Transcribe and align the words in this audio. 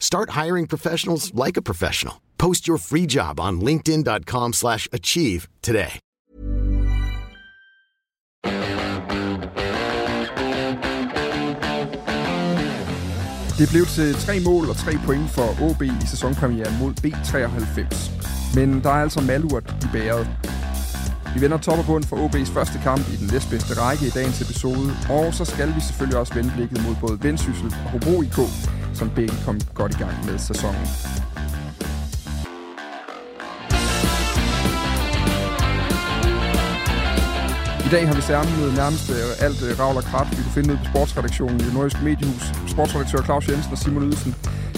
Start 0.00 0.30
hiring 0.30 0.66
professionals 0.66 1.32
like 1.34 1.56
a 1.56 1.62
professional. 1.62 2.14
Post 2.38 2.66
your 2.66 2.78
free 2.78 3.06
job 3.06 3.38
on 3.38 3.60
linkedin.com 3.60 4.52
slash 4.52 4.88
achieve 4.92 5.48
today. 5.62 6.00
Det 13.58 13.68
blev 13.68 13.86
til 13.86 14.14
tre 14.14 14.40
mål 14.40 14.68
og 14.68 14.76
tre 14.76 14.92
point 15.04 15.30
for 15.30 15.62
OB 15.62 15.82
i 15.82 16.06
sæsonpremieren 16.10 16.78
mod 16.78 16.92
B93. 17.04 18.10
Men 18.54 18.82
der 18.82 18.90
er 18.90 19.02
altså 19.02 19.20
malurt 19.20 19.76
i 19.82 19.86
bæret. 19.92 20.28
Vi 21.34 21.40
vender 21.40 21.58
top 21.58 21.78
og 21.78 21.86
bund 21.86 22.04
for 22.04 22.16
OB's 22.16 22.52
første 22.52 22.80
kamp 22.82 23.08
i 23.08 23.16
den 23.16 23.28
næstbedste 23.32 23.80
række 23.80 24.06
i 24.06 24.10
dagens 24.10 24.40
episode, 24.40 24.92
og 25.10 25.34
så 25.34 25.44
skal 25.44 25.74
vi 25.74 25.80
selvfølgelig 25.80 26.18
også 26.18 26.34
vende 26.34 26.52
blikket 26.56 26.84
mod 26.86 26.96
både 27.00 27.18
Vendsyssel 27.22 27.66
og 27.84 27.90
Hobro 27.90 28.22
IK, 28.22 28.38
som 28.94 29.10
begge 29.16 29.34
kom 29.44 29.60
godt 29.74 29.92
i 29.94 29.98
gang 29.98 30.14
med 30.26 30.38
sæsonen. 30.38 30.86
I 37.86 37.92
dag 37.92 38.06
har 38.08 38.14
vi 38.14 38.22
samlet 38.22 38.74
nærmest 38.82 39.06
øh, 39.16 39.46
alt 39.46 39.60
øh, 39.66 39.80
ravl 39.80 39.96
og 39.96 40.04
krat, 40.10 40.26
vi 40.30 40.42
kunne 40.42 40.56
finde 40.58 40.72
ud 40.72 40.78
på 40.78 40.84
sportsredaktionen 40.92 41.60
i 41.60 41.62
Nordisk 41.62 41.74
Nordiske 41.74 42.04
Mediehus. 42.04 42.44
Sportsredaktør 42.74 43.22
Claus 43.28 43.48
Jensen 43.48 43.72
og 43.72 43.78
Simon 43.78 44.02
Ydelsen 44.08 44.32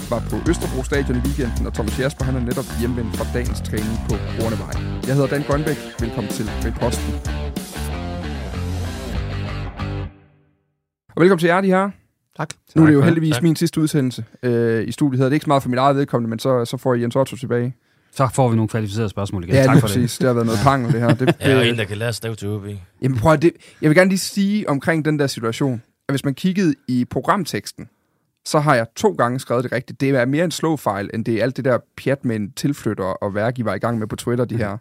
var 0.09 0.21
på 0.31 0.35
Østerbro 0.49 0.83
Stadion 0.83 1.17
i 1.17 1.21
weekenden, 1.27 1.67
og 1.67 1.73
Thomas 1.73 1.99
Jasper 1.99 2.23
han 2.25 2.35
er 2.35 2.43
netop 2.49 2.67
hjemvendt 2.79 3.17
fra 3.17 3.25
dagens 3.33 3.61
træning 3.67 3.97
på 4.09 4.15
Hornevej. 4.35 4.75
Jeg 5.07 5.13
hedder 5.15 5.29
Dan 5.33 5.43
Grønbæk. 5.47 5.79
Velkommen 6.03 6.31
til 6.37 6.45
Reposten. 6.65 7.13
Og 11.15 11.19
velkommen 11.21 11.39
til 11.39 11.47
jer, 11.47 11.61
de 11.61 11.67
her. 11.67 12.02
Tak. 12.37 12.49
Nu 12.75 12.81
er 12.81 12.85
det 12.85 12.93
jo 12.93 13.01
heldigvis 13.01 13.33
Tak. 13.33 13.43
min 13.43 13.55
sidste 13.55 13.81
udsendelse 13.81 14.25
øh, 14.43 14.87
i 14.87 14.91
studiet. 14.91 15.19
Det 15.19 15.27
er 15.27 15.31
ikke 15.31 15.43
så 15.43 15.49
meget 15.49 15.63
for 15.63 15.69
mit 15.69 15.79
eget 15.79 15.95
vedkommende, 15.95 16.29
men 16.29 16.39
så, 16.39 16.65
så 16.65 16.77
får 16.77 16.93
I 16.95 17.01
Jens 17.01 17.15
Otto 17.15 17.35
tilbage. 17.35 17.75
Så 18.11 18.29
får 18.33 18.49
vi 18.49 18.55
nogle 18.55 18.69
kvalificerede 18.69 19.09
spørgsmål 19.09 19.43
igen. 19.43 19.55
Ja, 19.55 19.63
tak 19.63 19.75
for 19.79 19.87
præcis. 19.87 20.11
det. 20.11 20.19
Det 20.19 20.27
har 20.27 20.33
været 20.33 20.45
noget 20.45 20.59
pang, 20.63 20.93
det 20.93 21.01
her. 21.01 21.13
Det, 21.13 21.35
Ja, 21.41 21.57
og 21.57 21.67
en, 21.67 21.77
der 21.77 21.83
kan 21.83 21.97
lære 21.97 22.09
at 22.09 22.15
stave 22.15 22.35
til 22.35 22.47
OB. 22.49 22.65
Jamen 23.01 23.17
prøv 23.17 23.33
at 23.33 23.41
det, 23.41 23.51
jeg 23.81 23.89
vil 23.89 23.97
gerne 23.97 24.09
lige 24.09 24.19
sige 24.19 24.69
omkring 24.69 25.05
den 25.05 25.19
der 25.19 25.27
situation, 25.27 25.81
at 26.07 26.13
hvis 26.13 26.25
man 26.25 26.33
kiggede 26.33 26.73
i 26.87 27.05
programteksten, 27.05 27.89
så 28.45 28.59
har 28.59 28.75
jeg 28.75 28.85
to 28.95 29.11
gange 29.11 29.39
skrevet 29.39 29.63
det 29.63 29.71
rigtigt. 29.71 30.01
Det 30.01 30.09
er 30.09 30.25
mere 30.25 30.45
en 30.45 30.51
slåfejl, 30.51 31.09
end 31.13 31.25
det 31.25 31.33
er 31.35 31.43
alt 31.43 31.57
det 31.57 31.65
der 31.65 31.77
pjat 31.97 32.25
med 32.25 32.35
en 32.35 32.51
tilflytter 32.51 33.03
og 33.03 33.35
værk, 33.35 33.59
I 33.59 33.65
var 33.65 33.73
i 33.75 33.79
gang 33.79 33.99
med 33.99 34.07
på 34.07 34.15
Twitter, 34.15 34.45
de 34.45 34.57
her. 34.57 34.77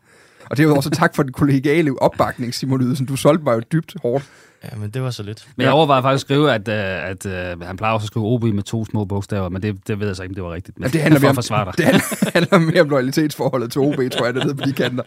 Og 0.50 0.56
det 0.56 0.62
er 0.64 0.68
jo 0.68 0.76
også 0.76 0.90
tak 0.90 1.16
for 1.16 1.22
den 1.22 1.32
kollegiale 1.32 2.02
opbakning, 2.02 2.54
Simon 2.54 2.82
Ydelsen. 2.82 3.06
Du 3.06 3.16
solgte 3.16 3.44
mig 3.44 3.54
jo 3.54 3.60
dybt 3.72 3.94
hårdt. 4.02 4.24
Ja, 4.64 4.76
men 4.76 4.90
det 4.90 5.02
var 5.02 5.10
så 5.10 5.22
lidt. 5.22 5.48
Men 5.56 5.64
jeg 5.64 5.72
overvejede 5.72 6.02
faktisk 6.02 6.24
at 6.24 6.26
skrive, 6.26 6.52
at, 6.52 6.68
uh, 6.68 7.34
at 7.34 7.56
uh, 7.56 7.60
han 7.66 7.76
plejer 7.76 7.94
også 7.94 8.04
at 8.04 8.06
skrive 8.06 8.26
OB 8.26 8.42
med 8.42 8.62
to 8.62 8.84
små 8.84 9.04
bogstaver, 9.04 9.48
men 9.48 9.62
det, 9.62 9.88
det 9.88 10.00
ved 10.00 10.06
jeg 10.06 10.16
så 10.16 10.22
ikke, 10.22 10.30
om 10.30 10.34
det 10.34 10.44
var 10.44 10.52
rigtigt. 10.52 10.78
Men 10.78 10.84
Ja, 10.84 10.92
det 10.92 11.00
handler 11.00 11.20
mere 11.20 11.28
at 11.28 11.30
om, 11.30 11.34
forsvare 11.34 11.64
dig. 11.64 11.74
det 11.76 11.84
handler, 11.84 12.30
handler 12.34 12.58
mere 12.58 12.80
om 12.80 12.88
loyalitetsforholdet 12.88 13.72
til 13.72 13.80
OB, 13.80 13.96
tror 14.12 14.24
jeg, 14.24 14.34
det 14.34 14.44
nede 14.44 14.54
på 14.54 14.64
de 14.66 14.72
kanter. 14.72 15.02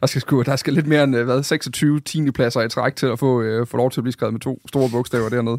Der 0.00 0.06
skal, 0.06 0.20
sgu, 0.20 0.42
der 0.42 0.56
skal 0.56 0.72
lidt 0.72 0.86
mere 0.86 1.04
end 1.04 1.16
øh, 1.16 1.24
hvad, 1.24 1.42
26 1.42 2.00
tiende 2.00 2.32
pladser 2.32 2.60
i 2.60 2.68
træk 2.68 2.96
til 2.96 3.06
at 3.06 3.18
få, 3.18 3.42
øh, 3.42 3.66
få 3.66 3.76
lov 3.76 3.90
til 3.90 4.00
at 4.00 4.04
blive 4.04 4.12
skrevet 4.12 4.32
med 4.34 4.40
to 4.40 4.60
store 4.68 4.90
bogstaver 4.90 5.28
dernede. 5.28 5.58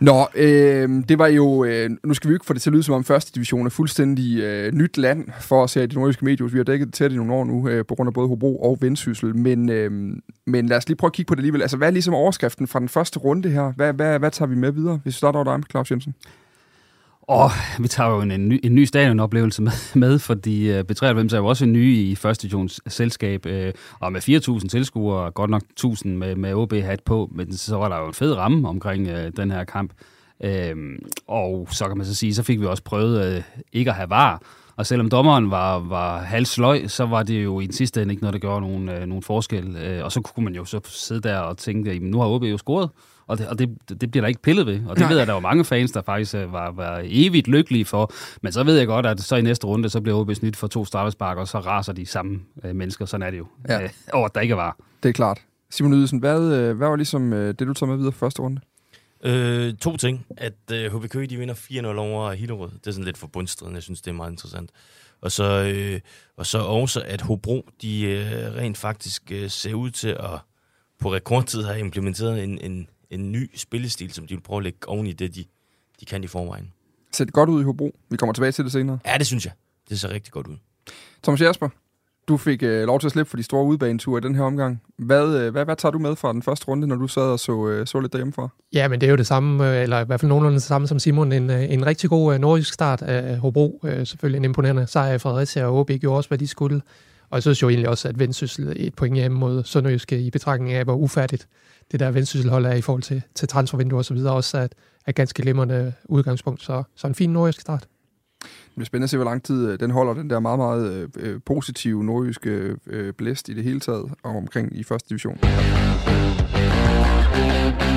Nå, 0.00 0.26
øh, 0.34 0.88
det 1.08 1.18
var 1.18 1.26
jo, 1.26 1.64
øh, 1.64 1.90
nu 2.04 2.14
skal 2.14 2.28
vi 2.28 2.32
jo 2.32 2.36
ikke 2.36 2.46
få 2.46 2.52
det 2.52 2.62
til 2.62 2.70
at 2.70 2.74
lyde 2.74 2.82
som 2.82 2.94
om 2.94 3.04
første 3.04 3.32
division 3.34 3.66
er 3.66 3.70
fuldstændig 3.70 4.40
øh, 4.40 4.72
nyt 4.72 4.98
land 4.98 5.28
for 5.40 5.62
os 5.62 5.74
her 5.74 5.82
i 5.82 5.86
de 5.86 5.94
nordiske 5.94 6.24
medier. 6.24 6.46
Vi 6.46 6.58
har 6.58 6.64
dækket 6.64 6.86
det 6.86 6.94
tæt 6.94 7.12
i 7.12 7.16
nogle 7.16 7.32
år 7.32 7.44
nu, 7.44 7.68
øh, 7.68 7.84
på 7.86 7.94
grund 7.94 8.08
af 8.08 8.14
både 8.14 8.28
Hobro 8.28 8.62
og 8.62 8.78
Vendsyssel. 8.80 9.36
Men, 9.36 9.68
øh, 9.68 9.90
men 10.46 10.66
lad 10.66 10.76
os 10.76 10.88
lige 10.88 10.96
prøve 10.96 11.08
at 11.08 11.12
kigge 11.12 11.28
på 11.28 11.34
det 11.34 11.40
alligevel. 11.40 11.62
Altså, 11.62 11.76
hvad 11.76 11.88
er 11.88 11.92
ligesom 11.92 12.14
overskriften 12.14 12.66
fra 12.66 12.80
den 12.80 12.88
første 12.88 13.18
runde 13.18 13.48
her? 13.48 13.72
Hvad, 13.76 13.92
hvad, 13.92 14.18
hvad 14.18 14.30
tager 14.30 14.48
vi 14.48 14.54
med 14.54 14.72
videre, 14.72 15.00
hvis 15.02 15.14
vi 15.14 15.16
starter 15.16 15.38
over 15.38 15.56
dig, 15.56 15.64
Claus 15.70 15.90
Jensen? 15.90 16.14
Og 17.28 17.50
vi 17.80 17.88
tager 17.88 18.10
jo 18.10 18.20
en, 18.20 18.30
en, 18.30 18.48
ny, 18.48 18.60
en 18.64 18.74
ny 18.74 18.84
stadionoplevelse 18.84 19.62
med, 19.62 19.72
med 20.04 20.18
fordi 20.18 20.70
øh, 20.70 20.78
uh, 20.78 20.84
B93 20.92 21.34
er 21.34 21.36
jo 21.36 21.46
også 21.46 21.64
en 21.64 21.72
ny 21.72 21.96
i 21.96 22.14
første 22.14 22.42
divisions 22.42 22.80
øh, 22.86 22.92
selskab, 22.92 23.46
uh, 23.46 23.52
og 24.00 24.12
med 24.12 24.60
4.000 24.62 24.68
tilskuere, 24.68 25.30
godt 25.30 25.50
nok 25.50 25.62
1.000 25.80 26.08
med, 26.08 26.36
med 26.36 26.54
OB-hat 26.54 27.02
på, 27.02 27.30
men 27.32 27.56
så 27.56 27.76
var 27.76 27.88
der 27.88 27.98
jo 27.98 28.06
en 28.06 28.14
fed 28.14 28.36
ramme 28.36 28.68
omkring 28.68 29.08
uh, 29.08 29.18
den 29.36 29.50
her 29.50 29.64
kamp. 29.64 29.92
Uh, 30.44 30.48
og 31.26 31.68
så 31.70 31.88
kan 31.88 31.96
man 31.96 32.06
så 32.06 32.14
sige, 32.14 32.34
så 32.34 32.42
fik 32.42 32.60
vi 32.60 32.66
også 32.66 32.82
prøvet 32.82 33.36
uh, 33.36 33.42
ikke 33.72 33.90
at 33.90 33.96
have 33.96 34.10
var, 34.10 34.42
og 34.78 34.86
selvom 34.86 35.10
dommeren 35.10 35.50
var, 35.50 35.78
var 35.78 36.18
halvsløj, 36.18 36.86
så 36.86 37.06
var 37.06 37.22
det 37.22 37.44
jo 37.44 37.60
i 37.60 37.64
den 37.64 37.72
sidste 37.72 38.02
ende 38.02 38.12
ikke 38.12 38.22
noget, 38.22 38.32
der 38.32 38.38
gjorde 38.40 38.60
nogen, 38.60 38.88
øh, 38.88 39.06
nogen 39.06 39.22
forskel. 39.22 39.76
Øh, 39.76 40.04
og 40.04 40.12
så 40.12 40.20
kunne 40.20 40.44
man 40.44 40.54
jo 40.54 40.64
så 40.64 40.80
sidde 40.84 41.20
der 41.20 41.38
og 41.38 41.56
tænke, 41.56 41.92
jamen 41.92 42.10
nu 42.10 42.20
har 42.20 42.28
OB 42.28 42.42
jo 42.42 42.58
scoret, 42.58 42.90
og 43.26 43.38
det, 43.38 43.48
og 43.48 43.58
det, 43.58 44.00
det 44.00 44.10
bliver 44.10 44.22
der 44.22 44.28
ikke 44.28 44.42
pillet 44.42 44.66
ved. 44.66 44.80
Og 44.86 44.96
det 44.96 45.00
Nej. 45.00 45.08
ved 45.08 45.18
jeg, 45.18 45.26
der 45.26 45.32
var 45.32 45.40
mange 45.40 45.64
fans, 45.64 45.92
der 45.92 46.02
faktisk 46.02 46.34
øh, 46.34 46.52
var, 46.52 46.70
var 46.70 47.00
evigt 47.04 47.48
lykkelige 47.48 47.84
for. 47.84 48.12
Men 48.42 48.52
så 48.52 48.64
ved 48.64 48.78
jeg 48.78 48.86
godt, 48.86 49.06
at 49.06 49.20
så 49.20 49.36
i 49.36 49.42
næste 49.42 49.66
runde, 49.66 49.88
så 49.88 50.00
bliver 50.00 50.18
OB 50.18 50.34
snit 50.34 50.56
for 50.56 50.66
to 50.66 50.84
straffespark, 50.84 51.36
og 51.36 51.48
så 51.48 51.58
raser 51.58 51.92
de 51.92 52.06
samme 52.06 52.40
øh, 52.64 52.76
mennesker. 52.76 53.04
Sådan 53.04 53.26
er 53.26 53.30
det 53.30 53.38
jo. 53.38 53.46
Ja. 53.68 53.82
Øh, 53.82 53.90
over 54.12 54.26
at 54.26 54.34
der 54.34 54.40
ikke 54.40 54.56
var. 54.56 54.76
Det 55.02 55.08
er 55.08 55.12
klart. 55.12 55.38
Simon 55.70 55.92
Ydelsen, 55.92 56.18
hvad, 56.18 56.40
øh, 56.40 56.76
hvad 56.76 56.88
var 56.88 56.96
ligesom 56.96 57.32
øh, 57.32 57.48
det, 57.48 57.60
du 57.60 57.72
tager 57.72 57.90
med 57.90 57.96
videre 57.96 58.12
fra 58.12 58.26
første 58.26 58.42
runde? 58.42 58.60
Øh, 59.24 59.74
to 59.74 59.96
ting. 59.96 60.26
At 60.36 60.54
øh, 60.72 60.94
HB 60.96 61.08
Køge, 61.10 61.26
de 61.26 61.36
vinder 61.36 61.54
4-0 61.54 61.86
over 61.86 62.32
Hillerød. 62.32 62.70
Det 62.70 62.86
er 62.86 62.90
sådan 62.90 63.04
lidt 63.04 63.18
forbundstriden. 63.18 63.74
Jeg 63.74 63.82
synes, 63.82 64.00
det 64.00 64.10
er 64.10 64.14
meget 64.14 64.30
interessant. 64.30 64.70
Og 65.20 65.32
så, 65.32 65.44
øh, 65.44 66.00
og 66.36 66.46
så 66.46 66.58
også, 66.58 67.02
at 67.02 67.20
Hobro, 67.20 67.68
de 67.82 68.02
øh, 68.02 68.54
rent 68.54 68.78
faktisk 68.78 69.32
øh, 69.32 69.50
ser 69.50 69.74
ud 69.74 69.90
til 69.90 70.08
at 70.08 70.38
på 70.98 71.14
rekordtid 71.14 71.62
have 71.62 71.78
implementeret 71.78 72.44
en, 72.44 72.58
en, 72.58 72.88
en 73.10 73.32
ny 73.32 73.50
spillestil, 73.56 74.12
som 74.12 74.26
de 74.26 74.34
vil 74.34 74.40
prøve 74.42 74.58
at 74.58 74.64
lægge 74.64 74.88
oven 74.88 75.06
i 75.06 75.12
det, 75.12 75.34
de, 75.34 75.44
de 76.00 76.04
kan 76.04 76.24
i 76.24 76.26
forvejen. 76.26 76.72
Ser 77.12 77.24
det 77.24 77.34
godt 77.34 77.50
ud 77.50 77.60
i 77.60 77.64
Hobro? 77.64 77.96
Vi 78.10 78.16
kommer 78.16 78.32
tilbage 78.32 78.52
til 78.52 78.64
det 78.64 78.72
senere. 78.72 78.98
Ja, 79.06 79.18
det 79.18 79.26
synes 79.26 79.44
jeg. 79.44 79.52
Det 79.88 80.00
ser 80.00 80.08
rigtig 80.08 80.32
godt 80.32 80.46
ud. 80.46 80.56
Thomas 81.22 81.40
Jasper, 81.40 81.68
du 82.28 82.36
fik 82.36 82.62
øh, 82.62 82.86
lov 82.86 83.00
til 83.00 83.06
at 83.06 83.12
slippe 83.12 83.30
for 83.30 83.36
de 83.36 83.42
store 83.42 83.64
udbaneture 83.64 84.18
i 84.18 84.20
den 84.20 84.34
her 84.34 84.42
omgang. 84.42 84.82
Hvad, 84.98 85.36
øh, 85.36 85.52
hvad, 85.52 85.64
hvad 85.64 85.76
tager 85.76 85.92
du 85.92 85.98
med 85.98 86.16
fra 86.16 86.32
den 86.32 86.42
første 86.42 86.68
runde, 86.68 86.86
når 86.86 86.96
du 86.96 87.08
sad 87.08 87.22
og 87.22 87.38
så, 87.38 87.68
øh, 87.68 87.86
så 87.86 88.00
lidt 88.00 88.12
derhjemmefra? 88.12 88.48
Ja, 88.72 88.88
men 88.88 89.00
det 89.00 89.06
er 89.06 89.10
jo 89.10 89.16
det 89.16 89.26
samme, 89.26 89.70
øh, 89.70 89.82
eller 89.82 90.00
i 90.00 90.04
hvert 90.04 90.20
fald 90.20 90.28
nogenlunde 90.28 90.54
det 90.54 90.62
samme 90.62 90.86
som 90.86 90.98
Simon. 90.98 91.32
En, 91.32 91.50
øh, 91.50 91.72
en 91.72 91.86
rigtig 91.86 92.10
god 92.10 92.34
øh, 92.34 92.40
nordisk 92.40 92.72
start 92.72 93.02
af 93.02 93.38
Hobro. 93.38 93.80
Øh, 93.84 94.06
Selvfølgelig 94.06 94.38
en 94.38 94.44
imponerende 94.44 94.86
sejr 94.86 95.14
i 95.14 95.18
Fredericia, 95.18 95.64
og 95.64 95.78
OB 95.78 95.90
gjorde 95.90 96.16
også, 96.16 96.28
hvad 96.28 96.38
de 96.38 96.46
skulle. 96.46 96.82
Og 97.30 97.34
jeg 97.36 97.42
synes 97.42 97.62
jo 97.62 97.68
egentlig 97.68 97.88
også, 97.88 98.08
at 98.08 98.18
Vendsyssel 98.18 98.72
et 98.76 98.94
point 98.94 99.16
hjemme 99.16 99.38
mod 99.38 99.64
Sønderjyske 99.64 100.20
i 100.20 100.30
betragtning 100.30 100.72
af, 100.72 100.84
hvor 100.84 100.94
ufærdigt 100.94 101.48
det 101.92 102.00
der 102.00 102.10
Vendsysselhold 102.10 102.66
er 102.66 102.72
i 102.72 102.80
forhold 102.80 103.02
til, 103.02 103.22
til 103.34 103.48
transfervindue 103.48 103.98
og 103.98 104.04
så 104.04 104.14
videre, 104.14 104.34
også 104.34 104.58
er, 104.58 104.66
er 105.06 105.12
ganske 105.12 105.42
glimrende 105.42 105.92
udgangspunkt. 106.04 106.62
Så, 106.62 106.82
så 106.96 107.06
en 107.06 107.14
fin 107.14 107.30
nordisk 107.30 107.60
start 107.60 107.86
bliver 108.78 108.86
spændende 108.86 109.04
at 109.04 109.10
se, 109.10 109.16
hvor 109.16 109.24
lang 109.24 109.42
tid 109.42 109.68
øh, 109.70 109.80
den 109.80 109.90
holder, 109.90 110.14
den 110.14 110.30
der 110.30 110.40
meget, 110.40 110.58
meget 110.58 110.92
øh, 110.92 111.08
øh, 111.16 111.40
positive 111.46 112.04
nordjyske 112.04 112.76
øh, 112.86 113.12
blæst 113.12 113.48
i 113.48 113.54
det 113.54 113.64
hele 113.64 113.80
taget, 113.80 114.12
og 114.22 114.36
omkring 114.36 114.76
i 114.76 114.82
første 114.82 115.08
division. 115.08 115.38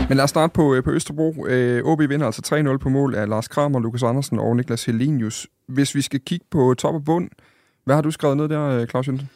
Men 0.09 0.15
lad 0.17 0.23
os 0.23 0.29
starte 0.29 0.53
på, 0.53 0.75
øh, 0.75 0.83
på 0.83 0.91
Østerbro. 0.91 1.45
Øh, 1.47 1.83
OB 1.83 1.99
vinder 1.99 2.25
altså 2.25 2.71
3-0 2.73 2.77
på 2.77 2.89
mål 2.89 3.15
af 3.15 3.29
Lars 3.29 3.47
Kramer, 3.47 3.79
Lukas 3.79 4.03
Andersen 4.03 4.39
og 4.39 4.55
Niklas 4.55 4.85
Helenius. 4.85 5.47
Hvis 5.67 5.95
vi 5.95 6.01
skal 6.01 6.19
kigge 6.19 6.45
på 6.51 6.73
top 6.77 6.95
og 6.95 7.03
bund, 7.05 7.29
hvad 7.85 7.95
har 7.95 8.01
du 8.01 8.11
skrevet 8.11 8.37
ned 8.37 8.49
der, 8.49 8.61
øh, 8.61 8.87
Claus 8.87 9.07
Jensen? 9.07 9.29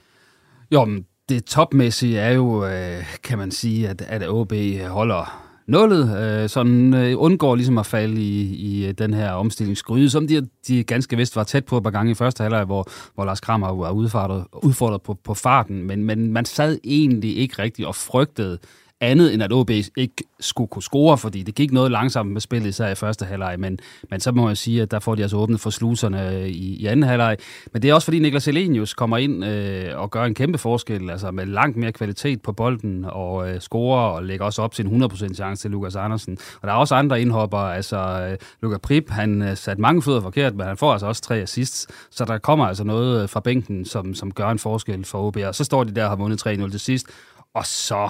Jo, 0.72 0.86
men 0.86 1.06
det 1.30 1.46
topmæssige 1.46 2.20
er 2.20 2.32
jo, 2.32 2.66
øh, 2.66 3.18
kan 3.24 3.38
man 3.38 3.52
sige, 3.52 3.90
at, 3.90 4.02
at 4.02 4.30
OB 4.30 4.54
holder 4.88 5.45
nullet, 5.68 6.18
øh, 6.22 6.50
sådan 6.50 6.94
øh, 6.94 7.14
undgår 7.18 7.56
ligesom 7.56 7.78
at 7.78 7.86
falde 7.86 8.22
i, 8.22 8.56
i 8.56 8.86
øh, 8.86 8.94
den 8.94 9.14
her 9.14 9.32
omstillingsgryde, 9.32 10.10
som 10.10 10.28
de, 10.28 10.48
de 10.68 10.84
ganske 10.84 11.18
vist 11.18 11.36
var 11.36 11.44
tæt 11.44 11.66
på 11.66 11.78
et 11.78 11.84
par 11.84 11.92
gange 11.92 12.12
i 12.12 12.16
første 12.16 12.42
halvleg, 12.42 12.64
hvor, 12.64 12.88
hvor 13.16 13.26
Lars 13.26 13.40
Kramer 13.40 13.74
var 13.74 13.92
udfordret, 13.92 14.46
udfordret 14.64 15.02
på, 15.02 15.14
på 15.24 15.34
farten, 15.34 15.84
men, 15.84 16.04
men 16.04 16.34
man 16.34 16.46
sad 16.46 16.80
egentlig 16.84 17.38
ikke 17.38 17.62
rigtigt 17.62 17.88
og 17.88 17.96
frygtede, 17.96 18.58
andet 19.02 19.34
end 19.34 19.44
at 19.44 19.54
OB 19.54 19.70
ikke 19.70 20.24
skulle 20.40 20.68
kunne 20.68 20.84
score, 20.84 21.18
fordi 21.18 21.44
det 21.44 21.56
gik 21.56 21.72
noget 21.72 21.92
langsomt 21.92 22.32
med 22.32 22.42
spillet, 22.42 22.70
især 22.70 22.88
i 22.88 22.96
første 22.96 23.26
halvleg, 23.26 23.60
men, 23.60 23.80
men 24.10 24.20
så 24.20 24.32
må 24.32 24.48
jeg 24.48 24.58
sige, 24.58 24.82
at 24.82 24.92
der 24.92 25.00
får 25.00 25.16
de 25.16 25.22
altså 25.22 25.38
åbnet 25.38 25.60
for 25.60 25.70
sluserne 25.70 26.32
øh, 26.32 26.48
i, 26.48 26.76
i 26.76 26.86
anden 26.86 27.04
halvleg. 27.04 27.38
Men 27.74 27.82
det 27.82 27.90
er 27.90 27.94
også 27.94 28.06
fordi 28.06 28.20
Niklas 28.20 28.48
Elenius 28.48 28.94
kommer 28.94 29.18
ind 29.18 29.46
øh, 29.46 30.00
og 30.00 30.12
gør 30.12 30.24
en 30.24 30.34
kæmpe 30.34 30.58
forskel, 30.58 31.10
altså 31.10 31.32
med 31.32 31.46
langt 31.46 31.78
mere 31.78 31.92
kvalitet 31.92 32.42
på 32.42 32.52
bolden 32.52 33.06
og 33.06 33.50
øh, 33.50 33.60
scorer 33.60 34.10
og 34.10 34.24
lægger 34.24 34.46
også 34.46 34.62
op 34.62 34.74
til 34.74 34.86
en 34.86 35.04
100% 35.04 35.34
chance 35.34 35.64
til 35.64 35.72
Lukas 35.72 35.96
Andersen. 35.96 36.38
Og 36.62 36.68
der 36.68 36.74
er 36.74 36.78
også 36.78 36.96
andre 36.96 37.22
indhopper, 37.22 37.58
altså 37.58 38.28
øh, 38.32 38.38
Lukas 38.62 38.80
Prip, 38.84 39.10
han 39.10 39.42
øh, 39.42 39.58
satte 39.58 39.82
mange 39.82 40.02
fødder 40.02 40.22
forkert, 40.22 40.56
men 40.56 40.68
han 40.68 40.78
får 40.78 40.92
altså 40.92 41.08
også 41.08 41.22
tre 41.22 41.36
assists, 41.36 41.88
så 42.12 42.26
der 42.26 42.38
kommer 42.38 42.66
altså 42.66 42.84
noget 42.84 43.24
øh, 43.24 43.30
fra 43.30 43.40
bænken, 43.40 43.86
som, 43.86 44.14
som 44.14 44.32
gør 44.32 44.50
en 44.50 44.60
forskel 44.60 45.06
for 45.06 45.28
OB, 45.28 45.38
og 45.38 45.56
så 45.56 45.64
står 45.64 45.84
de 45.84 45.96
der 45.96 46.04
og 46.04 46.10
har 46.10 46.16
vundet 46.16 46.48
3-0 46.48 46.72
til 46.72 46.80
sidst, 46.80 47.08
og 47.54 47.66
så 47.66 48.10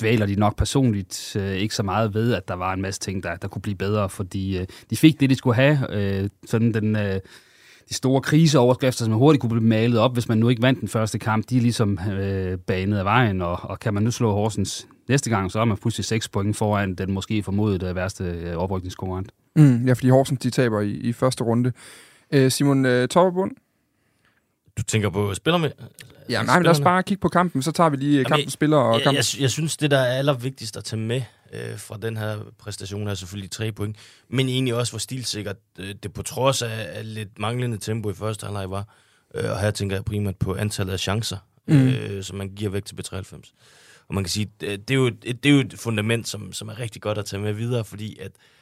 dvæler 0.00 0.26
de 0.26 0.34
nok 0.34 0.56
personligt 0.56 1.36
øh, 1.38 1.52
ikke 1.52 1.74
så 1.74 1.82
meget 1.82 2.14
ved, 2.14 2.34
at 2.34 2.48
der 2.48 2.54
var 2.54 2.72
en 2.72 2.82
masse 2.82 3.00
ting, 3.00 3.22
der, 3.22 3.36
der 3.36 3.48
kunne 3.48 3.62
blive 3.62 3.76
bedre, 3.76 4.08
fordi 4.08 4.58
øh, 4.58 4.66
de 4.90 4.96
fik 4.96 5.20
det, 5.20 5.30
de 5.30 5.34
skulle 5.34 5.56
have. 5.56 5.78
Øh, 5.90 6.28
sådan 6.46 6.74
den, 6.74 6.96
øh, 6.96 7.20
de 7.88 7.94
store 7.94 8.20
kriseoverskrifter, 8.20 9.04
som 9.04 9.14
hurtigt 9.14 9.40
kunne 9.40 9.50
blive 9.50 9.64
malet 9.64 9.98
op, 9.98 10.12
hvis 10.12 10.28
man 10.28 10.38
nu 10.38 10.48
ikke 10.48 10.62
vandt 10.62 10.80
den 10.80 10.88
første 10.88 11.18
kamp, 11.18 11.50
de 11.50 11.56
er 11.56 11.60
ligesom 11.60 11.98
øh, 12.12 12.58
banet 12.58 12.98
af 12.98 13.04
vejen, 13.04 13.42
og, 13.42 13.58
og 13.62 13.80
kan 13.80 13.94
man 13.94 14.02
nu 14.02 14.10
slå 14.10 14.32
Horsens 14.32 14.88
næste 15.08 15.30
gang, 15.30 15.50
så 15.50 15.60
er 15.60 15.64
man 15.64 15.76
pludselig 15.76 16.04
6 16.04 16.28
point 16.28 16.56
foran 16.56 16.94
den 16.94 17.12
måske 17.12 17.42
formodet 17.42 17.82
øh, 17.82 17.96
værste 17.96 18.24
øh, 18.24 18.56
oprykningskonkurrent. 18.56 19.32
Mm, 19.56 19.86
ja, 19.86 19.92
fordi 19.92 20.08
Horsens 20.08 20.40
de 20.40 20.50
taber 20.50 20.80
i, 20.80 20.90
i 20.90 21.12
første 21.12 21.44
runde. 21.44 21.72
Øh, 22.32 22.50
Simon 22.50 22.86
øh, 22.86 23.08
Topperbund? 23.08 23.50
Du 24.78 24.82
tænker 24.82 25.10
på 25.10 25.34
spiller 25.34 25.58
med? 25.58 25.70
Ja, 26.28 26.42
nej, 26.42 26.58
men 26.58 26.62
lad 26.62 26.70
os 26.70 26.80
bare 26.80 27.02
kigge 27.02 27.20
på 27.20 27.28
kampen, 27.28 27.62
så 27.62 27.72
tager 27.72 27.90
vi 27.90 27.96
lige 27.96 28.24
kampens 28.24 28.52
spiller 28.52 28.76
og 28.76 29.00
kampen. 29.02 29.16
Jeg, 29.16 29.24
jeg, 29.34 29.42
jeg 29.42 29.50
synes, 29.50 29.76
det 29.76 29.90
der 29.90 29.98
er 29.98 30.18
allervigtigst 30.18 30.76
at 30.76 30.84
tage 30.84 31.00
med 31.00 31.22
øh, 31.52 31.78
fra 31.78 31.96
den 32.02 32.16
her 32.16 32.38
præstation 32.58 33.08
er 33.08 33.14
selvfølgelig 33.14 33.50
tre 33.50 33.72
point, 33.72 33.96
men 34.28 34.48
egentlig 34.48 34.74
også, 34.74 34.92
hvor 34.92 34.98
stilsikkert 34.98 35.56
øh, 35.78 35.94
det 36.02 36.12
på 36.12 36.22
trods 36.22 36.62
af, 36.62 36.88
af 36.92 37.14
lidt 37.14 37.38
manglende 37.38 37.78
tempo 37.78 38.10
i 38.10 38.14
første 38.14 38.46
halvleg 38.46 38.70
var. 38.70 38.84
Øh, 39.34 39.50
og 39.50 39.60
her 39.60 39.70
tænker 39.70 39.96
jeg 39.96 40.04
primært 40.04 40.36
på 40.36 40.54
antallet 40.54 40.92
af 40.92 41.00
chancer, 41.00 41.36
mm. 41.66 41.88
øh, 41.88 42.24
som 42.24 42.38
man 42.38 42.48
giver 42.48 42.70
væk 42.70 42.84
til 42.84 42.94
B93. 42.94 43.52
Og 44.08 44.14
man 44.14 44.24
kan 44.24 44.30
sige, 44.30 44.50
det, 44.60 44.88
det, 44.88 44.94
er 44.94 44.98
jo 44.98 45.06
et, 45.06 45.22
det 45.42 45.46
er 45.46 45.54
jo 45.54 45.60
et 45.60 45.74
fundament, 45.76 46.28
som, 46.28 46.52
som 46.52 46.68
er 46.68 46.78
rigtig 46.78 47.02
godt 47.02 47.18
at 47.18 47.24
tage 47.24 47.42
med 47.42 47.52
videre, 47.52 47.84
fordi 47.84 48.18
at 48.18 48.26
øh, 48.26 48.57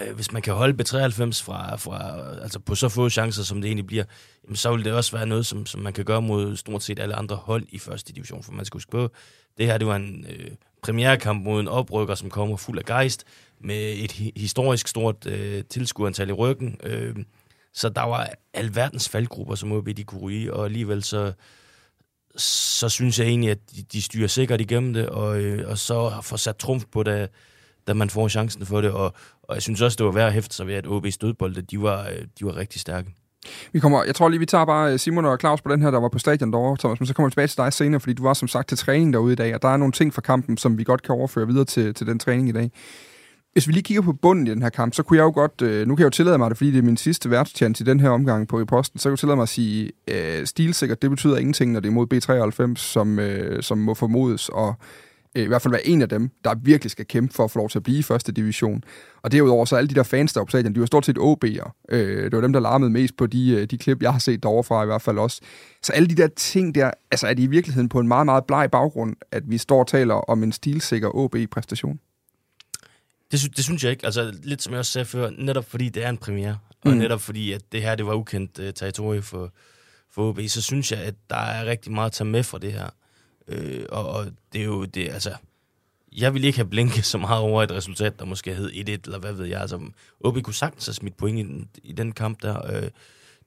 Øh, 0.00 0.14
hvis 0.14 0.32
man 0.32 0.42
kan 0.42 0.54
holde 0.54 0.82
B93 0.82 1.44
fra, 1.44 1.76
fra, 1.76 2.20
altså 2.42 2.58
på 2.58 2.74
så 2.74 2.88
få 2.88 3.08
chancer, 3.08 3.42
som 3.42 3.60
det 3.60 3.68
egentlig 3.68 3.86
bliver, 3.86 4.04
jamen 4.44 4.56
så 4.56 4.76
vil 4.76 4.84
det 4.84 4.92
også 4.92 5.16
være 5.16 5.26
noget, 5.26 5.46
som, 5.46 5.66
som 5.66 5.80
man 5.80 5.92
kan 5.92 6.04
gøre 6.04 6.22
mod 6.22 6.56
stort 6.56 6.82
set 6.82 6.98
alle 6.98 7.14
andre 7.14 7.36
hold 7.36 7.66
i 7.68 7.78
første 7.78 8.12
division. 8.12 8.42
For 8.42 8.52
man 8.52 8.64
skal 8.64 8.76
huske 8.76 8.90
på, 8.90 9.10
det 9.58 9.66
her 9.66 9.78
det 9.78 9.86
var 9.86 9.96
en 9.96 10.26
øh, 10.28 10.50
premierekamp 10.82 11.44
mod 11.44 11.60
en 11.60 11.68
oprykker, 11.68 12.14
som 12.14 12.30
kommer 12.30 12.56
fuld 12.56 12.78
af 12.78 12.84
gejst, 12.84 13.24
med 13.60 13.92
et 13.96 14.12
hi- 14.12 14.32
historisk 14.36 14.88
stort 14.88 15.26
øh, 15.26 15.64
tilskuerantal 15.64 16.28
i 16.28 16.32
ryggen. 16.32 16.76
Øh, 16.82 17.16
så 17.72 17.88
der 17.88 18.02
var 18.02 18.30
alverdens 18.54 19.08
faldgrupper, 19.08 19.54
som 19.54 19.72
OB 19.72 19.88
de 19.96 20.04
kunne 20.04 20.20
ryge, 20.20 20.54
og 20.54 20.64
alligevel 20.64 21.02
så, 21.02 21.32
så 22.36 22.88
synes 22.88 23.18
jeg 23.18 23.26
egentlig, 23.26 23.50
at 23.50 23.58
de, 23.76 23.82
de 23.82 24.02
styrer 24.02 24.28
sikkert 24.28 24.60
igennem 24.60 24.94
det, 24.94 25.08
og, 25.08 25.40
øh, 25.40 25.70
og 25.70 25.78
så 25.78 26.20
får 26.22 26.36
sat 26.36 26.56
trumf 26.56 26.84
på 26.92 27.02
det, 27.02 27.28
da 27.86 27.94
man 27.94 28.10
får 28.10 28.28
chancen 28.28 28.66
for 28.66 28.80
det, 28.80 28.90
og, 28.90 29.14
og 29.42 29.54
jeg 29.54 29.62
synes 29.62 29.80
også, 29.82 29.96
det 29.96 30.06
var 30.06 30.12
værd 30.12 30.26
at 30.26 30.32
hæfte 30.32 30.56
sig 30.56 30.66
ved, 30.66 30.74
at 30.74 30.86
OB's 30.86 31.16
dødbolde, 31.20 31.62
de 31.62 31.82
var, 31.82 32.00
øh, 32.00 32.26
de 32.38 32.44
var 32.44 32.56
rigtig 32.56 32.80
stærke. 32.80 33.14
Vi 33.72 33.80
kommer, 33.80 34.04
jeg 34.04 34.14
tror 34.14 34.28
lige, 34.28 34.40
vi 34.40 34.46
tager 34.46 34.64
bare 34.64 34.92
øh, 34.92 34.98
Simon 34.98 35.24
og 35.24 35.38
Claus 35.40 35.62
på 35.62 35.72
den 35.72 35.82
her, 35.82 35.90
der 35.90 36.00
var 36.00 36.08
på 36.08 36.18
stadion 36.18 36.52
derovre, 36.52 36.76
Thomas, 36.76 37.00
men 37.00 37.06
så 37.06 37.14
kommer 37.14 37.28
vi 37.28 37.30
tilbage 37.30 37.46
til 37.46 37.56
dig 37.56 37.72
senere, 37.72 38.00
fordi 38.00 38.12
du 38.12 38.22
var 38.22 38.34
som 38.34 38.48
sagt 38.48 38.68
til 38.68 38.78
træning 38.78 39.12
derude 39.12 39.32
i 39.32 39.36
dag, 39.36 39.54
og 39.54 39.62
der 39.62 39.68
er 39.68 39.76
nogle 39.76 39.92
ting 39.92 40.14
fra 40.14 40.20
kampen, 40.20 40.56
som 40.56 40.78
vi 40.78 40.84
godt 40.84 41.02
kan 41.02 41.14
overføre 41.14 41.46
videre 41.46 41.64
til, 41.64 41.94
til 41.94 42.06
den 42.06 42.18
træning 42.18 42.48
i 42.48 42.52
dag. 42.52 42.70
Hvis 43.52 43.68
vi 43.68 43.72
lige 43.72 43.82
kigger 43.82 44.02
på 44.02 44.12
bunden 44.12 44.46
i 44.46 44.50
den 44.50 44.62
her 44.62 44.68
kamp, 44.68 44.94
så 44.94 45.02
kunne 45.02 45.16
jeg 45.16 45.24
jo 45.24 45.32
godt, 45.34 45.62
øh, 45.62 45.88
nu 45.88 45.94
kan 45.96 46.02
jeg 46.02 46.04
jo 46.04 46.10
tillade 46.10 46.38
mig 46.38 46.50
det, 46.50 46.56
fordi 46.56 46.70
det 46.70 46.78
er 46.78 46.82
min 46.82 46.96
sidste 46.96 47.30
værtschance 47.30 47.84
i 47.84 47.86
den 47.86 48.00
her 48.00 48.10
omgang 48.10 48.48
på 48.48 48.60
i 48.60 48.64
posten, 48.64 48.98
så 48.98 49.02
kan 49.04 49.10
jeg 49.10 49.12
jo 49.12 49.16
tillade 49.16 49.36
mig 49.36 49.42
at 49.42 49.48
sige, 49.48 49.92
øh, 50.08 50.46
stilsikkert, 50.46 51.02
det 51.02 51.10
betyder 51.10 51.36
ingenting, 51.36 51.72
når 51.72 51.80
det 51.80 51.88
er 51.88 51.92
mod 51.92 52.06
B93, 52.14 52.76
som, 52.76 53.18
øh, 53.18 53.62
som 53.62 53.78
må 53.78 53.94
formodes, 53.94 54.48
og 54.48 54.74
i 55.34 55.46
hvert 55.46 55.62
fald 55.62 55.72
være 55.72 55.86
en 55.86 56.02
af 56.02 56.08
dem, 56.08 56.30
der 56.44 56.54
virkelig 56.54 56.90
skal 56.90 57.06
kæmpe 57.06 57.34
for 57.34 57.44
at 57.44 57.50
få 57.50 57.58
lov 57.58 57.68
til 57.70 57.78
at 57.78 57.82
blive 57.82 57.98
i 57.98 58.02
første 58.02 58.32
division. 58.32 58.84
Og 59.22 59.32
derudover 59.32 59.64
så 59.64 59.76
alle 59.76 59.88
de 59.88 59.94
der 59.94 60.02
fans, 60.02 60.32
der 60.32 60.40
er 60.40 60.44
på 60.44 60.50
stadion, 60.50 60.74
de 60.74 60.80
var 60.80 60.86
stort 60.86 61.06
set 61.06 61.18
OB'er. 61.18 61.70
Øh, 61.88 62.24
det 62.24 62.32
var 62.32 62.40
dem, 62.40 62.52
der 62.52 62.60
larmede 62.60 62.90
mest 62.90 63.16
på 63.16 63.26
de, 63.26 63.50
øh, 63.50 63.64
de 63.66 63.78
klip, 63.78 64.02
jeg 64.02 64.12
har 64.12 64.18
set 64.18 64.42
derovre 64.42 64.64
fra 64.64 64.82
i 64.82 64.86
hvert 64.86 65.02
fald 65.02 65.18
også. 65.18 65.40
Så 65.82 65.92
alle 65.92 66.08
de 66.08 66.14
der 66.14 66.28
ting 66.28 66.74
der, 66.74 66.90
altså 67.10 67.26
er 67.26 67.34
det 67.34 67.42
i 67.42 67.46
virkeligheden 67.46 67.88
på 67.88 68.00
en 68.00 68.08
meget, 68.08 68.24
meget 68.26 68.44
bleg 68.44 68.68
baggrund, 68.72 69.16
at 69.32 69.42
vi 69.46 69.58
står 69.58 69.78
og 69.80 69.86
taler 69.86 70.14
om 70.14 70.42
en 70.42 70.52
stilsikker 70.52 71.08
OB-præstation? 71.16 71.98
Det, 73.30 73.40
sy- 73.40 73.48
det 73.56 73.64
synes 73.64 73.84
jeg 73.84 73.90
ikke. 73.90 74.06
Altså 74.06 74.34
lidt 74.42 74.62
som 74.62 74.72
jeg 74.72 74.78
også 74.78 74.92
sagde 74.92 75.04
før, 75.04 75.30
netop 75.38 75.64
fordi 75.70 75.88
det 75.88 76.04
er 76.04 76.08
en 76.10 76.16
premiere, 76.18 76.58
og 76.84 76.90
Mm. 76.90 76.96
netop 76.96 77.20
fordi, 77.20 77.52
at 77.52 77.62
det 77.72 77.82
her 77.82 77.94
det 77.94 78.06
var 78.06 78.14
ukendt 78.14 78.58
uh, 78.58 78.64
territorie 78.74 79.22
for, 79.22 79.52
for 80.12 80.28
OB, 80.28 80.40
så 80.48 80.62
synes 80.62 80.92
jeg, 80.92 81.00
at 81.00 81.14
der 81.30 81.36
er 81.36 81.64
rigtig 81.64 81.92
meget 81.92 82.06
at 82.06 82.12
tage 82.12 82.28
med 82.28 82.42
fra 82.42 82.58
det 82.58 82.72
her. 82.72 82.88
Øh, 83.48 83.84
og, 83.88 84.08
og 84.08 84.26
det 84.52 84.60
er 84.60 84.64
jo 84.64 84.84
det, 84.84 85.08
altså... 85.08 85.30
Jeg 86.16 86.34
ville 86.34 86.46
ikke 86.46 86.58
have 86.58 86.68
blinket 86.68 87.04
så 87.04 87.18
meget 87.18 87.42
over 87.42 87.62
et 87.62 87.72
resultat, 87.72 88.18
der 88.18 88.24
måske 88.24 88.54
hed 88.54 88.70
1-1, 88.70 88.76
eller 89.04 89.18
hvad 89.18 89.32
ved 89.32 89.46
jeg. 89.46 89.60
Altså, 89.60 89.80
OB 90.20 90.42
kunne 90.42 90.54
sagtens 90.54 90.86
have 90.86 90.94
smidt 90.94 91.16
point 91.16 91.38
i 91.38 91.42
den, 91.42 91.68
i 91.82 91.92
den 91.92 92.12
kamp 92.12 92.42
der. 92.42 92.76
Øh, 92.76 92.90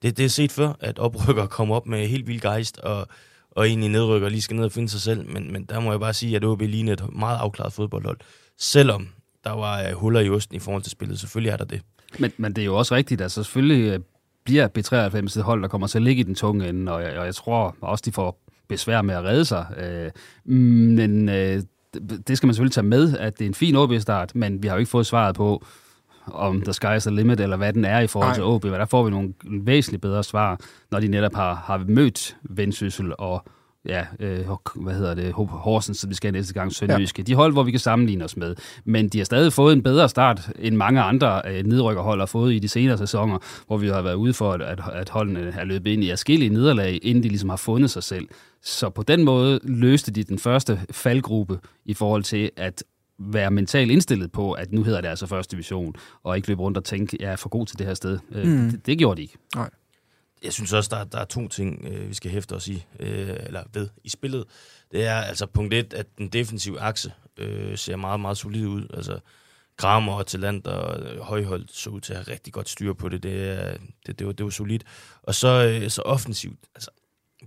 det, 0.01 0.17
det 0.17 0.25
er 0.25 0.29
set 0.29 0.51
før, 0.51 0.73
at 0.79 0.99
oprykker 0.99 1.45
kommer 1.45 1.75
op 1.75 1.87
med 1.87 2.07
helt 2.07 2.27
vild 2.27 2.41
gejst, 2.41 2.77
og, 2.77 3.07
og 3.51 3.67
egentlig 3.67 3.89
nedrykker 3.89 4.29
lige 4.29 4.41
skal 4.41 4.55
ned 4.55 4.65
og 4.65 4.71
finde 4.71 4.89
sig 4.89 5.01
selv. 5.01 5.29
Men, 5.29 5.53
men 5.53 5.65
der 5.65 5.79
må 5.79 5.91
jeg 5.91 5.99
bare 5.99 6.13
sige, 6.13 6.35
at 6.35 6.45
OB 6.45 6.61
lignede 6.61 6.93
et 6.93 7.13
meget 7.13 7.37
afklaret 7.37 7.73
fodboldhold. 7.73 8.17
Selvom 8.57 9.09
der 9.43 9.51
var 9.51 9.83
øh, 9.83 9.91
huller 9.91 10.19
i 10.19 10.29
osten 10.29 10.55
i 10.55 10.59
forhold 10.59 10.83
til 10.83 10.91
spillet. 10.91 11.19
Selvfølgelig 11.19 11.49
er 11.49 11.57
der 11.57 11.65
det. 11.65 11.81
Men, 12.19 12.31
men 12.37 12.53
det 12.53 12.61
er 12.61 12.65
jo 12.65 12.77
også 12.77 12.95
rigtigt, 12.95 13.21
altså 13.21 13.43
selvfølgelig 13.43 13.93
øh, 13.93 13.99
bliver 14.43 14.67
B93 14.77 15.39
et 15.39 15.43
hold, 15.43 15.61
der 15.61 15.67
kommer 15.67 15.87
til 15.87 15.97
at 15.97 16.03
ligge 16.03 16.19
i 16.19 16.23
den 16.23 16.35
tunge 16.35 16.69
ende, 16.69 16.91
og 16.91 17.03
jeg, 17.03 17.17
og 17.17 17.25
jeg 17.25 17.35
tror 17.35 17.75
også, 17.81 18.03
de 18.05 18.11
får 18.11 18.39
besvær 18.69 19.01
med 19.01 19.15
at 19.15 19.23
redde 19.23 19.45
sig. 19.45 19.65
Øh, 19.77 20.11
men 20.55 21.29
øh, 21.29 21.61
det- 22.27 22.37
skal 22.37 22.47
man 22.47 22.53
selvfølgelig 22.53 22.73
tage 22.73 22.85
med, 22.87 23.17
at 23.17 23.39
det 23.39 23.45
er 23.45 23.49
en 23.49 23.53
fin 23.53 23.75
OB-start, 23.75 24.35
men 24.35 24.63
vi 24.63 24.67
har 24.67 24.75
jo 24.75 24.79
ikke 24.79 24.89
fået 24.91 25.05
svaret 25.05 25.35
på, 25.35 25.65
om 26.25 26.61
der 26.61 26.71
sky's 26.71 26.99
the 27.09 27.15
limit, 27.15 27.39
eller 27.39 27.57
hvad 27.57 27.73
den 27.73 27.85
er 27.85 27.99
i 27.99 28.07
forhold 28.07 28.29
Nej. 28.29 28.35
til 28.35 28.43
OB. 28.43 28.63
Der 28.63 28.85
får 28.85 29.03
vi 29.03 29.09
nogle 29.11 29.33
væsentligt 29.61 30.01
bedre 30.01 30.23
svar, 30.23 30.59
når 30.91 30.99
de 30.99 31.07
netop 31.07 31.33
har, 31.35 31.55
har 31.55 31.85
mødt 31.87 32.37
Vendsyssel 32.43 33.13
og 33.17 33.45
ja, 33.87 34.05
øh, 34.19 34.45
hvad 34.75 34.93
hedder 34.93 35.13
det, 35.13 35.33
Horsens, 35.33 35.97
som 35.97 36.09
vi 36.09 36.15
skal 36.15 36.33
næste 36.33 36.53
gang, 36.53 36.71
Sønderjyske. 36.71 37.19
Ja. 37.21 37.23
De 37.23 37.35
hold, 37.35 37.53
hvor 37.53 37.63
vi 37.63 37.71
kan 37.71 37.79
sammenligne 37.79 38.25
os 38.25 38.37
med. 38.37 38.55
Men 38.85 39.09
de 39.09 39.17
har 39.17 39.25
stadig 39.25 39.53
fået 39.53 39.73
en 39.73 39.83
bedre 39.83 40.09
start, 40.09 40.49
end 40.59 40.75
mange 40.75 41.01
andre 41.01 41.41
øh, 41.45 41.65
nedrykkerhold 41.65 42.19
har 42.19 42.25
fået 42.25 42.53
i 42.53 42.59
de 42.59 42.67
senere 42.67 42.97
sæsoner, 42.97 43.37
hvor 43.67 43.77
vi 43.77 43.87
har 43.87 44.01
været 44.01 44.15
ude 44.15 44.33
for, 44.33 44.51
at, 44.51 44.81
at, 44.93 45.09
holdene 45.09 45.53
er 45.57 45.63
løbet 45.63 45.91
ind 45.91 46.03
i 46.03 46.09
forskellige 46.09 46.49
nederlag, 46.49 46.99
inden 47.01 47.23
de 47.23 47.29
ligesom 47.29 47.49
har 47.49 47.57
fundet 47.57 47.91
sig 47.91 48.03
selv. 48.03 48.27
Så 48.61 48.89
på 48.89 49.03
den 49.03 49.23
måde 49.23 49.59
løste 49.63 50.11
de 50.11 50.23
den 50.23 50.39
første 50.39 50.81
faldgruppe 50.91 51.59
i 51.85 51.93
forhold 51.93 52.23
til 52.23 52.51
at 52.57 52.83
være 53.19 53.51
mentalt 53.51 53.91
indstillet 53.91 54.31
på, 54.31 54.51
at 54.51 54.71
nu 54.71 54.83
hedder 54.83 55.01
det 55.01 55.07
altså 55.07 55.27
første 55.27 55.51
division, 55.51 55.95
og 56.23 56.35
ikke 56.35 56.47
løbe 56.47 56.61
rundt 56.61 56.77
og 56.77 56.83
tænke, 56.83 57.17
jeg 57.19 57.31
er 57.31 57.35
for 57.35 57.49
god 57.49 57.65
til 57.65 57.79
det 57.79 57.87
her 57.87 57.93
sted. 57.93 58.19
Mm. 58.29 58.49
Mm. 58.49 58.71
Det, 58.71 58.85
det 58.85 58.97
gjorde 58.97 59.17
de 59.17 59.21
ikke. 59.21 59.37
Nej. 59.55 59.69
Jeg 60.43 60.53
synes 60.53 60.73
også, 60.73 60.95
der, 60.95 61.03
der 61.03 61.17
er 61.17 61.25
to 61.25 61.47
ting, 61.47 61.85
øh, 61.85 62.09
vi 62.09 62.13
skal 62.13 62.31
hæfte 62.31 62.55
os 62.55 62.67
i, 62.67 62.85
øh, 62.99 63.35
eller 63.39 63.63
ved 63.73 63.89
i 64.03 64.09
spillet. 64.09 64.45
Det 64.91 65.05
er 65.05 65.15
altså 65.15 65.45
punkt 65.45 65.73
et, 65.73 65.93
at 65.93 66.17
den 66.17 66.27
defensive 66.29 66.79
akse 66.79 67.13
øh, 67.37 67.77
ser 67.77 67.95
meget, 67.95 68.19
meget 68.19 68.37
solid 68.37 68.65
ud. 68.65 68.87
Altså 68.93 69.19
Kramer 69.77 70.13
og 70.13 70.27
Talant 70.27 70.67
og 70.67 70.99
øh, 70.99 71.19
Højholdt 71.19 71.75
så 71.75 71.89
ud 71.89 72.01
til 72.01 72.13
at 72.13 72.19
have 72.19 72.33
rigtig 72.33 72.53
godt 72.53 72.69
styr 72.69 72.93
på 72.93 73.09
det. 73.09 73.23
Det, 73.23 73.49
er, 73.49 73.77
det, 74.05 74.19
det, 74.19 74.27
var, 74.27 74.33
det 74.33 74.43
var 74.43 74.49
solidt. 74.49 74.83
Og 75.23 75.35
så, 75.35 75.47
øh, 75.47 75.89
så 75.89 76.01
offensivt. 76.01 76.59
Altså, 76.75 76.89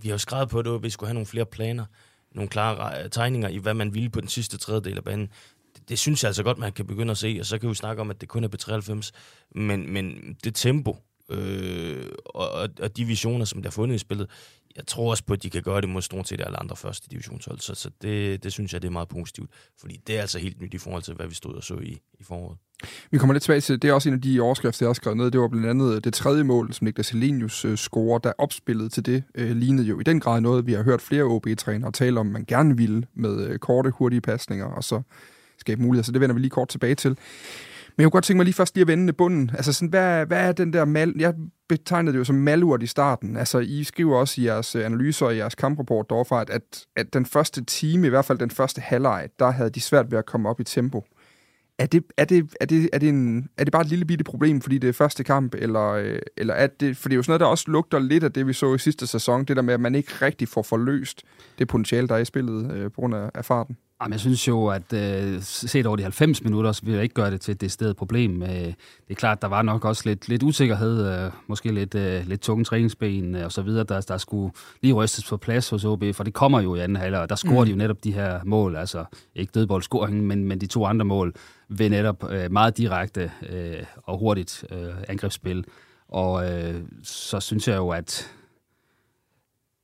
vi 0.01 0.07
har 0.07 0.13
jo 0.13 0.17
skrevet 0.17 0.49
på 0.49 0.61
det, 0.61 0.75
at 0.75 0.83
vi 0.83 0.89
skulle 0.89 1.07
have 1.07 1.13
nogle 1.13 1.27
flere 1.27 1.45
planer, 1.45 1.85
nogle 2.31 2.49
klare 2.49 3.09
tegninger 3.09 3.49
i, 3.49 3.57
hvad 3.57 3.73
man 3.73 3.93
ville 3.93 4.09
på 4.09 4.21
den 4.21 4.29
sidste 4.29 4.57
tredjedel 4.57 4.97
af 4.97 5.03
banen. 5.03 5.29
Det, 5.75 5.89
det 5.89 5.99
synes 5.99 6.23
jeg 6.23 6.29
altså 6.29 6.43
godt, 6.43 6.57
man 6.57 6.71
kan 6.71 6.87
begynde 6.87 7.11
at 7.11 7.17
se, 7.17 7.37
og 7.39 7.45
så 7.45 7.57
kan 7.57 7.69
vi 7.69 7.75
snakke 7.75 8.01
om, 8.01 8.09
at 8.09 8.21
det 8.21 8.29
kun 8.29 8.43
er 8.43 8.47
B93. 8.47 9.11
Men, 9.55 9.93
men 9.93 10.35
det 10.43 10.55
tempo, 10.55 10.97
øh, 11.29 12.05
og, 12.25 12.51
og, 12.51 12.69
og 12.81 12.97
de 12.97 13.05
visioner, 13.05 13.45
som 13.45 13.61
der 13.61 13.69
er 13.69 13.71
fundet 13.71 13.95
i 13.95 13.97
spillet, 13.97 14.29
jeg 14.75 14.87
tror 14.87 15.09
også 15.09 15.23
på, 15.23 15.33
at 15.33 15.43
de 15.43 15.49
kan 15.49 15.63
gøre 15.63 15.81
det 15.81 15.89
mod 15.89 16.01
stort 16.01 16.27
set 16.27 16.41
alle 16.41 16.59
andre 16.59 16.75
første 16.75 17.09
divisionshold, 17.11 17.59
så, 17.59 17.75
så 17.75 17.89
det, 18.01 18.43
det 18.43 18.51
synes 18.51 18.73
jeg, 18.73 18.81
det 18.81 18.87
er 18.87 18.91
meget 18.91 19.07
positivt, 19.07 19.51
fordi 19.79 19.99
det 20.07 20.17
er 20.17 20.21
altså 20.21 20.39
helt 20.39 20.61
nyt 20.61 20.73
i 20.73 20.77
forhold 20.77 21.03
til, 21.03 21.13
hvad 21.13 21.27
vi 21.27 21.35
stod 21.35 21.53
og 21.53 21.63
så 21.63 21.75
i, 21.75 22.01
i 22.19 22.23
foråret. 22.23 22.57
Vi 23.11 23.17
kommer 23.17 23.33
lidt 23.33 23.43
tilbage 23.43 23.61
til, 23.61 23.81
det 23.81 23.89
er 23.89 23.93
også 23.93 24.09
en 24.09 24.15
af 24.15 24.21
de 24.21 24.41
overskrifter, 24.41 24.85
jeg 24.85 24.89
har 24.89 24.93
skrevet 24.93 25.17
ned. 25.17 25.31
Det 25.31 25.41
var 25.41 25.47
blandt 25.47 25.67
andet 25.67 25.95
øh, 25.95 26.03
det 26.03 26.13
tredje 26.13 26.43
mål, 26.43 26.73
som 26.73 26.85
Niklas 26.85 27.09
Helenius 27.09 27.65
øh, 27.65 27.77
scorer, 27.77 28.19
der 28.19 28.33
opspillet 28.37 28.91
til 28.91 29.05
det, 29.05 29.23
øh, 29.35 29.51
lignede 29.51 29.87
jo 29.87 29.99
i 29.99 30.03
den 30.03 30.19
grad 30.19 30.41
noget, 30.41 30.67
vi 30.67 30.73
har 30.73 30.83
hørt 30.83 31.01
flere 31.01 31.23
OB-trænere 31.23 31.91
tale 31.91 32.19
om, 32.19 32.25
man 32.25 32.45
gerne 32.45 32.77
ville 32.77 33.03
med 33.13 33.47
øh, 33.47 33.59
korte, 33.59 33.89
hurtige 33.89 34.21
pasninger, 34.21 34.65
og 34.65 34.83
så 34.83 35.01
skabe 35.57 35.81
muligheder. 35.81 36.05
Så 36.05 36.11
det 36.11 36.21
vender 36.21 36.33
vi 36.33 36.39
lige 36.39 36.49
kort 36.49 36.67
tilbage 36.67 36.95
til. 36.95 37.17
Men 37.97 38.01
jeg 38.01 38.05
kunne 38.05 38.11
godt 38.11 38.23
tænke 38.23 38.37
mig 38.37 38.45
lige 38.45 38.53
først 38.53 38.75
lige 38.75 38.81
at 38.81 38.87
vende 38.87 39.13
bunden. 39.13 39.51
Altså 39.53 39.73
sådan, 39.73 39.89
hvad, 39.89 40.25
hvad 40.25 40.47
er 40.47 40.51
den 40.51 40.73
der 40.73 40.85
mal... 40.85 41.13
Jeg 41.19 41.33
betegnede 41.69 42.13
det 42.13 42.19
jo 42.19 42.23
som 42.23 42.35
malurt 42.35 42.83
i 42.83 42.87
starten. 42.87 43.37
Altså, 43.37 43.59
I 43.59 43.83
skriver 43.83 44.17
også 44.17 44.41
i 44.41 44.45
jeres 44.45 44.75
øh, 44.75 44.85
analyser 44.85 45.25
og 45.25 45.33
i 45.33 45.37
jeres 45.37 45.55
kamprapport 45.55 46.09
derfra, 46.09 46.45
at, 46.47 46.85
at 46.95 47.13
den 47.13 47.25
første 47.25 47.65
time, 47.65 48.07
i 48.07 48.09
hvert 48.09 48.25
fald 48.25 48.37
den 48.37 48.51
første 48.51 48.81
halvleg, 48.81 49.29
der 49.39 49.51
havde 49.51 49.69
de 49.69 49.81
svært 49.81 50.11
ved 50.11 50.17
at 50.17 50.25
komme 50.25 50.49
op 50.49 50.59
i 50.59 50.63
tempo. 50.63 51.03
Er 51.77 51.85
det, 51.85 52.03
er 52.17 52.25
det, 52.25 52.53
er 52.61 52.65
det, 52.65 52.89
er 52.93 52.97
det, 52.97 53.09
en, 53.09 53.49
er 53.57 53.63
det 53.63 53.71
bare 53.71 53.81
et 53.81 53.87
lille 53.87 54.05
bitte 54.05 54.23
problem, 54.23 54.61
fordi 54.61 54.77
det 54.77 54.87
er 54.87 54.93
første 54.93 55.23
kamp, 55.23 55.55
eller, 55.57 55.89
øh, 55.89 56.19
eller 56.37 56.53
er 56.53 56.67
det, 56.67 56.97
for 56.97 57.09
det 57.09 57.15
er 57.15 57.17
jo 57.17 57.23
sådan 57.23 57.31
noget, 57.31 57.39
der 57.39 57.45
også 57.45 57.65
lugter 57.67 57.99
lidt 57.99 58.23
af 58.23 58.31
det, 58.31 58.47
vi 58.47 58.53
så 58.53 58.73
i 58.73 58.77
sidste 58.77 59.07
sæson, 59.07 59.45
det 59.45 59.55
der 59.55 59.61
med, 59.61 59.73
at 59.73 59.79
man 59.79 59.95
ikke 59.95 60.11
rigtig 60.21 60.47
får 60.47 60.61
forløst 60.61 61.23
det 61.59 61.67
potentiale, 61.67 62.07
der 62.07 62.15
er 62.15 62.19
i 62.19 62.25
spillet 62.25 62.71
øh, 62.71 62.91
på 62.91 63.01
grund 63.01 63.15
af, 63.15 63.29
af 63.33 63.45
farten? 63.45 63.77
Jamen, 64.01 64.11
jeg 64.11 64.19
synes 64.19 64.47
jo, 64.47 64.67
at 64.67 64.93
øh, 64.93 65.41
set 65.41 65.85
over 65.85 65.95
de 65.95 66.03
90 66.03 66.43
minutter, 66.43 66.71
så 66.71 66.81
vil 66.85 66.93
jeg 66.93 67.03
ikke 67.03 67.15
gøre 67.15 67.31
det 67.31 67.41
til 67.41 67.51
et 67.51 67.61
decideret 67.61 67.95
problem. 67.95 68.43
Øh, 68.43 68.49
det 68.49 68.75
er 69.09 69.13
klart, 69.15 69.41
der 69.41 69.47
var 69.47 69.61
nok 69.61 69.85
også 69.85 70.03
lidt, 70.05 70.29
lidt 70.29 70.43
usikkerhed, 70.43 71.07
øh, 71.07 71.31
måske 71.47 71.71
lidt, 71.71 71.95
øh, 71.95 72.27
lidt 72.27 72.41
tunge 72.41 72.65
træningsben 72.65 73.35
øh, 73.35 73.45
og 73.45 73.51
så 73.51 73.61
videre, 73.61 73.83
der, 73.83 74.01
der 74.01 74.17
skulle 74.17 74.53
lige 74.81 74.93
rystes 74.93 75.29
på 75.29 75.37
plads 75.37 75.69
hos 75.69 75.85
OB, 75.85 76.03
for 76.13 76.23
det 76.23 76.33
kommer 76.33 76.61
jo 76.61 76.75
i 76.75 76.79
anden 76.79 76.95
halvleg, 76.95 77.21
og 77.21 77.29
der 77.29 77.35
scorer 77.35 77.59
mm. 77.59 77.65
de 77.65 77.71
jo 77.71 77.77
netop 77.77 78.03
de 78.03 78.13
her 78.13 78.39
mål, 78.43 78.75
altså 78.75 79.05
ikke 79.35 79.51
dødboldscoringen, 79.51 80.27
men, 80.27 80.43
men 80.43 80.61
de 80.61 80.67
to 80.67 80.85
andre 80.85 81.05
mål 81.05 81.33
ved 81.69 81.89
netop 81.89 82.31
øh, 82.31 82.51
meget 82.51 82.77
direkte 82.77 83.31
øh, 83.49 83.83
og 84.03 84.17
hurtigt 84.17 84.65
øh, 84.71 84.89
angrebsspil. 85.07 85.65
Og 86.07 86.51
øh, 86.51 86.81
så 87.03 87.39
synes 87.39 87.67
jeg 87.67 87.77
jo, 87.77 87.89
at 87.89 88.31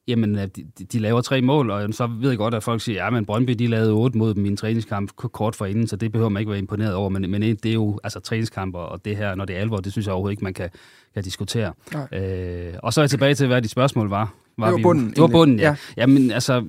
jamen, 0.07 0.35
de, 0.35 0.49
de 0.91 0.99
laver 0.99 1.21
tre 1.21 1.41
mål, 1.41 1.69
og 1.71 1.93
så 1.93 2.07
ved 2.07 2.29
jeg 2.29 2.37
godt, 2.37 2.53
at 2.53 2.63
folk 2.63 2.81
siger, 2.81 3.03
ja, 3.03 3.09
men 3.09 3.25
Brøndby, 3.25 3.51
de 3.51 3.67
lavede 3.67 3.91
otte 3.91 4.17
mod 4.17 4.33
dem 4.33 4.45
i 4.45 4.47
en 4.47 4.57
træningskamp 4.57 5.15
kort 5.15 5.55
for 5.55 5.65
inden, 5.65 5.87
så 5.87 5.95
det 5.95 6.11
behøver 6.11 6.29
man 6.29 6.39
ikke 6.39 6.49
være 6.49 6.59
imponeret 6.59 6.93
over, 6.93 7.09
men, 7.09 7.31
men 7.31 7.41
det 7.41 7.65
er 7.65 7.73
jo 7.73 7.99
altså 8.03 8.19
træningskamper, 8.19 8.79
og 8.79 9.05
det 9.05 9.17
her, 9.17 9.35
når 9.35 9.45
det 9.45 9.55
er 9.55 9.59
alvor, 9.59 9.77
det 9.77 9.91
synes 9.91 10.05
jeg 10.05 10.13
overhovedet 10.13 10.33
ikke, 10.33 10.43
man 10.43 10.53
kan, 10.53 10.69
kan 11.13 11.23
diskutere. 11.23 11.73
Øh, 12.13 12.73
og 12.83 12.93
så 12.93 13.01
er 13.01 13.03
jeg 13.03 13.09
tilbage 13.09 13.33
til, 13.33 13.47
hvad 13.47 13.61
de 13.61 13.67
spørgsmål 13.67 14.09
var. 14.09 14.33
var 14.57 14.65
det 14.65 14.71
var 14.71 14.77
vi, 14.77 14.83
bunden. 14.83 15.09
Det 15.09 15.21
var 15.21 15.27
bunden, 15.27 15.59
ja. 15.59 15.67
ja. 15.67 15.75
Jamen, 15.97 16.31
altså, 16.31 16.63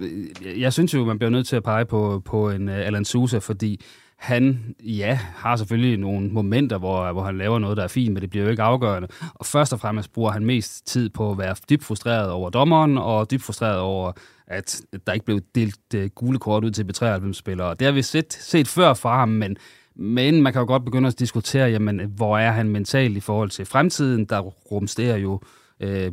jeg 0.57 0.73
synes 0.73 0.95
jo, 0.95 1.05
man 1.05 1.19
bliver 1.19 1.31
nødt 1.31 1.47
til 1.47 1.57
at 1.57 1.63
pege 1.63 1.85
på, 1.85 2.23
på 2.25 2.51
en 2.51 2.69
uh, 2.69 2.75
Alan 2.75 3.05
Sousa, 3.05 3.39
fordi 3.39 3.81
han, 4.19 4.75
ja, 4.81 5.19
har 5.37 5.57
selvfølgelig 5.57 5.97
nogle 5.97 6.29
momenter, 6.29 6.79
hvor, 6.79 7.13
hvor 7.13 7.23
han 7.23 7.39
laver 7.39 7.59
noget, 7.59 7.77
der 7.77 7.83
er 7.83 7.89
fint, 7.89 8.13
men 8.13 8.23
det 8.23 8.31
bliver 8.31 8.45
jo 8.45 8.51
ikke 8.51 8.63
afgørende. 8.63 9.09
Og 9.35 9.47
først 9.47 9.73
og 9.73 9.81
fremmest 9.81 10.13
bruger 10.13 10.31
han 10.31 10.45
mest 10.45 10.87
tid 10.87 11.11
på 11.11 11.31
at 11.31 11.39
være 11.39 11.55
dybt 11.71 11.85
frustreret 11.85 12.31
over 12.31 12.51
dommeren, 12.51 12.99
og 12.99 13.31
dybt 13.31 13.43
frustreret 13.43 13.79
over, 13.79 14.13
at 14.47 14.81
der 15.07 15.13
ikke 15.13 15.27
blev 15.27 15.41
delt 15.55 15.95
uh, 15.97 16.05
gule 16.05 16.39
kort 16.39 16.65
ud 16.65 16.71
til 16.71 16.85
B93-spillere. 16.85 17.75
Det 17.75 17.85
har 17.85 17.93
vi 17.93 18.03
set, 18.03 18.33
set 18.33 18.69
før 18.69 18.95
fra 18.95 19.19
ham, 19.19 19.29
men, 19.29 19.57
men 19.95 20.43
man 20.43 20.53
kan 20.53 20.61
jo 20.61 20.67
godt 20.67 20.85
begynde 20.85 21.09
at 21.09 21.19
diskutere, 21.19 21.69
jamen, 21.69 22.13
hvor 22.17 22.39
er 22.39 22.51
han 22.51 22.69
mentalt 22.69 23.17
i 23.17 23.21
forhold 23.21 23.51
til 23.51 23.67
fremtiden? 23.67 24.25
Der 24.25 24.41
rumsterer 24.41 25.17
jo 25.17 25.35
øh, 25.35 25.58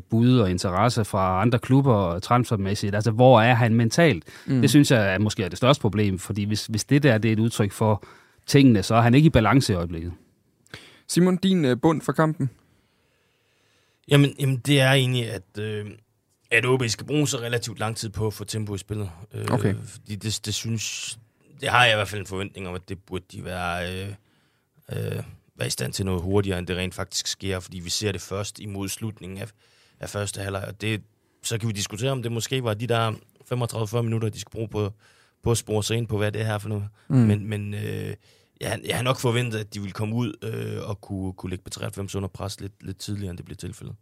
bud 0.09 0.39
og 0.39 0.51
interesse 0.51 1.05
fra 1.05 1.41
andre 1.41 1.59
klubber 1.59 2.19
transfermæssigt. 2.19 2.95
Altså, 2.95 3.11
hvor 3.11 3.41
er 3.41 3.53
han 3.53 3.73
mentalt? 3.73 4.23
Mm. 4.45 4.61
Det 4.61 4.69
synes 4.69 4.91
jeg 4.91 5.13
er 5.13 5.19
måske 5.19 5.43
er 5.43 5.49
det 5.49 5.57
største 5.57 5.81
problem, 5.81 6.19
fordi 6.19 6.43
hvis, 6.43 6.65
hvis 6.65 6.83
det 6.83 7.03
der 7.03 7.17
det 7.17 7.29
er 7.29 7.33
et 7.33 7.39
udtryk 7.39 7.71
for 7.71 8.05
tingene, 8.45 8.83
så 8.83 8.95
er 8.95 9.01
han 9.01 9.13
ikke 9.13 9.25
i 9.25 9.29
balance 9.29 9.73
i 9.73 9.75
øjeblikket. 9.75 10.13
Simon, 11.07 11.37
din 11.37 11.65
øh, 11.65 11.81
bund 11.81 12.01
for 12.01 12.11
kampen? 12.11 12.49
Jamen, 14.07 14.35
jamen, 14.39 14.57
det 14.57 14.81
er 14.81 14.91
egentlig, 14.91 15.31
at, 15.31 15.57
øh, 15.59 15.85
at 16.51 16.65
OB 16.65 16.83
skal 16.87 17.07
bruge 17.07 17.27
så 17.27 17.37
relativt 17.37 17.79
lang 17.79 17.97
tid 17.97 18.09
på 18.09 18.27
at 18.27 18.33
få 18.33 18.43
tempo 18.43 18.75
i 18.75 18.77
spillet. 18.77 19.09
Øh, 19.33 19.45
okay. 19.51 19.75
Fordi 19.85 20.15
det, 20.15 20.41
det 20.45 20.53
synes... 20.53 21.17
Det 21.61 21.69
har 21.69 21.85
jeg 21.85 21.93
i 21.93 21.95
hvert 21.95 22.07
fald 22.07 22.21
en 22.21 22.27
forventning 22.27 22.67
om, 22.67 22.75
at 22.75 22.89
det 22.89 22.99
burde 22.99 23.25
de 23.31 23.45
være... 23.45 23.93
Øh, 23.93 24.09
øh, 24.91 25.23
være 25.55 25.67
i 25.67 25.71
stand 25.71 25.93
til 25.93 26.05
noget 26.05 26.21
hurtigere, 26.21 26.59
end 26.59 26.67
det 26.67 26.77
rent 26.77 26.95
faktisk 26.95 27.27
sker, 27.27 27.59
fordi 27.59 27.79
vi 27.79 27.89
ser 27.89 28.11
det 28.11 28.21
først 28.21 28.59
imod 28.59 28.89
slutningen 28.89 29.37
af, 29.37 29.49
af 29.99 30.09
første 30.09 30.41
halvleg, 30.41 30.63
og 30.67 30.81
det, 30.81 31.01
så 31.43 31.57
kan 31.57 31.67
vi 31.67 31.73
diskutere, 31.73 32.11
om 32.11 32.23
det 32.23 32.31
måske 32.31 32.63
var 32.63 32.73
de 32.73 32.87
der 32.87 33.11
35-40 33.53 34.01
minutter, 34.01 34.29
de 34.29 34.39
skal 34.39 34.51
bruge 34.51 34.67
på, 34.67 34.91
på 35.43 35.51
at 35.51 35.57
spore 35.57 35.83
sig 35.83 35.97
ind 35.97 36.07
på, 36.07 36.17
hvad 36.17 36.31
det 36.31 36.41
er 36.41 36.45
her 36.45 36.57
for 36.57 36.69
noget. 36.69 36.87
Mm. 37.07 37.15
Men, 37.15 37.49
men 37.49 37.73
øh, 37.73 38.13
jeg, 38.61 38.79
jeg 38.85 38.95
har 38.95 39.03
nok 39.03 39.19
forventet, 39.19 39.59
at 39.59 39.73
de 39.73 39.79
ville 39.79 39.93
komme 39.93 40.15
ud 40.15 40.33
øh, 40.41 40.89
og 40.89 41.01
kunne, 41.01 41.33
kunne 41.33 41.49
lægge 41.49 41.63
på 41.63 41.69
93 41.69 42.15
under 42.15 42.29
pres 42.29 42.61
lidt, 42.61 42.73
lidt 42.81 42.97
tidligere, 42.97 43.29
end 43.29 43.37
det 43.37 43.45
blev 43.45 43.57
tilfældet. 43.57 43.95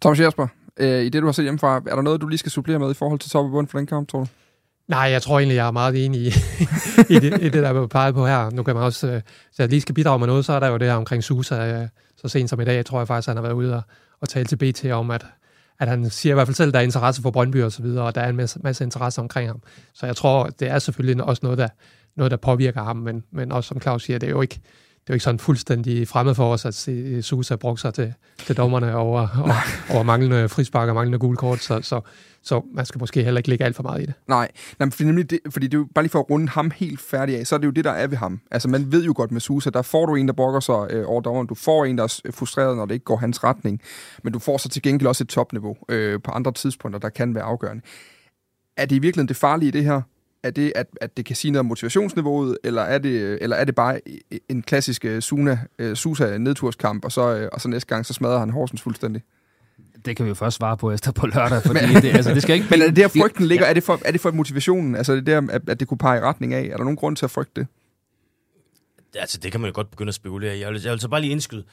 Thomas 0.00 0.20
Jesper, 0.20 0.46
øh, 0.76 1.02
i 1.02 1.08
det 1.08 1.22
du 1.22 1.26
har 1.26 1.32
set 1.32 1.44
hjemmefra, 1.44 1.76
er 1.76 1.94
der 1.94 2.02
noget, 2.02 2.20
du 2.20 2.26
lige 2.28 2.38
skal 2.38 2.52
supplere 2.52 2.78
med 2.78 2.90
i 2.90 2.94
forhold 2.94 3.18
til 3.18 3.30
top 3.30 3.44
og 3.44 3.50
bund 3.50 3.68
for 3.68 3.78
den 3.78 3.86
kamp, 3.86 4.08
tror 4.08 4.18
du? 4.18 4.26
Nej, 4.88 5.00
jeg 5.00 5.22
tror 5.22 5.38
egentlig, 5.38 5.56
jeg 5.56 5.66
er 5.66 5.70
meget 5.70 6.04
enig 6.04 6.20
i, 6.20 6.26
i, 7.14 7.18
det, 7.18 7.42
i 7.42 7.48
det, 7.48 7.52
der 7.52 7.68
er 7.68 7.86
peget 7.86 8.14
på 8.14 8.26
her. 8.26 8.50
Nu 8.50 8.62
kan 8.62 8.74
man 8.74 8.84
også, 8.84 9.06
øh, 9.06 9.20
så 9.52 9.62
jeg 9.62 9.70
lige 9.70 9.80
skal 9.80 9.94
bidrage 9.94 10.18
med 10.18 10.26
noget, 10.26 10.44
så 10.44 10.52
er 10.52 10.60
der 10.60 10.68
jo 10.68 10.76
det 10.76 10.88
her 10.88 10.94
omkring 10.94 11.24
Susa. 11.24 11.66
Øh, 11.66 11.88
så 12.16 12.28
sent 12.28 12.50
som 12.50 12.60
i 12.60 12.64
dag, 12.64 12.84
tror 12.84 13.00
jeg 13.00 13.08
faktisk, 13.08 13.28
han 13.28 13.36
har 13.36 13.42
været 13.42 13.54
ude 13.54 13.76
og, 13.76 13.82
og 14.20 14.28
tale 14.28 14.46
til 14.46 14.56
BT 14.56 14.84
om, 14.84 15.10
at, 15.10 15.26
at 15.80 15.88
han 15.88 16.10
siger 16.10 16.32
i 16.32 16.34
hvert 16.34 16.46
fald 16.46 16.54
selv, 16.54 16.68
at 16.68 16.74
der 16.74 16.80
er 16.80 16.84
interesse 16.84 17.22
for 17.22 17.30
Brøndby 17.30 17.62
og 17.62 17.72
så 17.72 17.82
videre, 17.82 18.04
og 18.04 18.14
der 18.14 18.20
er 18.20 18.28
en 18.28 18.36
masse, 18.36 18.58
masse 18.62 18.84
interesse 18.84 19.20
omkring 19.20 19.48
ham. 19.48 19.62
Så 19.94 20.06
jeg 20.06 20.16
tror, 20.16 20.46
det 20.46 20.68
er 20.68 20.78
selvfølgelig 20.78 21.24
også 21.24 21.40
noget, 21.42 21.58
der, 21.58 21.68
noget, 22.16 22.30
der 22.30 22.36
påvirker 22.36 22.82
ham, 22.82 22.96
men, 22.96 23.24
men 23.32 23.52
også 23.52 23.68
som 23.68 23.80
Claus 23.80 24.04
siger, 24.04 24.18
det 24.18 24.26
er 24.26 24.30
jo 24.30 24.40
ikke, 24.40 24.60
det 25.04 25.10
er 25.10 25.14
jo 25.14 25.16
ikke 25.16 25.24
sådan 25.24 25.38
fuldstændig 25.38 26.08
fremmed 26.08 26.34
for 26.34 26.52
os, 26.52 26.64
at 26.64 26.74
se 26.74 27.22
Susa 27.22 27.56
bruge 27.56 27.78
sig 27.78 27.94
til, 27.94 28.14
til 28.38 28.56
dommerne 28.56 28.96
over, 28.96 29.28
over, 29.44 29.54
over 29.94 30.02
manglende 30.02 30.48
frispark 30.48 30.88
og 30.88 30.94
manglende 30.94 31.18
gule 31.18 31.36
kort, 31.36 31.58
så, 31.58 31.82
så, 31.82 32.00
så 32.42 32.62
man 32.72 32.86
skal 32.86 32.98
måske 32.98 33.24
heller 33.24 33.38
ikke 33.38 33.48
lægge 33.48 33.64
alt 33.64 33.76
for 33.76 33.82
meget 33.82 34.02
i 34.02 34.06
det. 34.06 34.14
Nej, 34.28 34.50
Nej 34.78 34.90
fordi, 34.90 35.04
nemlig 35.04 35.30
det, 35.30 35.38
fordi 35.50 35.66
det 35.66 35.74
er 35.74 35.78
jo 35.78 35.86
bare 35.94 36.02
lige 36.02 36.10
for 36.10 36.18
at 36.18 36.30
runde 36.30 36.48
ham 36.48 36.70
helt 36.76 37.00
færdig 37.00 37.38
af, 37.38 37.46
så 37.46 37.54
er 37.54 37.58
det 37.58 37.66
jo 37.66 37.70
det, 37.70 37.84
der 37.84 37.90
er 37.90 38.06
ved 38.06 38.16
ham. 38.16 38.40
Altså 38.50 38.68
man 38.68 38.92
ved 38.92 39.04
jo 39.04 39.12
godt 39.16 39.30
med 39.30 39.40
Susa, 39.40 39.70
der 39.70 39.82
får 39.82 40.06
du 40.06 40.14
en, 40.14 40.26
der 40.26 40.34
brokker 40.34 40.60
sig 40.60 40.86
øh, 40.90 41.08
over 41.08 41.20
dommeren, 41.20 41.46
du 41.46 41.54
får 41.54 41.84
en, 41.84 41.98
der 41.98 42.04
er 42.04 42.30
frustreret, 42.34 42.76
når 42.76 42.86
det 42.86 42.94
ikke 42.94 43.04
går 43.04 43.16
hans 43.16 43.44
retning, 43.44 43.80
men 44.22 44.32
du 44.32 44.38
får 44.38 44.58
så 44.58 44.68
til 44.68 44.82
gengæld 44.82 45.08
også 45.08 45.24
et 45.24 45.28
topniveau 45.28 45.76
øh, 45.88 46.20
på 46.24 46.30
andre 46.30 46.52
tidspunkter, 46.52 47.00
der 47.00 47.08
kan 47.08 47.34
være 47.34 47.44
afgørende. 47.44 47.82
Er 48.76 48.86
det 48.86 48.96
i 48.96 48.98
virkeligheden 48.98 49.28
det 49.28 49.36
farlige 49.36 49.68
i 49.68 49.70
det 49.70 49.84
her? 49.84 50.02
Er 50.44 50.50
det, 50.50 50.72
at, 50.74 50.86
at 51.00 51.16
det 51.16 51.24
kan 51.24 51.36
sige 51.36 51.50
noget 51.50 51.60
om 51.60 51.66
motivationsniveauet, 51.66 52.58
eller 52.64 52.82
er 52.82 52.98
det, 52.98 53.38
eller 53.42 53.56
er 53.56 53.64
det 53.64 53.74
bare 53.74 54.00
en 54.48 54.62
klassisk 54.62 55.04
uh, 55.04 55.18
Suna, 55.18 55.58
uh, 55.82 55.94
Susa 55.94 56.38
nedturskamp, 56.38 57.04
og 57.04 57.12
så, 57.12 57.42
uh, 57.42 57.48
og 57.52 57.60
så 57.60 57.68
næste 57.68 57.88
gang, 57.88 58.06
så 58.06 58.12
smadrer 58.12 58.38
han 58.38 58.50
Horsens 58.50 58.82
fuldstændig? 58.82 59.22
Det 60.04 60.16
kan 60.16 60.24
vi 60.24 60.28
jo 60.28 60.34
først 60.34 60.56
svare 60.56 60.76
på 60.76 60.92
efter 60.92 61.12
på 61.12 61.26
lørdag, 61.26 61.62
fordi 61.66 61.86
men, 61.86 62.02
det, 62.02 62.16
altså, 62.16 62.34
det 62.34 62.42
skal 62.42 62.54
ikke... 62.54 62.66
Men 62.70 62.82
er 62.82 62.86
det 62.86 62.96
der 62.96 63.08
frygten 63.08 63.46
ligger? 63.46 63.64
Ja. 63.64 63.70
Er, 63.70 63.74
det 63.74 63.82
for, 63.82 64.00
er 64.04 64.12
det 64.12 64.20
for 64.20 64.30
motivationen? 64.30 64.94
Altså 64.94 65.12
er 65.12 65.16
det 65.16 65.26
der, 65.26 65.42
at, 65.50 65.68
at 65.68 65.80
det 65.80 65.88
kunne 65.88 65.98
pege 65.98 66.18
i 66.18 66.20
retning 66.20 66.54
af? 66.54 66.62
Er 66.62 66.76
der 66.76 66.84
nogen 66.84 66.96
grund 66.96 67.16
til 67.16 67.24
at 67.24 67.30
frygte 67.30 67.60
det? 67.60 67.66
Altså, 69.14 69.38
det 69.38 69.52
kan 69.52 69.60
man 69.60 69.68
jo 69.68 69.74
godt 69.74 69.90
begynde 69.90 70.08
at 70.08 70.14
spekulere 70.14 70.56
i. 70.56 70.60
Jeg 70.60 70.72
vil, 70.72 70.82
jeg 70.82 70.92
vil 70.92 71.00
så 71.00 71.08
bare 71.08 71.20
lige 71.20 71.30
indskyde. 71.30 71.64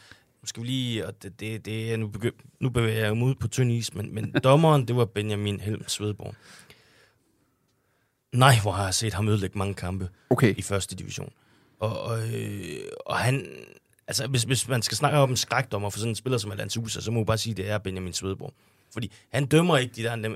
Nu 0.42 0.46
skal 0.46 0.63
vi 0.63 0.68
lige, 0.68 1.08
og 1.08 1.24
det, 1.24 1.40
det, 1.40 1.66
det, 1.66 2.00
nu, 2.00 2.08
begy, 2.08 2.32
nu 2.60 2.70
bevæger 2.70 3.06
jeg 3.06 3.18
mig 3.18 3.28
ud 3.28 3.36
på 3.36 3.48
tynd 3.48 3.72
is, 3.72 3.94
men, 3.94 4.16
men 4.16 4.36
dommeren, 4.44 4.88
det 4.88 4.96
var 4.96 5.06
Benjamin 5.06 5.60
Helm 5.60 5.84
Svedborg. 5.88 6.36
Nej, 8.32 8.56
hvor 8.62 8.72
har 8.72 8.84
jeg 8.84 8.94
set 8.94 9.14
ham 9.14 9.28
ødelægge 9.28 9.58
mange 9.58 9.74
kampe 9.74 10.10
okay. 10.30 10.56
i 10.58 10.62
første 10.62 10.96
division. 10.96 11.32
Og, 11.80 12.02
og, 12.02 12.20
øh, 12.34 12.80
og 13.06 13.18
han... 13.18 13.48
Altså, 14.08 14.28
hvis, 14.28 14.44
hvis 14.44 14.68
man 14.68 14.82
skal 14.82 14.98
snakke 14.98 15.18
om 15.18 15.30
en 15.30 15.38
skrækdommer 15.38 15.90
for 15.90 16.00
sådan 16.00 16.12
en 16.12 16.16
spiller 16.16 16.38
som 16.38 16.52
Alan 16.52 16.70
Sousa, 16.70 17.02
så 17.02 17.12
må 17.12 17.20
man 17.20 17.26
bare 17.26 17.38
sige, 17.38 17.52
at 17.52 17.58
det 17.58 17.70
er 17.70 17.78
Benjamin 17.78 18.14
Svedborg. 18.14 18.54
Fordi 18.94 19.12
han 19.34 19.46
dømmer 19.46 19.78
ikke 19.78 19.94
de 19.96 20.04
der 20.04 20.36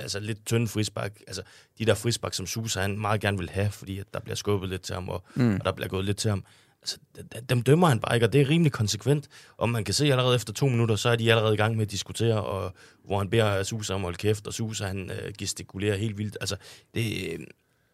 altså, 0.00 0.20
lidt 0.20 0.46
tynde 0.46 0.68
frispark, 0.68 1.12
altså 1.26 1.42
de 1.78 1.86
der 1.86 1.94
frispark, 1.94 2.34
som 2.34 2.46
Sousa 2.46 2.80
han 2.80 2.98
meget 2.98 3.20
gerne 3.20 3.38
vil 3.38 3.50
have, 3.50 3.70
fordi 3.70 3.98
at 3.98 4.06
der 4.14 4.20
bliver 4.20 4.36
skubbet 4.36 4.68
lidt 4.68 4.82
til 4.82 4.94
ham, 4.94 5.08
og, 5.08 5.24
mm. 5.34 5.54
og 5.54 5.64
der 5.64 5.72
bliver 5.72 5.88
gået 5.88 6.04
lidt 6.04 6.16
til 6.16 6.30
ham. 6.30 6.44
Altså, 6.84 6.98
dem 7.48 7.62
dømmer 7.62 7.88
han 7.88 8.00
bare 8.00 8.16
ikke, 8.16 8.26
og 8.26 8.32
det 8.32 8.40
er 8.40 8.48
rimelig 8.48 8.72
konsekvent. 8.72 9.28
Og 9.56 9.68
man 9.68 9.84
kan 9.84 9.94
se 9.94 10.04
allerede 10.04 10.34
efter 10.34 10.52
to 10.52 10.68
minutter, 10.68 10.96
så 10.96 11.08
er 11.08 11.16
de 11.16 11.30
allerede 11.30 11.54
i 11.54 11.56
gang 11.56 11.76
med 11.76 11.82
at 11.84 11.90
diskutere, 11.90 12.42
og, 12.42 12.74
hvor 13.04 13.18
han 13.18 13.30
beder 13.30 13.62
Susa 13.62 13.94
om 13.94 14.00
at 14.00 14.02
holde 14.02 14.18
kæft, 14.18 14.46
og 14.46 14.52
Susa 14.52 14.86
han 14.86 15.10
øh, 15.10 15.32
gestikulerer 15.38 15.96
helt 15.96 16.18
vildt. 16.18 16.36
Altså, 16.40 16.56
det, 16.94 17.04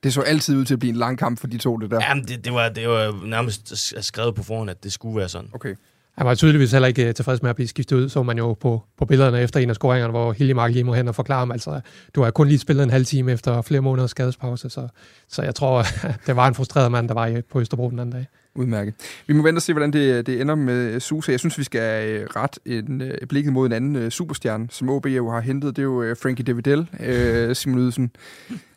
det 0.02 0.14
så 0.14 0.20
altid 0.20 0.56
ud 0.56 0.64
til 0.64 0.74
at 0.74 0.78
blive 0.80 0.90
en 0.90 0.96
lang 0.96 1.18
kamp 1.18 1.40
for 1.40 1.46
de 1.46 1.58
to, 1.58 1.76
det 1.76 1.90
der. 1.90 2.00
Jamen, 2.08 2.24
det, 2.24 2.44
det, 2.44 2.52
var, 2.52 2.68
det 2.68 2.88
var 2.88 3.26
nærmest 3.26 3.92
skrevet 4.04 4.34
på 4.34 4.42
forhånd, 4.42 4.70
at 4.70 4.84
det 4.84 4.92
skulle 4.92 5.16
være 5.16 5.28
sådan. 5.28 5.50
Okay. 5.52 5.74
Han 6.16 6.26
var 6.26 6.34
tydeligvis 6.34 6.72
heller 6.72 6.88
ikke 6.88 7.08
øh, 7.08 7.14
tilfreds 7.14 7.42
med 7.42 7.50
at 7.50 7.56
blive 7.56 7.68
skiftet 7.68 7.96
ud, 7.96 8.08
så 8.08 8.22
man 8.22 8.38
jo 8.38 8.54
på, 8.54 8.82
på 8.98 9.04
billederne 9.04 9.40
efter 9.40 9.60
en 9.60 9.70
af 9.70 9.74
scoringerne, 9.74 10.10
hvor 10.10 10.32
Hilly 10.32 10.52
Mark 10.52 10.72
lige 10.72 10.84
må 10.84 10.94
hen 10.94 11.08
og 11.08 11.14
forklare 11.14 11.38
ham, 11.38 11.50
altså, 11.52 11.80
du 12.14 12.22
har 12.22 12.30
kun 12.30 12.48
lige 12.48 12.58
spillet 12.58 12.82
en 12.82 12.90
halv 12.90 13.04
time 13.04 13.32
efter 13.32 13.62
flere 13.62 13.80
måneders 13.80 14.10
skadespause, 14.10 14.70
så, 14.70 14.88
så 15.28 15.42
jeg 15.42 15.54
tror, 15.54 15.84
det 16.26 16.36
var 16.36 16.48
en 16.48 16.54
frustreret 16.54 16.92
mand, 16.92 17.08
der 17.08 17.14
var 17.14 17.42
på 17.50 17.60
Østerbro 17.60 17.90
den 17.90 17.98
anden 17.98 18.12
dag. 18.12 18.26
Udmærket. 18.60 18.94
Vi 19.26 19.32
må 19.32 19.42
vente 19.42 19.58
og 19.58 19.62
se, 19.62 19.72
hvordan 19.72 19.92
det, 19.92 20.26
det 20.26 20.40
ender 20.40 20.54
med 20.54 21.00
Susa. 21.00 21.32
Jeg 21.32 21.40
synes, 21.40 21.58
vi 21.58 21.64
skal 21.64 22.08
øh, 22.08 22.26
ret 22.36 22.58
en, 22.66 23.00
øh, 23.00 23.26
blikket 23.28 23.52
mod 23.52 23.66
en 23.66 23.72
anden 23.72 23.96
øh, 23.96 24.10
superstjerne, 24.10 24.68
som 24.70 24.90
OB 24.90 25.06
jo 25.06 25.30
har 25.30 25.40
hentet. 25.40 25.76
Det 25.76 25.82
er 25.82 25.86
jo 25.86 26.14
Frankie 26.22 26.44
Davidel, 26.44 26.88
øh, 27.00 27.56
Simon 27.56 27.78
Ydelsen, 27.78 28.10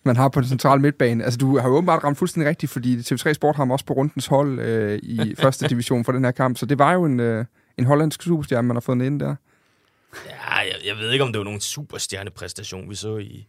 man 0.03 0.15
har 0.15 0.29
på 0.29 0.39
den 0.39 0.49
centrale 0.49 0.81
midtbane. 0.81 1.23
Altså, 1.23 1.37
du 1.37 1.57
har 1.57 1.67
jo 1.67 1.75
åbenbart 1.75 2.03
ramt 2.03 2.17
fuldstændig 2.17 2.49
rigtigt, 2.49 2.71
fordi 2.71 2.97
TV3 2.97 3.33
Sport 3.33 3.55
har 3.55 3.61
ham 3.61 3.71
også 3.71 3.85
på 3.85 3.93
rundens 3.93 4.27
hold 4.27 4.59
øh, 4.59 4.99
i 5.03 5.35
første 5.41 5.67
division 5.67 6.05
for 6.05 6.11
den 6.11 6.23
her 6.23 6.31
kamp. 6.31 6.57
Så 6.57 6.65
det 6.65 6.79
var 6.79 6.93
jo 6.93 7.05
en, 7.05 7.19
øh, 7.19 7.45
en 7.77 7.85
hollandsk 7.85 8.23
superstjerne, 8.23 8.67
man 8.67 8.75
har 8.75 8.81
fået 8.81 9.01
ind 9.01 9.19
der. 9.19 9.35
Ja, 10.25 10.57
jeg, 10.57 10.75
jeg 10.85 10.95
ved 10.97 11.11
ikke, 11.11 11.23
om 11.23 11.31
det 11.33 11.39
var 11.39 11.43
nogen 11.43 11.61
superstjernepræstation, 11.61 12.89
vi 12.89 12.95
så 12.95 13.17
i, 13.17 13.47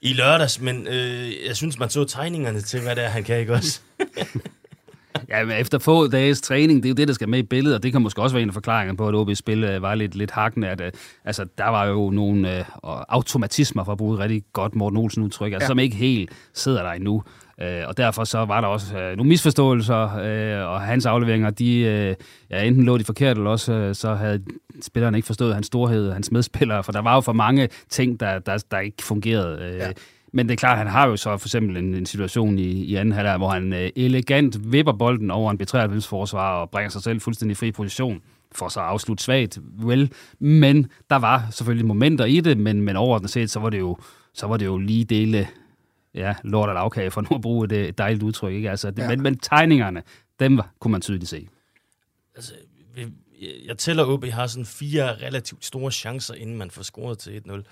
i 0.00 0.12
lørdags, 0.12 0.60
men 0.60 0.86
øh, 0.86 1.46
jeg 1.46 1.56
synes, 1.56 1.78
man 1.78 1.90
så 1.90 2.04
tegningerne 2.04 2.60
til, 2.60 2.80
hvad 2.80 2.96
det 2.96 3.04
er, 3.04 3.08
han 3.08 3.24
kan, 3.24 3.38
ikke 3.38 3.52
også? 3.52 3.80
Ja, 5.28 5.44
men 5.44 5.56
efter 5.56 5.78
få 5.78 6.06
dages 6.06 6.40
træning, 6.40 6.82
det 6.82 6.88
er 6.88 6.90
jo 6.90 6.94
det, 6.94 7.08
der 7.08 7.14
skal 7.14 7.28
med 7.28 7.38
i 7.38 7.42
billedet, 7.42 7.76
og 7.76 7.82
det 7.82 7.92
kan 7.92 8.02
måske 8.02 8.22
også 8.22 8.36
være 8.36 8.42
en 8.42 8.48
af 8.48 8.54
forklaringerne 8.54 8.96
på, 8.96 9.08
at 9.08 9.14
OB's 9.14 9.34
spil 9.34 9.64
øh, 9.64 9.82
var 9.82 9.94
lidt, 9.94 10.14
lidt 10.14 10.30
hakken. 10.30 10.64
At, 10.64 10.80
øh, 10.80 10.92
altså, 11.24 11.46
der 11.58 11.68
var 11.68 11.86
jo 11.86 12.10
nogle 12.10 12.58
øh, 12.58 12.64
automatismer, 13.08 13.84
for 13.84 13.92
at 13.92 13.98
bruge 13.98 14.14
et 14.14 14.20
rigtig 14.20 14.42
godt 14.52 14.74
Morten 14.74 14.98
Olsen 14.98 15.22
udtryk, 15.22 15.52
altså, 15.52 15.64
ja. 15.64 15.68
som 15.68 15.78
ikke 15.78 15.96
helt 15.96 16.30
sidder 16.54 16.82
der 16.82 16.90
endnu. 16.90 17.22
Øh, 17.62 17.82
og 17.86 17.96
derfor 17.96 18.24
så 18.24 18.44
var 18.44 18.60
der 18.60 18.68
også 18.68 18.98
øh, 18.98 19.16
nogle 19.16 19.28
misforståelser, 19.28 20.16
øh, 20.16 20.68
og 20.68 20.80
hans 20.80 21.06
afleveringer, 21.06 21.50
de, 21.50 21.78
øh, 21.78 22.14
ja, 22.50 22.62
enten 22.62 22.84
lå 22.84 22.98
de 22.98 23.04
forkert, 23.04 23.36
eller 23.36 23.50
også 23.50 23.72
øh, 23.72 23.94
så 23.94 24.14
havde 24.14 24.42
spillerne 24.82 25.18
ikke 25.18 25.26
forstået 25.26 25.54
hans 25.54 25.66
storhed, 25.66 26.12
hans 26.12 26.32
medspillere, 26.32 26.84
for 26.84 26.92
der 26.92 27.00
var 27.00 27.14
jo 27.14 27.20
for 27.20 27.32
mange 27.32 27.68
ting, 27.88 28.20
der, 28.20 28.38
der, 28.38 28.64
der 28.70 28.78
ikke 28.78 29.02
fungerede. 29.02 29.62
Øh, 29.62 29.78
ja. 29.78 29.92
Men 30.32 30.48
det 30.48 30.52
er 30.52 30.56
klart, 30.56 30.72
at 30.72 30.78
han 30.78 30.86
har 30.86 31.06
jo 31.06 31.16
så 31.16 31.36
for 31.36 31.48
eksempel 31.48 31.76
en, 31.76 31.94
en 31.94 32.06
situation 32.06 32.58
i, 32.58 32.62
i 32.62 32.94
anden 32.94 33.14
halvleg, 33.14 33.36
hvor 33.36 33.48
han 33.48 33.72
øh, 33.72 33.90
elegant 33.96 34.72
vipper 34.72 34.92
bolden 34.92 35.30
over 35.30 35.50
en 35.50 35.60
B93-forsvar 35.62 36.60
og 36.60 36.70
bringer 36.70 36.90
sig 36.90 37.02
selv 37.02 37.20
fuldstændig 37.20 37.56
fri 37.56 37.72
position 37.72 38.22
for 38.52 38.68
så 38.68 38.80
at 38.80 38.86
afslutte 38.86 39.24
svagt, 39.24 39.58
vel. 39.62 40.12
Men 40.38 40.90
der 41.10 41.16
var 41.16 41.48
selvfølgelig 41.50 41.86
momenter 41.86 42.24
i 42.24 42.40
det, 42.40 42.58
men, 42.58 42.82
men 42.82 42.96
overordnet 42.96 43.30
set, 43.30 43.50
så 43.50 43.60
var 43.60 43.70
det 43.70 43.78
jo, 43.78 43.98
så 44.34 44.46
var 44.46 44.56
det 44.56 44.66
jo 44.66 44.78
lige 44.78 45.04
dele 45.04 45.48
ja, 46.14 46.34
lort 46.44 46.68
og 46.68 46.74
lavkage, 46.74 47.10
for 47.10 47.20
nu 47.20 47.28
at 47.34 47.40
bruge 47.40 47.64
et, 47.64 47.72
et 47.72 47.98
dejligt 47.98 48.22
udtryk. 48.22 48.52
Ikke? 48.52 48.70
Altså, 48.70 48.90
det, 48.90 49.02
ja. 49.02 49.08
men, 49.08 49.22
men 49.22 49.38
tegningerne, 49.38 50.02
dem 50.40 50.56
var, 50.56 50.70
kunne 50.78 50.92
man 50.92 51.00
tydeligt 51.00 51.30
se. 51.30 51.48
Altså, 52.34 52.52
jeg 53.66 53.78
tæller 53.78 54.04
op, 54.04 54.24
at 54.24 54.28
I 54.28 54.30
har 54.30 54.46
sådan 54.46 54.66
fire 54.66 55.14
relativt 55.14 55.64
store 55.64 55.92
chancer, 55.92 56.34
inden 56.34 56.58
man 56.58 56.70
får 56.70 56.82
scoret 56.82 57.18
til 57.18 57.42
1-0. 57.48 57.62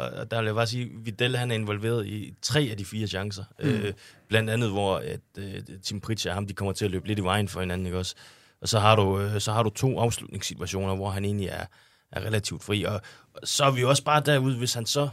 Og 0.00 0.30
der 0.30 0.38
vil 0.38 0.46
jeg 0.46 0.54
bare 0.54 0.66
sige, 0.66 0.90
Vidal 0.94 1.36
han 1.36 1.50
er 1.50 1.54
involveret 1.54 2.06
i 2.06 2.34
tre 2.42 2.68
af 2.70 2.76
de 2.76 2.84
fire 2.84 3.06
chancer. 3.06 3.44
Mm. 3.58 3.68
Øh, 3.68 3.92
blandt 4.28 4.50
andet, 4.50 4.70
hvor 4.70 4.96
at, 4.96 5.20
øh, 5.38 5.62
Tim 5.82 6.00
Pritchard 6.00 6.30
og 6.30 6.36
ham, 6.36 6.46
de 6.46 6.54
kommer 6.54 6.72
til 6.72 6.84
at 6.84 6.90
løbe 6.90 7.06
lidt 7.06 7.18
i 7.18 7.22
vejen 7.22 7.48
for 7.48 7.60
hinanden, 7.60 7.86
ikke 7.86 7.98
også? 7.98 8.14
Og 8.60 8.68
så 8.68 8.78
har 8.78 8.96
du, 8.96 9.20
øh, 9.20 9.40
så 9.40 9.52
har 9.52 9.62
du 9.62 9.70
to 9.70 9.98
afslutningssituationer, 9.98 10.94
hvor 10.94 11.10
han 11.10 11.24
egentlig 11.24 11.46
er, 11.46 11.66
er 12.12 12.20
relativt 12.20 12.64
fri. 12.64 12.82
Og, 12.82 13.00
og 13.34 13.48
så 13.48 13.64
er 13.64 13.70
vi 13.70 13.84
også 13.84 14.04
bare 14.04 14.20
derude, 14.20 14.58
hvis 14.58 14.74
han 14.74 14.86
så 14.86 15.08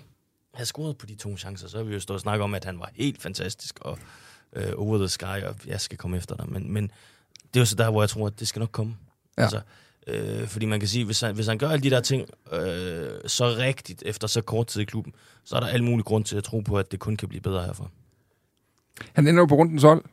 havde 0.54 0.68
scoret 0.68 0.98
på 0.98 1.06
de 1.06 1.16
to 1.16 1.38
chancer, 1.38 1.68
så 1.68 1.78
har 1.78 1.84
vi 1.84 1.94
jo 1.94 2.00
stået 2.00 2.16
og 2.16 2.22
snakket 2.22 2.44
om, 2.44 2.54
at 2.54 2.66
han 2.66 2.80
var 2.80 2.90
helt 2.96 3.22
fantastisk, 3.22 3.80
og 3.82 4.00
øh, 4.54 4.74
over 4.78 4.98
the 4.98 5.08
sky, 5.08 5.44
og 5.44 5.56
jeg 5.66 5.82
skal 5.82 5.98
komme 5.98 6.18
efter 6.18 6.36
dig. 6.36 6.50
Men, 6.50 6.74
men 6.74 6.92
det 7.54 7.56
er 7.56 7.60
jo 7.60 7.66
så 7.66 7.76
der, 7.76 7.90
hvor 7.90 8.02
jeg 8.02 8.10
tror, 8.10 8.28
at 8.28 8.40
det 8.40 8.48
skal 8.48 8.60
nok 8.60 8.72
komme. 8.72 8.98
Ja. 9.38 9.42
Altså, 9.42 9.62
Øh, 10.08 10.48
fordi 10.48 10.66
man 10.66 10.80
kan 10.80 10.90
sige, 10.90 11.06
hvis 11.06 11.22
han, 11.22 11.36
hvis 11.36 11.48
han 11.48 11.58
gør 11.58 11.70
alle 11.70 11.84
de 11.84 11.90
der 11.90 12.02
ting 12.02 12.30
øh, 12.54 12.60
så 13.26 13.56
rigtigt 13.58 14.04
efter 14.06 14.28
så 14.28 14.42
kort 14.42 14.68
tid 14.68 14.82
i 14.82 14.86
klubben, 14.86 15.14
så 15.44 15.56
er 15.56 15.60
der 15.60 15.68
al 15.68 15.84
mulig 15.84 16.06
grund 16.06 16.24
til 16.24 16.38
at 16.38 16.44
tro 16.44 16.60
på, 16.60 16.78
at 16.78 16.92
det 16.92 17.00
kun 17.00 17.16
kan 17.16 17.30
blive 17.30 17.42
bedre 17.42 17.64
herfra. 17.64 17.88
Han 19.14 19.28
ender 19.28 19.42
jo 19.42 19.46
på 19.46 19.56
rundens 19.56 19.84
hold. 19.84 20.04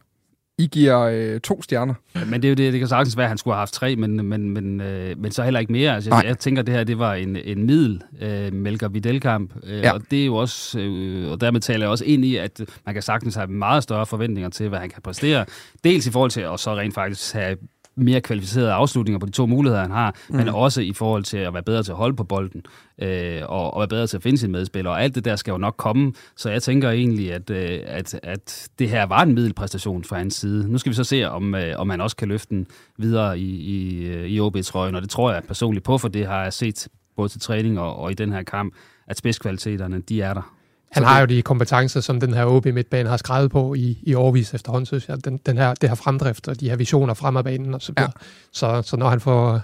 I 0.58 0.66
giver 0.66 1.00
øh, 1.00 1.40
to 1.40 1.62
stjerner. 1.62 1.94
Ja, 2.14 2.24
men 2.24 2.42
det 2.42 2.44
er 2.44 2.48
jo 2.48 2.54
det, 2.54 2.72
det 2.72 2.80
kan 2.80 2.88
sagtens 2.88 3.16
være, 3.16 3.24
at 3.24 3.28
han 3.28 3.38
skulle 3.38 3.54
have 3.54 3.60
haft 3.60 3.72
tre, 3.72 3.96
men, 3.96 4.26
men, 4.26 4.50
men, 4.50 4.80
øh, 4.80 5.18
men 5.18 5.32
så 5.32 5.42
heller 5.42 5.60
ikke 5.60 5.72
mere. 5.72 5.94
Altså, 5.94 6.14
jeg, 6.14 6.24
jeg 6.24 6.38
tænker, 6.38 6.62
at 6.62 6.66
det 6.66 6.74
her 6.74 6.84
det 6.84 6.98
var 6.98 7.14
en, 7.14 7.36
en 7.36 7.66
middel 7.66 8.02
øh, 8.20 8.52
Melker 8.52 8.88
Vidal-kamp, 8.88 9.52
øh, 9.62 9.78
ja. 9.78 9.92
og 9.92 10.00
det 10.10 10.22
er 10.22 10.26
jo 10.26 10.34
også, 10.36 10.78
øh, 10.78 11.30
og 11.30 11.40
dermed 11.40 11.60
taler 11.60 11.80
jeg 11.80 11.90
også 11.90 12.04
ind 12.04 12.24
i, 12.24 12.36
at 12.36 12.60
man 12.86 12.94
kan 12.94 13.02
sagtens 13.02 13.34
have 13.34 13.46
meget 13.46 13.82
større 13.82 14.06
forventninger 14.06 14.50
til, 14.50 14.68
hvad 14.68 14.78
han 14.78 14.90
kan 14.90 15.02
præstere. 15.02 15.44
Dels 15.84 16.06
i 16.06 16.10
forhold 16.10 16.30
til 16.30 16.40
at 16.40 16.60
så 16.60 16.76
rent 16.76 16.94
faktisk 16.94 17.34
have 17.34 17.56
mere 17.96 18.20
kvalificerede 18.20 18.72
afslutninger 18.72 19.18
på 19.18 19.26
de 19.26 19.30
to 19.30 19.46
muligheder, 19.46 19.82
han 19.82 19.90
har, 19.90 20.14
mm. 20.28 20.36
men 20.36 20.48
også 20.48 20.80
i 20.80 20.92
forhold 20.92 21.24
til 21.24 21.36
at 21.36 21.54
være 21.54 21.62
bedre 21.62 21.82
til 21.82 21.92
at 21.92 21.96
holde 21.96 22.16
på 22.16 22.24
bolden, 22.24 22.62
øh, 22.98 23.42
og, 23.44 23.74
og 23.74 23.80
være 23.80 23.88
bedre 23.88 24.06
til 24.06 24.16
at 24.16 24.22
finde 24.22 24.38
sin 24.38 24.52
medspiller, 24.52 24.90
og 24.90 25.02
alt 25.02 25.14
det 25.14 25.24
der 25.24 25.36
skal 25.36 25.52
jo 25.52 25.58
nok 25.58 25.74
komme. 25.76 26.12
Så 26.36 26.50
jeg 26.50 26.62
tænker 26.62 26.90
egentlig, 26.90 27.32
at, 27.32 27.50
øh, 27.50 27.80
at, 27.86 28.20
at 28.22 28.68
det 28.78 28.88
her 28.88 29.06
var 29.06 29.22
en 29.22 29.34
middelpræstation 29.34 30.04
fra 30.04 30.16
hans 30.16 30.34
side. 30.34 30.72
Nu 30.72 30.78
skal 30.78 30.90
vi 30.90 30.96
så 30.96 31.04
se, 31.04 31.30
om, 31.30 31.54
øh, 31.54 31.74
om 31.78 31.90
han 31.90 32.00
også 32.00 32.16
kan 32.16 32.28
løfte 32.28 32.54
den 32.54 32.66
videre 32.98 33.38
i, 33.38 33.50
i, 33.50 34.36
i 34.36 34.40
OB-trøjen, 34.40 34.94
og 34.94 35.02
det 35.02 35.10
tror 35.10 35.32
jeg 35.32 35.42
personligt 35.48 35.84
på, 35.84 35.98
for 35.98 36.08
det 36.08 36.26
har 36.26 36.42
jeg 36.42 36.52
set 36.52 36.88
både 37.16 37.28
til 37.28 37.40
træning 37.40 37.80
og, 37.80 37.96
og 37.96 38.10
i 38.10 38.14
den 38.14 38.32
her 38.32 38.42
kamp, 38.42 38.74
at 39.06 39.18
spidskvaliteterne, 39.18 40.00
de 40.00 40.22
er 40.22 40.34
der. 40.34 40.54
Han 40.94 41.02
har 41.02 41.20
jo 41.20 41.26
de 41.26 41.42
kompetencer, 41.42 42.00
som 42.00 42.20
den 42.20 42.34
her 42.34 42.44
OB 42.44 42.66
midtbane 42.66 43.08
har 43.08 43.16
skrevet 43.16 43.50
på 43.50 43.74
i, 43.74 43.98
i 44.02 44.14
årvis 44.14 44.54
efterhånden, 44.54 44.86
synes 44.86 45.08
jeg. 45.08 45.24
Den, 45.24 45.40
den 45.46 45.58
her, 45.58 45.74
det 45.74 45.88
her 45.88 45.96
fremdrift 45.96 46.48
og 46.48 46.60
de 46.60 46.68
her 46.68 46.76
visioner 46.76 47.14
frem 47.14 47.36
af 47.36 47.44
banen 47.44 47.74
og 47.74 47.82
så 47.82 47.92
videre. 47.96 48.12
Ja. 48.20 48.26
Så, 48.52 48.82
så 48.82 48.96
når 48.96 49.08
han 49.08 49.20
får, 49.20 49.60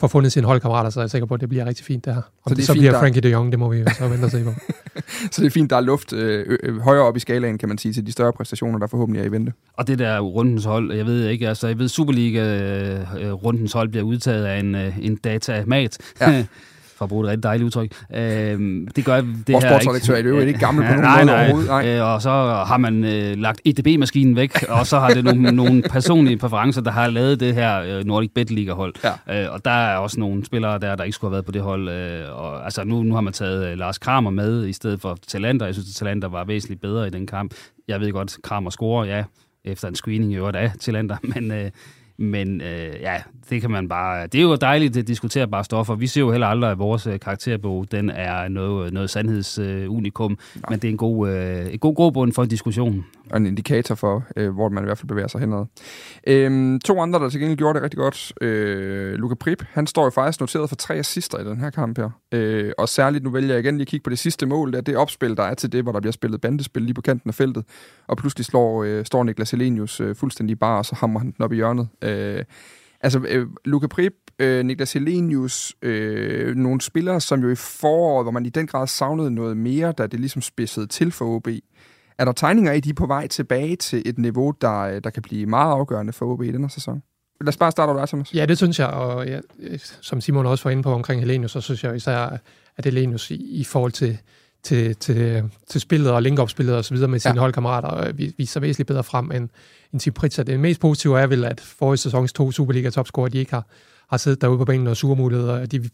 får 0.00 0.08
fundet 0.08 0.32
sine 0.32 0.46
holdkammerater, 0.46 0.90
så 0.90 1.00
er 1.00 1.04
jeg 1.04 1.10
sikker 1.10 1.26
på, 1.26 1.34
at 1.34 1.40
det 1.40 1.48
bliver 1.48 1.64
rigtig 1.64 1.86
fint 1.86 2.04
det 2.04 2.14
her. 2.14 2.22
Om 2.22 2.24
så 2.44 2.48
det, 2.48 2.56
det 2.56 2.66
så 2.66 2.72
fint, 2.72 2.80
bliver 2.80 2.92
der... 2.92 3.00
Frankie 3.00 3.20
de 3.20 3.28
Jong, 3.28 3.52
det 3.52 3.58
må 3.58 3.68
vi 3.68 3.84
så 3.98 4.08
vente 4.08 4.24
og 4.24 4.30
se 4.30 4.44
på. 4.44 4.52
så 5.32 5.42
det 5.42 5.46
er 5.46 5.50
fint, 5.50 5.70
der 5.70 5.76
er 5.76 5.80
luft 5.80 6.12
øh, 6.12 6.58
øh, 6.62 6.80
højere 6.80 7.02
op 7.02 7.16
i 7.16 7.20
skalaen, 7.20 7.58
kan 7.58 7.68
man 7.68 7.78
sige, 7.78 7.92
til 7.92 8.06
de 8.06 8.12
større 8.12 8.32
præstationer, 8.32 8.78
der 8.78 8.86
forhåbentlig 8.86 9.22
er 9.22 9.26
i 9.26 9.32
vente. 9.32 9.52
Og 9.72 9.86
det 9.86 9.98
der 9.98 10.20
rundens 10.20 10.64
hold, 10.64 10.92
jeg 10.92 11.06
ved 11.06 11.28
ikke, 11.28 11.48
altså 11.48 11.66
jeg 11.66 11.78
ved, 11.78 11.88
Superliga-rundens 11.88 13.74
øh, 13.74 13.78
hold 13.78 13.88
bliver 13.88 14.04
udtaget 14.04 14.44
af 14.44 14.58
en, 14.58 14.74
øh, 14.74 14.98
en 14.98 15.16
datamat. 15.16 15.98
Ja. 16.20 16.44
for 16.98 17.04
at 17.04 17.08
bruge 17.08 17.24
et 17.24 17.30
rigtig 17.30 17.42
dejligt 17.42 17.64
udtryk. 17.64 17.92
Øh, 18.14 18.20
det 18.96 19.04
gør 19.04 19.20
det 19.20 19.52
Vores 19.52 19.64
her 19.64 20.14
ikke. 20.16 20.28
er 20.28 20.34
jo 20.34 20.40
ikke 20.40 20.58
gammel 20.58 20.84
på 20.84 20.88
nogen 20.88 21.02
nej, 21.02 21.24
måde 21.24 21.26
nej. 21.26 21.44
overhovedet. 21.44 21.68
Nej. 21.68 21.96
Øh, 21.96 22.14
og 22.14 22.22
så 22.22 22.30
har 22.66 22.76
man 22.76 23.04
øh, 23.04 23.36
lagt 23.36 23.60
EDB-maskinen 23.64 24.36
væk, 24.36 24.62
og 24.68 24.86
så 24.86 24.98
har 24.98 25.08
det 25.08 25.24
nogle, 25.24 25.52
nogle 25.62 25.82
personlige 25.82 26.36
præferencer, 26.36 26.80
der 26.80 26.90
har 26.90 27.10
lavet 27.10 27.40
det 27.40 27.54
her 27.54 27.80
øh, 27.80 28.04
Nordic 28.04 28.30
Bet 28.34 28.50
League-hold. 28.50 28.94
Ja. 29.28 29.44
Øh, 29.44 29.52
og 29.52 29.64
der 29.64 29.70
er 29.70 29.96
også 29.96 30.20
nogle 30.20 30.44
spillere 30.44 30.78
der, 30.78 30.96
der 30.96 31.04
ikke 31.04 31.14
skulle 31.14 31.28
have 31.28 31.32
været 31.32 31.44
på 31.44 31.52
det 31.52 31.62
hold. 31.62 31.88
Øh, 31.88 32.38
og, 32.38 32.64
altså, 32.64 32.84
nu, 32.84 33.02
nu 33.02 33.14
har 33.14 33.20
man 33.20 33.32
taget 33.32 33.66
øh, 33.66 33.78
Lars 33.78 33.98
Kramer 33.98 34.30
med 34.30 34.66
i 34.66 34.72
stedet 34.72 35.00
for 35.00 35.18
Talander. 35.26 35.66
Jeg 35.66 35.74
synes, 35.74 35.88
at 35.88 35.94
Talander 35.94 36.28
var 36.28 36.44
væsentligt 36.44 36.80
bedre 36.80 37.06
i 37.06 37.10
den 37.10 37.26
kamp. 37.26 37.54
Jeg 37.88 38.00
ved 38.00 38.12
godt, 38.12 38.36
Kramer 38.42 38.70
scorer, 38.70 39.04
ja, 39.04 39.24
efter 39.64 39.88
en 39.88 39.94
screening 39.94 40.32
i 40.32 40.36
øvrigt 40.36 40.56
af 40.56 40.72
Talander, 40.80 41.16
men... 41.34 41.50
Øh, 41.50 41.70
men 42.18 42.60
øh, 42.60 42.94
ja, 43.00 43.22
det 43.50 43.60
kan 43.60 43.70
man 43.70 43.88
bare... 43.88 44.26
Det 44.26 44.38
er 44.38 44.42
jo 44.42 44.56
dejligt 44.56 44.96
at 44.96 45.06
diskutere 45.06 45.48
bare 45.48 45.64
stoffer. 45.64 45.94
Vi 45.94 46.06
ser 46.06 46.20
jo 46.20 46.30
heller 46.30 46.46
aldrig, 46.46 46.70
at 46.70 46.78
vores 46.78 47.06
øh, 47.06 47.20
karakterbog 47.20 47.86
den 47.92 48.10
er 48.10 48.48
noget, 48.48 48.92
noget 48.92 49.10
sandhedsunikum, 49.10 50.32
øh, 50.32 50.62
men 50.70 50.78
det 50.78 50.88
er 50.88 50.92
en 50.92 50.96
god, 50.96 51.28
øh, 51.28 51.72
en 51.72 51.78
god 51.78 51.94
grobund 51.94 52.32
for 52.32 52.42
en 52.42 52.48
diskussion. 52.48 53.04
Og 53.30 53.36
en 53.36 53.46
indikator 53.46 53.94
for, 53.94 54.24
øh, 54.36 54.50
hvor 54.54 54.68
man 54.68 54.84
i 54.84 54.86
hvert 54.86 54.98
fald 54.98 55.08
bevæger 55.08 55.28
sig 55.28 55.40
henad. 55.40 55.66
Øhm, 56.26 56.80
to 56.80 57.00
andre, 57.00 57.18
der 57.18 57.28
til 57.28 57.40
gengæld 57.40 57.58
gjorde 57.58 57.74
det 57.74 57.82
rigtig 57.82 57.98
godt. 57.98 58.32
Øh, 58.40 59.14
Luka 59.14 59.34
Prip, 59.34 59.64
han 59.70 59.86
står 59.86 60.04
jo 60.04 60.10
faktisk 60.10 60.40
noteret 60.40 60.68
for 60.68 60.76
tre 60.76 60.94
assister 60.94 61.38
i 61.38 61.44
den 61.44 61.60
her 61.60 61.70
kamp 61.70 61.98
her. 61.98 62.10
Øh, 62.32 62.72
og 62.78 62.88
særligt, 62.88 63.24
nu 63.24 63.30
vælger 63.30 63.50
jeg 63.50 63.64
igen 63.64 63.74
lige 63.74 63.82
at 63.82 63.88
kigge 63.88 64.04
på 64.04 64.10
det 64.10 64.18
sidste 64.18 64.46
mål, 64.46 64.72
det 64.72 64.78
er 64.78 64.82
det 64.82 64.96
opspil, 64.96 65.36
der 65.36 65.42
er 65.42 65.54
til 65.54 65.72
det, 65.72 65.82
hvor 65.82 65.92
der 65.92 66.00
bliver 66.00 66.12
spillet 66.12 66.40
bandespil 66.40 66.82
lige 66.82 66.94
på 66.94 67.00
kanten 67.00 67.30
af 67.30 67.34
feltet. 67.34 67.64
Og 68.06 68.16
pludselig 68.16 68.44
slår, 68.44 68.84
øh, 68.84 69.04
står 69.04 69.24
Niklas 69.24 69.50
Helenius 69.50 70.00
øh, 70.00 70.16
fuldstændig 70.16 70.58
bare, 70.58 70.78
og 70.78 70.84
så 70.84 70.94
hammer 70.94 71.20
han 71.20 71.30
den 71.30 71.44
op 71.44 71.52
i 71.52 71.56
hjørnet. 71.56 71.88
Øh, 72.02 72.07
Øh, 72.08 72.44
altså, 73.00 73.20
øh, 73.28 73.46
Luca 73.64 73.86
Prip, 73.86 74.12
øh, 74.38 74.64
Niklas 74.64 74.92
Helenius, 74.92 75.74
øh, 75.82 76.56
nogle 76.56 76.80
spillere, 76.80 77.20
som 77.20 77.42
jo 77.42 77.50
i 77.50 77.54
foråret, 77.54 78.24
hvor 78.24 78.32
man 78.32 78.46
i 78.46 78.48
den 78.48 78.66
grad 78.66 78.86
savnede 78.86 79.30
noget 79.30 79.56
mere, 79.56 79.92
da 79.92 80.06
det 80.06 80.20
ligesom 80.20 80.42
spidsede 80.42 80.86
til 80.86 81.12
for 81.12 81.24
OB. 81.24 81.48
Er 82.18 82.24
der 82.24 82.32
tegninger 82.32 82.72
i, 82.72 82.80
de 82.80 82.90
er 82.90 82.94
på 82.94 83.06
vej 83.06 83.26
tilbage 83.26 83.76
til 83.76 84.02
et 84.06 84.18
niveau, 84.18 84.50
der, 84.60 84.78
øh, 84.78 85.00
der 85.04 85.10
kan 85.10 85.22
blive 85.22 85.46
meget 85.46 85.72
afgørende 85.72 86.12
for 86.12 86.26
OB 86.26 86.42
i 86.42 86.52
denne 86.52 86.70
sæson? 86.70 87.02
Lad 87.40 87.48
os 87.48 87.56
bare 87.56 87.70
starte 87.70 87.90
over 87.90 87.98
dig, 87.98 88.08
Thomas. 88.08 88.34
Ja, 88.34 88.46
det 88.46 88.56
synes 88.56 88.78
jeg, 88.78 88.88
og 88.88 89.26
ja, 89.26 89.40
øh, 89.58 89.78
som 89.78 90.20
Simon 90.20 90.46
også 90.46 90.64
var 90.64 90.70
inde 90.70 90.82
på 90.82 90.92
omkring 90.92 91.20
Helenius, 91.20 91.50
så 91.50 91.60
synes 91.60 91.84
jeg 91.84 91.96
især, 91.96 92.38
at 92.76 92.84
Helenius 92.84 93.30
i, 93.30 93.60
i 93.60 93.64
forhold 93.64 93.92
til, 93.92 94.18
til, 94.62 94.96
til, 94.96 95.50
til 95.68 95.80
spillet 95.80 96.12
og 96.12 96.22
link-up-spillet 96.22 96.76
og 96.76 96.84
så 96.84 96.94
videre 96.94 97.08
med 97.08 97.18
sine 97.18 97.34
ja. 97.34 97.40
holdkammerater 97.40 98.12
viser 98.36 98.60
væsentligt 98.60 98.86
bedre 98.86 99.04
frem 99.04 99.32
end, 99.32 99.48
end 99.92 100.00
Tim 100.00 100.12
Pritzer. 100.12 100.42
Det 100.42 100.60
mest 100.60 100.80
positive 100.80 101.20
er 101.20 101.26
vel, 101.26 101.44
at 101.44 101.60
forrige 101.60 101.96
sæsons 101.96 102.32
to 102.32 102.52
Superliga-topscorer, 102.52 103.28
de 103.28 103.38
ikke 103.38 103.52
har, 103.52 103.66
har 104.10 104.16
siddet 104.16 104.40
derude 104.40 104.58
på 104.58 104.64
banen 104.64 104.86
og 104.86 104.96
surmuligheder. 104.96 105.66
De 105.66 105.90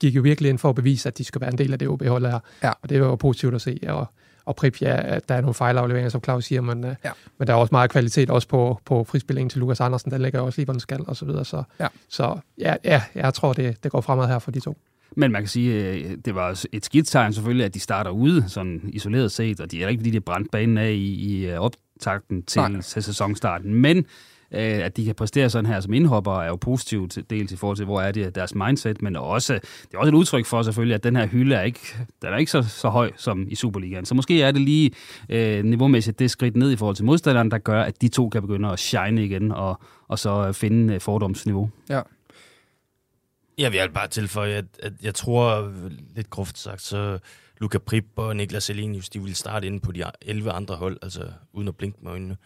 gik 0.00 0.16
jo 0.16 0.22
virkelig 0.22 0.48
ind 0.48 0.58
for 0.58 0.68
at 0.68 0.74
bevise, 0.74 1.08
at 1.08 1.18
de 1.18 1.24
skal 1.24 1.40
være 1.40 1.50
en 1.50 1.58
del 1.58 1.72
af 1.72 1.78
det 1.78 1.88
OB-hold 1.88 2.26
her. 2.26 2.38
Ja. 2.62 2.72
Og 2.82 2.88
det 2.88 3.00
var 3.00 3.06
jo 3.06 3.16
positivt 3.16 3.54
at 3.54 3.60
se. 3.60 3.80
Og, 3.88 4.06
og 4.44 4.56
Prip, 4.56 4.82
ja, 4.82 5.18
der 5.28 5.34
er 5.34 5.40
nogle 5.40 5.54
fejlafleveringer, 5.54 6.10
som 6.10 6.24
Claus 6.24 6.44
siger, 6.44 6.60
men, 6.60 6.84
øh, 6.84 6.94
ja. 7.04 7.10
men 7.38 7.48
der 7.48 7.54
er 7.54 7.58
også 7.58 7.74
meget 7.74 7.90
kvalitet 7.90 8.30
også 8.30 8.48
på, 8.48 8.80
på 8.84 9.04
frispillingen 9.04 9.50
til 9.50 9.60
Lukas 9.60 9.80
Andersen. 9.80 10.10
Den 10.10 10.22
ligger 10.22 10.40
også 10.40 10.58
lige, 10.58 10.64
hvor 10.64 10.72
den 10.72 10.80
skal, 10.80 11.04
og 11.06 11.16
så 11.16 11.24
videre. 11.24 11.44
Så 11.44 11.62
ja, 11.80 11.86
så, 12.08 12.38
ja, 12.58 12.74
ja 12.84 13.02
jeg 13.14 13.34
tror, 13.34 13.52
det, 13.52 13.84
det 13.84 13.92
går 13.92 14.00
fremad 14.00 14.26
her 14.26 14.38
for 14.38 14.50
de 14.50 14.60
to. 14.60 14.76
Men 15.16 15.32
man 15.32 15.42
kan 15.42 15.48
sige, 15.48 15.84
øh, 15.84 16.16
det 16.24 16.34
var 16.34 16.64
et 16.72 16.84
skidt 16.84 17.06
tegn 17.06 17.32
selvfølgelig, 17.32 17.64
at 17.64 17.74
de 17.74 17.80
starter 17.80 18.10
ude, 18.10 18.44
sådan 18.48 18.80
isoleret 18.92 19.32
set, 19.32 19.60
og 19.60 19.70
de 19.70 19.82
er 19.82 19.88
ikke 19.88 20.00
fordi, 20.00 20.10
de 20.10 20.16
er 20.16 20.20
brændt 20.20 20.50
banen 20.50 20.78
af 20.78 20.90
i, 20.90 21.14
i 21.14 21.46
øh, 21.46 21.58
optakten 21.58 22.42
til, 22.42 22.82
til 22.82 23.02
sæsonstarten. 23.02 23.74
Men 23.74 23.96
øh, 24.54 24.84
at 24.84 24.96
de 24.96 25.04
kan 25.04 25.14
præstere 25.14 25.50
sådan 25.50 25.70
her 25.70 25.80
som 25.80 25.92
indhopper, 25.92 26.40
er 26.40 26.46
jo 26.46 26.56
positivt 26.56 27.18
dels 27.30 27.52
i 27.52 27.56
forhold 27.56 27.76
til, 27.76 27.84
hvor 27.84 28.00
er 28.00 28.12
det 28.12 28.34
deres 28.34 28.54
mindset, 28.54 29.02
men 29.02 29.16
også, 29.16 29.52
det 29.52 29.94
er 29.94 29.98
også 29.98 30.08
et 30.08 30.14
udtryk 30.14 30.46
for 30.46 30.62
selvfølgelig, 30.62 30.94
at 30.94 31.04
den 31.04 31.16
her 31.16 31.26
hylde 31.26 31.54
er 31.54 31.62
ikke, 31.62 31.80
den 32.22 32.32
er 32.32 32.36
ikke 32.36 32.50
så, 32.50 32.62
så 32.62 32.88
høj 32.88 33.10
som 33.16 33.46
i 33.48 33.54
Superligaen. 33.54 34.04
Så 34.04 34.14
måske 34.14 34.42
er 34.42 34.50
det 34.50 34.60
lige 34.60 34.90
øh, 35.28 35.64
niveaumæssigt 35.64 36.18
det 36.18 36.30
skridt 36.30 36.56
ned 36.56 36.70
i 36.70 36.76
forhold 36.76 36.96
til 36.96 37.04
modstanderen, 37.04 37.50
der 37.50 37.58
gør, 37.58 37.82
at 37.82 38.02
de 38.02 38.08
to 38.08 38.28
kan 38.28 38.42
begynde 38.42 38.68
at 38.68 38.78
shine 38.78 39.24
igen 39.24 39.52
og, 39.52 39.80
og 40.08 40.18
så 40.18 40.52
finde 40.52 41.00
fordomsniveau. 41.00 41.70
Ja. 41.88 42.00
Jeg 43.60 43.72
vil 43.72 43.90
bare 43.90 44.08
tilføje, 44.08 44.54
at, 44.54 44.64
at 44.78 44.92
jeg 45.02 45.14
tror, 45.14 45.72
lidt 46.14 46.30
groft 46.30 46.58
sagt, 46.58 46.82
så 46.82 47.18
Luca 47.60 47.78
Prip 47.78 48.04
og 48.16 48.36
Niklas 48.36 48.70
Elenius, 48.70 49.08
de 49.08 49.22
vil 49.22 49.34
starte 49.34 49.66
inde 49.66 49.80
på 49.80 49.92
de 49.92 50.04
11 50.20 50.52
andre 50.52 50.76
hold, 50.76 50.98
altså 51.02 51.32
uden 51.52 51.68
at 51.68 51.76
blinke 51.76 51.98
med 52.02 52.10
øjnene. 52.10 52.36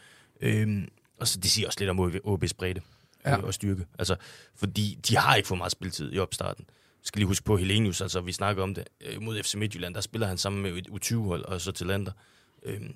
Øhm, 0.40 0.88
og 1.20 1.28
så 1.28 1.40
det 1.40 1.50
siger 1.50 1.66
også 1.66 1.80
lidt 1.80 1.90
om 1.90 2.00
OB's 2.26 2.52
bredde 2.58 2.80
ja. 3.24 3.36
og 3.36 3.54
styrke. 3.54 3.86
Altså, 3.98 4.16
fordi 4.54 4.98
de 5.08 5.16
har 5.16 5.34
ikke 5.34 5.48
fået 5.48 5.58
meget 5.58 5.72
spilletid 5.72 6.12
i 6.12 6.18
opstarten. 6.18 6.64
Jeg 6.68 7.06
skal 7.06 7.18
lige 7.18 7.26
huske 7.26 7.44
på 7.44 7.56
Helenius, 7.56 8.00
altså 8.00 8.20
vi 8.20 8.32
snakker 8.32 8.62
om 8.62 8.74
det, 8.74 8.84
øh, 9.00 9.22
mod 9.22 9.42
FC 9.42 9.54
Midtjylland, 9.54 9.94
der 9.94 10.00
spiller 10.00 10.26
han 10.26 10.38
sammen 10.38 10.62
med 10.62 10.72
et 10.72 10.88
U20-hold 10.88 11.44
og 11.44 11.60
så 11.60 11.72
til 11.72 11.86
lander. 11.86 12.12
Øhm, 12.62 12.94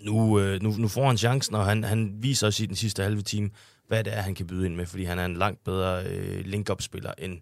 nu, 0.00 0.40
øh, 0.40 0.62
nu, 0.62 0.70
nu 0.70 0.88
får 0.88 1.06
han 1.06 1.16
chancen, 1.16 1.54
og 1.54 1.64
han, 1.64 1.84
han 1.84 2.14
viser 2.20 2.46
os 2.46 2.60
i 2.60 2.66
den 2.66 2.76
sidste 2.76 3.02
halve 3.02 3.22
time, 3.22 3.50
hvad 3.88 4.04
det 4.04 4.16
er, 4.16 4.20
han 4.20 4.34
kan 4.34 4.46
byde 4.46 4.66
ind 4.66 4.76
med, 4.76 4.86
fordi 4.86 5.04
han 5.04 5.18
er 5.18 5.24
en 5.24 5.36
langt 5.36 5.64
bedre 5.64 6.04
øh, 6.06 6.44
link-up-spiller 6.44 7.12
end, 7.18 7.38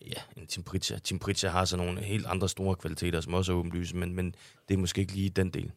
ja, 0.00 0.20
end 0.36 0.46
Tim 0.46 0.62
Pritchard. 0.62 1.00
Tim 1.00 1.18
Pritchard 1.18 1.52
har 1.52 1.64
så 1.64 1.76
nogle 1.76 2.00
helt 2.00 2.26
andre 2.26 2.48
store 2.48 2.76
kvaliteter, 2.76 3.20
som 3.20 3.34
også 3.34 3.52
er 3.52 3.56
åbenlyse, 3.56 3.96
men, 3.96 4.14
men 4.14 4.34
det 4.68 4.74
er 4.74 4.78
måske 4.78 5.00
ikke 5.00 5.14
lige 5.14 5.30
den 5.30 5.50
del. 5.50 5.70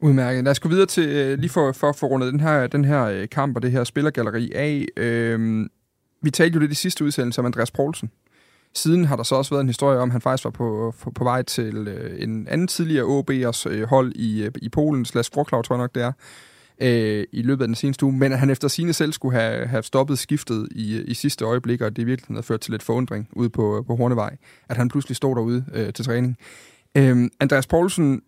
Udmærket. 0.00 0.44
Lad 0.44 0.50
os 0.50 0.60
gå 0.60 0.68
videre 0.68 0.86
til, 0.86 1.08
øh, 1.08 1.38
lige 1.38 1.50
for, 1.50 1.72
for 1.72 1.88
at 1.88 1.96
få 1.96 2.06
rundet 2.06 2.32
den 2.32 2.40
her, 2.40 2.66
den 2.66 2.84
her 2.84 3.04
øh, 3.04 3.28
kamp 3.28 3.56
og 3.56 3.62
det 3.62 3.72
her 3.72 3.84
spillergalleri 3.84 4.52
af. 4.54 4.86
Øhm, 4.96 5.70
vi 6.22 6.30
talte 6.30 6.54
jo 6.54 6.60
lidt 6.60 6.72
i 6.72 6.74
sidste 6.74 7.04
udsendelse 7.04 7.38
om 7.40 7.46
Andreas 7.46 7.70
Poulsen. 7.70 8.10
Siden 8.74 9.04
har 9.04 9.16
der 9.16 9.22
så 9.22 9.34
også 9.34 9.50
været 9.50 9.60
en 9.60 9.68
historie 9.68 9.98
om, 9.98 10.08
at 10.08 10.12
han 10.12 10.20
faktisk 10.20 10.44
var 10.44 10.50
på, 10.50 10.94
på, 11.00 11.10
på 11.10 11.24
vej 11.24 11.42
til 11.42 11.88
øh, 11.88 12.22
en 12.22 12.48
anden 12.48 12.66
tidligere 12.66 13.04
OB'ers 13.04 13.68
øh, 13.68 13.82
hold 13.82 14.12
i, 14.14 14.42
øh, 14.42 14.50
i 14.62 14.68
Polen, 14.68 15.04
slags 15.04 15.36
Wroclaw, 15.36 15.62
tror 15.62 15.74
jeg 15.74 15.80
nok 15.80 15.94
det 15.94 16.02
er, 16.02 16.12
øh, 16.80 17.24
i 17.32 17.42
løbet 17.42 17.64
af 17.64 17.68
den 17.68 17.74
seneste 17.74 18.06
uge, 18.06 18.12
men 18.12 18.32
at 18.32 18.38
han 18.38 18.50
efter 18.50 18.68
sine 18.68 18.92
selv 18.92 19.12
skulle 19.12 19.40
have, 19.40 19.66
have 19.66 19.82
stoppet 19.82 20.18
skiftet 20.18 20.68
i, 20.70 20.96
øh, 20.98 21.04
i 21.08 21.14
sidste 21.14 21.44
øjeblik, 21.44 21.80
og 21.80 21.96
det 21.96 22.06
virkelig 22.06 22.34
havde 22.34 22.42
ført 22.42 22.60
til 22.60 22.70
lidt 22.70 22.82
forundring 22.82 23.28
ude 23.32 23.50
på, 23.50 23.78
øh, 23.78 23.86
på 23.86 23.96
Hornevej, 23.96 24.36
at 24.68 24.76
han 24.76 24.88
pludselig 24.88 25.16
stod 25.16 25.36
derude 25.36 25.64
øh, 25.74 25.92
til 25.92 26.04
træning. 26.04 26.36
Øh, 26.96 27.30
Andreas 27.40 27.66
Poulsen, 27.66 28.22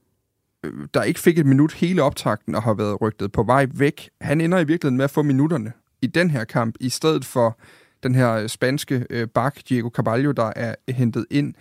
øh, 0.65 0.73
der 0.95 1.03
ikke 1.03 1.21
fik 1.21 1.39
et 1.39 1.47
minut 1.47 1.73
hele 1.73 2.03
optakten 2.03 2.55
og 2.55 2.63
har 2.63 2.75
været 2.75 3.01
rygtet 3.01 3.33
på 3.33 3.43
vej 3.43 3.67
væk, 3.75 4.11
han 4.21 4.41
ender 4.41 4.59
i 4.59 4.65
virkeligheden 4.65 4.97
med 4.97 5.05
at 5.05 5.11
få 5.11 5.23
minutterne 5.23 5.73
i 6.03 6.07
den 6.07 6.31
her 6.31 6.45
kamp, 6.45 6.75
i 6.81 6.89
stedet 6.89 7.25
for 7.25 7.59
den 8.05 8.15
her 8.15 8.33
øh, 8.33 8.49
spanske 8.49 9.07
øh, 9.11 9.29
bak, 9.29 9.57
Diego 9.69 9.89
Carvalho, 9.89 10.33
der 10.33 10.53
er 10.57 10.75
hentet 10.89 11.27
ind. 11.31 11.55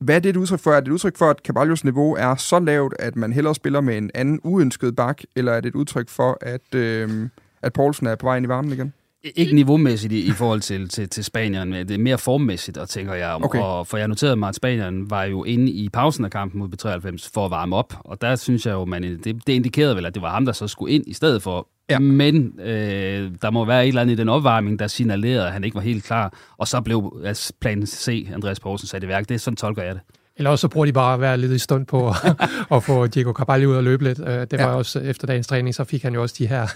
Hvad 0.00 0.16
er 0.16 0.20
det 0.20 0.28
et 0.28 0.36
udtryk 0.36 0.60
for? 0.60 0.70
Er 0.70 0.80
det 0.80 0.88
et 0.88 0.92
udtryk 0.92 1.16
for, 1.16 1.30
at 1.30 1.36
Caballos 1.44 1.84
niveau 1.84 2.14
er 2.14 2.36
så 2.36 2.58
lavt, 2.58 2.94
at 2.98 3.16
man 3.16 3.32
hellere 3.32 3.54
spiller 3.54 3.80
med 3.80 3.98
en 3.98 4.10
anden 4.14 4.40
uønsket 4.44 4.96
bak, 4.96 5.22
eller 5.36 5.52
er 5.52 5.60
det 5.60 5.68
et 5.68 5.74
udtryk 5.74 6.08
for, 6.08 6.38
at, 6.40 6.74
øh, 6.74 7.28
at 7.62 7.72
Poulsen 7.72 8.06
er 8.06 8.14
på 8.14 8.26
vej 8.26 8.36
ind 8.36 8.46
i 8.46 8.48
varmen 8.48 8.72
igen? 8.72 8.92
Ikke 9.36 9.54
niveaumæssigt 9.54 10.12
i, 10.12 10.26
i 10.26 10.30
forhold 10.30 10.60
til, 10.60 10.88
til, 10.88 11.08
til 11.08 11.24
Spanien, 11.24 11.72
det 11.72 11.90
er 11.90 11.98
mere 11.98 12.18
formmæssigt, 12.18 12.78
og 12.78 12.88
tænker 12.88 13.14
jeg. 13.14 13.34
Okay. 13.34 13.60
Og 13.60 13.86
for 13.86 13.96
jeg 13.96 14.08
noterede 14.08 14.36
mig, 14.36 14.48
at 14.48 14.54
Spanien 14.54 15.10
var 15.10 15.24
jo 15.24 15.44
inde 15.44 15.72
i 15.72 15.88
pausen 15.88 16.24
af 16.24 16.30
kampen 16.30 16.58
mod 16.58 16.68
B93 16.68 17.30
for 17.34 17.44
at 17.44 17.50
varme 17.50 17.76
op, 17.76 17.94
og 18.04 18.20
der 18.20 18.36
synes 18.36 18.66
jeg 18.66 18.72
jo, 18.72 18.84
man, 18.84 19.02
det, 19.02 19.24
det 19.24 19.52
indikerede 19.52 19.96
vel, 19.96 20.06
at 20.06 20.14
det 20.14 20.22
var 20.22 20.30
ham, 20.30 20.44
der 20.44 20.52
så 20.52 20.68
skulle 20.68 20.94
ind 20.94 21.04
i 21.06 21.12
stedet 21.12 21.42
for. 21.42 21.68
Ja. 21.90 21.98
Men 21.98 22.60
øh, 22.60 23.30
der 23.42 23.50
må 23.50 23.64
være 23.64 23.84
et 23.84 23.88
eller 23.88 24.02
andet 24.02 24.14
i 24.14 24.16
den 24.16 24.28
opvarmning, 24.28 24.78
der 24.78 24.86
signalerede, 24.86 25.46
at 25.46 25.52
han 25.52 25.64
ikke 25.64 25.74
var 25.74 25.80
helt 25.80 26.04
klar, 26.04 26.38
og 26.56 26.68
så 26.68 26.80
blev 26.80 27.22
altså, 27.24 27.52
plan 27.60 27.86
C, 27.86 28.28
Andreas 28.34 28.60
Poulsen, 28.60 28.88
sat 28.88 29.04
i 29.04 29.08
værk. 29.08 29.28
Det 29.28 29.34
er 29.34 29.38
sådan 29.38 29.56
tolker 29.56 29.82
jeg 29.82 29.94
det. 29.94 30.02
Eller 30.36 30.50
også 30.50 30.60
så 30.60 30.68
bruger 30.68 30.86
de 30.86 30.92
bare 30.92 31.14
at 31.14 31.20
være 31.20 31.36
lidt 31.36 31.52
i 31.52 31.58
stund 31.58 31.86
på 31.86 32.08
at, 32.08 32.14
at 32.76 32.82
få 32.84 33.06
Diego 33.06 33.32
Carvalho 33.32 33.70
ud 33.70 33.76
og 33.76 33.84
løbe 33.84 34.04
lidt. 34.04 34.18
Øh, 34.18 34.26
Det 34.26 34.52
var 34.52 34.58
Ja. 34.58 34.66
også 34.66 34.98
efter 35.00 35.26
dagens 35.26 35.46
træning, 35.46 35.74
så 35.74 35.84
fik 35.84 36.02
han 36.02 36.14
jo 36.14 36.22
også 36.22 36.34
de 36.38 36.46
her 36.46 36.66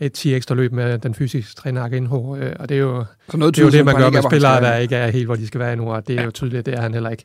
et 0.00 0.12
10 0.12 0.34
ekstra 0.34 0.54
løb 0.54 0.72
med 0.72 0.98
den 0.98 1.14
fysiske 1.14 1.54
træner 1.54 1.82
Agenho. 1.84 2.36
øh, 2.36 2.56
Og 2.58 2.68
det 2.68 2.74
er 2.74 2.78
jo 2.80 3.04
Så 3.30 3.36
noget 3.36 3.56
det, 3.56 3.62
er 3.62 3.66
jo 3.66 3.70
det 3.70 3.80
på, 3.80 3.84
man 3.84 3.94
gør 3.96 4.10
med 4.10 4.18
er, 4.24 4.28
spillere, 4.28 4.60
der 4.60 4.76
ikke 4.76 4.96
er 4.96 5.10
helt, 5.10 5.26
hvor 5.26 5.34
de 5.36 5.46
skal 5.46 5.60
være 5.60 5.76
nu, 5.76 5.92
og 5.92 6.08
det 6.08 6.18
er 6.20 6.24
jo 6.24 6.30
tydeligt, 6.30 6.66
det 6.66 6.74
er 6.74 6.80
han 6.80 6.94
heller 6.94 7.10
ikke. 7.10 7.24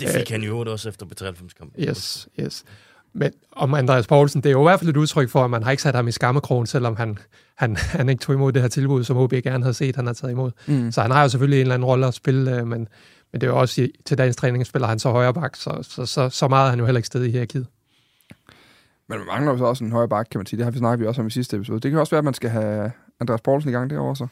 Det 0.00 0.08
fik 0.08 0.30
han 0.30 0.42
jo 0.42 0.58
også 0.58 0.88
efter 0.88 1.06
B93-kampen. 1.06 1.84
Yes, 1.84 2.28
yes. 2.40 2.64
Men 3.14 3.32
om 3.56 3.74
Andreas 3.74 4.06
Poulsen, 4.06 4.40
det 4.42 4.48
er 4.48 4.52
jo 4.52 4.60
i 4.60 4.62
hvert 4.62 4.80
fald 4.80 4.90
et 4.90 4.96
udtryk 4.96 5.28
for, 5.28 5.44
at 5.44 5.50
man 5.50 5.62
har 5.62 5.70
ikke 5.70 5.82
sat 5.82 5.94
ham 5.94 6.08
i 6.08 6.12
skammekrogen, 6.12 6.66
selvom 6.66 6.96
han, 6.96 7.18
han, 7.56 7.76
han 7.76 8.08
ikke 8.08 8.20
tog 8.20 8.34
imod 8.34 8.52
det 8.52 8.62
her 8.62 8.68
tilbud, 8.68 9.04
som 9.04 9.16
OB 9.16 9.32
gerne 9.32 9.64
havde 9.64 9.74
set, 9.74 9.96
han 9.96 10.06
har 10.06 10.12
taget 10.12 10.30
imod. 10.32 10.50
Mm. 10.66 10.92
Så 10.92 11.02
han 11.02 11.10
har 11.10 11.22
jo 11.22 11.28
selvfølgelig 11.28 11.56
en 11.56 11.60
eller 11.60 11.74
anden 11.74 11.84
rolle 11.86 12.06
at 12.06 12.14
spille, 12.14 12.56
øh, 12.58 12.66
men, 12.66 12.88
men 13.32 13.40
det 13.40 13.46
er 13.46 13.50
jo 13.50 13.58
også 13.58 13.82
i, 13.82 13.92
til 14.04 14.18
dagens 14.18 14.36
træning 14.36 14.66
spiller 14.66 14.88
han 14.88 14.98
så 14.98 15.10
højre 15.10 15.34
bak, 15.34 15.56
så, 15.56 15.78
så, 15.82 16.06
så, 16.06 16.28
så 16.28 16.48
meget 16.48 16.66
er 16.66 16.70
han 16.70 16.78
jo 16.78 16.84
heller 16.84 16.98
ikke 16.98 17.06
sted 17.06 17.24
i 17.24 17.30
hierarkiet. 17.30 17.66
Men 19.08 19.18
man 19.18 19.26
mangler 19.26 19.52
jo 19.52 19.58
så 19.58 19.64
også 19.64 19.84
en 19.84 19.92
højre 19.92 20.08
bak, 20.08 20.26
kan 20.30 20.38
man 20.38 20.46
sige. 20.46 20.58
Det 20.58 20.64
har 20.64 20.70
vi 20.70 20.78
snakket 20.78 21.00
vi 21.00 21.06
også 21.06 21.20
om 21.20 21.26
i 21.26 21.30
sidste 21.30 21.56
episode. 21.56 21.80
Det 21.80 21.90
kan 21.90 22.00
også 22.00 22.10
være, 22.10 22.18
at 22.18 22.24
man 22.24 22.34
skal 22.34 22.50
have 22.50 22.92
Andreas 23.20 23.40
Poulsen 23.40 23.70
i 23.70 23.72
gang 23.72 23.90
derovre 23.90 24.16
så. 24.16 24.26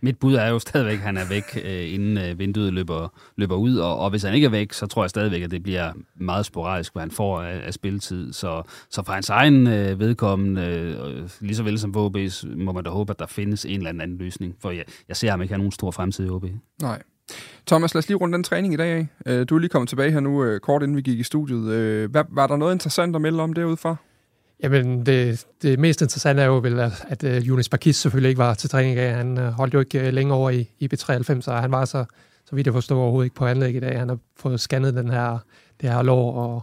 Mit 0.00 0.18
bud 0.18 0.34
er 0.34 0.48
jo 0.48 0.58
stadigvæk, 0.58 0.98
at 0.98 1.04
han 1.04 1.16
er 1.16 1.28
væk, 1.28 1.64
øh, 1.64 1.94
inden 1.94 2.18
øh, 2.18 2.38
vinduet 2.38 2.72
løber, 2.72 3.08
løber 3.36 3.56
ud, 3.56 3.76
og, 3.76 3.98
og 3.98 4.10
hvis 4.10 4.22
han 4.22 4.34
ikke 4.34 4.44
er 4.44 4.50
væk, 4.50 4.72
så 4.72 4.86
tror 4.86 5.02
jeg 5.02 5.10
stadigvæk, 5.10 5.42
at 5.42 5.50
det 5.50 5.62
bliver 5.62 5.92
meget 6.14 6.46
sporadisk, 6.46 6.92
hvad 6.92 7.02
han 7.02 7.10
får 7.10 7.42
af, 7.42 7.66
af 7.66 7.74
spilletid. 7.74 8.32
Så, 8.32 8.62
så 8.90 9.02
for 9.02 9.12
hans 9.12 9.30
egen 9.30 9.66
øh, 9.66 9.98
vedkommende, 10.00 10.62
øh, 10.62 11.28
lige 11.40 11.56
så 11.56 11.62
vel 11.62 11.78
som 11.78 11.92
for 11.92 12.08
OB's, 12.08 12.56
må 12.56 12.72
man 12.72 12.84
da 12.84 12.90
håbe, 12.90 13.10
at 13.10 13.18
der 13.18 13.26
findes 13.26 13.64
en 13.64 13.76
eller 13.76 13.88
anden, 13.88 14.00
anden 14.00 14.18
løsning, 14.18 14.54
for 14.60 14.70
jeg, 14.70 14.84
jeg 15.08 15.16
ser 15.16 15.30
ham 15.30 15.42
ikke 15.42 15.52
have 15.52 15.58
nogen 15.58 15.72
stor 15.72 15.90
fremtid 15.90 16.26
i 16.26 16.28
OB. 16.28 16.44
Nej. 16.82 17.02
Thomas, 17.66 17.94
lad 17.94 17.98
os 17.98 18.08
lige 18.08 18.16
runde 18.16 18.34
den 18.34 18.44
træning 18.44 18.74
i 18.74 18.76
dag 18.76 18.92
af. 18.92 19.06
Øh, 19.26 19.46
du 19.48 19.54
er 19.54 19.58
lige 19.58 19.68
kommet 19.68 19.88
tilbage 19.88 20.10
her 20.10 20.20
nu, 20.20 20.44
øh, 20.44 20.60
kort 20.60 20.82
inden 20.82 20.96
vi 20.96 21.02
gik 21.02 21.18
i 21.18 21.22
studiet. 21.22 21.72
Øh, 21.72 22.10
hvad, 22.10 22.24
var 22.28 22.46
der 22.46 22.56
noget 22.56 22.74
interessant 22.74 23.16
at 23.16 23.22
melde 23.22 23.42
om 23.42 23.52
derudfra? 23.52 23.96
Jamen, 24.62 25.06
det, 25.06 25.46
det 25.62 25.78
mest 25.78 26.02
interessante 26.02 26.42
er 26.42 26.46
jo 26.46 26.58
vel, 26.58 26.80
at, 26.80 26.92
at 27.08 27.24
uh, 27.24 27.48
Jonas 27.48 27.68
Bakis 27.68 27.96
selvfølgelig 27.96 28.28
ikke 28.28 28.38
var 28.38 28.54
til 28.54 28.70
træning 28.70 28.92
i 28.92 28.96
dag. 28.96 29.16
Han 29.16 29.38
uh, 29.38 29.44
holdt 29.44 29.74
jo 29.74 29.80
ikke 29.80 30.00
uh, 30.00 30.06
længe 30.06 30.34
over 30.34 30.50
i, 30.50 30.70
i 30.78 30.88
B93, 30.94 31.50
og 31.50 31.62
han 31.62 31.72
var 31.72 31.84
så, 31.84 32.04
så 32.44 32.56
vidt 32.56 32.66
jeg 32.66 32.74
forstår, 32.74 33.02
overhovedet 33.02 33.26
ikke 33.26 33.36
på 33.36 33.46
anlæg 33.46 33.74
i 33.74 33.80
dag. 33.80 33.98
Han 33.98 34.08
har 34.08 34.18
fået 34.36 34.60
scannet 34.60 34.94
den 34.94 35.10
her, 35.10 35.38
det 35.80 35.90
her 35.90 36.02
lår, 36.02 36.32
og, 36.32 36.62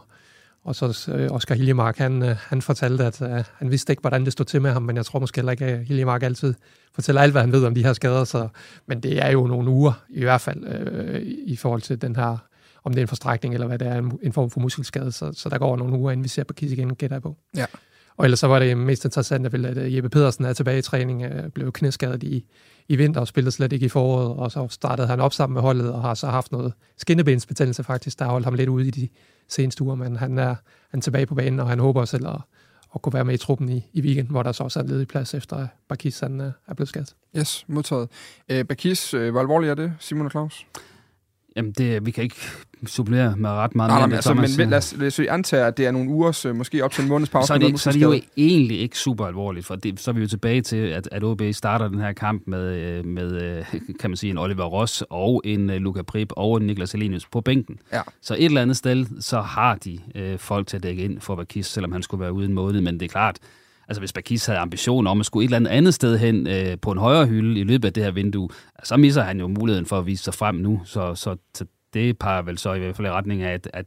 og 0.64 0.76
så 0.76 0.86
uh, 0.86 1.36
Oscar 1.36 1.56
Hiljemark, 1.56 1.98
han, 1.98 2.22
uh, 2.22 2.30
han 2.30 2.62
fortalte, 2.62 3.06
at 3.06 3.22
uh, 3.22 3.28
han 3.56 3.72
vidste 3.72 3.94
ikke, 3.94 4.02
hvordan 4.02 4.26
det 4.26 4.34
stod 4.34 4.46
til 4.46 4.62
med 4.62 4.72
ham, 4.72 4.82
men 4.82 4.96
jeg 4.96 5.06
tror 5.06 5.20
måske 5.20 5.38
heller 5.38 5.52
ikke, 5.52 5.66
at 5.66 5.86
Hiljemark 5.86 6.24
altid 6.24 6.54
fortæller 6.94 7.22
alt, 7.22 7.32
hvad 7.32 7.42
han 7.42 7.52
ved 7.52 7.66
om 7.66 7.76
de 7.76 7.84
her 7.84 7.94
skader. 7.94 8.24
Så, 8.24 8.48
men 8.88 9.00
det 9.00 9.26
er 9.26 9.30
jo 9.30 9.48
nogle 9.48 9.70
uger, 9.70 9.94
i 10.10 10.24
hvert 10.24 10.42
fald, 10.42 10.64
uh, 10.64 11.22
i 11.46 11.56
forhold 11.56 11.82
til 11.82 12.02
den 12.02 12.16
her, 12.16 12.38
om 12.84 12.94
det 12.94 13.00
er 13.00 13.02
en 13.02 13.08
forstrækning, 13.08 13.54
eller 13.54 13.68
hvad 13.68 13.80
det 13.80 13.88
er, 13.88 13.98
en, 13.98 14.20
en 14.24 14.34
form 14.34 14.50
for 14.50 14.60
muskelskade. 14.60 15.12
Så, 15.12 15.32
så 15.34 15.50
der 15.50 15.58
går 15.58 15.76
nogle 15.76 15.98
uger, 15.98 16.12
inden 16.12 16.24
vi 16.24 16.30
ser 16.30 16.44
Bakis 16.44 16.72
igen, 16.72 16.96
gætter 16.96 17.16
jeg 17.16 17.22
på. 17.22 17.38
Ja. 17.58 17.66
Og 18.18 18.26
ellers 18.26 18.40
så 18.40 18.48
var 18.48 18.60
det 18.60 18.78
mest 18.78 19.06
interessante 19.06 19.52
vel, 19.52 19.66
at 19.66 19.78
øh, 19.78 19.96
Jeppe 19.96 20.10
Pedersen 20.10 20.46
er 20.46 20.54
tilbage 20.54 20.80
i 20.80 20.82
træning, 20.82 21.24
øh, 21.24 21.50
blev 21.50 21.72
knæskadet 21.72 22.24
i, 22.24 22.46
i 22.88 22.96
vinter 22.96 23.22
og 23.22 23.28
spillede 23.28 23.52
slet 23.52 23.74
ikke 23.74 23.86
i 23.86 23.90
foråret, 23.90 24.38
og 24.38 24.52
så 24.52 24.68
startede 24.70 25.08
han 25.08 25.20
op 25.20 25.34
sammen 25.34 25.54
med 25.54 25.62
holdet 25.62 25.94
og 25.94 26.02
har 26.02 26.14
så 26.14 26.28
haft 26.28 26.52
noget 26.52 26.74
skinnebensbetændelse 26.98 27.84
faktisk, 27.84 28.20
der 28.20 28.26
har 28.26 28.32
holdt 28.32 28.46
ham 28.46 28.54
lidt 28.54 28.70
ude 28.70 28.88
i 28.88 28.92
de 28.92 29.10
seneste 29.48 29.84
uger, 29.84 29.96
men 29.96 30.16
han 30.16 30.38
er, 30.38 30.56
han 30.90 30.98
er 30.98 31.02
tilbage 31.02 31.26
på 31.26 31.36
banen, 31.36 31.60
og 31.60 31.70
han 31.70 31.80
håber 31.80 32.06
selv 32.06 32.28
at, 32.28 32.38
at 32.96 33.02
kunne 33.02 33.14
være 33.14 33.26
med 33.26 33.34
i 33.34 33.38
truppen 33.38 33.70
i, 33.70 33.90
i 33.94 34.02
weekend, 34.02 34.28
hvor 34.28 34.44
der 34.44 34.52
så 34.52 34.64
også 34.64 34.80
er 34.80 34.84
ledig 34.84 35.08
plads 35.08 35.34
efter 35.34 35.56
at 35.56 35.68
Bakis 35.90 36.20
han, 36.20 36.42
øh, 36.42 36.52
er 36.68 36.74
blevet 36.74 36.90
skadet. 36.90 37.16
Yes, 37.38 37.66
modtaget. 37.68 38.10
Øh, 38.50 38.66
Bakis, 38.66 39.14
øh, 39.14 39.32
hvor 39.32 39.40
alvorligt 39.40 39.72
er 39.72 39.76
det, 39.76 39.94
Simon 40.00 40.26
og 40.26 40.32
Claus? 40.32 40.66
Jamen, 41.56 41.72
det, 41.72 42.06
vi 42.06 42.12
kan 42.12 42.24
ikke 42.24 42.36
supplere 42.88 43.36
med 43.38 43.50
ret 43.50 43.76
meget 43.76 43.90
Nej, 43.90 44.00
nej, 44.00 44.00
mere. 44.00 44.08
men, 44.08 44.16
altså, 44.16 44.30
Thomas, 44.30 44.58
men 44.58 44.70
lad 44.70 44.78
os, 44.78 44.96
lad 44.98 45.08
os 45.08 45.20
antage, 45.20 45.66
at 45.66 45.78
det 45.78 45.86
er 45.86 45.92
nogle 45.92 46.10
ugers, 46.10 46.46
øh, 46.46 46.56
måske 46.56 46.84
op 46.84 46.92
til 46.92 47.04
en 47.04 47.10
måneds 47.10 47.30
pause. 47.30 47.48
så 47.48 47.54
er, 47.54 47.58
det, 47.58 47.80
så 47.80 47.90
er 47.90 47.94
det 47.94 48.02
jo 48.02 48.22
egentlig 48.38 48.80
ikke 48.80 48.98
super 48.98 49.26
alvorligt, 49.26 49.66
for 49.66 49.76
det, 49.76 50.00
så 50.00 50.12
er 50.12 50.16
vi 50.16 50.22
jo 50.22 50.28
tilbage 50.28 50.62
til, 50.62 50.76
at, 50.78 51.10
at 51.12 51.24
OB 51.24 51.42
starter 51.52 51.88
den 51.88 52.00
her 52.00 52.14
kamp 52.14 52.44
med, 52.48 52.76
øh, 52.76 53.06
med 53.06 53.42
øh, 53.42 53.66
kan 54.00 54.10
man 54.10 54.18
sige, 54.18 54.32
en 54.32 54.38
Oliver 54.38 54.66
Ross 54.66 55.04
og 55.10 55.42
en 55.46 55.68
Luca 55.68 56.02
Prip 56.02 56.32
og 56.32 56.58
en 56.58 56.68
Niklas 56.68 56.92
Helenius 56.92 57.26
på 57.26 57.42
bænken. 57.42 57.80
Ja. 57.94 58.02
Så 58.22 58.36
et 58.36 58.46
eller 58.46 58.62
andet 58.62 58.78
sted, 58.78 59.06
så 59.20 59.42
har 59.42 59.76
de 59.76 60.00
øh, 60.16 60.40
folk 60.40 60.68
til 60.68 60.78
at 60.78 60.84
dække 60.84 61.04
ind 61.04 61.20
for 61.20 61.36
Bakis, 61.36 61.66
selvom 61.68 61.92
han 61.92 62.04
skulle 62.04 62.22
være 62.22 62.34
ude 62.34 62.46
en 62.46 62.54
måned, 62.54 62.82
men 62.82 63.00
det 63.00 63.06
er 63.06 63.10
klart, 63.10 63.38
altså 63.92 64.02
hvis 64.02 64.14
Bakis 64.14 64.46
havde 64.46 64.60
ambitioner 64.60 65.12
om 65.12 65.20
at 65.20 65.26
skulle 65.26 65.44
et 65.44 65.48
eller 65.48 65.58
andet 65.58 65.72
andet 65.72 65.94
sted 65.94 66.18
hen 66.18 66.48
øh, 66.48 66.78
på 66.82 66.92
en 66.92 66.98
højere 66.98 67.26
hylde 67.26 67.60
i 67.60 67.64
løbet 67.64 67.88
af 67.88 67.94
det 67.94 68.04
her 68.04 68.12
vindue, 68.12 68.50
så 68.84 68.98
misser 68.98 69.22
han 69.22 69.40
jo 69.40 69.48
muligheden 69.48 69.86
for 69.86 69.98
at 69.98 70.06
vise 70.06 70.24
sig 70.24 70.34
frem 70.34 70.56
nu, 70.56 70.82
så, 70.86 71.16
så, 71.16 71.36
så 71.54 71.66
det 71.94 72.20
peger 72.20 72.42
vel 72.42 72.58
så 72.58 72.74
i 72.74 72.80
hvert 72.80 72.96
fald 72.96 73.08
i 73.08 73.12
retning 73.12 73.42
af, 73.42 73.54
at, 73.54 73.70
at 73.74 73.86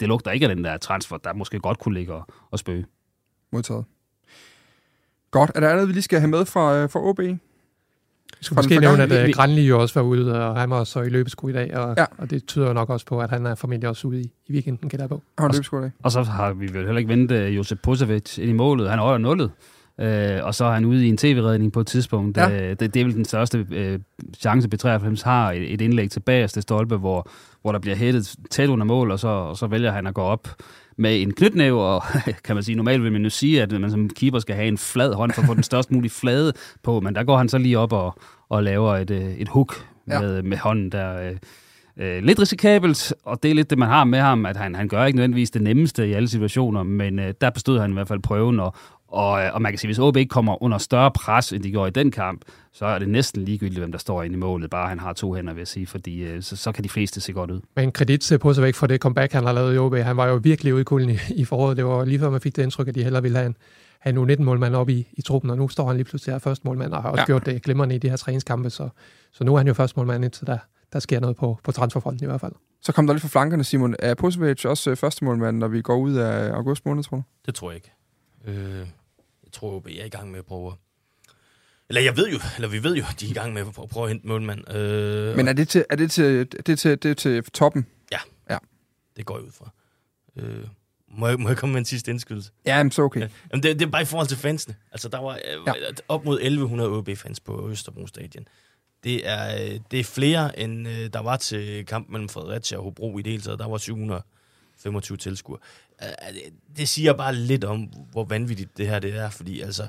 det 0.00 0.08
lugter 0.08 0.30
ikke 0.30 0.48
af 0.48 0.54
den 0.54 0.64
der 0.64 0.76
transfer, 0.76 1.16
der 1.16 1.32
måske 1.32 1.58
godt 1.58 1.78
kunne 1.78 1.94
ligge 1.94 2.14
og, 2.14 2.26
og 2.50 2.58
spøge. 2.58 2.86
Modtaget. 3.52 3.84
Godt. 5.30 5.50
Er 5.54 5.60
der 5.60 5.70
andet, 5.70 5.88
vi 5.88 5.92
lige 5.92 6.02
skal 6.02 6.20
have 6.20 6.30
med 6.30 6.44
fra, 6.44 6.76
øh, 6.76 6.90
fra 6.90 7.00
OB? 7.00 7.20
Vi 8.50 8.54
den 8.54 8.56
måske 8.56 8.76
nævne, 8.80 9.02
at 9.02 9.28
uh, 9.28 9.30
Granli 9.34 9.66
jo 9.66 9.80
også 9.80 10.00
var 10.00 10.06
ude, 10.08 10.46
og 10.48 10.60
han 10.60 10.70
var 10.70 10.84
så 10.84 11.00
i 11.00 11.08
løbesko 11.08 11.48
i 11.48 11.52
dag, 11.52 11.76
og, 11.76 11.94
Ja. 11.98 12.04
og 12.18 12.30
det 12.30 12.46
tyder 12.46 12.72
nok 12.72 12.90
også 12.90 13.06
på, 13.06 13.20
at 13.20 13.30
han 13.30 13.46
er 13.46 13.54
formentlig 13.54 13.88
også 13.88 14.08
ude 14.08 14.20
i, 14.20 14.32
i 14.48 14.52
weekenden, 14.52 14.88
gætter 14.88 15.04
jeg 15.04 15.08
på. 15.08 15.22
Og- 15.38 15.50
løbsko 15.54 15.78
i 15.78 15.82
dag? 15.82 15.90
Og 16.02 16.12
så 16.12 16.22
har 16.22 16.52
vi 16.52 16.66
vel 16.74 16.84
heller 16.84 16.98
ikke 16.98 17.08
ventet 17.08 17.48
Josep 17.48 17.78
Pusevic 17.82 18.38
ind 18.38 18.50
i 18.50 18.52
målet. 18.52 18.90
Han 18.90 18.98
er 18.98 19.02
over 19.02 19.18
nullet. 19.18 19.50
Øh, 20.00 20.38
og 20.42 20.54
så 20.54 20.64
er 20.64 20.72
han 20.72 20.84
ude 20.84 21.06
i 21.06 21.08
en 21.08 21.16
tv-redning 21.16 21.72
på 21.72 21.80
et 21.80 21.86
tidspunkt. 21.86 22.36
Ja. 22.36 22.50
Øh, 22.62 22.76
det, 22.80 22.94
det 22.94 23.00
er 23.00 23.04
vel 23.04 23.14
den 23.14 23.24
største 23.24 23.66
øh, 23.72 23.98
chance, 24.38 24.68
B93 24.74 25.24
har 25.24 25.52
et, 25.52 25.72
et 25.74 25.80
indlæg 25.80 26.10
til 26.10 26.20
bagerste 26.20 26.62
stolpe, 26.62 26.96
hvor, 26.96 27.28
hvor 27.62 27.72
der 27.72 27.78
bliver 27.78 27.96
hættet 27.96 28.34
tæt 28.50 28.68
under 28.68 28.84
mål, 28.86 29.10
og 29.10 29.18
så, 29.18 29.28
og 29.28 29.56
så 29.56 29.66
vælger 29.66 29.92
han 29.92 30.06
at 30.06 30.14
gå 30.14 30.20
op 30.20 30.48
med 30.96 31.22
en 31.22 31.32
knytnæve, 31.34 31.82
og 31.82 32.02
kan 32.44 32.56
man 32.56 32.62
sige, 32.62 32.74
normalt 32.76 33.02
vil 33.02 33.12
man 33.12 33.22
jo 33.22 33.30
sige, 33.30 33.62
at 33.62 33.80
man 33.80 33.90
som 33.90 34.08
keeper 34.08 34.38
skal 34.38 34.54
have 34.54 34.68
en 34.68 34.78
flad 34.78 35.14
hånd 35.14 35.32
for 35.32 35.42
at 35.42 35.46
få 35.46 35.54
den 35.54 35.62
størst 35.62 35.90
mulige 35.90 36.10
flade 36.10 36.52
på, 36.82 37.00
men 37.00 37.14
der 37.14 37.24
går 37.24 37.36
han 37.38 37.48
så 37.48 37.58
lige 37.58 37.78
op 37.78 37.92
og, 37.92 38.14
og 38.48 38.62
laver 38.62 38.96
et, 38.96 39.10
øh, 39.10 39.24
et 39.34 39.48
hook 39.48 39.86
Ja. 40.10 40.20
med, 40.20 40.42
med 40.42 40.56
hånden 40.58 40.92
der. 40.92 41.16
Øh, 41.28 41.36
øh, 41.96 42.22
lidt 42.22 42.40
risikabelt, 42.40 43.14
og 43.24 43.42
det 43.42 43.50
er 43.50 43.54
lidt 43.54 43.70
det, 43.70 43.78
man 43.78 43.88
har 43.88 44.04
med 44.04 44.18
ham, 44.18 44.46
at 44.46 44.56
han, 44.56 44.74
han 44.74 44.88
gør 44.88 45.04
ikke 45.04 45.16
nødvendigvis 45.16 45.50
det 45.50 45.62
nemmeste 45.62 46.08
i 46.08 46.12
alle 46.12 46.28
situationer, 46.28 46.82
men 46.82 47.18
øh, 47.18 47.34
der 47.40 47.50
bestod 47.50 47.78
han 47.80 47.90
i 47.90 47.92
hvert 47.92 48.08
fald 48.08 48.20
prøven, 48.22 48.60
og, 48.60 48.74
og, 49.12 49.42
øh, 49.44 49.54
og 49.54 49.62
man 49.62 49.72
kan 49.72 49.78
sige, 49.78 49.88
hvis 49.88 49.98
OB 49.98 50.16
ikke 50.16 50.28
kommer 50.28 50.62
under 50.62 50.78
større 50.78 51.10
pres, 51.10 51.52
end 51.52 51.62
de 51.62 51.70
gjorde 51.70 51.88
i 51.88 51.92
den 51.92 52.10
kamp, 52.10 52.42
så 52.72 52.86
er 52.86 52.98
det 52.98 53.08
næsten 53.08 53.44
ligegyldigt, 53.44 53.78
hvem 53.80 53.92
der 53.92 53.98
står 53.98 54.22
inde 54.22 54.34
i 54.36 54.38
målet, 54.38 54.70
bare 54.70 54.88
han 54.88 54.98
har 55.00 55.12
to 55.12 55.34
hænder, 55.34 55.52
vil 55.52 55.60
jeg 55.60 55.68
sige, 55.68 55.86
fordi 55.86 56.22
øh, 56.22 56.42
så, 56.42 56.56
så 56.56 56.72
kan 56.72 56.84
de 56.84 56.88
fleste 56.88 57.20
se 57.20 57.32
godt 57.32 57.50
ud. 57.50 57.60
Men 57.76 57.92
kredit 57.92 58.20
til 58.20 58.38
på 58.38 58.54
sig 58.54 58.62
væk 58.64 58.74
for 58.74 58.86
det 58.86 59.00
comeback, 59.00 59.32
han 59.32 59.44
har 59.46 59.52
lavet 59.52 59.74
i 59.74 59.78
OB. 59.78 59.94
Han 59.94 60.16
var 60.16 60.26
jo 60.26 60.40
virkelig 60.42 60.74
ude 60.74 60.80
i 60.80 60.84
kulden 60.84 61.18
i, 61.34 61.44
foråret. 61.44 61.76
Det 61.76 61.84
var 61.84 62.04
lige 62.04 62.18
før, 62.18 62.30
man 62.30 62.40
fik 62.40 62.56
det 62.56 62.62
indtryk, 62.62 62.88
at 62.88 62.94
de 62.94 63.02
hellere 63.02 63.22
ville 63.22 63.38
have 63.38 63.46
en, 63.46 63.56
have 64.00 64.16
en 64.22 64.30
U19-målmand 64.30 64.74
op 64.74 64.88
i, 64.88 65.06
i 65.12 65.22
truppen, 65.22 65.50
og 65.50 65.56
nu 65.56 65.68
står 65.68 65.86
han 65.86 65.96
lige 65.96 66.04
pludselig 66.04 66.34
her 66.34 66.38
første 66.38 66.66
målmand, 66.66 66.92
og 66.92 67.02
har 67.02 67.10
også 67.10 67.20
Ja. 67.20 67.26
gjort 67.26 67.46
det 67.46 67.62
glimrende 67.62 67.94
i 67.94 67.98
de 67.98 68.08
her 68.08 68.16
træningskampe, 68.16 68.70
så, 68.70 68.88
så 69.32 69.44
nu 69.44 69.54
er 69.54 69.58
han 69.58 69.66
jo 69.66 69.74
første 69.74 69.94
målmand, 70.00 70.24
indtil 70.24 70.46
der, 70.46 70.58
der 70.92 70.98
sker 70.98 71.20
noget 71.20 71.36
på, 71.36 71.58
på 71.64 71.72
transferfronten 71.72 72.24
i 72.24 72.26
hvert 72.26 72.40
fald. 72.40 72.52
Så 72.82 72.92
kom 72.92 73.06
der 73.06 73.14
lidt 73.14 73.20
fra 73.22 73.28
flankerne, 73.28 73.64
Simon. 73.64 73.94
Er 73.98 74.14
Pusovic 74.14 74.64
også 74.64 74.90
øh, 74.90 74.96
første 74.96 75.24
målmand, 75.24 75.58
når 75.58 75.68
vi 75.68 75.82
går 75.82 75.96
ud 75.96 76.14
af 76.14 76.52
august 76.52 76.86
måned, 76.86 77.02
tror 77.04 77.16
du? 77.16 77.22
Det 77.46 77.54
tror 77.54 77.70
jeg 77.70 77.76
ikke. 77.76 77.92
Øh, 78.46 78.86
tror, 79.52 79.72
OB 79.76 79.86
er 79.86 80.04
i 80.04 80.08
gang 80.08 80.30
med 80.30 80.38
at 80.38 80.44
prøve 80.44 80.74
Eller 81.88 82.00
jeg 82.02 82.16
ved 82.16 82.28
jo, 82.28 82.38
eller 82.56 82.68
vi 82.68 82.82
ved 82.82 82.96
jo, 82.96 83.04
de 83.20 83.26
er 83.26 83.30
i 83.30 83.34
gang 83.34 83.52
med 83.52 83.62
at 83.62 83.88
prøve, 83.90 84.04
at 84.04 84.08
hente 84.08 84.26
målmand. 84.26 84.74
Øh, 84.74 85.36
Men 85.36 85.48
er 85.48 85.52
det 85.52 85.68
til, 85.68 85.84
er 85.90 85.96
det 85.96 86.10
til, 86.10 86.52
det 86.66 86.78
til, 86.78 87.02
det 87.02 87.16
til 87.18 87.44
toppen? 87.44 87.86
Det 89.16 89.26
går 89.26 89.36
jeg 89.38 89.44
ud 89.46 89.52
fra. 89.52 89.70
Øh, 90.36 90.66
må, 91.08 91.28
jeg, 91.28 91.40
må 91.40 91.48
jeg 91.48 91.56
komme 91.56 91.72
med 91.72 91.78
en 91.78 91.84
sidste 91.84 92.10
indskydelse? 92.10 92.50
Ja, 92.66 92.82
men 92.82 92.90
så 92.90 93.02
okay. 93.02 93.20
Ja. 93.20 93.28
Jamen, 93.52 93.62
det, 93.62 93.78
det 93.78 93.86
er 93.86 93.90
bare 93.90 94.02
i 94.02 94.04
forhold 94.04 94.28
til 94.28 94.36
fansene. 94.36 94.74
Altså, 94.92 95.08
der 95.08 95.18
var 95.18 95.30
øh, 95.30 95.38
Ja. 95.66 95.72
ja. 95.76 95.90
op 96.08 96.24
mod 96.24 96.40
1100 96.40 96.90
OB-fans 96.90 97.40
på 97.40 97.70
Østerbro 97.70 98.06
Stadion. 98.06 98.44
Det 99.04 99.28
er, 99.28 99.64
øh, 99.64 99.80
det 99.90 100.00
er 100.00 100.04
flere, 100.04 100.58
end 100.58 100.88
øh, 100.88 101.10
der 101.12 101.18
var 101.22 101.36
til 101.36 101.86
kamp 101.86 102.08
mellem 102.10 102.28
Fredericia 102.28 102.78
og 102.78 102.84
Hobro 102.84 103.18
i 103.18 103.22
det 103.22 103.30
hele 103.30 103.42
taget. 103.42 103.58
Der 103.58 103.68
var 103.68 103.78
725 103.78 105.16
tilskuere. 105.16 105.60
Øh, 106.02 106.08
øh, 106.28 106.50
det- 106.76 106.88
siger 106.88 107.12
bare 107.12 107.34
lidt 107.34 107.64
om, 107.64 107.80
hvor 108.10 108.24
vanvittigt 108.24 108.76
det 108.78 108.88
her 108.88 108.98
det 108.98 109.14
er, 109.14 109.30
fordi 109.30 109.60
altså, 109.60 109.86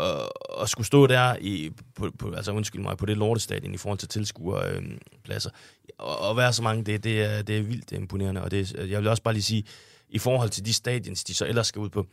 at, 0.00 0.28
at 0.62 0.68
skulle 0.68 0.86
stå 0.86 1.06
der 1.06 1.36
i, 1.40 1.70
på, 1.94 2.10
på, 2.18 2.32
altså 2.32 2.52
undskyld 2.52 2.82
mig, 2.82 2.96
på 2.96 3.06
det 3.06 3.16
lortestadion 3.16 3.74
i 3.74 3.76
forhold 3.76 3.98
til 3.98 4.08
tilskuerpladser, 4.08 5.50
og, 5.98 6.18
og 6.18 6.36
være 6.36 6.52
så 6.52 6.62
mange, 6.62 6.84
det, 6.84 7.04
det, 7.04 7.22
er, 7.22 7.42
det 7.42 7.58
er 7.58 7.62
vildt 7.62 7.92
imponerende, 7.92 8.42
og 8.42 8.50
det, 8.50 8.72
jeg 8.72 9.00
vil 9.00 9.08
også 9.08 9.22
bare 9.22 9.34
lige 9.34 9.42
sige, 9.42 9.64
i 10.08 10.18
forhold 10.18 10.50
til 10.50 10.64
de 10.66 10.72
stadions, 10.72 11.24
de 11.24 11.34
så 11.34 11.46
ellers 11.46 11.66
skal 11.66 11.80
ud 11.80 11.88
på, 11.88 12.06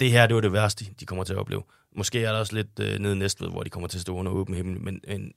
det 0.00 0.10
her, 0.10 0.26
det 0.26 0.34
var 0.34 0.40
det 0.40 0.52
værste, 0.52 0.84
de 1.00 1.06
kommer 1.06 1.24
til 1.24 1.32
at 1.32 1.38
opleve. 1.38 1.62
Måske 1.96 2.24
er 2.24 2.32
der 2.32 2.38
også 2.38 2.54
lidt 2.54 2.80
øh, 2.80 2.98
nede 2.98 3.14
i 3.14 3.18
Næstved, 3.18 3.48
hvor 3.48 3.62
de 3.62 3.70
kommer 3.70 3.88
til 3.88 3.98
at 3.98 4.02
stå 4.02 4.16
under 4.16 4.32
åben 4.32 4.54
himmel, 4.54 4.80
men, 4.80 5.00
men 5.08 5.32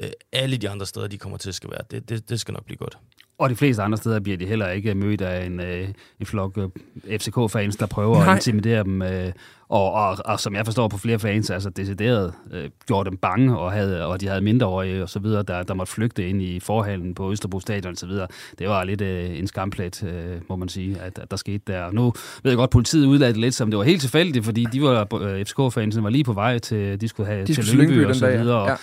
øh, 0.00 0.10
alle 0.32 0.56
de 0.56 0.68
andre 0.70 0.86
steder, 0.86 1.06
de 1.08 1.18
kommer 1.18 1.38
til 1.38 1.48
at 1.48 1.54
skal 1.54 1.70
være, 1.70 1.82
det, 1.90 2.08
det, 2.08 2.28
det 2.28 2.40
skal 2.40 2.52
nok 2.52 2.64
blive 2.64 2.76
godt. 2.76 2.98
Og 3.38 3.50
de 3.50 3.56
fleste 3.56 3.82
andre 3.82 3.98
steder 3.98 4.20
bliver 4.20 4.36
de 4.38 4.46
heller 4.46 4.68
ikke 4.68 4.94
mødt 4.94 5.20
af 5.20 5.46
en, 5.46 5.60
øh, 5.60 5.88
en 6.20 6.26
flok 6.26 6.58
øh, 6.58 7.18
FCK-fans, 7.18 7.76
der 7.76 7.86
prøver 7.86 8.18
Nej. 8.18 8.32
at 8.32 8.36
intimidere 8.36 8.84
dem. 8.84 9.02
Øh, 9.02 9.32
og, 9.68 9.92
og, 9.92 10.16
og 10.24 10.40
som 10.40 10.54
jeg 10.54 10.64
forstår 10.64 10.88
på 10.88 10.98
flere 10.98 11.18
fans, 11.18 11.50
altså 11.50 11.70
decideret 11.70 12.32
øh, 12.52 12.70
gjorde 12.86 13.10
dem 13.10 13.18
bange, 13.18 13.58
og, 13.58 13.72
havde, 13.72 14.06
og 14.06 14.20
de 14.20 14.28
havde 14.28 14.40
mindreårige 14.40 15.02
og 15.02 15.08
så 15.08 15.18
videre, 15.18 15.42
der, 15.42 15.62
der 15.62 15.74
måtte 15.74 15.92
flygte 15.92 16.28
ind 16.28 16.42
i 16.42 16.60
forhallen 16.60 17.14
på 17.14 17.32
Østerbro 17.32 17.60
Stadion 17.60 17.90
og 17.92 17.96
så 17.96 18.06
videre. 18.06 18.26
Det 18.58 18.68
var 18.68 18.84
lidt 18.84 19.00
øh, 19.00 19.38
en 19.38 19.46
skamplet, 19.46 20.02
øh, 20.02 20.40
må 20.48 20.56
man 20.56 20.68
sige, 20.68 21.00
at, 21.00 21.18
at 21.18 21.30
der 21.30 21.36
skete 21.36 21.62
der. 21.66 21.90
Nu 21.92 22.12
ved 22.42 22.50
jeg 22.52 22.56
godt, 22.56 22.70
politiet 22.70 23.06
udlagde 23.06 23.32
det 23.32 23.40
lidt, 23.40 23.54
som 23.54 23.70
det 23.70 23.78
var 23.78 23.84
helt 23.84 24.00
tilfældigt, 24.00 24.44
fordi 24.44 24.66
de 24.72 24.82
var, 24.82 25.14
øh, 25.22 25.44
FCK-fansene 25.44 26.02
var 26.04 26.10
lige 26.10 26.24
på 26.24 26.32
vej 26.32 26.58
til, 26.58 27.00
de 27.00 27.08
skulle 27.08 27.26
have 27.26 27.40
De 27.40 27.46
til 27.46 27.54
skulle 27.54 27.70
til 27.70 27.78
Lyngby 27.78 28.06
og 28.06 28.14
så 28.16 28.26
dag, 28.26 28.34
ja. 28.34 28.40
videre. 28.42 28.60
Og, 28.62 28.68
Ja. 28.68 28.76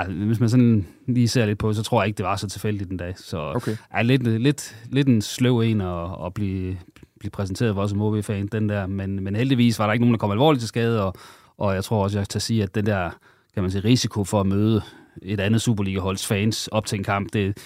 ah, 0.00 0.10
hvis 0.26 0.40
man 0.40 0.48
sådan 0.48 0.86
lige 1.06 1.28
ser 1.28 1.46
lidt 1.46 1.58
på, 1.58 1.72
så 1.72 1.82
tror 1.82 2.02
jeg 2.02 2.06
ikke, 2.06 2.16
det 2.16 2.26
var 2.26 2.36
så 2.36 2.48
tilfældigt 2.48 2.90
den 2.90 2.96
dag. 2.96 3.14
Så 3.16 3.38
Okay. 3.38 3.76
er 3.90 4.02
lidt, 4.02 4.22
lidt, 4.22 4.76
lidt 4.90 5.08
en 5.08 5.22
sløv 5.22 5.60
en 5.60 5.80
at, 5.80 6.08
at 6.26 6.34
blive, 6.34 6.76
blive 7.18 7.30
præsenteret 7.30 7.74
for 7.74 7.86
som 7.86 8.00
OB-fan, 8.00 8.46
den 8.46 8.68
der. 8.68 8.86
Men, 8.86 9.24
men 9.24 9.36
heldigvis 9.36 9.78
var 9.78 9.86
der 9.86 9.92
ikke 9.92 10.04
nogen, 10.04 10.14
der 10.14 10.18
kom 10.18 10.30
alvorligt 10.30 10.60
til 10.60 10.68
skade, 10.68 11.04
og, 11.04 11.14
og 11.58 11.74
jeg 11.74 11.84
tror 11.84 12.02
også, 12.02 12.18
jeg 12.18 12.28
kan 12.28 12.40
sige, 12.40 12.62
at 12.62 12.74
den 12.74 12.86
der 12.86 13.10
kan 13.54 13.62
man 13.62 13.70
sige, 13.70 13.84
risiko 13.84 14.24
for 14.24 14.40
at 14.40 14.46
møde 14.46 14.82
et 15.22 15.40
andet 15.40 15.62
Superliga-holds 15.62 16.26
fans 16.26 16.68
op 16.68 16.86
til 16.86 16.98
en 16.98 17.04
kamp, 17.04 17.32
det, 17.32 17.58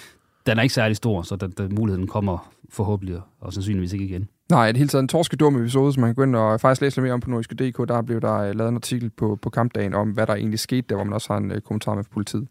den 0.45 0.57
er 0.57 0.61
ikke 0.61 0.73
særlig 0.73 0.97
stor, 0.97 1.21
så 1.21 1.35
den, 1.35 1.51
den 1.51 1.75
muligheden 1.75 2.07
kommer 2.07 2.51
forhåbentlig 2.69 3.17
og 3.39 3.53
sandsynligvis 3.53 3.93
ikke 3.93 4.05
igen. 4.05 4.27
Nej, 4.51 4.67
det 4.67 4.77
hele 4.77 4.87
taget 4.89 5.01
en 5.01 5.07
torskedum 5.07 5.55
episode, 5.61 5.93
som 5.93 6.01
man 6.01 6.07
kan 6.07 6.15
gå 6.15 6.23
ind 6.23 6.35
og 6.35 6.61
faktisk 6.61 6.81
læse 6.81 6.97
lidt 6.97 7.03
mere 7.03 7.13
om 7.13 7.19
på 7.19 7.29
nordiske.dk. 7.29 7.77
Der 7.87 8.01
blev 8.01 8.21
der 8.21 8.33
øh, 8.37 8.55
lavet 8.55 8.69
en 8.69 8.75
artikel 8.75 9.09
på, 9.09 9.39
på 9.41 9.49
kampdagen 9.49 9.93
om, 9.93 10.09
hvad 10.11 10.27
der 10.27 10.35
egentlig 10.35 10.59
skete, 10.59 10.81
der 10.89 10.95
hvor 10.95 11.03
man 11.03 11.13
også 11.13 11.33
har 11.33 11.37
en 11.37 11.51
øh, 11.51 11.61
kommentar 11.61 11.95
med 11.95 12.03
politiet. 12.13 12.47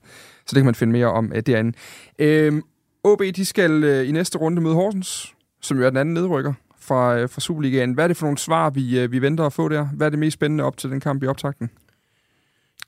Så 0.47 0.55
det 0.55 0.57
kan 0.57 0.65
man 0.65 0.75
finde 0.75 0.93
mere 0.93 1.07
om 1.07 1.33
uh, 1.35 1.39
derinde. 1.47 1.73
Øh, 2.19 2.63
OB, 3.05 3.23
de 3.37 3.45
skal 3.45 3.85
øh, 3.85 4.09
i 4.09 4.13
næste 4.13 4.39
runde 4.39 4.63
møde 4.63 4.75
Horsens, 4.75 5.35
som 5.61 5.79
jo 5.79 5.85
er 5.87 5.91
den 5.91 5.97
anden 5.97 6.15
nedrykker 6.15 6.53
fra, 6.81 7.17
øh, 7.19 7.29
fra 7.29 7.41
Superligaen. 7.41 7.93
Hvad 7.93 8.05
er 8.05 8.09
det 8.09 8.17
for 8.17 8.27
nogle 8.27 8.39
svar, 8.39 8.71
vi, 8.71 8.99
øh, 9.01 9.13
vi 9.13 9.23
venter 9.23 9.47
at 9.47 9.53
få 9.53 9.69
der? 9.69 9.85
Hvad 9.85 10.07
er 10.07 10.11
det 10.11 10.19
mest 10.19 10.35
spændende 10.35 10.65
op 10.65 10.77
til 10.77 10.91
den 10.91 11.01
kamp 11.01 11.23
i 11.23 11.27
optakten? 11.27 11.71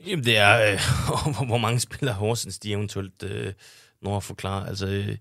Jamen, 0.07 0.25
det 0.25 0.39
er, 0.39 0.73
øh, 0.73 0.79
hvor- 1.07 1.47
hvor 1.47 1.59
mange 1.59 1.81
spillere 1.81 2.15
Horsens 2.15 2.59
de 2.59 2.73
eventuelt 2.73 3.23
øh, 3.23 3.53
når 4.03 4.17
at 4.17 4.23
forklare. 4.23 4.69
Altså, 4.69 4.87
øh, 4.87 5.17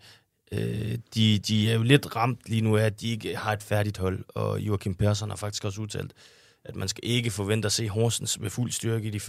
øh, 0.52 0.98
de, 1.16 1.40
de 1.40 1.72
er 1.72 1.76
jo 1.76 1.84
lidt 1.84 2.16
ramt 2.16 2.40
lige 2.46 2.62
nu 2.62 2.78
af, 2.78 2.86
at 2.86 3.02
de 3.02 3.10
ikke 3.12 3.36
har 3.36 3.54
et 3.54 3.64
færdigt 3.64 3.98
hold, 3.98 4.24
og 4.28 4.62
Joachim 4.62 4.96
Persson 4.96 5.30
har 5.30 5.38
faktisk 5.38 5.66
også 5.66 5.82
udtalt, 5.82 6.14
at 6.66 6.76
man 6.76 6.88
skal 6.88 7.04
ikke 7.04 7.32
forvente 7.32 7.66
at 7.66 7.72
se 7.72 7.90
Horsens 7.90 8.40
med 8.40 8.50
fuld 8.50 8.72
styrke 8.72 9.08
i 9.08 9.10
de 9.10 9.20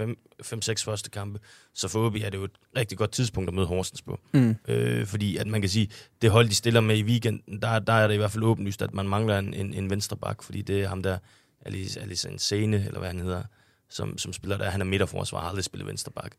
5-6 0.42 0.84
første 0.84 1.10
kampe. 1.10 1.40
Så 1.74 1.88
for 1.88 2.06
OB 2.06 2.16
er 2.16 2.30
det 2.30 2.38
jo 2.38 2.44
et 2.44 2.50
rigtig 2.76 2.98
godt 2.98 3.12
tidspunkt 3.12 3.48
at 3.48 3.54
møde 3.54 3.66
Horsens 3.66 4.02
på. 4.02 4.20
Mm. 4.32 4.56
Øh, 4.68 5.06
fordi 5.06 5.36
at 5.36 5.46
man 5.46 5.60
kan 5.60 5.70
sige, 5.70 5.90
det 6.22 6.30
hold, 6.30 6.48
de 6.48 6.54
stiller 6.54 6.80
med 6.80 6.98
i 6.98 7.02
weekenden, 7.02 7.62
der, 7.62 7.78
der 7.78 7.92
er 7.92 8.06
det 8.06 8.14
i 8.14 8.16
hvert 8.16 8.30
fald 8.32 8.44
åbenlyst, 8.44 8.82
at 8.82 8.94
man 8.94 9.08
mangler 9.08 9.38
en, 9.38 9.54
en, 9.54 9.74
en 9.74 9.90
venstre 9.90 10.16
bak, 10.16 10.42
fordi 10.42 10.62
det 10.62 10.82
er 10.82 10.88
ham 10.88 11.02
der, 11.02 11.18
Alice, 11.66 12.00
Alice 12.00 12.28
en 12.28 12.38
scene, 12.38 12.84
eller 12.86 12.98
hvad 12.98 13.08
han 13.08 13.20
hedder, 13.20 13.42
som, 13.90 14.18
som 14.18 14.32
spiller 14.32 14.56
der. 14.56 14.70
Han 14.70 14.80
er 14.80 14.84
midterforsvar, 14.84 15.40
har 15.40 15.48
aldrig 15.48 15.64
spillet 15.64 15.88
venstre 15.88 16.12
bak. 16.12 16.32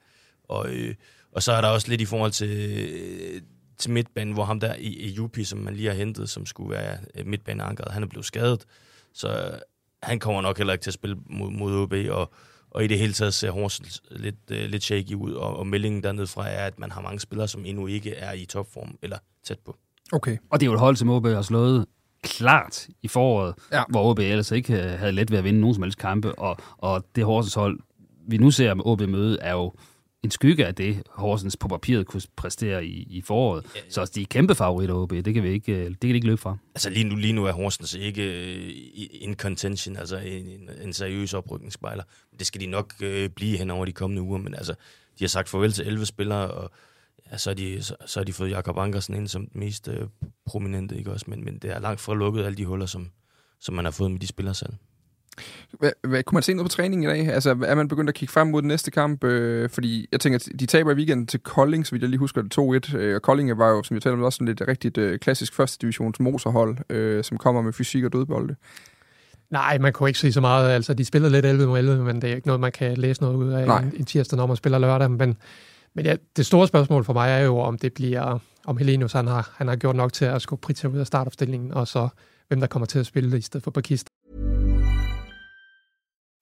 Og, 0.44 0.70
øh, 0.70 0.96
og 1.32 1.44
så 1.44 1.52
er 1.52 1.62
der 1.62 1.68
også 1.68 1.88
lidt 1.88 2.02
i 2.02 2.06
forhold 2.06 2.32
til, 2.32 2.50
øh, 2.50 3.42
til 3.84 3.92
midtbanen, 3.92 4.34
hvor 4.34 4.44
ham 4.44 4.60
der 4.60 4.76
i, 4.76 4.88
i 4.88 5.10
Jupi, 5.12 5.44
som 5.44 5.60
man 5.60 5.74
lige 5.76 5.88
har 5.88 5.96
hentet, 5.96 6.30
som 6.30 6.46
skulle 6.46 6.70
være 6.70 6.98
øh, 7.16 7.26
midtbaneankeret, 7.28 7.92
han 7.94 8.04
er 8.04 8.08
blevet 8.08 8.26
skadet. 8.26 8.66
Så 9.14 9.28
øh, 9.30 9.60
han 10.04 10.20
kommer 10.20 10.42
nok 10.42 10.58
heller 10.58 10.74
ikke 10.74 10.84
til 10.84 10.90
at 10.90 10.94
spille 10.94 11.18
mod, 11.26 11.52
mod 11.52 11.76
OB, 11.82 11.94
og, 12.10 12.32
og 12.72 12.84
i 12.84 12.88
det 12.88 13.00
hele 13.00 13.14
taget 13.14 13.34
ser 13.34 13.52
Horsens 13.52 14.04
lidt, 14.12 14.36
øh, 14.52 14.70
lidt 14.70 14.84
shaky 14.84 15.14
ud, 15.14 15.34
og, 15.34 15.58
og 15.58 15.68
meldingen 15.68 16.04
dernede 16.04 16.28
fra 16.28 16.50
er, 16.50 16.66
at 16.66 16.80
man 16.80 16.92
har 16.92 17.02
mange 17.02 17.20
spillere, 17.20 17.48
som 17.48 17.66
endnu 17.66 17.88
ikke 17.88 18.16
er 18.16 18.34
i 18.34 18.46
topform, 18.46 18.98
eller 19.02 19.18
tæt 19.44 19.60
på. 19.66 19.78
Okay. 20.12 20.38
Og 20.50 20.60
det 20.60 20.66
er 20.66 20.70
jo 20.70 20.74
et 20.74 20.80
hold, 20.80 20.96
som 20.96 21.10
OB 21.10 21.26
har 21.26 21.42
slået 21.42 21.86
klart 22.24 22.88
i 23.02 23.08
foråret, 23.08 23.56
Ja. 23.72 23.84
hvor 23.90 24.04
OB 24.12 24.20
ellers 24.20 24.52
ikke 24.52 24.74
havde 24.74 25.12
let 25.12 25.32
ved 25.32 25.38
at 25.38 25.44
vinde 25.44 25.60
nogen 25.62 25.74
som 25.74 25.84
helst 25.84 25.98
kampe. 25.98 26.40
Og, 26.40 26.58
og 26.78 27.06
det 27.16 27.26
Horsens 27.26 27.54
hold, 27.54 27.80
vi 28.28 28.38
nu 28.38 28.52
ser 28.52 28.74
med 28.74 28.84
OB 28.86 29.02
møde, 29.02 29.38
er 29.42 29.52
jo 29.54 29.74
en 30.24 30.32
skygge 30.32 30.66
af 30.66 30.76
det, 30.76 31.04
Horsens 31.10 31.58
på 31.58 31.68
papiret 31.68 32.06
kunne 32.06 32.22
præstere 32.36 32.86
i, 32.86 33.08
i 33.10 33.22
foråret. 33.22 33.66
Ja. 33.76 33.82
Så 33.90 34.12
de 34.16 34.22
er 34.22 34.26
kæmpe 34.26 34.56
favoritter, 34.56 34.96
OB. 34.96 35.12
Det 35.12 35.34
kan 35.34 35.44
vi 35.44 35.50
ikke, 35.50 35.72
øh, 35.72 35.90
det 35.90 36.00
kan 36.00 36.10
de 36.10 36.16
ikke 36.16 36.28
løbe 36.28 36.42
fra. 36.42 36.58
Altså 36.76 36.90
lige 36.90 37.04
nu, 37.04 37.16
lige 37.16 37.34
nu 37.34 37.46
er 37.46 37.52
Horsens 37.52 37.94
ikke 37.94 38.24
øh, 38.24 38.72
in 39.12 39.36
contention, 39.36 39.98
altså 39.98 40.18
en, 40.18 40.48
en, 40.48 40.70
en 40.82 40.94
seriøs 40.94 41.34
oprykningsspejler. 41.34 42.04
Det 42.40 42.48
skal 42.48 42.62
de 42.62 42.66
nok 42.66 42.94
øh, 43.02 43.30
blive 43.30 43.58
hen 43.58 43.72
over 43.72 43.86
de 43.86 43.92
kommende 43.92 44.22
uger, 44.22 44.38
men 44.38 44.56
altså, 44.56 44.74
de 45.20 45.24
har 45.24 45.28
sagt 45.28 45.50
farvel 45.50 45.72
til 45.72 45.88
11 45.88 46.06
spillere, 46.06 46.52
og 46.52 46.72
ja, 47.32 47.38
så, 47.38 47.50
har 47.50 47.56
de, 47.56 47.84
så, 47.84 47.96
så 48.06 48.20
har 48.20 48.26
de 48.26 48.34
fået 48.34 48.50
Jakob 48.50 48.78
Ankersen 48.78 49.16
ind 49.16 49.28
som 49.28 49.48
den 49.48 49.60
mest 49.60 49.88
øh, 49.88 50.08
prominente, 50.46 50.98
ikke 50.98 51.12
også? 51.12 51.26
Men, 51.28 51.46
men 51.46 51.58
det 51.58 51.72
er 51.72 51.80
langt 51.80 52.02
fra 52.02 52.14
lukket 52.14 52.46
alle 52.46 52.58
de 52.58 52.66
huller, 52.66 52.86
som, 52.86 53.10
som 53.60 53.76
man 53.76 53.86
har 53.86 53.92
fået 53.92 54.12
med 54.12 54.20
de 54.20 54.28
spillere 54.28 54.56
selv. 54.56 54.74
Hvad, 55.80 55.92
hvad, 56.04 56.24
kunne 56.24 56.36
man 56.36 56.44
se 56.44 56.54
noget 56.54 56.72
på 56.72 56.76
træning 56.76 57.04
i 57.04 57.08
dag? 57.08 57.28
Altså, 57.28 57.50
er 57.66 57.76
man 57.76 57.88
begyndt 57.88 58.10
at 58.10 58.16
kigge 58.16 58.32
frem 58.32 58.48
mod 58.48 58.62
den 58.62 58.68
næste 58.68 58.92
kamp? 58.92 59.24
Øh, 59.24 59.70
fordi 59.70 60.08
jeg 60.12 60.20
tænker, 60.20 60.40
de 60.60 60.66
taber 60.66 60.92
i 60.92 60.96
weekenden 60.96 61.28
til 61.28 61.40
Kolding, 61.40 61.86
så 61.86 61.92
vidt 61.92 62.02
jeg 62.02 62.10
lige 62.10 62.20
husker 62.20 62.42
det 62.42 62.90
2-1. 62.92 62.98
Øh, 62.98 63.16
og 63.16 63.22
Kolding 63.22 63.58
var 63.58 63.70
jo, 63.70 63.84
som 63.84 63.96
jeg 63.96 64.02
talte 64.02 64.14
om, 64.14 64.24
også 64.24 64.38
sådan 64.38 64.48
lidt 64.48 64.62
rigtigt 64.68 64.98
øh, 64.98 65.20
klassisk 65.20 65.54
første 65.54 65.78
divisions 65.82 66.20
moserhold, 66.20 66.78
øh, 66.90 67.24
som 67.24 67.38
kommer 67.38 67.62
med 67.62 67.74
fysik 67.74 68.04
og 68.04 68.14
dødbolde. 68.14 68.56
Nej, 69.50 69.78
man 69.78 69.94
kunne 69.94 70.10
ikke 70.10 70.20
sige 70.20 70.34
så 70.34 70.42
meget. 70.42 70.70
Altså, 70.70 70.94
de 70.94 71.06
spillede 71.06 71.32
lidt 71.32 71.46
11 71.46 71.68
mod 71.68 71.80
11, 71.80 72.04
men 72.04 72.22
det 72.22 72.32
er 72.32 72.36
ikke 72.36 72.48
noget, 72.48 72.60
man 72.60 72.72
kan 72.72 72.98
læse 72.98 73.22
noget 73.22 73.36
ud 73.36 73.52
af 73.52 73.68
Nej. 73.68 73.82
en, 73.82 73.94
en 73.98 74.06
tirsdag, 74.06 74.38
når 74.38 74.48
man 74.48 74.56
spiller 74.56 74.80
lørdag. 74.80 75.12
Men, 75.12 75.38
men 75.94 76.06
ja, 76.06 76.16
det 76.38 76.46
store 76.46 76.68
spørgsmål 76.68 77.04
for 77.04 77.14
mig 77.14 77.32
er 77.32 77.40
jo, 77.40 77.58
om 77.58 77.78
det 77.78 77.94
bliver, 77.94 78.40
om 78.66 78.78
Helenius 78.78 79.14
han 79.14 79.28
har, 79.28 79.54
han 79.56 79.68
har 79.68 79.76
gjort 79.76 79.96
nok 79.96 80.14
til 80.14 80.26
at 80.26 80.42
skubbe 80.42 80.62
Pritja 80.62 80.90
ud 80.90 80.98
af 80.98 81.08
startopstillingen, 81.08 81.74
og 81.74 81.88
så 81.88 82.08
hvem 82.48 82.60
der 82.60 82.68
kommer 82.68 82.86
til 82.86 83.00
at 83.00 83.06
spille 83.06 83.38
i 83.38 83.42
stedet 83.42 83.64
for 83.64 83.72
Bakist. 83.72 84.10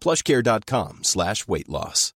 plushcare.com 0.00 1.04
slash 1.04 1.48
weight 1.48 1.68
loss. 1.68 2.14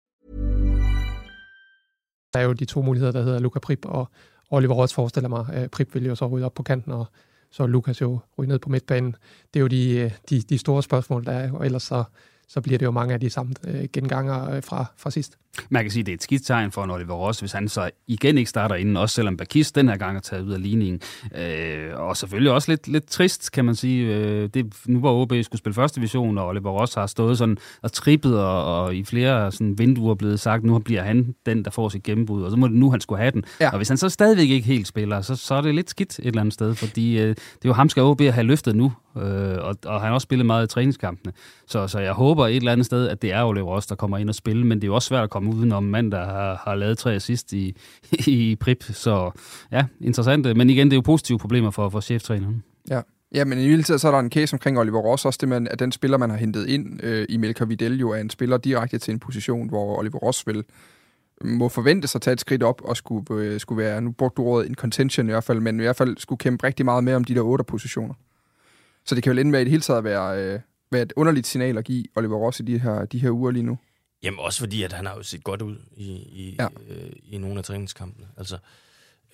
Der 2.34 2.40
er 2.40 2.44
jo 2.44 2.52
de 2.52 2.64
to 2.64 2.82
muligheder, 2.82 3.12
der 3.12 3.22
hedder 3.22 3.38
Luca 3.38 3.58
Prip 3.58 3.84
og 3.84 4.08
Oliver 4.50 4.74
Ross 4.74 4.94
forestiller 4.94 5.28
mig. 5.28 5.46
Øh, 5.54 5.68
Prip 5.68 5.94
vil 5.94 6.06
jo 6.06 6.14
så 6.14 6.26
rydde 6.26 6.46
op 6.46 6.54
på 6.54 6.62
kanten, 6.62 6.92
og 6.92 7.06
så 7.50 7.66
Lukas 7.66 8.00
jo 8.00 8.18
ryge 8.38 8.48
ned 8.48 8.58
på 8.58 8.68
midtbanen. 8.68 9.16
Det 9.54 9.60
er 9.60 9.60
jo 9.60 9.66
de, 9.66 9.98
øh, 9.98 10.12
de, 10.30 10.40
de 10.40 10.58
store 10.58 10.82
spørgsmål, 10.82 11.24
der 11.24 11.32
er, 11.32 11.52
og 11.52 11.64
ellers 11.66 11.82
så 11.82 12.04
så 12.48 12.60
bliver 12.60 12.78
det 12.78 12.86
jo 12.86 12.90
mange 12.90 13.14
af 13.14 13.20
de 13.20 13.30
samme 13.30 13.54
øh, 13.66 13.84
genganger 13.92 14.50
øh, 14.50 14.62
fra, 14.62 14.84
fra 14.96 15.10
sidst. 15.10 15.38
Man 15.68 15.84
kan 15.84 15.90
sige, 15.90 16.00
at 16.00 16.06
det 16.06 16.12
er 16.12 16.16
et 16.16 16.22
skidt 16.22 16.46
tegn 16.46 16.70
for 16.70 16.84
en 16.84 16.90
Oliver 16.90 17.14
Ross, 17.14 17.40
hvis 17.40 17.52
han 17.52 17.68
så 17.68 17.90
igen 18.06 18.38
ikke 18.38 18.50
starter 18.50 18.74
inden, 18.74 18.96
også 18.96 19.14
selvom 19.14 19.36
Bakis 19.36 19.72
den 19.72 19.88
her 19.88 19.96
gang 19.96 20.16
er 20.16 20.20
taget 20.20 20.42
ud 20.42 20.52
af 20.52 20.62
ligningen. 20.62 21.00
Øh, 21.38 22.00
og 22.00 22.16
selvfølgelig 22.16 22.52
også 22.52 22.70
lidt, 22.70 22.88
lidt 22.88 23.06
trist, 23.06 23.52
kan 23.52 23.64
man 23.64 23.74
sige. 23.74 24.14
Øh, 24.14 24.48
det, 24.54 24.74
nu 24.86 25.00
var 25.00 25.10
OB 25.10 25.32
skulle 25.42 25.58
spille 25.58 25.74
første 25.74 25.96
division, 25.96 26.38
og 26.38 26.46
Oliver 26.46 26.70
Ross 26.70 26.94
har 26.94 27.06
stået 27.06 27.38
sådan 27.38 27.56
og 27.82 27.92
trippet, 27.92 28.38
og, 28.38 28.82
og 28.82 28.94
i 28.94 29.04
flere 29.04 29.52
sådan, 29.52 29.78
vinduer 29.78 30.14
blevet 30.14 30.40
sagt, 30.40 30.64
nu 30.64 30.78
bliver 30.78 31.02
han 31.02 31.34
den, 31.46 31.64
der 31.64 31.70
får 31.70 31.88
sit 31.88 32.02
gennembrud, 32.02 32.42
og 32.42 32.50
så 32.50 32.56
må 32.56 32.68
det 32.68 32.76
nu, 32.76 32.90
han 32.90 33.00
skulle 33.00 33.20
have 33.20 33.30
den. 33.30 33.44
Ja. 33.60 33.70
Og 33.70 33.76
hvis 33.76 33.88
han 33.88 33.96
så 33.96 34.08
stadigvæk 34.08 34.48
ikke 34.50 34.66
helt 34.66 34.86
spiller, 34.86 35.20
så, 35.20 35.36
så 35.36 35.54
er 35.54 35.60
det 35.60 35.74
lidt 35.74 35.90
skidt 35.90 36.18
et 36.18 36.26
eller 36.26 36.40
andet 36.40 36.54
sted, 36.54 36.74
fordi 36.74 37.18
øh, 37.18 37.28
det 37.28 37.36
er 37.36 37.68
jo 37.68 37.72
ham, 37.72 37.88
skal 37.88 38.02
OB 38.02 38.20
have 38.20 38.42
løftet 38.42 38.76
nu, 38.76 38.92
øh, 39.16 39.58
og, 39.64 39.76
og 39.86 40.00
han 40.00 40.06
har 40.06 40.14
også 40.14 40.24
spillet 40.24 40.46
meget 40.46 40.64
i 40.64 40.68
træningskampene. 40.68 41.32
Så, 41.66 41.86
så 41.86 41.98
jeg 41.98 42.12
håber 42.12 42.46
et 42.46 42.56
eller 42.56 42.72
andet 42.72 42.86
sted, 42.86 43.08
at 43.08 43.22
det 43.22 43.32
er 43.32 43.44
Oliver 43.44 43.66
Ross, 43.66 43.86
der 43.86 43.94
kommer 43.94 44.18
ind 44.18 44.28
og 44.28 44.34
spille, 44.34 44.66
men 44.66 44.78
det 44.78 44.84
er 44.84 44.88
jo 44.88 44.94
også 44.94 45.08
svært 45.08 45.24
at 45.24 45.30
komme 45.30 45.54
udenom 45.54 45.82
mand, 45.82 46.12
der 46.12 46.24
har, 46.24 46.62
har 46.64 46.74
lavet 46.74 46.98
tre 46.98 47.14
assist 47.14 47.52
i, 47.52 47.76
i 48.26 48.56
Prip. 48.60 48.84
Så 48.84 49.30
ja, 49.72 49.84
interessant. 50.00 50.56
Men 50.56 50.70
igen, 50.70 50.86
det 50.86 50.92
er 50.92 50.96
jo 50.96 51.02
positive 51.02 51.38
problemer 51.38 51.70
for, 51.70 51.88
for 51.88 52.00
cheftræneren. 52.00 52.62
Ja. 52.90 53.00
Ja, 53.34 53.44
men 53.44 53.58
i 53.58 53.62
hele 53.62 53.82
tiden 53.82 53.98
så 53.98 54.08
er 54.08 54.12
der 54.12 54.18
en 54.18 54.30
case 54.30 54.54
omkring 54.54 54.78
Oliver 54.78 55.00
Ross, 55.00 55.24
også 55.24 55.38
det, 55.40 55.48
man, 55.48 55.68
at 55.68 55.78
den 55.78 55.92
spiller, 55.92 56.18
man 56.18 56.30
har 56.30 56.36
hentet 56.36 56.66
ind 56.66 57.00
øh, 57.02 57.26
i 57.28 57.36
Melker 57.36 57.64
Videl, 57.64 58.00
jo 58.00 58.10
er 58.10 58.16
en 58.16 58.30
spiller 58.30 58.56
direkte 58.56 58.98
til 58.98 59.12
en 59.12 59.20
position, 59.20 59.68
hvor 59.68 59.98
Oliver 59.98 60.18
Ross 60.18 60.46
vil 60.46 60.64
må 61.44 61.68
forvente 61.68 62.08
sig 62.08 62.18
at 62.18 62.22
tage 62.22 62.32
et 62.32 62.40
skridt 62.40 62.62
op 62.62 62.82
og 62.84 62.96
skulle, 62.96 63.24
øh, 63.30 63.60
skulle 63.60 63.84
være, 63.84 64.00
nu 64.00 64.10
brugte 64.10 64.42
du 64.42 64.48
ordet 64.48 64.68
en 64.68 64.74
contention 64.74 65.28
i 65.28 65.32
hvert 65.32 65.44
fald, 65.44 65.60
men 65.60 65.80
i 65.80 65.82
hvert 65.82 65.96
fald 65.96 66.16
skulle 66.16 66.38
kæmpe 66.38 66.66
rigtig 66.66 66.84
meget 66.84 67.04
med 67.04 67.14
om 67.14 67.24
de 67.24 67.34
der 67.34 67.40
otte 67.40 67.64
positioner. 67.64 68.14
Så 69.06 69.14
det 69.14 69.22
kan 69.22 69.30
vel 69.30 69.38
ende 69.38 69.50
med 69.50 69.60
i 69.60 69.64
det 69.64 69.70
hele 69.70 69.82
taget 69.82 70.04
være, 70.04 70.38
øh, 70.38 70.60
være 70.90 71.02
et 71.02 71.12
underligt 71.16 71.46
signal 71.46 71.78
at 71.78 71.84
give 71.84 72.04
Oliver 72.16 72.36
Ross 72.36 72.60
i 72.60 72.62
de 72.62 72.78
her, 72.78 73.04
de 73.04 73.18
her 73.18 73.30
uger 73.30 73.50
lige 73.50 73.62
nu. 73.62 73.78
Jamen 74.22 74.40
også 74.40 74.58
fordi, 74.58 74.82
at 74.82 74.92
han 74.92 75.06
har 75.06 75.14
jo 75.16 75.22
set 75.22 75.44
godt 75.44 75.62
ud 75.62 75.76
i, 75.96 76.12
i, 76.12 76.56
ja. 76.58 76.68
øh, 76.88 77.12
i 77.22 77.38
nogle 77.38 77.58
af 77.58 77.64
træningskampene. 77.64 78.26
Altså, 78.36 78.58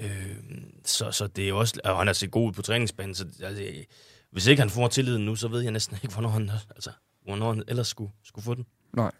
øh, 0.00 0.36
så, 0.84 1.10
så 1.10 1.26
det 1.26 1.48
er 1.48 1.52
også, 1.52 1.80
og 1.84 1.98
han 1.98 2.06
har 2.06 2.14
set 2.14 2.30
god 2.30 2.48
ud 2.48 2.52
på 2.52 2.62
træningsbanen, 2.62 3.14
så 3.14 3.26
altså, 3.42 3.84
hvis 4.30 4.46
ikke 4.46 4.62
han 4.62 4.70
får 4.70 4.88
tilliden 4.88 5.24
nu, 5.24 5.36
så 5.36 5.48
ved 5.48 5.60
jeg 5.60 5.72
næsten 5.72 5.96
ikke, 6.02 6.14
hvornår 6.14 6.30
han, 6.30 6.50
altså, 6.70 6.90
hvornår 7.24 7.52
han 7.52 7.62
ellers 7.68 7.88
skulle, 7.88 8.12
skulle 8.24 8.44
få 8.44 8.54
den. 8.54 8.66
Nej. 8.92 9.10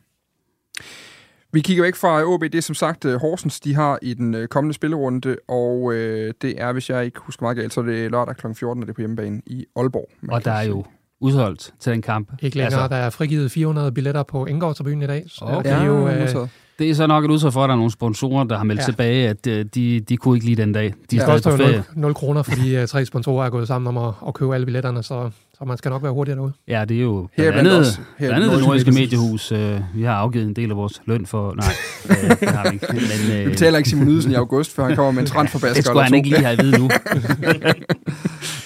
Vi 1.53 1.61
kigger 1.61 1.83
væk 1.83 1.95
fra 1.95 2.25
OB. 2.25 2.43
Det 2.43 2.55
er 2.55 2.61
som 2.61 2.75
sagt 2.75 3.05
uh, 3.05 3.15
Horsens, 3.15 3.61
de 3.61 3.75
har 3.75 3.99
i 4.03 4.15
den 4.15 4.35
uh, 4.35 4.45
kommende 4.45 4.75
spillerunde, 4.75 5.37
og 5.49 5.83
uh, 5.83 5.95
det 6.43 6.55
er, 6.57 6.73
hvis 6.73 6.91
jeg 6.91 7.05
ikke 7.05 7.21
husker 7.21 7.43
meget 7.43 7.57
galt, 7.57 7.75
så 7.75 7.81
er 7.81 7.85
det 7.85 8.11
lørdag 8.11 8.37
kl. 8.37 8.47
14, 8.55 8.83
og 8.83 8.87
det 8.87 8.93
er 8.93 8.95
på 8.95 9.01
hjemmebane 9.01 9.43
i 9.47 9.67
Aalborg. 9.77 10.11
Og 10.29 10.45
der 10.45 10.53
er 10.53 10.63
jo 10.63 10.85
udholdt 11.21 11.73
til 11.81 11.93
den 11.93 12.03
kamp. 12.03 12.33
Ikke 12.43 12.57
længere. 12.57 12.83
Altså, 12.83 12.97
der 12.97 13.03
er 13.03 13.11
frigivet 13.11 13.51
400 13.51 13.93
billetter 13.93 14.23
på 14.23 14.47
Indgårdsbyen 14.47 15.03
i 15.03 15.07
dag. 15.07 15.25
Så 15.29 15.45
okay. 15.45 15.71
det 15.71 15.79
er 15.79 15.85
jo, 15.85 16.09
øh, 16.09 16.49
det 16.79 16.91
er 16.91 16.95
så 16.95 17.07
nok 17.07 17.25
et 17.25 17.31
udtryk 17.31 17.53
for, 17.53 17.65
at 17.65 17.69
der 17.69 17.75
er 17.75 17.77
nogle 17.77 17.93
sponsorer, 17.93 18.45
der 18.45 18.57
har 18.57 18.65
meldt 18.65 18.81
ja. 18.81 18.87
tilbage, 18.87 19.29
at 19.29 19.47
øh, 19.47 19.65
de, 19.75 20.01
de 20.01 20.17
kunne 20.17 20.37
ikke 20.37 20.47
lide 20.47 20.63
den 20.63 20.73
dag. 20.73 20.95
De 21.11 21.17
er 21.17 21.31
ja, 21.31 21.39
stadig 21.39 21.59
på 21.59 21.65
ferie. 21.65 21.85
0, 21.95 22.01
0 22.01 22.15
kroner, 22.15 22.43
fordi 22.43 22.87
tre 22.87 23.05
sponsorer 23.05 23.47
er 23.47 23.51
gået 23.51 23.69
sammen 23.69 23.97
om 23.97 24.09
at, 24.09 24.15
at 24.29 24.35
købe 24.35 24.55
alle 24.55 24.67
billetterne, 24.67 25.03
så, 25.03 25.31
så 25.61 25.65
man 25.65 25.79
skal 25.79 25.91
nok 25.91 26.03
være 26.03 26.13
hurtigere 26.13 26.37
derude. 26.39 26.53
Ja, 26.69 26.85
det 26.85 26.97
er 26.97 27.01
jo 27.01 27.29
blandt 27.37 27.59
andet, 27.59 28.01
blandt 28.19 28.35
andet 28.35 28.53
det 28.53 28.61
nordiske 28.61 28.93
mediehus. 28.93 29.53
Uh, 29.53 29.59
vi 29.95 30.03
har 30.03 30.15
afgivet 30.15 30.47
en 30.47 30.57
del 30.57 30.71
af 30.71 30.77
vores 30.77 31.03
løn 31.07 31.27
for... 31.27 31.55
Nej, 31.55 31.75
uh, 32.05 32.31
det 32.41 32.49
har 32.49 32.71
vi 32.71 32.75
ikke. 32.75 32.87
Men, 32.91 33.39
uh, 33.39 33.45
vi 33.45 33.51
betaler 33.51 33.79
ikke 33.79 33.91
Simon 33.91 34.09
Ydelsen 34.09 34.33
i 34.33 34.35
august, 34.35 34.75
før 34.75 34.85
han 34.85 34.97
kommer 34.97 35.13
med 35.13 35.23
en 35.23 35.27
transferbasker. 35.27 35.75
Det 35.81 35.85
skulle 35.85 36.05
han 36.05 36.15
ikke 36.15 36.29
lige 36.29 36.41
have 36.41 36.59
at 36.59 36.65
vide 36.65 36.79
nu. 36.79 36.91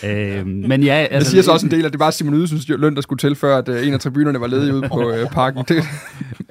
uh, 0.02 0.46
men 0.70 0.82
ja, 0.82 0.94
altså, 0.94 1.18
det 1.18 1.26
siger 1.26 1.42
så 1.42 1.52
også 1.52 1.66
en 1.66 1.70
del, 1.70 1.84
at 1.84 1.92
det 1.92 2.00
var 2.00 2.10
Simon 2.10 2.34
Ydelsens 2.34 2.68
løn, 2.68 2.94
der 2.94 3.00
skulle 3.00 3.18
til, 3.18 3.34
før 3.34 3.58
at 3.58 3.68
uh, 3.68 3.86
en 3.86 3.94
af 3.94 4.00
tribunerne 4.00 4.40
var 4.40 4.46
ledig 4.46 4.74
ude 4.74 4.88
på 4.88 5.12
uh, 5.12 5.30
parken. 5.30 5.64
Det. 5.68 5.84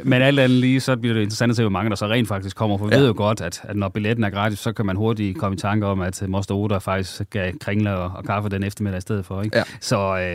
men 0.04 0.22
alt 0.22 0.40
andet 0.40 0.58
lige, 0.58 0.80
så 0.80 0.96
bliver 0.96 1.14
det 1.14 1.22
interessant 1.22 1.50
at 1.50 1.56
se, 1.56 1.64
hvor 1.64 1.70
mange 1.70 1.90
der 1.90 1.96
så 1.96 2.08
rent 2.08 2.28
faktisk 2.28 2.56
kommer, 2.56 2.78
for 2.78 2.86
vi 2.86 2.94
ja. 2.94 3.00
ved 3.00 3.08
jo 3.08 3.14
godt, 3.18 3.42
at, 3.42 3.62
at 3.64 3.76
når 3.76 3.90
billetten 3.90 4.24
er 4.24 4.30
gratis, 4.30 4.60
så 4.60 4.74
kan 4.74 4.86
man 4.86 4.96
hurtigt 4.96 5.38
komme 5.38 5.56
i 5.56 5.58
tanke 5.58 5.86
om, 5.86 6.02
at 6.02 6.24
Moster 6.28 6.56
Oda 6.56 6.78
faktisk 6.78 7.22
gav 7.30 7.52
kringler 7.62 7.92
og, 7.92 8.12
og 8.16 8.24
kaffe 8.24 8.50
den 8.50 8.64
eftermiddag 8.64 8.98
i 8.98 9.02
stedet 9.02 9.26
for. 9.26 9.42
Ikke? 9.42 9.58
Ja. 9.58 9.64
Så, 9.80 10.18
øh, 10.20 10.33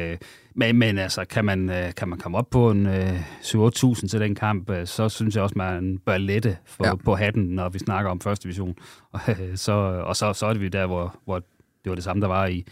men, 0.54 0.78
men 0.78 0.98
altså, 0.98 1.24
kan 1.24 1.44
man, 1.44 1.70
øh, 1.70 1.94
kan 1.94 2.08
man 2.08 2.18
komme 2.18 2.38
op 2.38 2.50
på 2.50 2.70
en 2.70 2.86
øh, 2.86 3.20
7-8.000 3.40 4.08
til 4.08 4.20
den 4.20 4.34
kamp, 4.34 4.70
øh, 4.70 4.86
så 4.86 5.08
synes 5.08 5.34
jeg 5.34 5.42
også, 5.42 5.54
man 5.58 5.98
bør 6.06 6.18
lette 6.18 6.56
for, 6.64 6.86
ja. 6.86 6.94
på 6.94 7.14
hatten, 7.14 7.44
når 7.44 7.68
vi 7.68 7.78
snakker 7.78 8.10
om 8.10 8.20
første 8.20 8.42
division. 8.42 8.74
Og, 9.12 9.20
øh, 9.28 9.56
så, 9.56 9.72
og 10.04 10.16
så, 10.16 10.32
så 10.32 10.46
er 10.46 10.52
det 10.52 10.62
vi 10.62 10.68
der, 10.68 10.86
hvor, 10.86 11.16
hvor 11.24 11.38
det 11.84 11.90
var 11.90 11.94
det 11.94 12.04
samme, 12.04 12.22
der 12.22 12.28
var 12.28 12.46
i, 12.46 12.66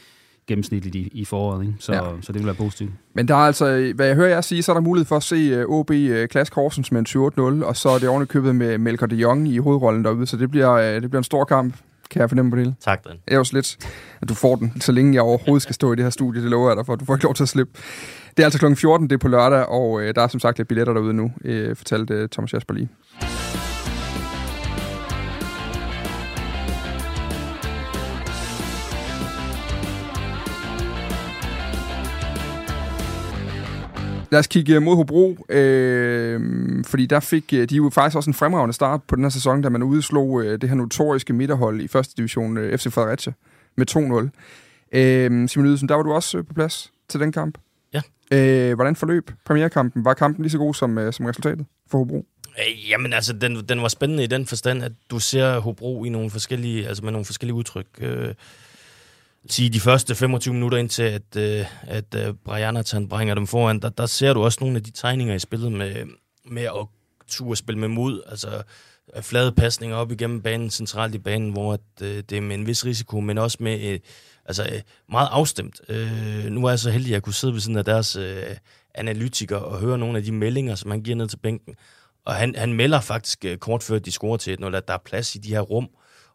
gennemsnitligt 0.47 0.95
i, 0.95 1.09
i 1.13 1.25
foråret, 1.25 1.63
ikke? 1.63 1.75
Så, 1.79 1.93
ja. 1.93 2.01
så 2.21 2.33
det 2.33 2.39
vil 2.39 2.47
være 2.47 2.55
positivt. 2.55 2.91
Men 3.15 3.29
der 3.29 3.35
er 3.35 3.39
altså, 3.39 3.93
hvad 3.95 4.07
jeg 4.07 4.17
hører 4.17 4.29
jer 4.29 4.41
sige, 4.41 4.63
så 4.63 4.73
er 4.73 4.75
der 4.75 4.81
mulighed 4.81 5.07
for 5.07 5.17
at 5.17 5.23
se 5.23 5.65
uh, 5.65 5.79
OB 5.79 5.91
uh, 5.91 6.25
Klask 6.31 6.55
Horsens 6.55 6.93
med 6.93 7.01
en 7.01 7.07
7-8-0, 7.63 7.67
og 7.67 7.77
så 7.77 7.89
er 7.89 7.99
det 7.99 8.09
ordentligt 8.09 8.31
købet 8.31 8.55
med 8.55 8.79
Melker 8.79 9.07
de 9.07 9.17
Jong 9.17 9.49
i 9.49 9.59
hovedrollen 9.59 10.05
derude, 10.05 10.27
så 10.27 10.37
det 10.37 10.51
bliver, 10.51 10.73
uh, 10.73 11.03
det 11.03 11.11
bliver 11.11 11.21
en 11.21 11.25
stor 11.25 11.45
kamp, 11.45 11.75
kan 12.11 12.21
jeg 12.21 12.31
fornemme 12.31 12.51
på 12.51 12.57
det 12.57 12.65
hele. 12.65 12.77
Tak, 12.81 13.05
Dan. 13.05 13.17
Det 13.29 13.35
er 13.35 13.39
også 13.39 13.55
lidt, 13.55 13.77
at 14.23 14.29
du 14.29 14.35
får 14.35 14.57
den, 14.57 14.81
så 14.81 14.93
længe 14.93 15.15
jeg 15.15 15.23
overhovedet 15.23 15.63
skal 15.63 15.75
stå 15.75 15.93
i 15.93 15.97
det 15.97 16.05
her 16.05 16.11
studie, 16.11 16.43
det 16.43 16.51
lover 16.51 16.69
jeg 16.69 16.77
dig 16.77 16.87
for, 16.87 16.97
du 16.97 17.05
får 17.05 17.15
ikke 17.15 17.25
lov 17.25 17.35
til 17.35 17.43
at 17.43 17.49
slippe. 17.49 17.73
Det 18.37 18.43
er 18.43 18.47
altså 18.47 18.59
kl. 18.59 18.75
14, 18.75 19.07
det 19.07 19.15
er 19.15 19.19
på 19.19 19.29
lørdag, 19.29 19.67
og 19.67 19.91
uh, 19.91 20.03
der 20.03 20.23
er 20.23 20.29
som 20.29 20.41
sagt 20.41 20.59
lidt 20.59 20.69
billetter 20.69 20.93
derude 20.93 21.15
nu, 21.15 21.25
uh, 21.25 21.77
fortalte 21.77 22.23
uh, 22.23 22.29
Thomas 22.29 22.53
Jasper 22.53 22.75
lige. 22.75 22.89
Lad 34.31 34.39
os 34.39 34.47
kigge 34.47 34.81
mod 34.81 34.97
Hobro, 34.97 35.47
øh, 35.49 36.41
fordi 36.85 37.07
der 37.07 37.21
fik 37.21 37.53
øh, 37.53 37.69
de 37.69 37.77
jo 37.77 37.91
faktisk 37.91 38.17
også 38.17 38.31
en 38.31 38.35
fremragende 38.35 38.73
start 38.73 39.01
på 39.03 39.17
den 39.17 39.25
her 39.25 39.31
sæson, 39.31 39.63
da 39.63 39.69
man 39.69 39.83
udslog 39.83 40.45
øh, 40.45 40.61
det 40.61 40.69
her 40.69 40.77
notoriske 40.77 41.33
midterhold 41.33 41.81
i 41.81 41.89
første 41.89 42.15
division, 42.17 42.57
øh, 42.57 42.79
FC 42.79 42.93
Fredericia, 42.93 43.33
med 43.77 44.31
2-0. 44.93 44.99
Øh, 44.99 45.49
Simon 45.49 45.67
Ydelsen, 45.67 45.89
der 45.89 45.95
var 45.95 46.03
du 46.03 46.13
også 46.13 46.39
øh, 46.39 46.45
på 46.45 46.55
plads 46.55 46.93
til 47.09 47.21
den 47.21 47.33
kamp. 47.33 47.59
Ja. 47.95 48.03
Øh, 48.31 48.75
hvordan 48.75 48.97
forløb 48.97 49.31
premierkampen? 49.45 50.05
Var 50.05 50.15
kampen 50.15 50.43
lige 50.43 50.53
så 50.53 50.59
god 50.59 50.75
som, 50.75 50.99
øh, 50.99 51.13
som 51.13 51.27
resultatet 51.27 51.67
for 51.91 51.99
Hobro? 51.99 52.27
Øh, 52.59 52.91
jamen 52.91 53.13
altså, 53.13 53.33
den, 53.33 53.57
den 53.69 53.83
var 53.83 53.89
spændende 53.89 54.25
i 54.25 54.27
den 54.27 54.47
forstand, 54.47 54.83
at 54.83 54.93
du 55.11 55.19
ser 55.19 55.59
Hobro 55.59 56.05
i 56.05 56.09
nogle 56.09 56.31
forskellige, 56.31 56.89
altså 56.89 57.05
med 57.05 57.13
nogle 57.13 57.25
forskellige 57.25 57.55
udtryk. 57.55 57.87
Øh, 57.99 58.35
sige, 59.49 59.71
de 59.71 59.81
første 59.81 60.15
25 60.15 60.55
minutter 60.55 60.79
indtil, 60.79 61.03
at, 61.03 61.37
øh, 61.37 61.65
at 61.83 62.15
øh, 62.15 62.35
Brianathan 62.45 63.09
bringer 63.09 63.35
dem 63.35 63.47
foran, 63.47 63.81
der, 63.81 63.89
der 63.89 64.07
ser 64.07 64.33
du 64.33 64.45
også 64.45 64.59
nogle 64.61 64.77
af 64.77 64.83
de 64.83 64.91
tegninger 64.91 65.35
i 65.35 65.39
spillet 65.39 65.73
med, 65.73 66.07
med 66.45 66.63
at 66.63 66.87
turde 67.29 67.57
spille 67.57 67.79
med 67.79 67.89
mod, 67.89 68.23
altså 68.29 68.63
øh, 69.17 69.23
flade 69.23 69.53
pasninger 69.53 69.97
op 69.97 70.13
igennem 70.13 70.43
banen, 70.43 70.71
centralt 70.71 71.15
i 71.15 71.19
banen, 71.19 71.51
hvor 71.51 71.73
at, 71.73 71.81
øh, 72.03 72.23
det 72.31 72.33
er 72.33 72.41
med 72.41 72.57
en 72.57 72.67
vis 72.67 72.85
risiko, 72.85 73.21
men 73.21 73.39
også 73.39 73.57
med 73.61 73.81
øh, 73.81 74.01
altså, 74.45 74.65
øh, 74.73 74.81
meget 75.09 75.29
afstemt. 75.31 75.81
Øh, 75.89 76.45
nu 76.45 76.65
er 76.65 76.71
jeg 76.71 76.79
så 76.79 76.91
heldig, 76.91 77.09
at 77.09 77.13
jeg 77.13 77.23
kunne 77.23 77.35
sidde 77.35 77.55
ved 77.55 77.61
siden 77.61 77.79
af 77.79 77.85
deres 77.85 78.17
øh, 78.17 78.43
analytiker 78.95 79.57
og 79.57 79.81
høre 79.81 79.99
nogle 79.99 80.19
af 80.19 80.25
de 80.25 80.33
meldinger, 80.33 80.75
som 80.75 80.91
han 80.91 81.03
giver 81.03 81.17
ned 81.17 81.29
til 81.29 81.37
bænken. 81.37 81.75
Og 82.25 82.35
han, 82.35 82.55
han 82.55 82.73
melder 82.73 83.01
faktisk 83.01 83.45
øh, 83.45 83.59
kort 83.59 83.83
før 83.83 83.99
de 83.99 84.13
scorer 84.13 84.37
til, 84.37 84.57
1-0, 84.61 84.77
at 84.77 84.89
der 84.89 84.95
er 84.95 84.99
plads 85.05 85.35
i 85.35 85.39
de 85.39 85.49
her 85.49 85.61
rum, 85.61 85.89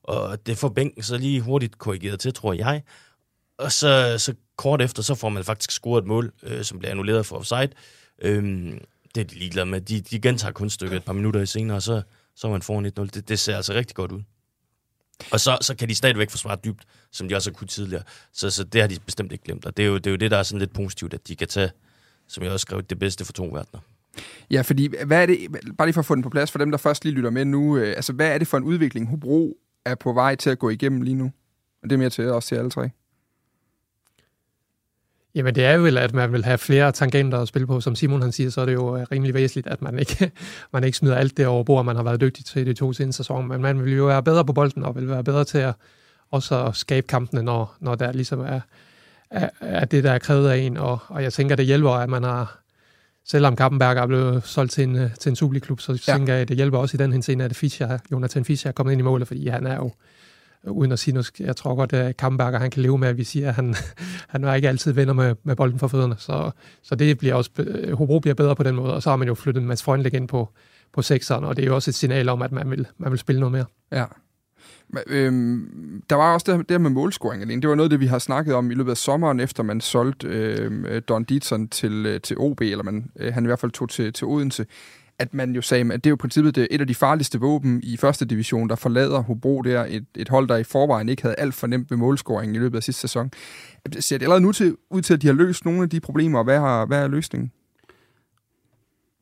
og 0.03 0.45
det 0.45 0.57
får 0.57 0.69
bænken 0.69 1.03
så 1.03 1.17
lige 1.17 1.41
hurtigt 1.41 1.77
korrigeret 1.77 2.19
til, 2.19 2.33
tror 2.33 2.53
jeg. 2.53 2.83
Og 3.57 3.71
så, 3.71 4.15
så 4.17 4.33
kort 4.57 4.81
efter, 4.81 5.03
så 5.03 5.15
får 5.15 5.29
man 5.29 5.43
faktisk 5.43 5.71
scoret 5.71 6.01
et 6.01 6.07
mål, 6.07 6.31
øh, 6.43 6.63
som 6.63 6.79
bliver 6.79 6.91
annulleret 6.91 7.25
for 7.25 7.37
offside. 7.37 7.69
Øhm, 8.21 8.79
det 9.15 9.21
er 9.21 9.25
de 9.25 9.35
ligeglade 9.35 9.65
med. 9.65 9.81
De, 9.81 10.01
de 10.01 10.19
gentager 10.19 10.51
kunststykket 10.51 10.97
et 10.97 11.03
par 11.03 11.13
minutter 11.13 11.45
senere, 11.45 11.77
og 11.77 11.81
så, 11.81 12.01
så 12.35 12.47
er 12.47 12.51
man 12.51 12.61
foran 12.61 12.85
1-0. 12.85 12.91
Det, 13.05 13.29
det 13.29 13.39
ser 13.39 13.55
altså 13.55 13.73
rigtig 13.73 13.95
godt 13.95 14.11
ud. 14.11 14.21
Og 15.31 15.39
så, 15.39 15.57
så 15.61 15.75
kan 15.75 15.89
de 15.89 15.95
stadigvæk 15.95 16.29
forsvare 16.29 16.57
dybt, 16.65 16.83
som 17.11 17.29
de 17.29 17.35
også 17.35 17.49
har 17.49 17.53
kunnet 17.53 17.69
tidligere. 17.69 18.03
Så, 18.33 18.49
så 18.49 18.63
det 18.63 18.81
har 18.81 18.87
de 18.87 18.97
bestemt 19.05 19.31
ikke 19.31 19.43
glemt. 19.43 19.65
Og 19.65 19.77
det 19.77 19.83
er, 19.83 19.87
jo, 19.87 19.97
det 19.97 20.07
er 20.07 20.11
jo 20.11 20.17
det, 20.17 20.31
der 20.31 20.37
er 20.37 20.43
sådan 20.43 20.59
lidt 20.59 20.73
positivt, 20.73 21.13
at 21.13 21.27
de 21.27 21.35
kan 21.35 21.47
tage, 21.47 21.71
som 22.27 22.43
jeg 22.43 22.51
også 22.51 22.61
skrev, 22.61 22.81
det 22.81 22.99
bedste 22.99 23.25
for 23.25 23.33
to 23.33 23.43
verdener. 23.43 23.79
Ja, 24.51 24.61
fordi 24.61 24.89
hvad 25.05 25.21
er 25.21 25.25
det, 25.25 25.37
bare 25.77 25.87
lige 25.87 25.93
for 25.93 26.01
at 26.01 26.05
få 26.05 26.15
den 26.15 26.23
på 26.23 26.29
plads, 26.29 26.51
for 26.51 26.59
dem, 26.59 26.71
der 26.71 26.77
først 26.77 27.03
lige 27.03 27.13
lytter 27.15 27.29
med 27.29 27.45
nu, 27.45 27.77
øh, 27.77 27.95
altså 27.95 28.13
hvad 28.13 28.27
er 28.27 28.37
det 28.37 28.47
for 28.47 28.57
en 28.57 28.63
udvikling, 28.63 29.09
Hobro 29.09 29.57
er 29.85 29.95
på 29.95 30.13
vej 30.13 30.35
til 30.35 30.49
at 30.49 30.59
gå 30.59 30.69
igennem 30.69 31.01
lige 31.01 31.15
nu? 31.15 31.31
Og 31.83 31.89
det 31.89 31.91
er 31.91 31.97
mere 31.97 32.09
til 32.09 32.31
os 32.31 32.45
til 32.45 32.55
alle 32.55 32.69
tre. 32.69 32.89
Jamen 35.35 35.55
det 35.55 35.65
er 35.65 35.73
jo 35.73 35.81
vel, 35.81 35.97
at 35.97 36.13
man 36.13 36.31
vil 36.31 36.45
have 36.45 36.57
flere 36.57 36.91
tangenter 36.91 37.39
at 37.39 37.47
spille 37.47 37.67
på. 37.67 37.81
Som 37.81 37.95
Simon 37.95 38.21
han 38.21 38.31
siger, 38.31 38.49
så 38.49 38.61
er 38.61 38.65
det 38.65 38.73
jo 38.73 38.97
øh, 38.97 39.05
rimelig 39.11 39.33
væsentligt, 39.33 39.67
at 39.67 39.81
man 39.81 39.99
ikke, 39.99 40.31
man 40.73 40.83
ikke 40.83 40.97
smider 40.97 41.15
alt 41.15 41.37
det 41.37 41.47
over 41.47 41.63
bord, 41.63 41.85
man 41.85 41.95
har 41.95 42.03
været 42.03 42.21
dygtig 42.21 42.45
til 42.45 42.65
de 42.65 42.73
to 42.73 42.93
seneste 42.93 43.17
sæsoner. 43.17 43.47
Men 43.47 43.61
man 43.61 43.85
vil 43.85 43.95
jo 43.95 44.05
være 44.05 44.23
bedre 44.23 44.45
på 44.45 44.53
bolden, 44.53 44.83
og 44.83 44.95
vil 44.95 45.09
være 45.09 45.23
bedre 45.23 45.43
til 45.43 45.57
at 45.57 45.73
også 46.31 46.65
at 46.65 46.75
skabe 46.75 47.07
kampene, 47.07 47.43
når, 47.43 47.75
når 47.79 47.95
der 47.95 48.11
ligesom 48.11 48.39
er, 48.39 48.59
er, 49.29 49.49
er 49.61 49.85
det, 49.85 50.03
der 50.03 50.11
er 50.11 50.19
krævet 50.19 50.49
af 50.49 50.57
en. 50.57 50.77
Og, 50.77 50.99
og 51.07 51.23
jeg 51.23 51.33
tænker, 51.33 51.55
det 51.55 51.65
hjælper, 51.65 51.89
at 51.89 52.09
man 52.09 52.23
har, 52.23 52.60
selvom 53.25 53.55
Kappenberg 53.55 53.97
er 53.97 54.07
blevet 54.07 54.43
solgt 54.43 54.71
til 54.71 54.83
en, 54.83 54.95
øh, 54.95 55.15
til 55.15 55.29
en 55.29 55.35
Superliga-klub, 55.35 55.81
så 55.81 56.03
ja. 56.07 56.13
tænker 56.13 56.33
jeg, 56.33 56.41
at 56.41 56.47
det 56.47 56.57
hjælper 56.57 56.77
også 56.77 56.97
i 56.97 56.99
den 57.03 57.11
henseende, 57.11 57.45
at 57.45 57.55
Fischer, 57.55 57.97
Jonathan 58.11 58.45
Fischer 58.45 58.69
er 58.69 58.73
kommet 58.73 58.91
ind 58.91 59.01
i 59.01 59.03
målet, 59.03 59.27
fordi 59.27 59.47
han 59.47 59.67
er 59.67 59.75
jo 59.75 59.91
uden 60.63 60.91
at 60.91 60.99
sige 60.99 61.13
noget, 61.13 61.39
jeg 61.39 61.55
tror 61.55 61.75
godt, 61.75 61.93
at 61.93 62.17
Kampenberger 62.17 62.59
han 62.59 62.71
kan 62.71 62.81
leve 62.81 62.97
med, 62.97 63.07
at 63.07 63.17
vi 63.17 63.23
siger, 63.23 63.49
at 63.49 63.55
han, 63.55 63.75
han 64.29 64.43
er 64.43 64.53
ikke 64.53 64.69
altid 64.69 64.91
venner 64.91 65.13
med, 65.13 65.35
med 65.43 65.55
bolden 65.55 65.79
for 65.79 65.87
fødderne. 65.87 66.15
Så, 66.17 66.51
så 66.83 66.95
det 66.95 67.17
bliver 67.17 67.35
også, 67.35 67.51
Hobro 67.93 68.19
bliver 68.19 68.35
bedre 68.35 68.55
på 68.55 68.63
den 68.63 68.75
måde, 68.75 68.93
og 68.93 69.03
så 69.03 69.09
har 69.09 69.17
man 69.17 69.27
jo 69.27 69.35
flyttet 69.35 69.63
Mads 69.63 69.83
Freundlich 69.83 70.15
ind 70.15 70.27
på, 70.27 70.49
på 70.93 71.01
sekseren, 71.01 71.43
og 71.43 71.55
det 71.55 71.63
er 71.63 71.67
jo 71.67 71.75
også 71.75 71.91
et 71.91 71.95
signal 71.95 72.29
om, 72.29 72.41
at 72.41 72.51
man 72.51 72.69
vil, 72.69 72.87
man 72.97 73.11
vil 73.11 73.19
spille 73.19 73.39
noget 73.39 73.51
mere. 73.51 73.65
Ja. 73.91 74.05
Men, 74.93 75.03
øhm, 75.07 76.03
der 76.09 76.15
var 76.15 76.33
også 76.33 76.57
det, 76.57 76.69
det 76.69 76.81
med 76.81 76.89
målscoring, 76.89 77.41
alene. 77.41 77.61
Det 77.61 77.69
var 77.69 77.75
noget 77.75 77.85
af 77.85 77.89
det, 77.89 77.99
vi 77.99 78.05
har 78.05 78.19
snakket 78.19 78.53
om 78.53 78.71
i 78.71 78.73
løbet 78.73 78.91
af 78.91 78.97
sommeren, 78.97 79.39
efter 79.39 79.63
man 79.63 79.81
solgte 79.81 80.27
øh, 80.27 81.01
Don 81.07 81.23
Dietzen 81.23 81.67
til, 81.67 82.05
øh, 82.05 82.21
til 82.21 82.37
OB, 82.39 82.61
eller 82.61 82.83
man, 82.83 83.11
øh, 83.19 83.33
han 83.33 83.43
i 83.43 83.47
hvert 83.47 83.59
fald 83.59 83.71
tog 83.71 83.89
til, 83.89 84.13
til 84.13 84.27
Odense 84.27 84.65
at 85.21 85.33
man 85.33 85.55
jo 85.55 85.61
sagde, 85.61 85.93
at 85.93 86.03
det 86.03 86.09
er 86.09 86.11
jo 86.11 86.15
i 86.15 86.17
princippet 86.17 86.55
det, 86.55 86.67
et 86.71 86.81
af 86.81 86.87
de 86.87 86.95
farligste 86.95 87.39
våben 87.39 87.79
i 87.83 87.97
første 87.97 88.25
division, 88.25 88.69
der 88.69 88.75
forlader 88.75 89.19
Hobro 89.19 89.61
der, 89.61 89.85
et, 89.89 90.05
et 90.15 90.29
hold, 90.29 90.47
der 90.47 90.57
i 90.57 90.63
forvejen 90.63 91.09
ikke 91.09 91.21
havde 91.21 91.35
alt 91.35 91.53
for 91.53 91.67
nemt 91.67 91.89
med 91.89 91.97
målscoringen 91.97 92.55
i 92.55 92.59
løbet 92.59 92.77
af 92.77 92.83
sidste 92.83 93.01
sæson. 93.01 93.31
Ser 93.99 94.17
det 94.17 94.25
allerede 94.25 94.41
nu 94.41 94.51
til, 94.51 94.75
ud 94.89 95.01
til, 95.01 95.13
at 95.13 95.21
de 95.21 95.27
har 95.27 95.33
løst 95.33 95.65
nogle 95.65 95.83
af 95.83 95.89
de 95.89 95.99
problemer, 95.99 96.37
og 96.37 96.43
hvad, 96.43 96.59
har, 96.59 96.85
hvad 96.85 97.03
er 97.03 97.07
løsningen? 97.07 97.51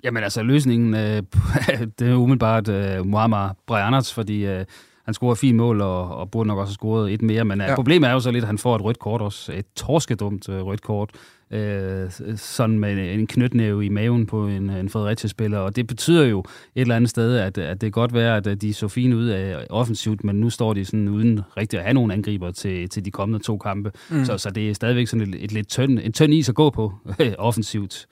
Jamen 0.03 0.24
altså, 0.24 0.43
løsningen, 0.43 0.93
øh, 0.93 1.24
det 1.99 2.09
er 2.09 2.15
umiddelbart 2.15 2.67
øh, 2.67 3.05
Muammar 3.05 3.55
Brianats, 3.67 4.13
fordi 4.13 4.45
øh, 4.45 4.65
han 5.10 5.14
scorer 5.14 5.36
fint 5.36 5.57
mål, 5.57 5.82
og, 5.82 6.16
og 6.16 6.32
burde 6.32 6.47
nok 6.47 6.57
også 6.57 6.72
have 6.72 6.74
scoret 6.74 7.14
et 7.14 7.22
mere, 7.22 7.45
men 7.45 7.62
øh, 7.62 7.68
ja. 7.68 7.76
problemet 7.76 8.10
er 8.10 8.14
jo 8.14 8.20
så 8.20 8.32
lidt, 8.32 8.43
at 8.43 8.47
han 8.47 8.57
får 8.57 8.76
et 8.76 8.84
rødt 8.84 8.99
kort 8.99 9.22
også, 9.22 9.53
et 9.53 9.66
torskedumt 9.76 10.49
øh, 10.49 10.62
rødt 10.62 10.82
kort, 10.82 11.10
øh, 11.51 12.12
sådan 12.36 12.80
med 12.80 13.14
en 13.14 13.28
knytnæve 13.28 13.86
i 13.86 13.89
maven 13.89 14.26
på 14.26 14.47
en, 14.47 14.70
en 14.70 14.89
Fredericia-spiller, 14.89 15.57
og 15.57 15.76
det 15.76 15.88
betyder 15.88 16.26
jo 16.26 16.39
et 16.39 16.82
eller 16.82 16.95
andet 16.95 17.10
sted, 17.10 17.38
at, 17.38 17.57
at 17.57 17.82
det 17.82 17.93
kan 17.93 18.01
godt 18.01 18.14
være, 18.14 18.38
at 18.38 18.62
de 18.62 18.74
så 18.74 18.88
fine 18.88 19.18
ud 19.18 19.26
af 19.26 19.66
offensivt, 19.70 20.24
men 20.24 20.36
nu 20.36 20.49
står 20.49 20.74
de 20.74 20.86
sådan 20.86 21.07
uden 21.07 21.39
rigtig 21.57 21.80
at 21.80 21.86
have 21.86 21.93
nogle 21.93 22.14
angriber 22.14 22.51
til, 22.51 22.89
til 22.89 23.05
de 23.05 23.12
kommende 23.12 23.45
to 23.45 23.57
kampe, 23.57 23.91
mm. 24.10 24.26
så, 24.26 24.38
så 24.38 24.49
det 24.49 24.70
er 24.70 24.74
stadigvæk 24.74 25.07
sådan 25.07 25.28
et, 25.28 25.43
et 25.43 25.51
lidt 25.51 25.68
tynd, 25.68 25.99
en 26.03 26.14
tynd 26.14 26.34
is 26.34 26.49
at 26.49 26.55
gå 26.55 26.70
på 26.70 26.93
offensivt. 27.38 28.07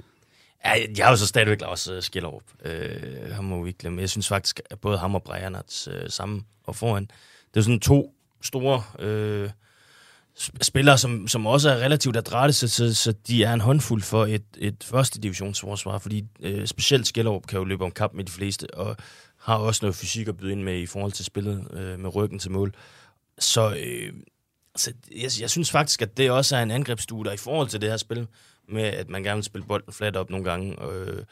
Ja, 0.66 0.72
jeg 0.98 1.06
er 1.06 1.10
jo 1.10 1.16
så 1.16 1.28
stadigvæk 1.28 1.62
også 1.62 1.94
øh, 1.94 2.04
Skjellerup. 2.04 2.44
Øh, 2.66 3.32
ham 3.32 3.46
må 3.46 3.64
vi 3.64 3.70
ikke 3.70 3.80
glemme. 3.80 4.02
Jeg 4.02 4.10
synes 4.10 4.28
faktisk, 4.28 4.62
at 4.70 4.80
både 4.80 4.98
ham 4.98 5.16
og 5.16 5.24
Brian 5.24 5.56
er 5.56 5.88
øh, 5.92 6.10
sammen 6.10 6.46
og 6.64 6.76
foran. 6.76 7.12
Det 7.54 7.60
er 7.60 7.64
sådan 7.64 7.80
to 7.80 8.14
store 8.42 8.84
øh, 9.00 9.50
spillere, 10.62 10.98
som, 10.98 11.28
som 11.28 11.48
også 11.48 11.70
er 11.70 11.76
relativt 11.76 12.18
adrette, 12.18 12.54
så, 12.54 12.68
så, 12.68 12.96
så 12.96 13.12
de 13.12 13.44
er 13.44 13.54
en 13.54 13.62
håndfuld 13.62 14.02
for 14.02 14.26
et, 14.26 14.46
et 14.58 14.84
første 14.84 15.22
divisionsforsvar, 15.22 15.98
fordi 15.98 16.26
øh, 16.40 16.68
specielt 16.68 17.08
Skjellerup 17.08 17.48
kan 17.48 17.58
jo 17.60 17.64
løbe 17.64 17.84
om 17.84 17.92
kamp 17.92 18.14
med 18.14 18.24
de 18.24 18.32
fleste, 18.32 18.74
og 18.74 18.98
har 19.38 19.56
også 19.56 19.86
noget 19.86 19.96
fysik 19.96 20.28
at 20.28 20.38
byde 20.38 20.52
ind 20.52 20.64
med 20.64 20.80
i 20.80 20.86
forhold 20.86 21.12
til 21.12 21.26
spillet 21.26 21.68
øh, 21.74 22.00
med 22.00 22.16
ryggen 22.16 22.40
til 22.40 22.52
mål. 22.52 22.76
Så, 23.40 23.76
øh, 23.76 24.14
så 24.76 24.94
jeg, 25.16 25.30
jeg 25.42 25.50
synes 25.50 25.72
faktisk, 25.72 26.02
at 26.02 26.18
det 26.18 26.32
også 26.32 26.56
er 26.56 26.64
en 26.64 26.72
angrebsstue, 26.72 27.26
der 27.26 27.32
i 27.32 27.38
forhold 27.38 27.68
til 27.68 27.82
det 27.82 27.90
her 27.90 27.98
spil, 27.98 28.28
med, 28.68 28.84
at 28.84 29.10
man 29.10 29.24
gerne 29.24 29.38
vil 29.38 29.44
spille 29.44 29.68
bolden 29.68 29.94
flat 29.94 30.16
op 30.16 30.30
nogle 30.30 30.46
gange, 30.50 30.92
øh, 30.92 31.24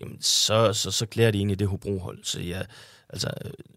jamen, 0.00 0.20
så, 0.20 0.72
så, 0.72 0.90
så 0.90 1.06
klæder 1.06 1.30
det 1.30 1.38
ind 1.38 1.50
i 1.50 1.54
det 1.54 1.68
Hobro-hold. 1.68 2.24
Så 2.24 2.40
ja, 2.40 2.62
altså, 3.08 3.30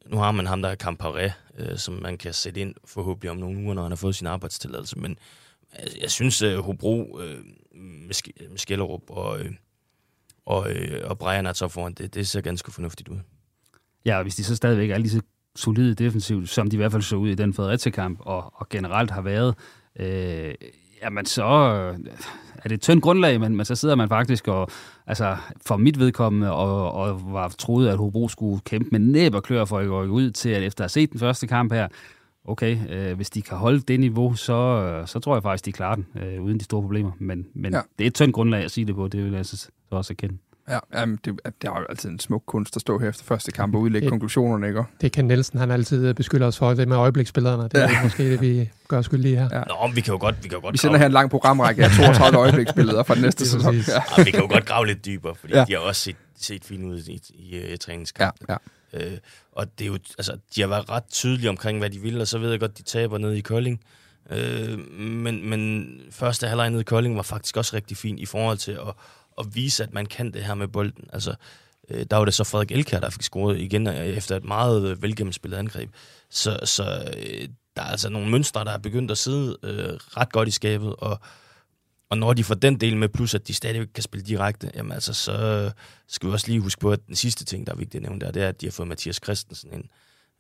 nu 0.05 0.18
har 0.18 0.32
man 0.32 0.47
ham, 0.47 0.61
der 0.61 0.70
er 0.70 0.76
Camparé, 0.84 1.32
øh, 1.57 1.78
som 1.78 1.93
man 1.93 2.18
kan 2.18 2.34
sætte 2.34 2.61
ind 2.61 2.76
forhåbentlig 2.86 3.32
om 3.32 3.38
nogle 3.38 3.59
uger, 3.59 3.74
når 3.74 3.82
han 3.82 3.91
har 3.91 3.95
fået 3.95 4.15
sin 4.15 4.28
arbejdstilladelse. 4.28 4.99
Men 4.99 5.18
altså, 5.74 5.97
jeg 6.01 6.11
synes, 6.11 6.41
at 6.41 6.63
Hobro 6.63 7.20
øh, 7.22 7.43
med, 7.76 8.49
med 8.49 8.57
Skellerup 8.57 9.09
og, 9.09 9.39
øh, 9.39 9.51
og, 10.45 10.72
øh, 10.72 11.09
og 11.09 11.18
Brian 11.18 11.45
er 11.45 11.53
så 11.53 11.68
foran, 11.68 11.93
det, 11.93 12.13
det 12.13 12.28
ser 12.28 12.41
ganske 12.41 12.72
fornuftigt 12.72 13.09
ud. 13.09 13.18
Ja, 14.05 14.18
og 14.18 14.24
hvis 14.24 14.36
de 14.36 14.43
så 14.43 14.55
stadigvæk 14.55 14.89
er 14.89 14.97
lige 14.97 15.09
så 15.09 15.22
solide 15.55 15.95
defensivt, 15.95 16.49
som 16.49 16.70
de 16.70 16.76
i 16.76 16.78
hvert 16.78 16.91
fald 16.91 17.01
så 17.01 17.15
ud 17.15 17.30
i 17.30 17.36
den 17.36 17.53
Fredericia-kamp, 17.53 18.20
og, 18.22 18.51
og 18.55 18.70
generelt 18.70 19.11
har 19.11 19.22
været, 19.22 19.55
øh, 19.99 20.55
jamen 21.04 21.26
så 21.26 21.43
øh, 21.43 22.00
er 22.58 22.70
det 22.70 22.72
et 22.72 22.82
tyndt 22.82 23.04
grundlag, 23.04 23.39
men, 23.39 23.56
men 23.56 23.66
så 23.66 23.76
sidder 23.76 23.95
man 23.95 24.10
faktisk 24.10 24.48
og, 24.48 24.70
altså 25.08 25.38
for 25.66 25.78
mit 25.78 26.00
vedkommende, 26.00 26.52
og, 26.52 26.91
og 26.91 27.34
var 27.34 27.48
troet, 27.50 27.88
at 27.88 27.98
Hobro 27.98 28.28
skulle 28.28 28.62
kæmpe 28.66 28.89
med 28.91 29.00
næb 29.00 29.34
og 29.34 29.43
klør 29.43 29.66
for 29.66 29.80
at 29.80 29.88
gå 29.88 30.04
ud 30.04 30.32
til, 30.32 30.50
at 30.50 30.64
efter 30.64 30.84
at 30.84 30.86
have 30.86 30.89
set 30.89 31.12
den 31.12 31.20
første 31.20 31.48
kamp 31.48 31.74
her, 31.74 31.88
okay, 32.45 32.78
øh, 32.89 33.16
hvis 33.16 33.30
de 33.30 33.41
kan 33.41 33.58
holde 33.58 33.80
det 33.80 34.00
niveau, 34.00 34.34
så, 34.34 34.54
øh, 34.54 35.08
så 35.08 35.20
tror 35.20 35.36
jeg 35.36 35.43
faktisk, 35.43 35.66
de 35.66 35.72
klarer 35.72 35.95
den, 35.95 36.08
øh, 36.22 36.43
uden 36.43 36.60
de 36.60 36.64
store 36.64 36.82
problemer. 36.82 37.12
Men, 37.20 37.48
men 37.54 37.74
ja. 37.74 37.82
det 37.98 38.06
er 38.06 38.08
et 38.08 38.16
tyndt 38.16 38.34
grundlag 38.34 38.64
at 38.64 38.72
sige 38.72 38.86
det 38.86 38.95
på, 38.95 39.08
det 39.08 39.24
vil 39.26 39.34
jeg 39.34 39.45
så 39.45 39.70
også 39.89 40.14
erkende. 40.14 40.38
Ja, 40.70 40.80
jamen, 40.93 41.20
det, 41.26 41.39
det 41.45 41.68
er 41.68 41.80
jo 41.80 41.86
altid 41.89 42.09
en 42.09 42.20
smuk 42.20 42.43
kunst 42.45 42.76
at 42.76 42.82
stå 42.82 42.99
her 42.99 43.09
efter 43.09 43.24
første 43.24 43.51
kamp 43.51 43.76
og 43.76 43.82
udlægge 43.82 44.05
det, 44.05 44.11
konklusionerne, 44.11 44.68
ikke? 44.68 44.84
Det 45.01 45.11
kan 45.11 45.26
Nielsen, 45.26 45.59
han 45.59 45.72
altid 45.72 46.13
beskylder 46.13 46.47
os 46.47 46.57
for, 46.57 46.74
det 46.74 46.88
med 46.88 46.97
øjebliksbillederne. 46.97 47.63
Det 47.63 47.84
er 47.84 47.89
ja. 47.89 48.03
måske 48.03 48.32
det, 48.32 48.41
vi 48.41 48.70
gør 48.88 49.01
skyldige 49.01 49.38
her. 49.38 49.49
Ja. 49.51 49.63
Nå, 49.63 49.91
vi 49.95 50.01
kan 50.01 50.13
jo 50.13 50.20
godt... 50.20 50.43
Vi, 50.43 50.47
kan 50.47 50.57
jo 50.57 50.61
godt 50.61 50.74
vi 50.74 50.78
sender 50.78 50.97
her 50.97 51.05
en 51.05 51.11
lang 51.11 51.30
programrække 51.30 51.84
af 51.84 51.89
32 51.91 52.38
øjebliksbilleder 52.43 53.03
fra 53.03 53.15
den 53.15 53.24
næste 53.24 53.49
sæson. 53.49 53.76
Ja. 53.76 54.03
Ja, 54.18 54.24
vi 54.24 54.32
kan 54.32 54.41
jo 54.41 54.47
godt 54.47 54.65
grave 54.65 54.88
lidt 54.88 55.05
dybere, 55.05 55.36
fordi 55.36 55.53
ja. 55.53 55.65
de 55.68 55.74
har 55.74 55.80
også 55.80 56.01
set, 56.01 56.15
set 56.38 56.65
fint 56.65 56.84
ud 56.84 56.97
i, 56.97 57.22
i, 57.34 57.74
i 57.74 57.78
træningskampen. 57.78 58.45
Ja, 58.49 58.57
ja. 58.93 59.05
Øh, 59.05 59.18
og 59.51 59.80
det 59.80 59.86
er 59.86 59.88
jo, 59.88 59.97
altså, 60.18 60.38
de 60.55 60.61
har 60.61 60.68
været 60.68 60.89
ret 60.89 61.03
tydelige 61.11 61.49
omkring, 61.49 61.80
hvad 61.80 61.89
de 61.89 61.99
vil, 61.99 62.22
og 62.22 62.28
så 62.28 62.38
ved 62.38 62.49
jeg 62.49 62.59
godt, 62.59 62.78
de 62.78 62.84
taber 62.84 63.18
ned 63.18 63.34
i 63.34 63.41
Kolding. 63.41 63.82
Øh, 64.30 64.80
men, 64.99 65.49
men 65.49 65.89
første 66.11 66.47
halvleg 66.47 66.70
nede 66.70 66.82
i 66.82 66.84
Kolding 66.84 67.15
var 67.15 67.22
faktisk 67.22 67.57
også 67.57 67.76
rigtig 67.76 67.97
fint 67.97 68.20
i 68.20 68.26
forhold 68.26 68.57
til 68.57 68.72
at 68.72 68.93
at 69.38 69.46
vise, 69.56 69.84
at 69.84 69.94
man 69.94 70.06
kan 70.06 70.34
det 70.34 70.44
her 70.44 70.54
med 70.54 70.68
bolden. 70.68 71.10
Altså, 71.14 71.36
øh, 71.90 72.06
der 72.12 72.18
var 72.18 72.26
det 72.26 72.34
så 72.34 72.44
Frederik 72.44 72.72
Elkær, 72.72 73.00
der 73.00 73.10
fik 73.10 73.22
scoret 73.22 73.60
igen 73.60 73.88
øh, 73.88 74.06
efter 74.06 74.38
et 74.38 74.44
meget 74.44 74.88
øh, 74.88 75.02
velgennemspillet 75.02 75.58
angreb. 75.58 75.90
Så, 76.30 76.60
så 76.64 77.14
øh, 77.18 77.48
der 77.76 77.82
er 77.82 77.88
altså 77.88 78.10
nogle 78.10 78.32
mønstre, 78.32 78.66
der 78.66 78.72
er 78.72 78.78
begyndt 78.78 79.12
at 79.12 79.18
sidde 79.18 79.58
øh, 79.64 79.94
ret 79.94 80.32
godt 80.32 80.48
i 80.48 80.52
skabet, 80.52 80.96
og, 80.96 81.20
og 82.10 82.18
når 82.18 82.34
de 82.34 82.44
får 82.44 82.56
den 82.56 82.80
del 82.80 82.98
med, 82.98 83.10
plus 83.10 83.36
at 83.36 83.48
de 83.48 83.54
stadigvæk 83.54 83.88
kan 83.94 84.04
spille 84.04 84.26
direkte, 84.26 84.72
jamen 84.76 84.92
altså, 84.92 85.14
så 85.14 85.72
skal 86.08 86.30
vi 86.30 86.34
også 86.34 86.48
lige 86.48 86.60
huske 86.60 86.80
på, 86.80 86.92
at 86.92 87.08
den 87.08 87.16
sidste 87.16 87.46
ting, 87.46 87.68
der 87.68 87.74
er 87.74 87.78
vigtigt 87.78 87.96
at 87.96 88.10
nævne 88.10 88.20
der, 88.20 88.32
det 88.32 88.44
er, 88.44 88.50
at 88.50 88.62
de 88.62 88.66
har 88.66 88.72
fået 88.72 88.88
Mathias 88.88 89.20
Christensen 89.24 89.74
ind. 89.74 89.84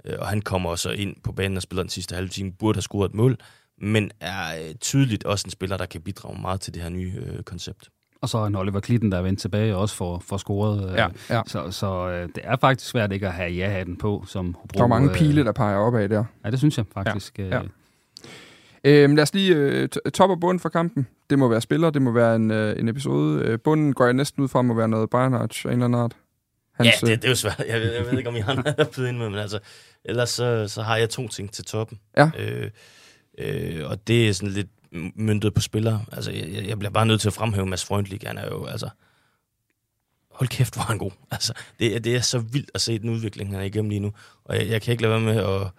Øh, 0.05 0.15
og 0.19 0.27
han 0.27 0.41
kommer 0.41 0.69
også 0.69 0.89
ind 0.89 1.15
på 1.23 1.31
banen 1.31 1.57
og 1.57 1.63
spiller 1.63 1.83
den 1.83 1.89
sidste 1.89 2.15
halve 2.15 2.29
time, 2.29 2.51
burde 2.51 2.77
have 2.77 2.81
scoret 2.81 3.09
et 3.09 3.15
mål, 3.15 3.37
men 3.81 4.11
er 4.19 4.67
øh, 4.67 4.75
tydeligt 4.75 5.23
også 5.23 5.43
en 5.47 5.51
spiller, 5.51 5.77
der 5.77 5.85
kan 5.85 6.01
bidrage 6.01 6.41
meget 6.41 6.61
til 6.61 6.73
det 6.73 6.81
her 6.81 6.89
nye 6.89 7.13
øh, 7.25 7.43
koncept. 7.43 7.89
Og 8.21 8.29
så 8.29 8.45
en 8.45 8.55
Oliver 8.55 8.79
Klitten, 8.79 9.11
der 9.11 9.17
er 9.17 9.21
vendt 9.21 9.39
tilbage 9.39 9.75
og 9.75 9.81
også 9.81 9.95
får, 9.95 10.19
får 10.19 10.37
scoret. 10.37 10.93
Ja, 10.95 11.07
ja. 11.29 11.41
Så, 11.47 11.71
så 11.71 12.09
øh, 12.09 12.29
det 12.35 12.43
er 12.43 12.55
faktisk 12.55 12.89
svært 12.89 13.11
ikke 13.11 13.27
at 13.27 13.33
have 13.33 13.51
ja-hatten 13.51 13.97
på. 13.97 14.23
Som 14.27 14.45
Hobro, 14.45 14.77
der 14.77 14.83
er 14.83 14.87
mange 14.87 15.09
pile, 15.13 15.43
der 15.43 15.51
peger 15.51 15.77
opad 15.77 16.09
der. 16.09 16.23
Ja, 16.45 16.51
det 16.51 16.59
synes 16.59 16.77
jeg 16.77 16.85
faktisk. 16.93 17.39
Ja, 17.39 17.45
ja. 17.45 17.61
Øhm, 18.83 19.15
lad 19.15 19.23
os 19.23 19.33
lige 19.33 19.55
øh, 19.55 19.89
top 20.13 20.29
og 20.29 20.39
bund 20.39 20.59
for 20.59 20.69
kampen. 20.69 21.07
Det 21.29 21.39
må 21.39 21.47
være 21.47 21.61
spiller, 21.61 21.89
det 21.89 22.01
må 22.01 22.11
være 22.11 22.35
en, 22.35 22.51
øh, 22.51 22.79
en 22.79 22.87
episode. 22.87 23.43
Øh, 23.43 23.59
bunden 23.59 23.93
går 23.93 24.05
jeg 24.05 24.13
næsten 24.13 24.43
ud 24.43 24.47
fra, 24.47 24.61
må 24.61 24.73
være 24.73 24.87
noget 24.87 25.09
Bayernhardt 25.09 25.65
af 25.65 25.69
en 25.69 25.71
eller 25.71 25.85
anden 25.85 26.01
art. 26.01 26.15
Hans, 26.73 27.03
ja, 27.03 27.07
det, 27.07 27.21
det 27.21 27.27
er 27.27 27.31
jo 27.31 27.35
svært. 27.35 27.63
Jeg 27.67 27.81
ved, 27.81 27.93
jeg 27.93 28.05
ved 28.05 28.17
ikke, 28.17 28.29
om 28.29 28.35
I 28.35 28.39
har 28.39 28.53
noget 28.53 28.75
at 28.77 28.97
ind 28.97 29.17
med, 29.17 29.29
men 29.29 29.39
altså, 29.39 29.59
ellers 30.05 30.29
så, 30.29 30.67
så 30.67 30.81
har 30.81 30.97
jeg 30.97 31.09
to 31.09 31.27
ting 31.27 31.51
til 31.51 31.65
toppen. 31.65 31.99
Ja. 32.17 32.31
Øh, 32.39 32.69
øh, 33.37 33.89
og 33.89 34.07
det 34.07 34.29
er 34.29 34.33
sådan 34.33 34.49
lidt 34.49 34.67
myndet 34.91 35.53
på 35.53 35.61
spillere. 35.61 36.05
Altså, 36.11 36.31
jeg, 36.31 36.67
jeg 36.67 36.79
bliver 36.79 36.91
bare 36.91 37.05
nødt 37.05 37.21
til 37.21 37.27
at 37.27 37.33
fremhæve 37.33 37.65
Mads 37.65 37.85
Freundlich. 37.85 38.27
Han 38.27 38.37
er 38.37 38.45
jo, 38.45 38.65
altså... 38.65 38.89
Hold 40.31 40.49
kæft, 40.49 40.73
hvor 40.75 40.83
han 40.83 40.97
god. 40.97 41.11
Altså, 41.31 41.53
det, 41.79 42.03
det 42.03 42.15
er 42.15 42.21
så 42.21 42.39
vildt 42.39 42.71
at 42.73 42.81
se 42.81 42.99
den 42.99 43.09
udvikling, 43.09 43.51
han 43.51 43.59
er 43.59 43.63
igennem 43.63 43.89
lige 43.89 43.99
nu. 43.99 44.13
Og 44.43 44.55
jeg, 44.55 44.67
jeg 44.67 44.81
kan 44.81 44.91
ikke 44.91 45.01
lade 45.03 45.13
være 45.13 45.33
med 45.33 45.37
at, 45.37 45.71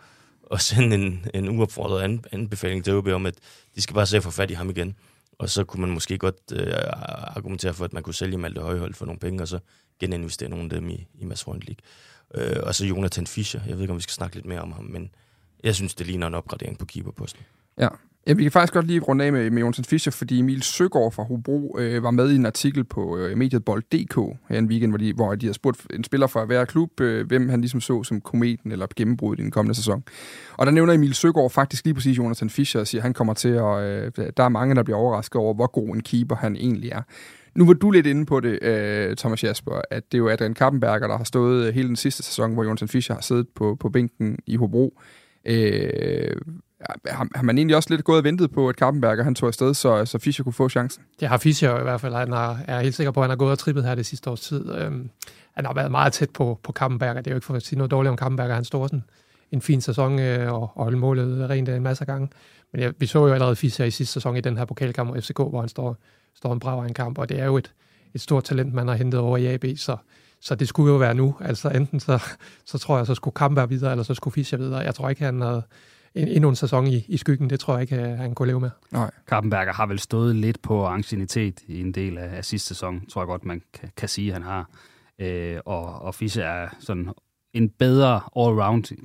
at 0.53 0.61
sende 0.61 0.97
en, 0.97 1.27
en 1.35 1.49
uopfordret 1.59 2.21
anbefaling 2.33 2.85
til 2.85 2.95
OB 2.95 3.07
om, 3.07 3.27
at 3.27 3.35
de 3.75 3.83
skal 3.83 3.95
bare 3.95 4.07
se 4.07 4.17
at 4.17 4.23
få 4.23 4.31
fat 4.31 4.51
i 4.51 4.55
ham 4.55 4.71
igen. 4.71 4.97
Og 5.39 5.51
så 5.51 5.65
kunne 5.65 5.81
man 5.81 5.91
måske 5.91 6.19
godt 6.19 6.37
øh, 6.53 6.73
argumentere 7.37 7.75
for, 7.75 7.85
at 7.85 7.93
man 7.93 8.03
kunne 8.03 8.15
sælge 8.15 8.39
Malte 8.39 8.61
Højhold 8.61 8.95
for 8.95 9.07
nogle 9.07 9.19
penge, 9.19 9.43
og 9.43 9.49
så 9.49 9.59
geninvestere 10.01 10.49
nogle 10.49 10.65
af 10.65 10.71
dem 10.71 10.91
i, 10.91 11.07
i 11.15 11.25
Mads 11.25 11.45
Freundlich. 11.45 11.79
Øh, 12.35 12.57
og 12.63 12.75
så 12.75 12.87
Jonathan 12.87 13.27
Fischer. 13.27 13.61
Jeg 13.67 13.75
ved 13.75 13.81
ikke, 13.81 13.91
om 13.91 13.97
vi 13.97 14.03
skal 14.03 14.13
snakke 14.13 14.37
lidt 14.37 14.47
mere 14.47 14.61
om 14.61 14.73
ham, 14.73 14.85
men 14.85 15.11
jeg 15.65 15.75
synes, 15.75 15.95
det 15.95 16.07
ligner 16.07 16.27
en 16.27 16.35
opgradering 16.35 16.79
på 16.79 16.87
keeperposten. 16.87 17.43
Ja, 17.79 17.89
Ja, 18.27 18.33
vi 18.33 18.43
kan 18.43 18.53
faktisk 18.53 18.73
godt 18.73 18.87
lige 18.87 19.01
runde 19.01 19.25
af 19.25 19.33
med, 19.33 19.51
med 19.51 19.63
Jonsen 19.63 19.85
Fischer, 19.85 20.13
fordi 20.13 20.39
Emil 20.39 20.63
Søgaard 20.63 21.13
fra 21.13 21.23
Hobro 21.23 21.77
øh, 21.79 22.03
var 22.03 22.11
med 22.11 22.31
i 22.31 22.35
en 22.35 22.47
artikel 22.47 22.85
på 22.85 23.19
øh, 23.19 23.39
mediet 23.39 23.65
Bold.dk 23.65 24.17
her 24.49 24.59
en 24.59 24.67
weekend, 24.67 24.91
hvor 24.91 24.99
de, 24.99 25.13
hvor 25.13 25.35
de 25.35 25.47
har 25.47 25.53
spurgt 25.53 25.87
en 25.91 26.05
spiller 26.05 26.27
fra 26.27 26.45
hver 26.45 26.65
klub, 26.65 27.01
øh, 27.01 27.27
hvem 27.27 27.49
han 27.49 27.61
ligesom 27.61 27.81
så 27.81 28.03
som 28.03 28.21
kometen 28.21 28.73
eller 28.73 28.87
gennembruddet 28.97 29.41
i 29.41 29.43
den 29.43 29.51
kommende 29.51 29.75
sæson. 29.75 30.05
Og 30.57 30.67
der 30.67 30.73
nævner 30.73 30.93
Emil 30.93 31.15
Søgaard 31.15 31.51
faktisk 31.51 31.85
lige 31.85 31.95
præcis 31.95 32.19
Jonathan 32.19 32.51
Fischer 32.51 32.81
og 32.81 32.87
siger, 32.87 33.01
at 33.01 33.03
han 33.03 33.15
kommer 33.15 33.35
til 33.35 33.49
at... 33.49 33.81
Øh, 33.83 34.13
der 34.37 34.45
er 34.45 34.49
mange, 34.49 34.75
der 34.75 34.83
bliver 34.83 34.99
overrasket 34.99 35.37
over, 35.37 35.55
hvor 35.55 35.67
god 35.67 35.89
en 35.89 36.03
keeper 36.03 36.37
han 36.37 36.57
egentlig 36.57 36.91
er. 36.91 37.03
Nu 37.55 37.67
var 37.67 37.73
du 37.73 37.91
lidt 37.91 38.07
inde 38.07 38.27
på 38.27 38.41
det, 38.41 38.63
øh, 38.63 39.17
Thomas 39.17 39.45
Jasper, 39.45 39.81
at 39.91 40.13
det 40.13 40.19
er 40.19 40.23
jo 40.23 40.29
Adrian 40.29 40.55
Kappenberger, 40.55 41.07
der 41.07 41.17
har 41.17 41.25
stået 41.25 41.67
øh, 41.67 41.75
hele 41.75 41.89
den 41.89 41.97
sidste 41.97 42.23
sæson, 42.23 42.55
hvor 42.55 42.65
Jonathan 42.65 42.89
Fischer 42.89 43.15
har 43.15 43.23
siddet 43.23 43.47
på, 43.55 43.77
på 43.81 43.89
bænken 43.89 44.39
i 44.47 44.57
Hobro. 44.57 45.01
Øh, 45.45 46.37
har, 47.07 47.29
har 47.35 47.43
man 47.43 47.59
egentlig 47.59 47.77
også 47.77 47.91
lidt 47.91 48.05
gået 48.05 48.19
og 48.19 48.25
ventet 48.25 48.51
på, 48.51 48.69
at 48.69 48.77
Karpenberger 48.77 49.25
han 49.25 49.35
tog 49.35 49.47
afsted, 49.47 49.75
så, 49.75 50.05
så 50.05 50.19
Fischer 50.19 50.43
kunne 50.43 50.53
få 50.53 50.69
chancen? 50.69 51.03
Det 51.21 51.29
har 51.29 51.39
Fischer 51.39 51.81
i 51.81 51.83
hvert 51.83 52.01
fald. 52.01 52.15
Han 52.15 52.33
har, 52.33 52.61
er 52.67 52.81
helt 52.81 52.95
sikker 52.95 53.11
på, 53.11 53.21
at 53.21 53.25
han 53.25 53.31
har 53.31 53.37
gået 53.37 53.53
og 53.53 53.59
trippet 53.59 53.85
her 53.85 53.95
det 53.95 54.07
sidste 54.07 54.31
års 54.31 54.41
tid. 54.41 54.73
Øhm, 54.75 55.11
han 55.55 55.67
har 55.67 55.75
været 55.75 55.91
meget 55.91 56.13
tæt 56.13 56.31
på, 56.31 56.61
på 56.63 56.73
Karpenberger. 56.73 57.15
Det 57.15 57.27
er 57.27 57.31
jo 57.31 57.37
ikke 57.37 57.47
for 57.47 57.55
at 57.55 57.63
sige 57.63 57.79
noget 57.79 57.91
dårligt 57.91 58.11
om 58.11 58.17
Karpenberger. 58.17 58.55
Han 58.55 58.65
står 58.65 58.87
sådan 58.87 59.05
en 59.53 59.63
fin 59.63 59.81
sæson 59.81 60.19
øh, 60.19 60.53
og, 60.53 60.61
og 60.61 60.85
holde 60.85 60.99
målet 60.99 61.51
rent 61.51 61.69
øh, 61.69 61.77
en 61.77 61.83
masse 61.83 62.05
gange. 62.05 62.29
Men 62.73 62.83
ja, 62.83 62.91
vi 62.99 63.07
så 63.07 63.27
jo 63.27 63.33
allerede 63.33 63.57
Fischer 63.57 63.85
i 63.85 63.91
sidste 63.91 64.13
sæson 64.13 64.37
i 64.37 64.41
den 64.41 64.57
her 64.57 64.65
pokalkamp 64.65 65.11
mod 65.11 65.23
FCK, 65.23 65.37
hvor 65.37 65.61
han 65.61 65.69
står, 65.69 65.97
står 66.35 66.53
en 66.53 66.61
brav 66.61 66.81
en 66.81 66.95
kamp, 66.95 67.19
og 67.19 67.29
det 67.29 67.41
er 67.41 67.45
jo 67.45 67.57
et, 67.57 67.73
et 68.15 68.21
stort 68.21 68.45
talent, 68.45 68.75
man 68.75 68.89
har 68.89 68.95
hentet 68.95 69.21
over 69.21 69.37
i 69.37 69.47
AB, 69.47 69.65
så, 69.77 69.97
så 70.41 70.55
det 70.55 70.69
skulle 70.69 70.93
jo 70.93 70.99
være 70.99 71.15
nu. 71.15 71.35
Altså 71.41 71.69
enten 71.69 72.01
så, 72.01 72.23
så 72.65 72.79
tror 72.79 72.97
jeg, 72.97 73.07
så 73.07 73.15
skulle 73.15 73.35
Kampenberg 73.35 73.71
videre, 73.71 73.91
eller 73.91 74.05
så 74.05 74.15
skulle 74.15 74.33
Fischer 74.33 74.59
videre. 74.59 74.79
Jeg 74.79 74.95
tror 74.95 75.09
ikke, 75.09 75.25
han 75.25 75.41
havde 75.41 75.63
en, 76.15 76.29
endnu 76.29 76.49
en 76.49 76.57
sæson 76.57 76.87
i, 76.87 77.05
i 77.09 77.17
skyggen, 77.17 77.51
det 77.51 77.61
tror 77.61 77.75
jeg 77.75 77.83
ikke, 77.83 77.97
han 77.97 78.35
kunne 78.35 78.49
leve 78.49 78.61
med. 78.61 78.71
Nej. 78.93 79.11
Kappenberger 79.29 79.73
har 79.73 79.87
vel 79.87 79.99
stået 79.99 80.37
lidt 80.37 80.63
på 80.63 80.87
ancienitet 80.87 81.61
i 81.67 81.81
en 81.81 81.93
del 81.93 82.19
af, 82.19 82.37
af 82.37 82.45
sidste 82.45 82.69
sæson, 82.69 83.07
tror 83.07 83.23
jeg 83.23 83.27
godt, 83.27 83.45
man 83.45 83.63
kan, 83.73 83.89
kan 83.97 84.09
sige, 84.09 84.33
han 84.33 84.43
har. 84.43 84.71
Øh, 85.19 85.59
og, 85.65 86.03
og 86.03 86.15
Fischer 86.15 86.45
er 86.45 86.69
sådan 86.81 87.09
en 87.53 87.69
bedre 87.69 88.21
all-round 88.37 88.97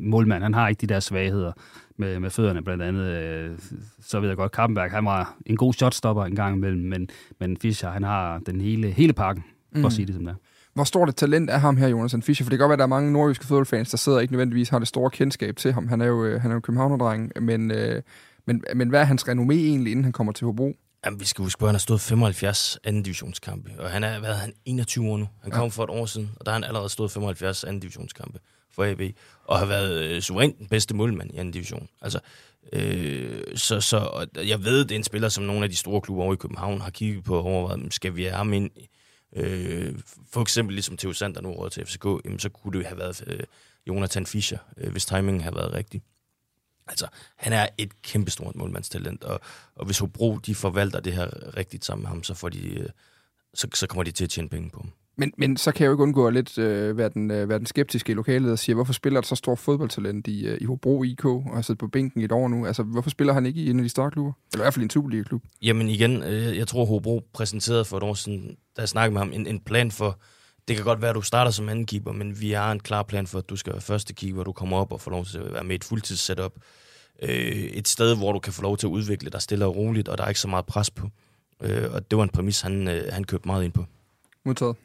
målmand. 0.00 0.42
Han 0.42 0.54
har 0.54 0.68
ikke 0.68 0.80
de 0.80 0.86
der 0.86 1.00
svagheder 1.00 1.52
med, 1.96 2.20
med 2.20 2.30
fødderne 2.30 2.62
blandt 2.62 2.82
andet. 2.82 3.04
Øh, 3.04 3.58
så 4.00 4.20
ved 4.20 4.28
jeg 4.28 4.36
godt, 4.36 4.52
Kappenberg, 4.52 4.90
han 4.90 5.04
var 5.04 5.36
en 5.46 5.56
god 5.56 5.72
shotstopper 5.72 6.24
en 6.24 6.36
gang 6.36 6.56
imellem, 6.56 6.82
men, 6.82 7.08
men 7.40 7.56
Fischer, 7.56 7.90
han 7.90 8.02
har 8.02 8.38
den 8.38 8.60
hele, 8.60 8.90
hele 8.90 9.12
pakken, 9.12 9.44
for 9.72 9.78
mm. 9.78 9.84
at 9.84 9.92
sige 9.92 10.06
det 10.06 10.14
som 10.14 10.24
det 10.24 10.30
er. 10.32 10.36
Hvor 10.74 10.84
stort 10.84 11.08
et 11.08 11.16
talent 11.16 11.50
er 11.50 11.58
ham 11.58 11.76
her, 11.76 11.88
Jonas 11.88 12.14
Fischer? 12.22 12.44
For 12.44 12.50
det 12.50 12.58
kan 12.58 12.68
godt 12.68 12.68
være, 12.68 12.74
at 12.74 12.78
der 12.78 12.84
er 12.84 12.88
mange 12.88 13.12
nordjyske 13.12 13.46
fodboldfans, 13.46 13.90
der 13.90 13.96
sidder 13.96 14.18
og 14.18 14.22
ikke 14.22 14.32
nødvendigvis 14.32 14.68
har 14.68 14.78
det 14.78 14.88
store 14.88 15.10
kendskab 15.10 15.56
til 15.56 15.72
ham. 15.72 15.88
Han 15.88 16.00
er 16.00 16.06
jo, 16.06 16.24
øh, 16.24 16.42
han 16.42 16.50
er 16.50 16.54
jo 16.54 16.60
københavnerdreng, 16.60 17.32
men, 17.40 17.70
øh, 17.70 18.02
men, 18.46 18.64
men 18.74 18.88
hvad 18.88 19.00
er 19.00 19.04
hans 19.04 19.22
renommé 19.22 19.52
egentlig, 19.52 19.90
inden 19.90 20.04
han 20.04 20.12
kommer 20.12 20.32
til 20.32 20.44
Hobro? 20.44 20.74
Jamen, 21.04 21.20
vi 21.20 21.24
skal 21.24 21.42
huske 21.42 21.58
på, 21.58 21.66
at 21.66 21.68
han 21.68 21.74
har 21.74 21.78
stået 21.78 22.00
75 22.00 22.78
anden 22.84 23.02
divisionskampe, 23.02 23.70
og 23.78 23.90
han 23.90 24.04
er, 24.04 24.18
hvad 24.18 24.30
er 24.30 24.34
han, 24.34 24.52
21 24.64 25.10
år 25.10 25.16
nu. 25.16 25.28
Han 25.42 25.50
kom 25.52 25.62
ja. 25.62 25.68
for 25.68 25.84
et 25.84 25.90
år 25.90 26.06
siden, 26.06 26.30
og 26.36 26.46
der 26.46 26.52
har 26.52 26.58
han 26.58 26.64
allerede 26.64 26.88
stået 26.88 27.10
75 27.10 27.64
anden 27.64 27.80
divisionskampe 27.80 28.38
for 28.74 28.84
AB, 28.84 29.00
og 29.44 29.58
har 29.58 29.66
været 29.66 30.04
øh, 30.04 30.20
suverænt 30.20 30.58
den 30.58 30.66
bedste 30.66 30.94
målmand 30.94 31.30
i 31.34 31.36
anden 31.36 31.52
division. 31.52 31.88
Altså, 32.02 32.18
øh, 32.72 33.40
så, 33.54 33.80
så 33.80 34.26
jeg 34.36 34.64
ved, 34.64 34.78
det 34.78 34.92
er 34.92 34.96
en 34.96 35.04
spiller, 35.04 35.28
som 35.28 35.44
nogle 35.44 35.64
af 35.64 35.70
de 35.70 35.76
store 35.76 36.00
klubber 36.00 36.24
over 36.24 36.32
i 36.32 36.36
København 36.36 36.80
har 36.80 36.90
kigget 36.90 37.24
på 37.24 37.36
og 37.38 37.44
overvejet, 37.44 37.94
skal 37.94 38.16
vi 38.16 38.22
have 38.22 38.34
ham 38.34 38.52
ind 38.52 38.70
øh, 39.34 39.98
for 40.32 40.42
eksempel 40.42 40.74
ligesom 40.74 40.96
Theo 40.96 41.12
Sander 41.12 41.40
nu 41.40 41.50
råd 41.50 41.70
til 41.70 41.86
FCK, 41.86 42.04
jamen, 42.24 42.38
så 42.38 42.48
kunne 42.48 42.78
det 42.78 42.86
have 42.86 42.98
været 42.98 43.24
øh, 43.26 43.40
Jonathan 43.86 44.26
Fischer, 44.26 44.58
øh, 44.76 44.92
hvis 44.92 45.06
timingen 45.06 45.40
havde 45.40 45.56
været 45.56 45.72
rigtig. 45.72 46.02
Altså, 46.86 47.06
han 47.36 47.52
er 47.52 47.68
et 47.78 48.02
kæmpestort 48.02 48.56
målmandstalent, 48.56 49.24
og, 49.24 49.40
og 49.74 49.86
hvis 49.86 49.98
Hobro 49.98 50.38
de 50.38 50.54
forvalter 50.54 51.00
det 51.00 51.12
her 51.12 51.56
rigtigt 51.56 51.84
sammen 51.84 52.02
med 52.02 52.08
ham, 52.08 52.22
så, 52.22 52.34
får 52.34 52.48
de, 52.48 52.78
øh, 52.78 52.88
så, 53.54 53.68
så 53.74 53.86
kommer 53.86 54.02
de 54.02 54.10
til 54.10 54.24
at 54.24 54.30
tjene 54.30 54.48
penge 54.48 54.70
på 54.70 54.80
ham. 54.80 54.92
Men, 55.16 55.32
men 55.38 55.56
så 55.56 55.72
kan 55.72 55.84
jeg 55.84 55.86
jo 55.88 55.92
ikke 55.92 56.02
undgå 56.02 56.26
at 56.26 56.34
lidt 56.34 56.58
øh, 56.58 56.98
være, 56.98 57.08
den, 57.08 57.30
øh, 57.30 57.48
være 57.48 57.58
den 57.58 57.66
skeptiske 57.66 58.12
i 58.12 58.14
lokalet 58.14 58.52
og 58.52 58.58
sige, 58.58 58.74
hvorfor 58.74 58.92
spiller 58.92 59.20
der 59.20 59.26
så 59.26 59.34
stor 59.34 59.54
fodboldtalent 59.54 60.26
i, 60.26 60.46
øh, 60.46 60.58
i 60.60 60.64
Hobro 60.64 61.02
IK 61.02 61.24
og 61.24 61.54
har 61.54 61.62
siddet 61.62 61.78
på 61.78 61.88
bænken 61.88 62.20
i 62.20 62.24
et 62.24 62.32
år 62.32 62.48
nu? 62.48 62.66
Altså, 62.66 62.82
hvorfor 62.82 63.10
spiller 63.10 63.32
han 63.32 63.46
ikke 63.46 63.60
i 63.60 63.70
en 63.70 63.78
af 63.78 63.82
de 63.82 63.88
større 63.88 64.10
klubber? 64.10 64.32
Eller 64.52 64.62
i 64.62 64.64
hvert 64.64 64.74
fald 64.74 64.82
i 64.82 64.84
en 64.84 64.90
Superliga-klub? 64.90 65.42
Jamen 65.62 65.88
igen, 65.88 66.22
øh, 66.22 66.56
jeg 66.58 66.68
tror 66.68 66.84
Hobro 66.84 67.22
præsenterede 67.32 67.84
for 67.84 67.96
et 67.96 68.02
år 68.02 68.14
siden, 68.14 68.56
da 68.76 68.80
jeg 68.80 68.88
snakkede 68.88 69.12
med 69.12 69.20
ham, 69.20 69.32
en, 69.32 69.46
en 69.46 69.60
plan 69.60 69.90
for, 69.90 70.18
det 70.68 70.76
kan 70.76 70.84
godt 70.84 71.00
være, 71.00 71.10
at 71.10 71.16
du 71.16 71.22
starter 71.22 71.50
som 71.50 71.68
anden 71.68 71.86
keeper, 71.86 72.12
men 72.12 72.40
vi 72.40 72.50
har 72.50 72.72
en 72.72 72.80
klar 72.80 73.02
plan 73.02 73.26
for, 73.26 73.38
at 73.38 73.48
du 73.48 73.56
skal 73.56 73.72
være 73.72 73.82
første 73.82 74.14
keeper, 74.14 74.44
du 74.44 74.52
kommer 74.52 74.76
op 74.76 74.92
og 74.92 75.00
får 75.00 75.10
lov 75.10 75.24
til 75.24 75.38
at 75.38 75.52
være 75.52 75.64
med 75.64 75.74
et 75.74 75.84
fuldtidssetup. 75.84 76.52
Øh, 77.22 77.30
et 77.30 77.88
sted, 77.88 78.16
hvor 78.16 78.32
du 78.32 78.38
kan 78.38 78.52
få 78.52 78.62
lov 78.62 78.76
til 78.76 78.86
at 78.86 78.90
udvikle 78.90 79.30
dig 79.30 79.42
stille 79.42 79.64
og 79.64 79.76
roligt, 79.76 80.08
og 80.08 80.18
der 80.18 80.24
er 80.24 80.28
ikke 80.28 80.40
så 80.40 80.48
meget 80.48 80.66
pres 80.66 80.90
på. 80.90 81.08
Øh, 81.62 81.92
og 81.92 82.10
det 82.10 82.16
var 82.16 82.22
en 82.22 82.28
præmis, 82.28 82.60
han, 82.60 82.88
øh, 82.88 83.12
han 83.12 83.24
købte 83.24 83.48
meget 83.48 83.64
ind 83.64 83.72
på. 83.72 83.84
Modtaget. 84.44 84.76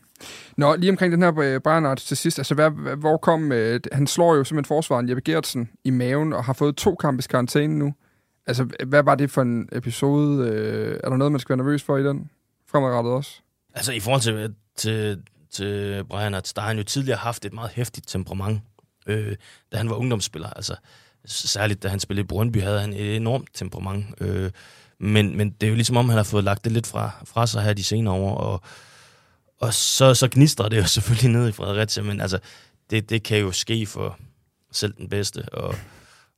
Nå, 0.57 0.75
lige 0.75 0.91
omkring 0.91 1.11
den 1.13 1.21
her 1.21 1.39
øh, 1.39 1.61
Bernard 1.61 1.97
til 1.97 2.17
sidst, 2.17 2.39
altså 2.39 2.53
hvad, 2.55 2.97
hvor 2.97 3.17
kom, 3.17 3.51
øh, 3.51 3.79
han 3.91 4.07
slår 4.07 4.35
jo 4.35 4.43
simpelthen 4.43 4.67
forsvaren 4.67 5.09
Jeppe 5.09 5.21
Gertsen 5.21 5.69
i 5.83 5.89
maven 5.89 6.33
og 6.33 6.43
har 6.43 6.53
fået 6.53 6.75
to 6.75 6.95
kampes 6.95 7.27
karantæne 7.27 7.79
nu. 7.79 7.93
Altså, 8.47 8.67
hvad 8.87 9.03
var 9.03 9.15
det 9.15 9.31
for 9.31 9.41
en 9.41 9.69
episode? 9.71 10.49
Øh, 10.49 10.99
er 11.03 11.09
der 11.09 11.17
noget, 11.17 11.31
man 11.31 11.39
skal 11.39 11.53
være 11.53 11.65
nervøs 11.65 11.83
for 11.83 11.97
i 11.97 12.03
den? 12.03 12.29
Fremadrettet 12.71 13.13
også? 13.13 13.41
Altså, 13.73 13.91
i 13.91 13.99
forhold 13.99 14.21
til, 14.21 14.33
øh, 14.33 14.49
til, 14.75 15.21
til 15.51 16.03
Brian, 16.09 16.33
der 16.33 16.61
har 16.61 16.67
han 16.67 16.77
jo 16.77 16.83
tidligere 16.83 17.17
haft 17.17 17.45
et 17.45 17.53
meget 17.53 17.71
hæftigt 17.71 18.07
temperament, 18.07 18.61
øh, 19.07 19.35
da 19.71 19.77
han 19.77 19.89
var 19.89 19.95
ungdomsspiller. 19.95 20.49
Altså, 20.49 20.75
særligt 21.25 21.83
da 21.83 21.87
han 21.87 21.99
spillede 21.99 22.23
i 22.23 22.27
Brøndby, 22.27 22.61
havde 22.61 22.79
han 22.79 22.93
et 22.93 23.15
enormt 23.15 23.49
temperament. 23.53 24.05
Øh, 24.21 24.51
men, 24.99 25.37
men 25.37 25.49
det 25.49 25.67
er 25.67 25.69
jo 25.69 25.75
ligesom 25.75 25.97
om, 25.97 26.09
han 26.09 26.17
har 26.17 26.23
fået 26.23 26.43
lagt 26.43 26.63
det 26.63 26.71
lidt 26.71 26.87
fra, 26.87 27.11
fra 27.25 27.47
sig 27.47 27.63
her 27.63 27.73
de 27.73 27.83
senere 27.83 28.13
år, 28.13 28.37
og 28.37 28.61
og 29.59 29.73
så, 29.73 30.13
så 30.13 30.27
gnistrer 30.31 30.69
det 30.69 30.77
jo 30.77 30.87
selvfølgelig 30.95 31.29
ned 31.29 31.49
i 31.49 31.51
Fredericia, 31.51 32.03
men 32.03 32.21
altså, 32.21 32.39
det, 32.89 33.09
det 33.09 33.23
kan 33.23 33.37
jo 33.37 33.51
ske 33.51 33.85
for 33.85 34.19
selv 34.71 34.93
den 34.93 35.09
bedste, 35.09 35.41
og, 35.53 35.75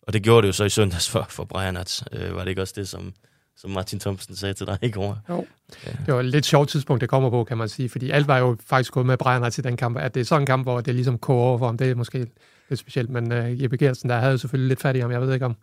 og 0.01 0.13
det 0.13 0.23
gjorde 0.23 0.41
det 0.41 0.47
jo 0.47 0.53
så 0.53 0.63
i 0.63 0.69
søndags 0.69 1.09
for, 1.09 1.25
for 1.29 1.45
Brian 1.45 1.75
Hats. 1.75 2.03
Øh, 2.11 2.35
var 2.35 2.41
det 2.41 2.49
ikke 2.49 2.61
også 2.61 2.73
det, 2.77 2.89
som, 2.89 3.13
som 3.57 3.71
Martin 3.71 3.99
Thomsen 3.99 4.35
sagde 4.35 4.53
til 4.53 4.67
dig 4.67 4.77
i 4.81 4.91
går? 4.91 5.19
Jo. 5.29 5.45
Ja. 5.85 5.91
Det 6.05 6.13
var 6.13 6.19
et 6.19 6.25
lidt 6.25 6.45
sjovt 6.45 6.69
tidspunkt, 6.69 7.01
det 7.01 7.09
kommer 7.09 7.29
på, 7.29 7.43
kan 7.43 7.57
man 7.57 7.69
sige, 7.69 7.89
fordi 7.89 8.09
alt 8.09 8.27
var 8.27 8.37
jo 8.37 8.57
faktisk 8.65 8.91
gået 8.91 9.05
med 9.05 9.17
Brian 9.17 9.43
Hats 9.43 9.57
i 9.57 9.61
den 9.61 9.77
kamp, 9.77 9.97
at 9.97 10.13
det 10.13 10.21
er 10.21 10.25
sådan 10.25 10.41
en 10.41 10.45
kamp, 10.45 10.65
hvor 10.65 10.81
det 10.81 10.95
ligesom 10.95 11.17
koger 11.17 11.43
over 11.43 11.57
for 11.57 11.65
ham, 11.65 11.77
det 11.77 11.89
er 11.89 11.95
måske 11.95 12.27
lidt 12.69 12.79
specielt, 12.79 13.09
men 13.09 13.31
uh, 13.31 13.63
Jeppe 13.63 13.77
Gertsen, 13.77 14.09
der 14.09 14.19
havde 14.19 14.37
selvfølgelig 14.37 14.67
lidt 14.67 14.81
fat 14.81 14.95
i 14.95 14.99
ham, 14.99 15.11
jeg 15.11 15.21
ved 15.21 15.33
ikke 15.33 15.45
om 15.45 15.55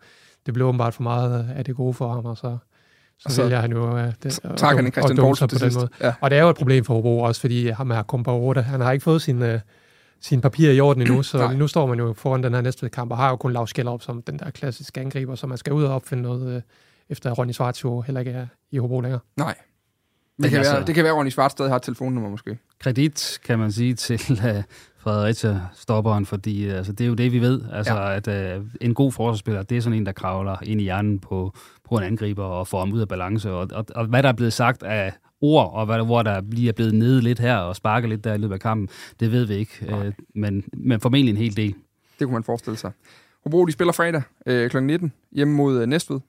det 0.47 0.55
blev 0.55 0.67
åbenbart 0.67 0.95
for 0.95 1.03
meget 1.03 1.51
af 1.57 1.65
det 1.65 1.77
gode 1.77 1.95
for 1.95 2.13
ham, 2.13 2.25
og 2.25 2.37
så 2.37 2.59
så, 3.19 3.35
så 3.35 3.43
vælger 3.43 3.61
han 3.61 3.73
jo 3.73 3.93
uh, 3.93 4.13
det, 4.23 4.41
og, 4.45 4.69
han 4.69 4.87
en 4.87 4.93
Christian 4.93 5.17
Poulsen 5.17 5.49
på 5.49 5.59
den 5.59 5.75
måde. 5.75 5.89
Ja. 6.01 6.15
Og 6.21 6.31
det 6.31 6.39
er 6.39 6.43
jo 6.43 6.49
et 6.51 6.57
problem 6.57 6.85
for 6.85 6.95
Hobro 6.95 7.21
også, 7.21 7.41
fordi 7.41 7.69
ham 7.69 7.91
er 7.91 8.03
kommet 8.03 8.25
på 8.25 8.39
8. 8.41 8.63
Han 8.63 8.81
har 8.81 8.93
ikke 8.93 9.03
fået 9.03 9.23
sin, 9.23 9.43
uh, 9.43 9.61
sin 10.21 10.41
papir 10.41 10.71
i 10.71 10.81
orden 10.81 11.03
endnu, 11.03 11.23
så 11.33 11.53
nu 11.53 11.67
står 11.67 11.87
man 11.87 11.99
jo 11.99 12.13
foran 12.13 12.43
den 12.43 12.55
her 12.55 12.61
næste 12.61 12.89
kamp, 12.89 13.11
og 13.11 13.17
har 13.17 13.31
jo 13.31 13.37
kun 13.37 13.53
Lars 13.53 13.73
op 13.73 14.03
som 14.03 14.23
den 14.23 14.39
der 14.39 14.51
klassiske 14.51 15.01
angriber, 15.01 15.35
så 15.35 15.47
man 15.47 15.59
skal 15.59 15.73
ud 15.73 15.85
og 15.85 15.95
opfinde 15.95 16.23
noget, 16.23 16.57
uh, 16.57 16.63
efter 17.09 17.31
Ronny 17.31 17.53
Svarts 17.53 17.85
jo 17.85 18.01
heller 18.01 18.21
ikke 18.21 18.33
er 18.33 18.47
i 18.71 18.79
Hobro 18.79 19.01
længere. 19.01 19.21
Nej. 19.37 19.55
Det 20.43 20.51
kan, 20.51 20.59
altså, 20.59 20.73
være, 20.73 20.87
det 20.87 20.95
kan 20.95 21.05
være, 21.05 21.13
at 21.13 21.17
Ronny 21.17 21.31
Svarts 21.31 21.53
stadig 21.53 21.71
har 21.71 21.77
et 21.77 21.83
telefonnummer 21.83 22.31
måske. 22.31 22.59
Kredit, 22.81 23.39
kan 23.45 23.59
man 23.59 23.73
sige, 23.73 23.95
til 23.95 24.21
uh, 24.45 24.63
Fredericia-stopperen, 24.99 26.27
fordi 26.27 26.69
altså, 26.69 26.93
det 26.93 27.05
er 27.05 27.09
jo 27.09 27.15
det, 27.15 27.33
vi 27.33 27.39
ved. 27.39 27.61
Altså, 27.73 27.95
ja. 27.95 28.17
at 28.17 28.59
uh, 28.59 28.67
en 28.81 28.95
god 28.95 29.13
forsvarsspiller, 29.13 29.63
det 29.63 29.77
er 29.77 29.81
sådan 29.81 29.99
en, 29.99 30.07
der 30.07 30.13
kravler 30.13 30.57
ind 30.63 30.81
i 30.81 30.85
hjernen 30.85 31.19
på, 31.19 31.55
på 31.89 31.97
en 31.97 32.05
angriber 32.05 32.45
og 32.45 32.69
får 32.69 32.79
ham 32.79 32.93
ud 32.93 33.01
af 33.01 33.09
balance. 33.09 33.51
Og, 33.51 33.69
og, 33.73 33.87
og 33.95 34.07
hvad 34.07 34.23
der 34.23 34.29
er 34.29 34.33
blevet 34.33 34.53
sagt 34.53 34.83
af 34.83 35.13
ord, 35.41 35.73
og 35.73 35.87
hvad, 35.87 36.05
hvor 36.05 36.23
der 36.23 36.41
lige 36.51 36.69
er 36.69 36.73
blevet 36.73 36.95
nede 36.95 37.21
lidt 37.21 37.39
her 37.39 37.57
og 37.57 37.77
sparket 37.77 38.11
lidt 38.11 38.25
der 38.25 38.35
i 38.35 38.39
løbet 38.39 38.55
af 38.55 38.61
kampen, 38.61 38.89
det 39.21 39.33
ved 39.33 39.45
vi 39.45 39.55
ikke. 39.55 39.87
Øh, 39.89 40.13
men, 40.35 40.65
men 40.73 41.01
formentlig 41.01 41.33
en 41.33 41.37
hel 41.37 41.57
del. 41.57 41.75
Det 42.19 42.27
kunne 42.27 42.33
man 42.33 42.45
forestille 42.45 42.77
sig. 42.77 42.93
Hobro, 43.45 43.65
de 43.65 43.73
spiller 43.73 43.93
fredag 43.93 44.23
øh, 44.47 44.71
kl. 44.71 44.83
19 44.83 45.13
hjemme 45.33 45.55
mod 45.55 45.81
øh, 45.81 45.87
Næstved. 45.87 46.21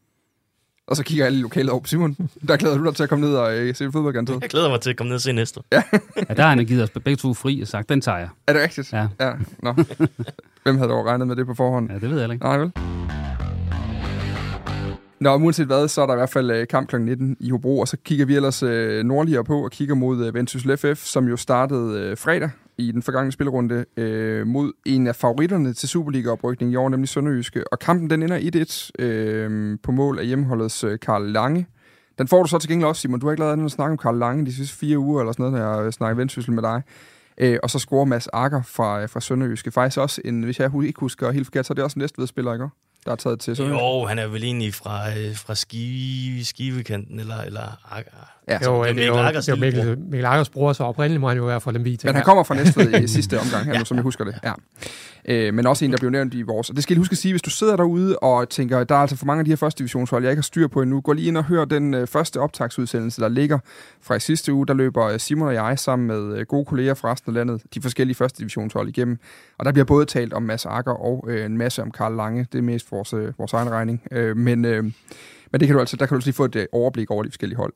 Og 0.88 0.96
så 0.96 1.04
kigger 1.04 1.26
alle 1.26 1.42
lokalet 1.42 1.70
over 1.70 1.82
på 1.82 1.88
Simon. 1.88 2.18
Der 2.48 2.58
glæder 2.58 2.78
du 2.78 2.86
dig 2.86 2.96
til 2.96 3.04
at 3.04 3.10
komme 3.10 3.26
ned 3.26 3.36
og 3.36 3.58
øh, 3.58 3.76
se 3.76 3.92
fodbold, 3.92 4.14
garanteret. 4.14 4.42
Jeg 4.42 4.50
glæder 4.50 4.70
mig 4.70 4.82
til 4.82 4.90
at 4.90 4.96
komme 4.96 5.10
ned 5.10 5.16
og 5.16 5.22
se 5.22 5.32
næste. 5.32 5.62
Ja. 5.72 5.84
ja, 6.30 6.34
der 6.34 6.42
har 6.42 6.50
han 6.50 6.66
givet 6.66 6.84
os 6.84 6.90
begge 6.90 7.16
to 7.16 7.34
fri 7.34 7.62
og 7.62 7.68
sagt, 7.68 7.90
den 7.90 8.02
tager 8.02 8.18
jeg. 8.18 8.30
Er 8.48 8.54
det 8.54 8.62
rigtigt? 8.62 8.94
Ja. 8.94 9.08
ja. 9.20 9.32
Nå. 9.64 9.74
Hvem 10.64 10.78
havde 10.78 10.90
dog 10.90 11.06
regnet 11.06 11.28
med 11.28 11.36
det 11.36 11.46
på 11.46 11.54
forhånd? 11.54 11.92
Ja, 11.92 12.00
det 12.00 12.10
ved 12.10 12.22
jeg 12.22 12.32
ikke. 12.32 12.46
Nej, 12.46 12.58
vel? 12.58 12.72
Nå, 15.22 15.36
uanset 15.36 15.66
hvad, 15.66 15.88
så 15.88 16.02
er 16.02 16.06
der 16.06 16.14
i 16.14 16.18
hvert 16.18 16.30
fald 16.30 16.52
øh, 16.52 16.68
kamp 16.68 16.90
kl. 16.90 17.02
19 17.02 17.38
i 17.40 17.50
Hobro, 17.50 17.80
og 17.80 17.88
så 17.88 17.98
kigger 18.04 18.26
vi 18.26 18.36
ellers 18.36 18.64
øh, 18.64 19.04
nordligere 19.04 19.44
på 19.44 19.64
og 19.64 19.72
kigger 19.72 19.96
mod 19.96 20.26
øh, 20.26 20.34
Vendsyssel 20.34 20.78
FF, 20.78 21.06
som 21.06 21.28
jo 21.28 21.38
startede 21.38 22.00
øh, 22.00 22.18
fredag 22.18 22.50
i 22.78 22.92
den 22.92 23.02
forgangne 23.02 23.32
spillerunde 23.32 23.86
øh, 23.98 24.48
mod 24.48 24.72
en 24.86 25.08
af 25.08 25.16
favoritterne 25.16 25.74
til 25.74 25.90
Superliga-oprykning 25.90 26.72
i 26.72 26.76
år, 26.76 26.90
nemlig 26.90 27.10
Sønderjyske. 27.10 27.74
Og 27.74 27.80
kampen 27.80 28.10
den 28.10 28.24
ender 28.24 28.90
1-1 29.00 29.04
øh, 29.06 29.78
på 29.84 29.92
mål 29.92 30.20
af 30.20 30.26
hjemmeholdets 30.26 30.84
øh, 30.84 31.00
Karl 31.00 31.32
Lange. 31.32 31.68
Den 32.18 32.28
får 32.28 32.44
du 32.44 32.50
så 32.50 32.60
til 32.60 32.70
gengæld 32.70 32.88
også, 32.88 33.02
Simon. 33.02 33.20
Du 33.20 33.26
har 33.26 33.32
ikke 33.32 33.42
lavet 33.42 33.54
andet 33.54 33.66
at 33.66 33.72
snakke 33.72 33.92
om 33.92 33.98
Karl 33.98 34.18
Lange 34.18 34.46
de 34.46 34.56
sidste 34.56 34.78
fire 34.78 35.00
uger 35.00 35.20
eller 35.20 35.32
sådan 35.32 35.52
noget, 35.52 35.66
når 35.66 35.76
jeg 35.76 35.86
øh, 35.86 35.92
snakker 35.92 36.16
Vendsyssel 36.16 36.54
med 36.54 36.64
dig. 36.64 36.82
Øh, 37.38 37.60
og 37.64 37.70
så 37.70 37.80
scorer 37.80 38.06
Mads 38.06 38.28
Akker 38.28 38.62
fra, 38.62 39.02
øh, 39.02 39.10
fra 39.10 39.20
Sønderjyske. 39.20 39.72
Faktisk 39.72 39.98
også 39.98 40.22
en, 40.26 40.44
hvis 40.44 40.60
jeg 40.60 40.72
ikke 40.86 41.00
husker 41.00 41.32
helt 41.32 41.46
forkert, 41.46 41.66
så 41.66 41.74
er 41.74 41.76
det 41.76 41.84
også 41.84 41.96
en 41.96 42.02
næstved 42.02 42.28
spiller 42.28 42.54
ikke? 42.54 42.70
Der 43.10 43.14
er 43.14 43.18
taget 43.18 43.40
til. 43.40 43.56
Så 43.56 43.64
Jo, 43.64 44.06
han 44.06 44.20
er 44.20 44.28
vel 44.28 44.44
egentlig 44.44 44.74
fra, 44.74 45.18
øh, 45.18 45.36
fra 45.36 45.56
skive, 45.56 46.46
skivekanten, 46.46 47.20
eller... 47.20 47.38
eller 47.42 47.92
ah, 47.92 48.04
Ja, 48.50 48.58
Jo, 48.66 48.84
det 48.84 48.90
er 48.90 48.94
det 48.94 49.04
er 49.04 49.08
jo, 49.08 49.14
Mikkel 49.14 49.28
Akkers 49.28 49.46
det 49.46 49.52
er. 49.52 49.58
Mikkel, 49.58 49.98
Mikkel 50.00 50.26
Akkers 50.26 50.50
bror, 50.50 50.74
så 50.74 50.84
oprindeligt 50.84 51.22
må 51.22 51.28
han 51.28 51.38
jo 51.38 51.46
være 51.46 51.62
fra 51.62 51.72
Lemvig. 51.72 52.00
Men 52.04 52.16
han 52.16 52.24
kommer 52.24 52.44
fra 52.44 52.56
Næstved 52.56 52.94
i 53.04 53.08
sidste 53.08 53.40
omgang 53.40 53.66
her, 53.66 53.80
nu, 53.80 53.86
som 53.86 53.98
jeg 53.98 54.04
husker 54.04 54.24
det. 54.24 54.36
Ja. 54.44 54.54
Øh, 55.26 55.54
men 55.54 55.68
også 55.68 55.86
en, 55.86 55.92
der 55.92 55.98
blev 55.98 56.10
nævnt 56.10 56.34
i 56.34 56.42
vores. 56.42 56.70
Og 56.70 56.76
det 56.76 56.84
skal 56.84 56.94
jeg 56.94 57.00
huske 57.00 57.14
at 57.14 57.18
sige, 57.18 57.34
hvis 57.34 57.42
du 57.42 57.50
sidder 57.50 57.76
derude 57.76 58.20
og 58.20 58.50
tænker, 58.50 58.84
der 58.84 58.96
er 58.96 59.00
altså 59.00 59.16
for 59.16 59.26
mange 59.26 59.40
af 59.40 59.46
de 59.46 59.52
her 59.52 59.56
første 59.56 59.80
divisionshold, 59.80 60.24
jeg 60.24 60.32
ikke 60.32 60.40
har 60.40 60.44
styr 60.44 60.68
på 60.68 60.82
endnu, 60.82 61.02
gå 61.02 61.14
lige 61.14 61.28
ind 61.28 61.38
og 61.38 61.44
hør 61.44 61.66
den 61.66 61.94
øh, 61.94 62.08
første 62.08 62.40
optagsudsendelse, 62.40 63.22
der 63.22 63.30
ligger 63.30 63.60
fra 64.02 64.16
i 64.16 64.20
sidste 64.20 64.54
uge. 64.54 64.68
Der 64.68 64.74
løber 64.74 65.06
øh, 65.06 65.20
Simon 65.20 65.48
og 65.48 65.54
jeg 65.54 65.80
sammen 65.80 66.08
med 66.08 66.38
øh, 66.38 66.46
gode 66.46 66.66
kolleger 66.66 66.94
fra 66.94 67.12
resten 67.12 67.32
af 67.32 67.36
landet, 67.36 67.62
de 67.74 67.82
forskellige 67.82 68.16
første 68.16 68.38
divisionshold 68.40 68.90
igennem. 68.90 69.18
Og 69.58 69.66
der 69.66 69.72
bliver 69.72 69.86
både 69.86 70.06
talt 70.06 70.34
om 70.34 70.44
Mads 70.44 70.66
Akker 70.66 70.94
og 70.94 71.26
øh, 71.28 71.46
en 71.46 71.58
masse 71.58 71.82
om 71.82 71.92
Karl 71.92 72.16
Lange. 72.16 72.48
Det 72.52 72.58
er 72.58 72.62
mest 72.62 72.92
vores, 72.92 73.14
øh, 73.14 73.34
vores 73.38 73.54
egen 73.54 73.70
regning. 73.70 74.02
Øh, 74.12 74.38
men... 74.38 74.66
Øh, 74.66 74.84
men 75.52 75.60
det 75.60 75.68
kan 75.68 75.74
du 75.76 75.80
altså, 75.80 75.96
der 75.98 76.06
kan 76.06 76.20
du 76.20 76.22
lige 76.26 76.34
få 76.34 76.46
et 76.46 76.56
øh, 76.56 76.66
overblik 76.72 77.12
over 77.12 77.24
de 77.24 77.30
forskellige 77.30 77.58
hold. 77.58 77.74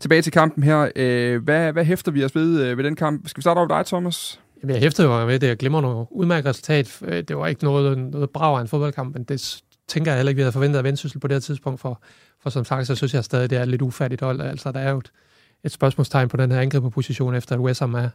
Tilbage 0.00 0.22
til 0.22 0.32
kampen 0.32 0.62
her. 0.62 0.88
Øh, 0.96 1.42
hvad, 1.44 1.72
hvad 1.72 1.84
hæfter 1.84 2.12
vi 2.12 2.24
os 2.24 2.34
ved 2.34 2.62
øh, 2.62 2.76
ved 2.78 2.84
den 2.84 2.96
kamp? 2.96 3.28
Skal 3.28 3.38
vi 3.38 3.42
starte 3.42 3.58
over 3.58 3.68
ved 3.68 3.76
dig, 3.76 3.86
Thomas? 3.86 4.40
Jamen, 4.62 4.74
jeg 4.74 4.80
hæftede 4.82 5.08
jo 5.08 5.26
med, 5.26 5.38
det 5.38 5.50
er 5.50 5.54
glimrende 5.54 6.06
udmærket 6.10 6.46
resultat. 6.48 6.98
Det 7.28 7.36
var 7.36 7.46
ikke 7.46 7.64
noget, 7.64 7.98
noget 7.98 8.30
brav 8.30 8.56
af 8.56 8.60
en 8.60 8.68
fodboldkamp, 8.68 9.14
men 9.14 9.24
det 9.24 9.62
tænker 9.88 10.10
jeg 10.10 10.18
heller 10.18 10.30
ikke, 10.30 10.36
vi 10.36 10.42
havde 10.42 10.52
forventet 10.52 10.78
af 10.78 10.84
Vendsyssel 10.84 11.20
på 11.20 11.28
det 11.28 11.34
her 11.34 11.40
tidspunkt, 11.40 11.80
for, 11.80 12.02
for 12.42 12.50
som 12.50 12.64
sagt, 12.64 12.86
så 12.86 12.94
synes 12.94 13.14
jeg 13.14 13.24
stadig, 13.24 13.50
det 13.50 13.58
er 13.58 13.62
et 13.62 13.68
lidt 13.68 13.82
ufærdigt 13.82 14.20
hold. 14.20 14.40
Altså, 14.40 14.72
der 14.72 14.80
er 14.80 14.90
jo 14.90 14.98
et, 14.98 15.10
et 15.64 15.72
spørgsmålstegn 15.72 16.28
på 16.28 16.36
den 16.36 16.52
her 16.52 16.60
angriberposition, 16.60 17.34
efter 17.34 17.54
at 17.54 17.60
West 17.60 17.80
Ham 17.80 17.94
er, 17.94 18.08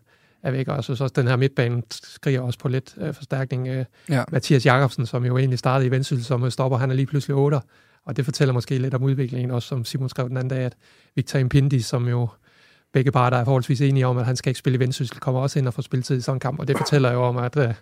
er 0.44 0.52
væk, 0.52 0.68
og 0.68 0.76
jeg 0.76 0.84
synes 0.84 1.02
også, 1.02 1.14
den 1.16 1.28
her 1.28 1.36
midtbane 1.36 1.82
skriger 1.92 2.42
også 2.42 2.60
på 2.60 2.68
lidt 2.68 2.96
øh, 2.98 3.14
forstærkning. 3.14 3.68
Øh, 3.68 3.86
Ja. 4.10 4.24
Mathias 4.32 4.66
Jakobsen, 4.66 5.06
som 5.06 5.26
jo 5.26 5.38
egentlig 5.38 5.60
startede 5.60 5.88
i 5.88 5.92
Vendsyssel 5.92 6.26
som 6.26 6.52
stopper, 6.52 6.78
han 6.78 6.92
er 6.92 6.96
lige 6.96 7.06
pludselig 7.06 7.36
8, 7.36 7.60
og 8.06 8.18
det 8.18 8.26
fortæller 8.26 8.54
måske 8.54 8.78
lidt 8.78 8.94
om 8.94 9.04
udviklingen, 9.04 9.52
også 9.52 9.68
som 9.68 9.86
Simon 9.86 10.10
skrev 10.10 10.30
den 10.30 10.38
anden 10.38 10.50
dag, 10.50 10.66
at 10.66 10.76
Victor 11.16 11.40
Impindi, 11.40 11.80
som 11.80 12.08
jo 12.08 12.28
begge 12.94 13.12
parter 13.12 13.38
er 13.38 13.46
forholdsvis 13.46 13.82
enige 13.82 14.08
om, 14.08 14.18
at 14.18 14.26
han 14.26 14.36
skal 14.36 14.50
ikke 14.50 14.60
spille 14.60 14.78
i 14.78 14.80
Vendsyssel, 14.80 15.20
kommer 15.20 15.42
også 15.42 15.60
ind 15.60 15.68
og 15.68 15.74
får 15.74 15.82
spilletid 15.82 16.18
i 16.18 16.22
sådan 16.22 16.36
en 16.36 16.40
kamp, 16.40 16.60
og 16.60 16.68
det 16.68 16.78
fortæller 16.78 17.12
jo 17.12 17.24
om, 17.24 17.38
at, 17.38 17.58
øh, 17.58 17.74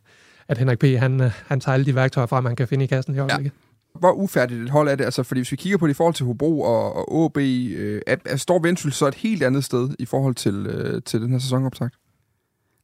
at 0.48 0.58
Henrik 0.58 0.80
P., 0.80 0.84
han, 0.84 1.22
øh, 1.22 1.32
han 1.48 1.60
tager 1.60 1.74
alle 1.74 1.86
de 1.86 1.96
værktøjer 1.96 2.28
frem, 2.28 2.46
han 2.46 2.56
kan 2.56 2.68
finde 2.68 2.86
i 2.86 2.88
kassen 2.88 3.16
i 3.16 3.20
øjeblikket. 3.20 3.52
Hvor 4.00 4.12
ufærdigt 4.12 4.62
et 4.62 4.70
hold 4.70 4.90
er 4.90 4.96
det? 4.96 5.04
Altså, 5.04 5.24
fordi 5.24 5.40
hvis 5.40 5.52
vi 5.52 5.56
kigger 5.56 5.78
på 5.78 5.88
det 5.88 5.92
i 5.92 5.94
forhold 5.94 6.14
til 6.14 6.26
Hobro 6.26 6.62
og, 6.62 7.12
og 7.12 7.26
AB, 7.26 7.38
øh, 7.38 8.02
er, 8.08 8.16
er, 8.26 8.36
står 8.36 8.60
Vendsyssel 8.60 8.94
så 8.94 9.08
et 9.08 9.16
helt 9.16 9.44
andet 9.44 9.64
sted 9.64 9.90
i 10.00 10.06
forhold 10.06 10.36
til, 10.36 10.68
øh, 10.68 11.02
til 11.04 11.22
den 11.22 11.32
her 11.32 11.40
sæsonoptakt? 11.40 11.96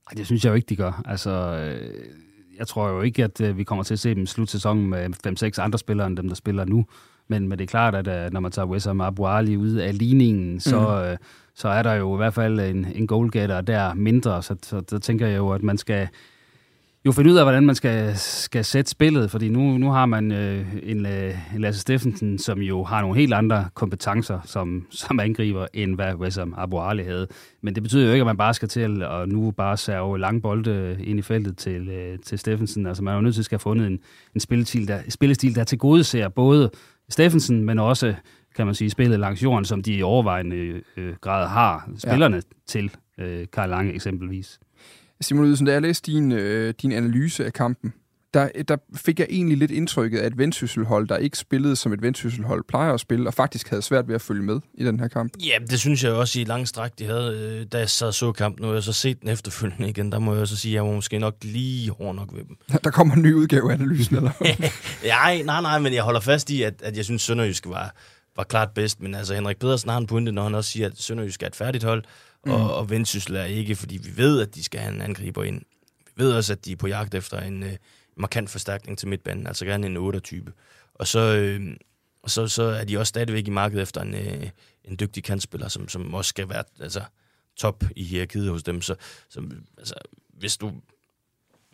Ej, 0.08 0.14
det 0.18 0.26
synes 0.26 0.44
jeg 0.44 0.50
jo 0.50 0.56
ikke, 0.56 0.66
de 0.66 0.76
gør. 0.76 1.02
Altså, 1.06 1.32
øh, 1.32 2.06
jeg 2.58 2.68
tror 2.68 2.90
jo 2.90 3.02
ikke, 3.02 3.24
at 3.24 3.42
øh, 3.42 3.58
vi 3.58 3.64
kommer 3.64 3.84
til 3.84 3.94
at 3.94 4.00
se 4.00 4.16
dem 4.16 4.26
slutte 4.26 4.52
sæsonen 4.52 4.90
med 4.90 5.10
5-6 5.58 5.62
andre 5.62 5.80
spillere 5.80 6.08
end 6.08 6.18
dem, 6.18 6.28
der 6.28 6.36
spiller 6.36 6.66
nu. 6.66 6.86
Men, 7.28 7.48
men 7.48 7.58
det 7.60 7.64
er 7.64 7.68
klart, 7.68 7.96
at 7.96 8.08
øh, 8.26 8.34
når 8.34 8.40
man 8.40 8.52
tager 8.52 8.66
Wessam 8.66 9.02
Abu 9.02 9.26
Ali 9.26 9.58
ud 9.58 9.72
af 9.74 9.98
ligningen, 9.98 10.60
så, 10.60 10.80
Mhm. 10.80 11.12
øh, 11.12 11.18
så 11.56 11.68
er 11.70 11.84
der 11.84 11.94
jo 11.94 12.14
i 12.16 12.18
hvert 12.18 12.34
fald 12.34 12.60
en, 12.60 12.88
en 12.96 13.08
goalgetter 13.08 13.62
der 13.62 13.94
mindre. 13.94 14.44
Så, 14.44 14.56
så 14.64 14.80
der 14.82 15.00
tænker 15.00 15.28
jeg 15.28 15.38
jo, 15.38 15.50
at 15.52 15.64
man 15.64 15.78
skal 15.78 16.08
jo 17.06 17.12
finde 17.12 17.32
ud 17.32 17.36
af, 17.38 17.46
hvordan 17.46 17.66
man 17.66 17.76
skal, 17.76 18.18
skal 18.18 18.66
sætte 18.66 18.92
spillet, 18.92 19.32
fordi 19.32 19.50
nu, 19.50 19.78
nu 19.78 19.92
har 19.92 20.06
man 20.06 20.32
øh, 20.32 20.66
en, 20.84 21.06
øh, 21.06 21.36
en 21.56 21.62
Lasse 21.62 21.82
Steffensen, 21.82 22.38
som 22.40 22.60
jo 22.62 22.84
har 22.84 23.02
nogle 23.02 23.18
helt 23.20 23.34
andre 23.34 23.66
kompetencer 23.74 24.40
som, 24.46 24.86
som 24.92 25.20
angriber, 25.20 25.66
end 25.74 25.96
hvad 25.96 26.14
Wessam 26.16 26.54
Abu 26.58 26.80
Ali 26.80 27.04
havde. 27.04 27.28
Men 27.62 27.76
det 27.76 27.84
betyder 27.84 28.06
jo 28.06 28.12
ikke, 28.12 28.22
at 28.22 28.26
man 28.26 28.38
bare 28.38 28.54
skal 28.54 28.68
til 28.68 29.04
at 29.04 29.30
nu 29.30 29.52
bare 29.52 29.78
serve 29.78 30.20
lange 30.20 30.42
bolde 30.42 30.98
ind 31.04 31.20
i 31.20 31.22
feltet 31.22 31.58
til, 31.58 31.90
øh, 31.90 32.20
til 32.20 32.40
Steffensen. 32.40 32.86
Altså 32.88 33.04
man 33.04 33.12
er 33.12 33.16
jo 33.16 33.22
nødt 33.22 33.36
til 33.36 33.42
at 33.42 33.48
have 33.52 33.60
fundet 33.60 33.88
en, 33.88 34.00
en 34.36 34.40
spillestil, 34.40 34.88
der, 34.88 35.00
spillestil, 35.10 35.56
der 35.56 35.64
til 35.64 35.78
gode 35.78 36.04
ser 36.04 36.30
både 36.30 36.70
Steffensen, 37.10 37.64
men 37.64 37.80
også 37.80 38.16
kan 38.56 38.66
man 38.66 38.76
sige, 38.76 38.89
spillet 38.89 39.20
langs 39.20 39.43
jorden, 39.43 39.66
som 39.66 39.84
de 39.84 39.93
i 39.93 40.01
overvejende 40.01 40.82
øh, 40.97 41.16
grad 41.22 41.47
har 41.47 41.89
spillerne 41.97 42.36
ja. 42.36 42.41
til. 42.68 42.91
Øh, 43.18 43.47
Karl 43.53 43.70
Lange 43.70 43.93
eksempelvis. 43.93 44.60
Simon 45.22 45.45
Ydelsen, 45.45 45.68
da 45.68 45.74
jeg 45.74 45.82
læste 45.82 46.12
din, 46.12 46.32
øh, 46.32 46.74
din 46.82 46.91
analyse 46.91 47.45
af 47.45 47.53
kampen, 47.53 47.93
der, 48.36 48.64
der 48.68 48.78
fik 48.96 49.20
jeg 49.20 49.28
egentlig 49.30 49.58
lidt 49.58 49.72
indtrykket 49.72 50.20
af 50.20 50.28
et 50.28 50.38
vendsysselhold, 50.38 51.08
der 51.08 51.18
ikke 51.18 51.38
spillede 51.38 51.76
som 51.76 51.94
et 51.94 52.02
vendsysselhold 52.02 52.64
plejer 52.68 52.94
at 52.94 53.00
spille, 53.00 53.30
og 53.30 53.34
faktisk 53.34 53.70
havde 53.70 53.82
svært 53.82 54.08
ved 54.08 54.16
at 54.16 54.22
følge 54.22 54.44
med 54.44 54.60
i 54.74 54.86
den 54.86 55.00
her 55.00 55.08
kamp. 55.08 55.34
Ja, 55.46 55.58
det 55.70 55.80
synes 55.80 56.04
jeg 56.04 56.12
også 56.12 56.40
i 56.40 56.44
lang 56.44 56.68
stræk, 56.68 56.92
de 57.00 57.06
havde, 57.06 57.60
øh, 57.62 57.66
da 57.72 57.78
jeg 57.78 57.90
sad 57.90 58.12
så 58.12 58.32
kampen. 58.32 58.62
Nu 58.62 58.68
har 58.68 58.74
jeg 58.74 58.84
så 58.84 58.94
set 58.94 59.22
den 59.22 59.30
efterfølgende 59.30 59.90
igen. 59.90 60.12
Der 60.12 60.20
må 60.20 60.36
jeg 60.36 60.48
så 60.48 60.58
sige, 60.58 60.72
at 60.72 60.76
jeg 60.76 60.86
var 60.86 60.92
måske 60.92 61.20
nok 61.20 61.36
lige 61.42 61.92
hård 61.92 62.16
nok 62.16 62.30
ved 62.34 62.44
dem. 62.46 62.58
Der 62.84 62.92
kommer 62.92 63.16
en 63.16 63.22
ny 63.22 63.34
udgave 63.34 63.72
af 63.72 63.76
analysen, 63.76 64.16
eller 64.16 64.32
nej, 65.08 65.42
nej, 65.42 65.62
nej, 65.62 65.80
men 65.80 65.94
jeg 65.94 66.04
holder 66.04 66.20
fast 66.20 66.50
i, 66.50 66.62
at, 66.62 66.74
at 66.84 66.98
jeg 66.98 67.06
synes, 67.06 67.22
Sønderjysk 67.22 67.68
var, 67.68 67.96
var 68.36 68.44
klart 68.44 68.70
bedst. 68.72 69.02
Men 69.02 69.16
altså, 69.16 69.34
Henrik 69.34 69.58
Pedersen 69.58 69.90
har 69.90 69.98
en 69.98 70.08
pointe, 70.08 70.32
når 70.32 70.44
han 70.44 70.56
også 70.56 70.70
siger, 70.70 70.88
at 70.88 70.94
Sønderjysk 70.98 71.44
er 71.44 71.48
et 71.48 71.56
færdigt 71.56 71.84
hold, 71.84 72.04
mm. 72.46 72.52
og, 72.52 72.76
og 72.76 72.90
Vendsyssel 72.90 73.36
er 73.36 73.46
ikke, 73.46 73.76
fordi 73.76 73.98
vi 73.98 74.18
ved, 74.18 74.42
at 74.42 74.56
de 74.56 74.64
skal 74.64 74.80
have 74.80 74.96
en 74.96 75.02
angriber 75.02 75.44
ind. 75.44 75.62
Vi 76.16 76.24
ved 76.24 76.34
også, 76.34 76.54
at 76.54 76.66
de 76.66 76.72
er 76.72 76.76
på 76.76 76.88
jagt 76.88 77.16
efter 77.16 77.40
en 77.40 77.64
øh, 77.64 77.72
markant 78.16 78.49
forstærkning 78.49 78.97
til 78.97 79.07
midtbanen, 79.07 79.47
altså 79.47 79.66
gerne 79.66 79.88
en 79.88 80.16
8-type. 80.16 80.53
Og 80.93 81.07
så, 81.07 81.20
øh, 81.20 81.78
og 82.24 82.30
så, 82.32 82.47
så 82.47 82.63
er 82.63 82.84
de 82.84 82.97
også 82.97 83.09
stadigvæk 83.09 83.47
i 83.47 83.49
markedet 83.49 83.82
efter 83.82 84.01
en, 84.01 84.16
øh, 84.16 84.49
en 84.84 84.97
dygtig 84.99 85.24
kantspiller, 85.24 85.68
som, 85.68 85.89
som 85.89 86.13
også 86.13 86.30
skal 86.30 86.49
være 86.49 86.63
altså, 86.80 87.03
top 87.55 87.84
i 87.95 88.03
hierarkiet 88.03 88.49
hos 88.49 88.63
dem. 88.63 88.82
Så, 88.82 88.95
så 89.30 89.43
altså, 89.78 89.95
hvis 90.34 90.57
du 90.57 90.74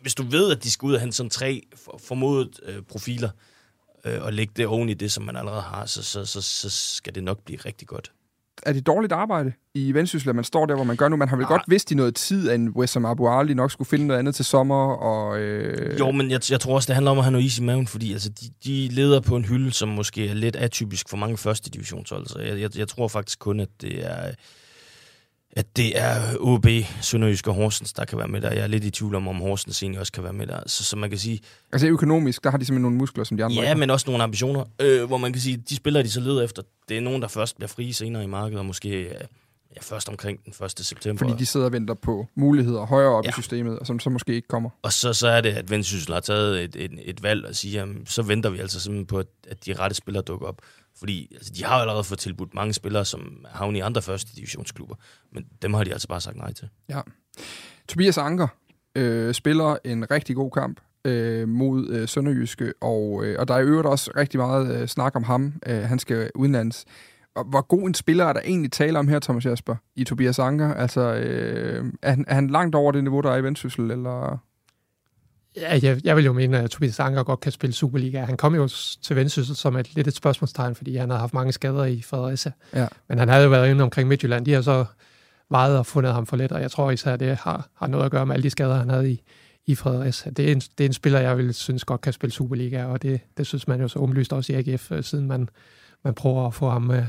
hvis 0.02 0.14
du 0.14 0.22
ved, 0.22 0.52
at 0.52 0.64
de 0.64 0.70
skal 0.70 0.86
ud 0.86 0.94
og 0.94 1.00
hente 1.00 1.16
sådan 1.16 1.30
tre 1.30 1.62
for- 1.74 1.98
formodet 1.98 2.60
øh, 2.62 2.82
profiler, 2.82 3.30
øh, 4.04 4.22
og 4.22 4.32
lægge 4.32 4.52
det 4.56 4.66
oven 4.66 4.88
i 4.88 4.94
det, 4.94 5.12
som 5.12 5.24
man 5.24 5.36
allerede 5.36 5.62
har, 5.62 5.86
så, 5.86 6.02
så, 6.02 6.24
så, 6.24 6.42
så 6.42 6.70
skal 6.70 7.14
det 7.14 7.24
nok 7.24 7.44
blive 7.44 7.58
rigtig 7.58 7.88
godt 7.88 8.12
er 8.66 8.72
det 8.72 8.86
dårligt 8.86 9.12
arbejde 9.12 9.52
i 9.74 9.92
Vendsyssel, 9.94 10.28
at 10.28 10.34
man 10.34 10.44
står 10.44 10.66
der, 10.66 10.74
hvor 10.74 10.84
man 10.84 10.96
gør 10.96 11.08
nu? 11.08 11.16
Man 11.16 11.28
har 11.28 11.36
vel 11.36 11.44
Ah. 11.44 11.48
godt 11.48 11.62
vidst 11.68 11.90
i 11.90 11.94
noget 11.94 12.14
tid, 12.14 12.50
at 12.50 12.60
Wessam 12.60 13.04
Abu 13.04 13.28
Ali 13.28 13.54
nok 13.54 13.70
skulle 13.70 13.88
finde 13.88 14.06
noget 14.06 14.18
andet 14.18 14.34
til 14.34 14.44
sommer, 14.44 14.86
og... 14.94 15.40
Øh, 15.40 15.98
Jo, 15.98 16.10
men 16.10 16.30
jeg, 16.30 16.40
jeg 16.50 16.60
tror 16.60 16.74
også, 16.74 16.86
det 16.86 16.94
handler 16.94 17.10
om 17.10 17.18
at 17.18 17.24
have 17.24 17.32
noget 17.32 17.44
is 17.44 17.58
i 17.58 17.62
maven, 17.62 17.86
fordi 17.86 18.12
altså, 18.12 18.28
de, 18.28 18.46
de 18.64 18.88
leder 18.88 19.20
på 19.20 19.36
en 19.36 19.44
hylde, 19.44 19.72
som 19.72 19.88
måske 19.88 20.28
er 20.28 20.34
lidt 20.34 20.56
atypisk 20.56 21.08
for 21.08 21.16
mange 21.16 21.36
første 21.36 21.70
divisionshold. 21.70 22.26
Så 22.26 22.38
jeg, 22.38 22.60
jeg, 22.60 22.78
jeg 22.78 22.88
tror 22.88 23.08
faktisk 23.08 23.38
kun, 23.38 23.60
at 23.60 23.68
det 23.80 24.06
er 24.10 24.30
at 25.56 25.76
det 25.76 25.98
er 25.98 26.36
OB, 26.40 26.66
Sønderjysk 27.00 27.48
og 27.48 27.54
Horsens, 27.54 27.92
der 27.92 28.04
kan 28.04 28.18
være 28.18 28.28
med 28.28 28.40
der. 28.40 28.50
Jeg 28.52 28.62
er 28.62 28.66
lidt 28.66 28.84
i 28.84 28.90
tvivl 28.90 29.14
om, 29.14 29.28
om 29.28 29.36
Horsens 29.36 29.82
egentlig 29.82 30.00
også 30.00 30.12
kan 30.12 30.24
være 30.24 30.32
med 30.32 30.46
der. 30.46 30.60
Så, 30.66 30.84
så 30.84 30.96
man 30.96 31.10
kan 31.10 31.18
sige, 31.18 31.40
Altså 31.72 31.86
økonomisk, 31.86 32.44
der 32.44 32.50
har 32.50 32.58
de 32.58 32.64
simpelthen 32.64 32.82
nogle 32.82 32.96
muskler, 32.96 33.24
som 33.24 33.36
de 33.36 33.44
andre 33.44 33.62
Ja, 33.62 33.68
ikke 33.68 33.80
men 33.80 33.90
også 33.90 34.10
nogle 34.10 34.22
ambitioner, 34.22 34.64
øh, 34.80 35.04
hvor 35.04 35.18
man 35.18 35.32
kan 35.32 35.42
sige, 35.42 35.56
de 35.56 35.76
spillere, 35.76 36.02
de 36.02 36.10
så 36.10 36.20
leder 36.20 36.42
efter, 36.42 36.62
det 36.88 36.96
er 36.96 37.00
nogen, 37.00 37.22
der 37.22 37.28
først 37.28 37.56
bliver 37.56 37.68
frie 37.68 37.94
senere 37.94 38.24
i 38.24 38.26
markedet, 38.26 38.58
og 38.58 38.66
måske 38.66 38.88
øh, 38.88 39.14
ja, 39.76 39.80
først 39.80 40.08
omkring 40.08 40.44
den 40.44 40.64
1. 40.64 40.86
september. 40.86 41.18
Fordi 41.18 41.38
de 41.38 41.46
sidder 41.46 41.66
og 41.66 41.72
venter 41.72 41.94
på 41.94 42.26
muligheder 42.34 42.86
højere 42.86 43.10
op 43.10 43.24
ja. 43.24 43.28
I 43.28 43.32
systemet, 43.32 43.78
og 43.78 43.86
som 43.86 44.00
så 44.00 44.10
måske 44.10 44.34
ikke 44.34 44.48
kommer. 44.48 44.70
Og 44.82 44.92
så, 44.92 45.12
så 45.12 45.28
er 45.28 45.40
det, 45.40 45.50
at 45.50 45.70
Vendsyssel 45.70 46.12
har 46.12 46.20
taget 46.20 46.64
et, 46.64 46.76
et, 46.76 46.90
et 47.02 47.22
valg 47.22 47.46
og 47.46 47.54
siger, 47.54 47.80
jamen, 47.80 48.06
så 48.06 48.22
venter 48.22 48.50
vi 48.50 48.58
altså 48.58 48.80
simpelthen 48.80 49.06
på, 49.06 49.18
at, 49.18 49.26
at 49.48 49.66
de 49.66 49.74
rette 49.74 49.96
spillere 49.96 50.22
dukker 50.22 50.46
op. 50.46 50.62
Fordi 50.98 51.28
altså, 51.34 51.52
de 51.56 51.64
har 51.64 51.76
jo 51.76 51.80
allerede 51.80 52.04
fået 52.04 52.18
tilbudt 52.18 52.54
mange 52.54 52.72
spillere, 52.72 53.04
som 53.04 53.44
havner 53.50 53.78
i 53.78 53.80
andre 53.80 54.02
første 54.02 54.36
divisionsklubber, 54.36 54.94
men 55.32 55.44
dem 55.62 55.74
har 55.74 55.84
de 55.84 55.92
altså 55.92 56.08
bare 56.08 56.20
sagt 56.20 56.36
nej 56.36 56.52
til. 56.52 56.68
Ja. 56.88 57.00
Tobias 57.88 58.18
Anker 58.18 58.48
øh, 58.94 59.34
spiller 59.34 59.76
en 59.84 60.10
rigtig 60.10 60.36
god 60.36 60.50
kamp 60.50 60.80
øh, 61.04 61.48
mod 61.48 61.88
øh, 61.88 62.08
Sønderjyske, 62.08 62.72
og, 62.80 63.24
øh, 63.24 63.36
og 63.38 63.48
der 63.48 63.54
er 63.54 63.58
i 63.58 63.64
øvrigt 63.64 63.86
også 63.86 64.10
rigtig 64.16 64.40
meget 64.40 64.76
øh, 64.76 64.88
snak 64.88 65.16
om 65.16 65.22
ham. 65.22 65.54
Øh, 65.66 65.82
han 65.82 65.98
skal 65.98 66.30
udenlands. 66.34 66.84
Hvor 67.34 67.60
god 67.60 67.82
en 67.82 67.94
spiller 67.94 68.24
er 68.24 68.32
der 68.32 68.40
egentlig 68.40 68.72
tale 68.72 68.98
om 68.98 69.08
her, 69.08 69.18
Thomas 69.18 69.46
Jasper, 69.46 69.76
i 69.96 70.04
Tobias 70.04 70.38
Anker? 70.38 70.74
Altså, 70.74 71.00
øh, 71.00 71.92
er, 72.02 72.10
han, 72.10 72.24
er 72.28 72.34
han 72.34 72.50
langt 72.50 72.74
over 72.74 72.92
det 72.92 73.02
niveau, 73.04 73.20
der 73.20 73.30
er 73.30 73.36
i 73.36 73.42
Vendsyssel, 73.42 73.90
eller... 73.90 74.38
Ja, 75.56 75.78
jeg, 75.82 76.00
jeg 76.04 76.16
vil 76.16 76.24
jo 76.24 76.32
mene, 76.32 76.58
at 76.58 76.70
Tobias 76.70 77.00
Anker 77.00 77.22
godt 77.22 77.40
kan 77.40 77.52
spille 77.52 77.74
Superliga. 77.74 78.24
Han 78.24 78.36
kom 78.36 78.54
jo 78.54 78.68
til 79.02 79.16
Vendsyssel 79.16 79.56
som 79.56 79.76
et 79.76 79.94
lidt 79.94 80.08
et 80.08 80.14
spørgsmålstegn, 80.14 80.74
fordi 80.74 80.96
han 80.96 81.10
har 81.10 81.18
haft 81.18 81.34
mange 81.34 81.52
skader 81.52 81.84
i 81.84 82.02
Fredericia. 82.02 82.52
Ja. 82.74 82.86
Men 83.08 83.18
han 83.18 83.28
havde 83.28 83.44
jo 83.44 83.50
været 83.50 83.70
inde 83.70 83.84
omkring 83.84 84.08
Midtjylland. 84.08 84.46
De 84.46 84.52
har 84.52 84.60
så 84.60 84.84
vejet 85.50 85.78
og 85.78 85.86
fundet 85.86 86.12
ham 86.12 86.26
for 86.26 86.36
lidt, 86.36 86.52
og 86.52 86.60
jeg 86.60 86.70
tror 86.70 86.90
især, 86.90 87.12
at 87.12 87.20
det 87.20 87.36
har, 87.36 87.68
har 87.74 87.86
noget 87.86 88.04
at 88.04 88.10
gøre 88.10 88.26
med 88.26 88.34
alle 88.34 88.42
de 88.42 88.50
skader, 88.50 88.74
han 88.74 88.90
havde 88.90 89.10
i, 89.10 89.22
i 89.66 89.74
Fredericia. 89.74 90.30
Det 90.30 90.48
er, 90.48 90.52
en, 90.52 90.60
det 90.60 90.84
er 90.84 90.88
en 90.88 90.92
spiller, 90.92 91.20
jeg 91.20 91.38
vil 91.38 91.54
synes 91.54 91.84
godt 91.84 92.00
kan 92.00 92.12
spille 92.12 92.32
Superliga, 92.32 92.84
og 92.84 93.02
det, 93.02 93.20
det 93.36 93.46
synes 93.46 93.68
man 93.68 93.80
jo 93.80 93.88
så 93.88 93.98
åbenlyst 93.98 94.32
også 94.32 94.52
i 94.52 94.56
AGF, 94.56 94.92
øh, 94.92 95.04
siden 95.04 95.26
man, 95.26 95.48
man 96.04 96.14
prøver 96.14 96.46
at 96.46 96.54
få 96.54 96.70
ham, 96.70 96.90
øh, 96.90 97.04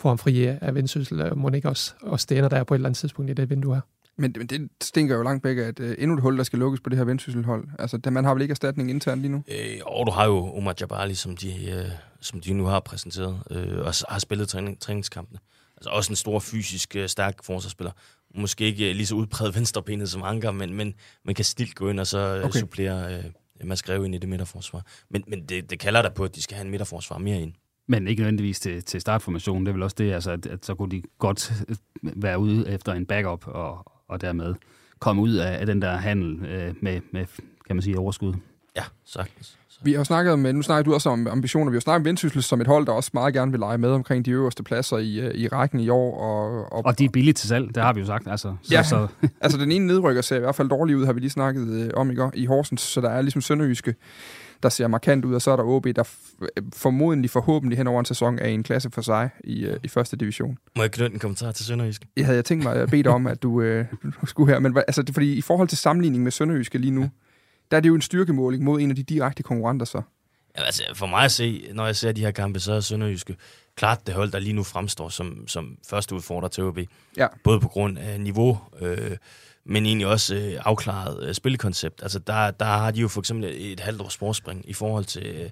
få 0.00 0.08
ham 0.08 0.18
fri 0.18 0.44
af 0.44 0.74
Vendsyssel. 0.74 1.36
Må 1.36 1.50
ikke 1.50 1.68
også, 1.68 1.94
også 2.02 2.26
det 2.28 2.38
ender 2.38 2.48
der 2.48 2.64
på 2.64 2.74
et 2.74 2.78
eller 2.78 2.88
andet 2.88 2.98
tidspunkt 2.98 3.30
i 3.30 3.34
det 3.34 3.50
vindue 3.50 3.74
her? 3.74 3.80
Men, 4.20 4.34
men 4.38 4.46
det 4.46 4.68
stinker 4.82 5.16
jo 5.16 5.22
langt 5.22 5.44
væk 5.44 5.58
af, 5.58 5.62
at 5.62 5.80
øh, 5.80 5.96
endnu 5.98 6.16
et 6.16 6.22
hul, 6.22 6.38
der 6.38 6.44
skal 6.44 6.58
lukkes 6.58 6.80
på 6.80 6.90
det 6.90 6.98
her 6.98 7.04
Vendsyssel-hold. 7.04 7.68
Altså, 7.78 7.96
da 7.96 8.10
man 8.10 8.24
har 8.24 8.34
vel 8.34 8.42
ikke 8.42 8.52
erstatning 8.52 8.90
internt 8.90 9.20
lige 9.20 9.32
nu? 9.32 9.42
Øh, 9.48 9.80
og 9.86 10.06
du 10.06 10.12
har 10.12 10.26
jo 10.26 10.56
Omar 10.56 10.74
Jabali, 10.80 11.14
som 11.14 11.36
de, 11.36 11.70
øh, 11.70 11.84
som 12.20 12.40
de 12.40 12.52
nu 12.52 12.64
har 12.64 12.80
præsenteret, 12.80 13.42
øh, 13.50 13.78
og 13.78 13.94
har 14.08 14.18
spillet 14.18 14.48
træning, 14.48 14.80
træningskampene. 14.80 15.38
Altså 15.76 15.90
også 15.90 16.12
en 16.12 16.16
stor 16.16 16.38
fysisk 16.38 16.96
øh, 16.96 17.08
stærk 17.08 17.44
forsvarsspiller. 17.44 17.92
Måske 18.34 18.64
ikke 18.64 18.90
øh, 18.90 18.96
lige 18.96 19.06
så 19.06 19.14
udpræget 19.14 19.54
venstrebenet 19.54 20.10
som 20.10 20.22
Anker, 20.22 20.50
men, 20.50 20.74
men 20.74 20.94
man 21.24 21.34
kan 21.34 21.44
stilt 21.44 21.74
gå 21.74 21.88
ind 21.88 22.00
og 22.00 22.06
så 22.06 22.18
øh, 22.18 22.36
Okay. 22.36 22.44
okay. 22.44 22.60
supplere 22.60 23.14
øh, 23.14 23.24
Mads 23.64 23.82
Greve 23.82 24.04
ind 24.04 24.14
i 24.14 24.18
det 24.18 24.28
midterforsvar. 24.28 24.86
Men, 25.10 25.24
men 25.28 25.44
det, 25.44 25.70
det 25.70 25.78
kalder 25.78 26.02
der 26.02 26.10
på, 26.10 26.24
at 26.24 26.34
de 26.34 26.42
skal 26.42 26.54
have 26.54 26.64
en 26.64 26.70
midterforsvar 26.70 27.18
mere 27.18 27.40
ind. 27.40 27.52
Men 27.90 28.08
ikke 28.08 28.20
nødvendigvis 28.20 28.60
til, 28.60 28.82
til 28.84 29.00
startformationen. 29.00 29.66
Det 29.66 29.70
er 29.70 29.72
vel 29.72 29.82
også 29.82 29.96
det, 29.98 30.12
altså, 30.12 30.30
at, 30.30 30.46
at 30.46 30.66
så 30.66 30.74
kunne 30.74 30.90
de 30.90 31.02
godt 31.18 31.52
være 32.02 32.38
ude 32.38 32.68
efter 32.68 32.92
en 32.92 33.06
backup, 33.06 33.46
og, 33.46 33.92
og 34.08 34.20
dermed 34.20 34.54
komme 34.98 35.22
ud 35.22 35.34
af, 35.34 35.60
af 35.60 35.66
den 35.66 35.82
der 35.82 35.96
handel 35.96 36.46
øh, 36.46 36.74
med, 36.80 37.00
med, 37.12 37.26
kan 37.66 37.76
man 37.76 37.82
sige, 37.82 37.98
overskud. 37.98 38.34
Ja, 38.76 38.82
sagtens. 39.04 39.56
Vi 39.82 39.92
har 39.92 40.04
snakket 40.04 40.32
om, 40.32 40.38
nu 40.38 40.62
snakker 40.62 40.82
du 40.82 40.94
også 40.94 41.10
om 41.10 41.26
ambitioner, 41.26 41.70
vi 41.70 41.76
har 41.76 41.80
snakket 41.80 42.00
om 42.00 42.04
Vendsyssel 42.04 42.42
som 42.42 42.60
et 42.60 42.66
hold, 42.66 42.86
der 42.86 42.92
også 42.92 43.10
meget 43.14 43.34
gerne 43.34 43.50
vil 43.50 43.60
lege 43.60 43.78
med 43.78 43.90
omkring 43.90 44.24
de 44.24 44.30
øverste 44.30 44.62
pladser 44.62 44.98
i, 44.98 45.20
øh, 45.20 45.34
i 45.34 45.48
rækken 45.48 45.80
i 45.80 45.88
år. 45.88 46.20
Og, 46.20 46.72
og, 46.72 46.86
og 46.86 46.98
de 46.98 47.04
er 47.04 47.08
billige 47.08 47.34
til 47.34 47.48
salg, 47.48 47.74
det 47.74 47.82
har 47.82 47.92
vi 47.92 48.00
jo 48.00 48.06
sagt. 48.06 48.28
Altså, 48.28 48.54
så, 48.62 48.74
ja, 48.74 48.82
så. 48.82 49.06
altså 49.40 49.58
den 49.58 49.72
ene 49.72 49.86
nedrykker 49.86 50.22
ser 50.22 50.36
i 50.36 50.40
hvert 50.40 50.54
fald 50.54 50.68
dårlig 50.68 50.96
ud, 50.96 51.06
har 51.06 51.12
vi 51.12 51.20
lige 51.20 51.30
snakket 51.30 51.68
øh, 51.68 51.90
om 51.94 52.10
i, 52.10 52.14
går, 52.14 52.32
i 52.34 52.46
Horsens, 52.46 52.80
så 52.80 53.00
der 53.00 53.10
er 53.10 53.22
ligesom 53.22 53.42
Sønderjyske, 53.42 53.94
der 54.62 54.68
ser 54.68 54.86
markant 54.86 55.24
ud, 55.24 55.34
og 55.34 55.42
så 55.42 55.50
er 55.50 55.56
der 55.56 55.64
OB, 55.64 55.86
der 55.96 56.02
formodentlig 56.74 57.30
forhåbentlig 57.30 57.78
hen 57.78 57.86
over 57.86 58.00
en 58.00 58.06
sæson 58.06 58.38
er 58.38 58.46
i 58.46 58.54
en 58.54 58.62
klasse 58.62 58.90
for 58.90 59.02
sig 59.02 59.30
i, 59.44 59.68
uh, 59.68 59.74
i 59.84 59.88
første 59.88 60.16
division. 60.16 60.58
Må 60.76 60.82
jeg 60.82 60.90
knytte 60.90 61.14
en 61.14 61.20
kommentar 61.20 61.52
til 61.52 61.64
Sønderjyske? 61.64 62.06
Jeg 62.16 62.24
havde 62.24 62.36
jeg 62.36 62.44
tænkt 62.44 62.64
mig 62.64 62.76
at 62.76 62.90
bede 62.90 63.08
om, 63.08 63.26
at 63.26 63.42
du 63.42 63.62
uh, 63.62 63.84
skulle 64.24 64.52
her, 64.52 64.60
men 64.60 64.76
altså, 64.76 65.02
det, 65.02 65.14
fordi 65.14 65.34
i 65.34 65.40
forhold 65.40 65.68
til 65.68 65.78
sammenligning 65.78 66.22
med 66.24 66.32
Sønderjyske 66.32 66.78
lige 66.78 66.90
nu, 66.90 67.10
der 67.70 67.76
er 67.76 67.80
det 67.80 67.88
jo 67.88 67.94
en 67.94 68.02
styrkemåling 68.02 68.64
mod 68.64 68.80
en 68.80 68.90
af 68.90 68.96
de 68.96 69.02
direkte 69.02 69.42
konkurrenter 69.42 69.86
så. 69.86 70.02
Ja, 70.58 70.62
altså, 70.62 70.82
for 70.94 71.06
mig 71.06 71.24
at 71.24 71.32
se, 71.32 71.68
når 71.72 71.86
jeg 71.86 71.96
ser 71.96 72.12
de 72.12 72.20
her 72.20 72.30
kampe, 72.30 72.60
så 72.60 72.72
er 72.72 72.80
Sønderjyske 72.80 73.36
klart 73.76 74.06
det 74.06 74.14
hold, 74.14 74.30
der 74.32 74.38
lige 74.38 74.52
nu 74.52 74.62
fremstår 74.62 75.08
som, 75.08 75.48
som 75.48 75.76
første 75.90 76.14
udfordrer 76.14 76.48
til 76.48 76.64
OB. 76.64 76.78
Ja. 77.16 77.26
Både 77.44 77.60
på 77.60 77.68
grund 77.68 77.98
af 77.98 78.20
niveau, 78.20 78.58
øh, 78.80 79.16
men 79.64 79.86
egentlig 79.86 80.06
også 80.06 80.34
øh, 80.34 80.60
afklaret 80.64 81.26
øh, 81.26 81.34
spilkoncept. 81.34 82.02
Altså, 82.02 82.18
der, 82.18 82.50
der 82.50 82.64
har 82.64 82.90
de 82.90 83.00
jo 83.00 83.08
for 83.08 83.20
eksempel 83.20 83.50
et 83.72 83.80
halvt 83.80 84.00
års 84.00 84.12
sporspring 84.12 84.68
i 84.68 84.72
forhold 84.72 85.04
til... 85.04 85.26
Øh, 85.26 85.50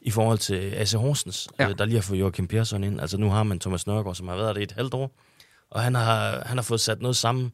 i 0.00 0.10
forhold 0.10 0.38
til 0.38 0.54
AC 0.54 0.92
Horsens, 0.92 1.48
ja. 1.58 1.68
øh, 1.68 1.78
der 1.78 1.84
lige 1.84 1.94
har 1.94 2.02
fået 2.02 2.20
Joachim 2.20 2.46
Persson 2.46 2.84
ind. 2.84 3.00
Altså 3.00 3.18
nu 3.18 3.30
har 3.30 3.42
man 3.42 3.60
Thomas 3.60 3.86
Nørgaard, 3.86 4.14
som 4.14 4.28
har 4.28 4.36
været 4.36 4.54
der 4.54 4.60
i 4.60 4.64
et 4.64 4.72
halvt 4.72 4.94
år, 4.94 5.10
og 5.70 5.80
han 5.80 5.94
har, 5.94 6.42
han 6.46 6.58
har 6.58 6.62
fået 6.62 6.80
sat 6.80 7.00
noget 7.00 7.16
sammen, 7.16 7.52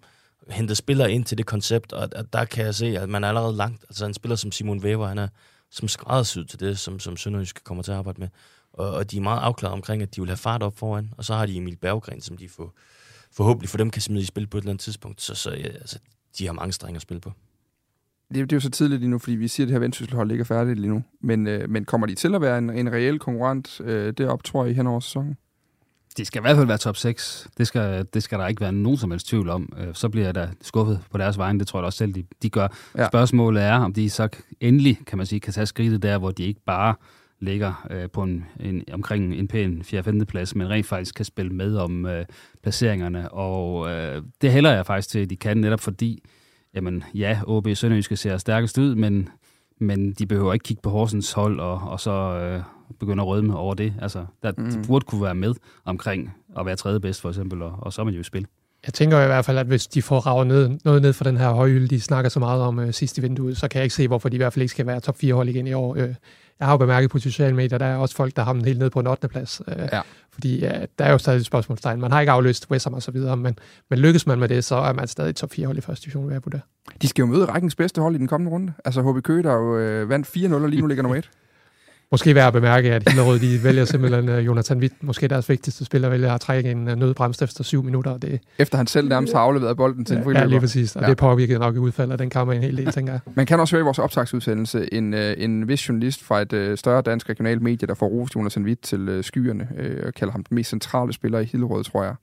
hentet 0.50 0.76
spillere 0.76 1.12
ind 1.12 1.24
til 1.24 1.38
det 1.38 1.46
koncept, 1.46 1.92
og 1.92 2.08
at 2.12 2.32
der 2.32 2.44
kan 2.44 2.64
jeg 2.64 2.74
se, 2.74 2.86
at 2.86 3.08
man 3.08 3.24
er 3.24 3.28
allerede 3.28 3.56
langt. 3.56 3.84
Altså 3.88 4.06
en 4.06 4.14
spiller 4.14 4.36
som 4.36 4.52
Simon 4.52 4.78
Weber, 4.78 5.06
han 5.06 5.18
er 5.18 5.28
som 5.70 5.88
skræddersyet 5.88 6.48
til 6.48 6.60
det, 6.60 6.78
som, 6.78 7.00
som 7.00 7.16
Sønderjysk 7.16 7.64
kommer 7.64 7.82
til 7.82 7.92
at 7.92 7.98
arbejde 7.98 8.20
med. 8.20 8.28
Og, 8.72 8.90
og 8.90 9.10
de 9.10 9.16
er 9.16 9.20
meget 9.20 9.40
afklaret 9.40 9.72
omkring, 9.72 10.02
at 10.02 10.14
de 10.14 10.20
vil 10.20 10.30
have 10.30 10.36
fart 10.36 10.62
op 10.62 10.78
foran, 10.78 11.12
og 11.16 11.24
så 11.24 11.34
har 11.34 11.46
de 11.46 11.56
Emil 11.56 11.76
Berggren, 11.76 12.20
som 12.20 12.36
de 12.36 12.48
får, 12.48 12.74
forhåbentlig 13.32 13.68
for 13.68 13.78
dem 13.78 13.90
kan 13.90 14.02
smide 14.02 14.22
i 14.22 14.24
spil 14.24 14.46
på 14.46 14.58
et 14.58 14.62
eller 14.62 14.70
andet 14.70 14.82
tidspunkt. 14.82 15.22
Så, 15.22 15.34
så 15.34 15.50
ja, 15.50 15.68
altså, 15.68 15.98
de 16.38 16.46
har 16.46 16.52
mange 16.52 16.72
strenge 16.72 16.96
at 16.96 17.02
spille 17.02 17.20
på. 17.20 17.32
Det, 18.34 18.50
det 18.50 18.52
er 18.52 18.56
jo 18.56 18.60
så 18.60 18.70
tidligt 18.70 19.00
lige 19.00 19.10
nu, 19.10 19.18
fordi 19.18 19.36
vi 19.36 19.48
siger, 19.48 19.64
at 19.64 19.68
det 19.68 19.74
her 19.74 19.78
vendsysselhold 19.78 20.30
ikke 20.30 20.42
er 20.42 20.46
færdigt 20.46 20.78
lige 20.78 20.90
nu. 20.90 21.02
Men, 21.20 21.46
øh, 21.46 21.70
men 21.70 21.84
kommer 21.84 22.06
de 22.06 22.14
til 22.14 22.34
at 22.34 22.40
være 22.40 22.58
en, 22.58 22.70
en 22.70 22.92
reel 22.92 23.18
konkurrent 23.18 23.80
øh, 23.80 24.12
derop, 24.12 24.44
tror 24.44 24.64
jeg, 24.64 24.76
hen 24.76 24.86
over 24.86 25.00
sæsonen? 25.00 25.36
De 26.16 26.24
skal 26.24 26.40
i 26.40 26.42
hvert 26.42 26.56
fald 26.56 26.66
være 26.66 26.78
top 26.78 26.96
6. 26.96 27.48
Det 27.58 27.66
skal, 27.66 28.06
det 28.14 28.22
skal 28.22 28.38
der 28.38 28.46
ikke 28.46 28.60
være 28.60 28.72
nogen 28.72 28.98
som 28.98 29.10
helst 29.10 29.26
tvivl 29.26 29.48
om. 29.48 29.72
Øh, 29.78 29.94
så 29.94 30.08
bliver 30.08 30.26
jeg 30.26 30.34
da 30.34 30.48
skuffet 30.62 31.00
på 31.10 31.18
deres 31.18 31.38
vegne. 31.38 31.58
Det 31.58 31.68
tror 31.68 31.78
jeg 31.78 31.86
også 31.86 31.96
selv, 31.96 32.14
de, 32.14 32.24
de 32.42 32.50
gør. 32.50 32.68
Ja. 32.96 33.08
Spørgsmålet 33.08 33.62
er, 33.62 33.74
om 33.74 33.92
de 33.92 34.10
så 34.10 34.28
endelig, 34.60 34.98
kan 35.06 35.18
man 35.18 35.26
sige, 35.26 35.40
kan 35.40 35.52
tage 35.52 35.66
skridtet 35.66 36.02
der, 36.02 36.18
hvor 36.18 36.30
de 36.30 36.44
ikke 36.44 36.60
bare 36.66 36.94
ligger 37.42 37.86
øh, 37.90 38.10
på 38.10 38.22
en, 38.22 38.44
en, 38.60 38.84
omkring 38.92 39.34
en 39.34 39.48
pæn 39.48 39.82
4. 39.82 40.24
plads, 40.26 40.54
men 40.54 40.70
rent 40.70 40.86
faktisk 40.86 41.14
kan 41.14 41.24
spille 41.24 41.52
med 41.52 41.76
om 41.76 42.06
øh, 42.06 42.24
placeringerne. 42.62 43.32
Og 43.32 43.90
øh, 43.90 44.22
det 44.42 44.52
hælder 44.52 44.72
jeg 44.72 44.86
faktisk 44.86 45.08
til, 45.08 45.18
at 45.18 45.30
de 45.30 45.36
kan, 45.36 45.56
netop 45.56 45.80
fordi, 45.80 46.22
jamen 46.74 47.04
ja, 47.14 47.40
OB 47.46 47.68
Sønderjyske 47.74 48.16
ser 48.16 48.36
stærkest 48.36 48.78
ud, 48.78 48.94
men, 48.94 49.28
men 49.78 50.12
de 50.12 50.26
behøver 50.26 50.52
ikke 50.52 50.64
kigge 50.64 50.82
på 50.82 50.90
Horsens 50.90 51.32
hold 51.32 51.60
og, 51.60 51.80
og 51.80 52.00
så 52.00 52.10
øh, 52.10 52.62
begynde 53.00 53.22
at 53.22 53.26
rødme 53.26 53.56
over 53.56 53.74
det. 53.74 53.94
Altså, 54.02 54.26
der, 54.42 54.52
mm. 54.58 54.70
de 54.70 54.86
burde 54.86 55.04
kunne 55.04 55.22
være 55.22 55.34
med 55.34 55.54
omkring 55.84 56.30
at 56.58 56.66
være 56.66 56.76
tredje 56.76 57.00
bedst, 57.00 57.20
for 57.20 57.28
eksempel, 57.28 57.62
og, 57.62 57.74
og 57.78 57.92
så 57.92 58.02
er 58.02 58.04
man 58.04 58.14
jo 58.14 58.20
i 58.20 58.24
spil. 58.24 58.46
Jeg 58.86 58.94
tænker 58.94 59.22
i 59.22 59.26
hvert 59.26 59.44
fald, 59.44 59.58
at 59.58 59.66
hvis 59.66 59.86
de 59.86 60.02
får 60.02 60.20
ravet 60.20 60.46
ned, 60.46 60.70
noget 60.84 61.02
ned 61.02 61.12
for 61.12 61.24
den 61.24 61.36
her 61.36 61.50
høje 61.50 61.86
de 61.86 62.00
snakker 62.00 62.28
så 62.28 62.40
meget 62.40 62.62
om 62.62 62.78
øh, 62.78 62.92
sidste 62.92 63.22
vindue, 63.22 63.54
så 63.54 63.68
kan 63.68 63.78
jeg 63.78 63.84
ikke 63.84 63.94
se, 63.94 64.08
hvorfor 64.08 64.28
de 64.28 64.34
i 64.34 64.36
hvert 64.36 64.52
fald 64.52 64.62
ikke 64.62 64.70
skal 64.70 64.86
være 64.86 65.00
top 65.00 65.18
4 65.18 65.34
hold 65.34 65.48
igen 65.48 65.66
i 65.66 65.72
år. 65.72 65.96
Øh, 65.96 66.14
jeg 66.58 66.66
har 66.66 66.72
jo 66.72 66.76
bemærket 66.76 67.10
på 67.10 67.18
sociale 67.18 67.56
medier, 67.56 67.78
der 67.78 67.86
er 67.86 67.96
også 67.96 68.14
folk, 68.14 68.36
der 68.36 68.42
har 68.42 68.52
dem 68.52 68.64
helt 68.64 68.78
ned 68.78 68.90
på 68.90 69.00
en 69.00 69.06
8. 69.06 69.28
plads. 69.28 69.62
Øh, 69.68 69.88
ja. 69.92 70.00
Fordi 70.32 70.58
ja, 70.60 70.72
der 70.98 71.04
er 71.04 71.12
jo 71.12 71.18
stadig 71.18 71.38
et 71.38 71.46
spørgsmålstegn. 71.46 72.00
Man 72.00 72.12
har 72.12 72.20
ikke 72.20 72.32
afløst 72.32 72.70
West 72.70 72.84
Ham 72.84 72.94
og 72.94 73.02
så 73.02 73.10
videre, 73.10 73.36
men, 73.36 73.58
men 73.90 73.98
lykkes 73.98 74.26
man 74.26 74.38
med 74.38 74.48
det, 74.48 74.64
så 74.64 74.76
er 74.76 74.92
man 74.92 75.08
stadig 75.08 75.36
top 75.36 75.50
4 75.50 75.66
hold 75.66 75.78
i 75.78 75.80
første 75.80 76.04
division, 76.04 76.26
vil 76.26 76.32
jeg 76.32 76.52
det. 76.52 76.60
De 77.02 77.08
skal 77.08 77.22
jo 77.22 77.26
møde 77.26 77.44
rækkens 77.44 77.74
bedste 77.74 78.00
hold 78.00 78.14
i 78.14 78.18
den 78.18 78.28
kommende 78.28 78.52
runde. 78.52 78.72
Altså 78.84 79.02
HB 79.02 79.22
Køge, 79.22 79.42
der 79.42 79.52
jo 79.52 79.78
øh, 79.78 80.08
vandt 80.08 80.26
4-0 80.36 80.54
og 80.54 80.68
lige 80.68 80.80
nu 80.80 80.86
ligger 80.86 81.02
nummer 81.02 81.18
1. 81.18 81.30
Måske 82.12 82.34
værd 82.34 82.46
at 82.46 82.52
bemærke, 82.52 82.92
at 82.92 83.08
Hillerød 83.08 83.38
de 83.38 83.64
vælger 83.64 83.84
simpelthen 83.84 84.28
uh, 84.28 84.46
Jonathan 84.46 84.78
Witt, 84.78 84.94
måske 85.02 85.28
deres 85.28 85.48
vigtigste 85.48 85.84
spiller, 85.84 86.08
vælger 86.08 86.32
at 86.32 86.40
trække 86.40 86.70
en 86.70 86.88
uh, 86.88 86.94
nødbremst 86.94 87.42
efter 87.42 87.64
syv 87.64 87.82
minutter. 87.82 88.18
Det, 88.18 88.40
efter 88.58 88.76
han 88.76 88.86
selv 88.86 89.08
nærmest 89.08 89.32
har 89.32 89.40
afleveret 89.40 89.76
bolden 89.76 90.04
til 90.04 90.16
en 90.16 90.24
friløber. 90.24 90.40
Ja, 90.40 90.46
lige 90.46 90.60
præcis. 90.60 90.96
Og 90.96 91.02
ja. 91.02 91.08
det 91.08 91.16
påvirker 91.16 91.58
nok 91.58 91.76
udfaldet 91.76 92.12
af 92.12 92.18
den 92.18 92.30
kamp 92.30 92.50
en 92.50 92.62
hel 92.62 92.76
del, 92.76 92.92
tænker 92.92 93.12
jeg. 93.12 93.20
Man 93.34 93.46
kan 93.46 93.60
også 93.60 93.76
høre 93.76 93.80
i 93.80 93.84
vores 93.84 93.98
optagsudsendelse 93.98 94.94
en, 94.94 95.14
uh, 95.14 95.20
en 95.36 95.68
vis 95.68 95.88
journalist 95.88 96.22
fra 96.22 96.40
et 96.40 96.52
uh, 96.52 96.78
større 96.78 97.02
dansk 97.02 97.28
regionalt 97.28 97.62
medie, 97.62 97.88
der 97.88 97.94
får 97.94 98.06
rost 98.06 98.34
Jonathan 98.34 98.64
Witt 98.64 98.82
til 98.82 99.18
uh, 99.18 99.24
skyerne, 99.24 99.68
uh, 99.70 100.06
og 100.06 100.14
kalder 100.14 100.32
ham 100.32 100.44
den 100.44 100.54
mest 100.54 100.70
centrale 100.70 101.12
spiller 101.12 101.38
i 101.38 101.44
Hillerød, 101.44 101.84
tror 101.84 102.04
jeg. 102.04 102.14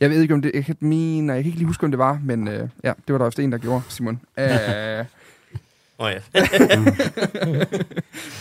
Jeg 0.00 0.10
ved 0.10 0.20
ikke, 0.22 0.34
om 0.34 0.42
det... 0.42 0.50
Jeg 0.54 0.64
kan, 0.64 0.76
mener, 0.80 1.34
jeg 1.34 1.42
kan 1.42 1.48
ikke 1.48 1.58
lige 1.58 1.66
huske, 1.66 1.84
om 1.84 1.90
det 1.90 1.98
var, 1.98 2.20
men 2.24 2.48
uh, 2.48 2.54
ja, 2.84 2.92
det 3.06 3.12
var 3.12 3.18
der 3.18 3.24
også 3.24 3.42
en, 3.42 3.52
der 3.52 3.58
gjorde, 3.58 3.82
Simon. 3.88 4.20
Uh, 4.38 5.06
Åh 5.98 6.06
oh, 6.06 6.12
ja. 6.12 6.20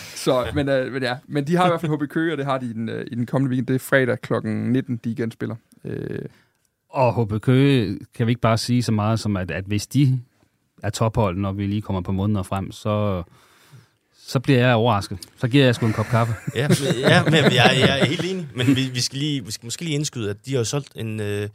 så, 0.23 0.47
men, 0.55 0.69
uh, 0.69 0.93
men, 0.93 1.03
ja, 1.03 1.17
men 1.27 1.47
de 1.47 1.55
har 1.55 1.65
i 1.65 1.69
hvert 1.69 1.81
fald 1.81 1.91
HB 1.91 2.09
Køge, 2.09 2.33
og 2.33 2.37
det 2.37 2.45
har 2.45 2.57
de 2.57 2.65
i 2.65 2.73
den, 2.73 2.89
uh, 2.89 3.01
i 3.11 3.15
den 3.15 3.25
kommende 3.25 3.49
weekend. 3.49 3.67
Det 3.67 3.75
er 3.75 3.79
fredag 3.79 4.21
kl. 4.21 4.33
19, 4.43 4.97
de 4.97 5.11
igen 5.11 5.31
spiller. 5.31 5.55
Uh, 5.83 5.93
og 6.89 7.25
HB 7.25 7.41
Køge 7.41 7.99
kan 8.13 8.27
vi 8.27 8.31
ikke 8.31 8.41
bare 8.41 8.57
sige 8.57 8.83
så 8.83 8.91
meget 8.91 9.19
som, 9.19 9.37
at, 9.37 9.51
at 9.51 9.63
hvis 9.65 9.87
de 9.87 10.21
er 10.83 10.89
tophold, 10.89 11.37
når 11.37 11.51
vi 11.51 11.67
lige 11.67 11.81
kommer 11.81 12.01
på 12.01 12.11
måneder 12.11 12.43
frem, 12.43 12.71
så, 12.71 13.23
så 14.17 14.39
bliver 14.39 14.59
jeg 14.59 14.75
overrasket. 14.75 15.19
Så 15.37 15.47
giver 15.47 15.65
jeg 15.65 15.75
sgu 15.75 15.85
en 15.85 15.93
kop 15.93 16.05
kaffe. 16.05 16.33
ja, 16.55 16.67
men, 16.67 16.77
ja 16.99 17.23
men 17.23 17.33
jeg, 17.33 17.77
jeg 17.79 17.99
er 17.99 18.05
helt 18.05 18.25
enig. 18.25 18.47
Men 18.55 18.67
vi, 18.67 18.89
vi, 18.93 18.99
skal 18.99 19.19
lige, 19.19 19.45
vi 19.45 19.51
skal 19.51 19.65
måske 19.65 19.83
lige 19.83 19.95
indskyde, 19.95 20.29
at 20.29 20.45
de 20.45 20.55
har 20.55 20.63
solgt 20.63 20.91
en, 20.95 21.19
øh, 21.19 21.49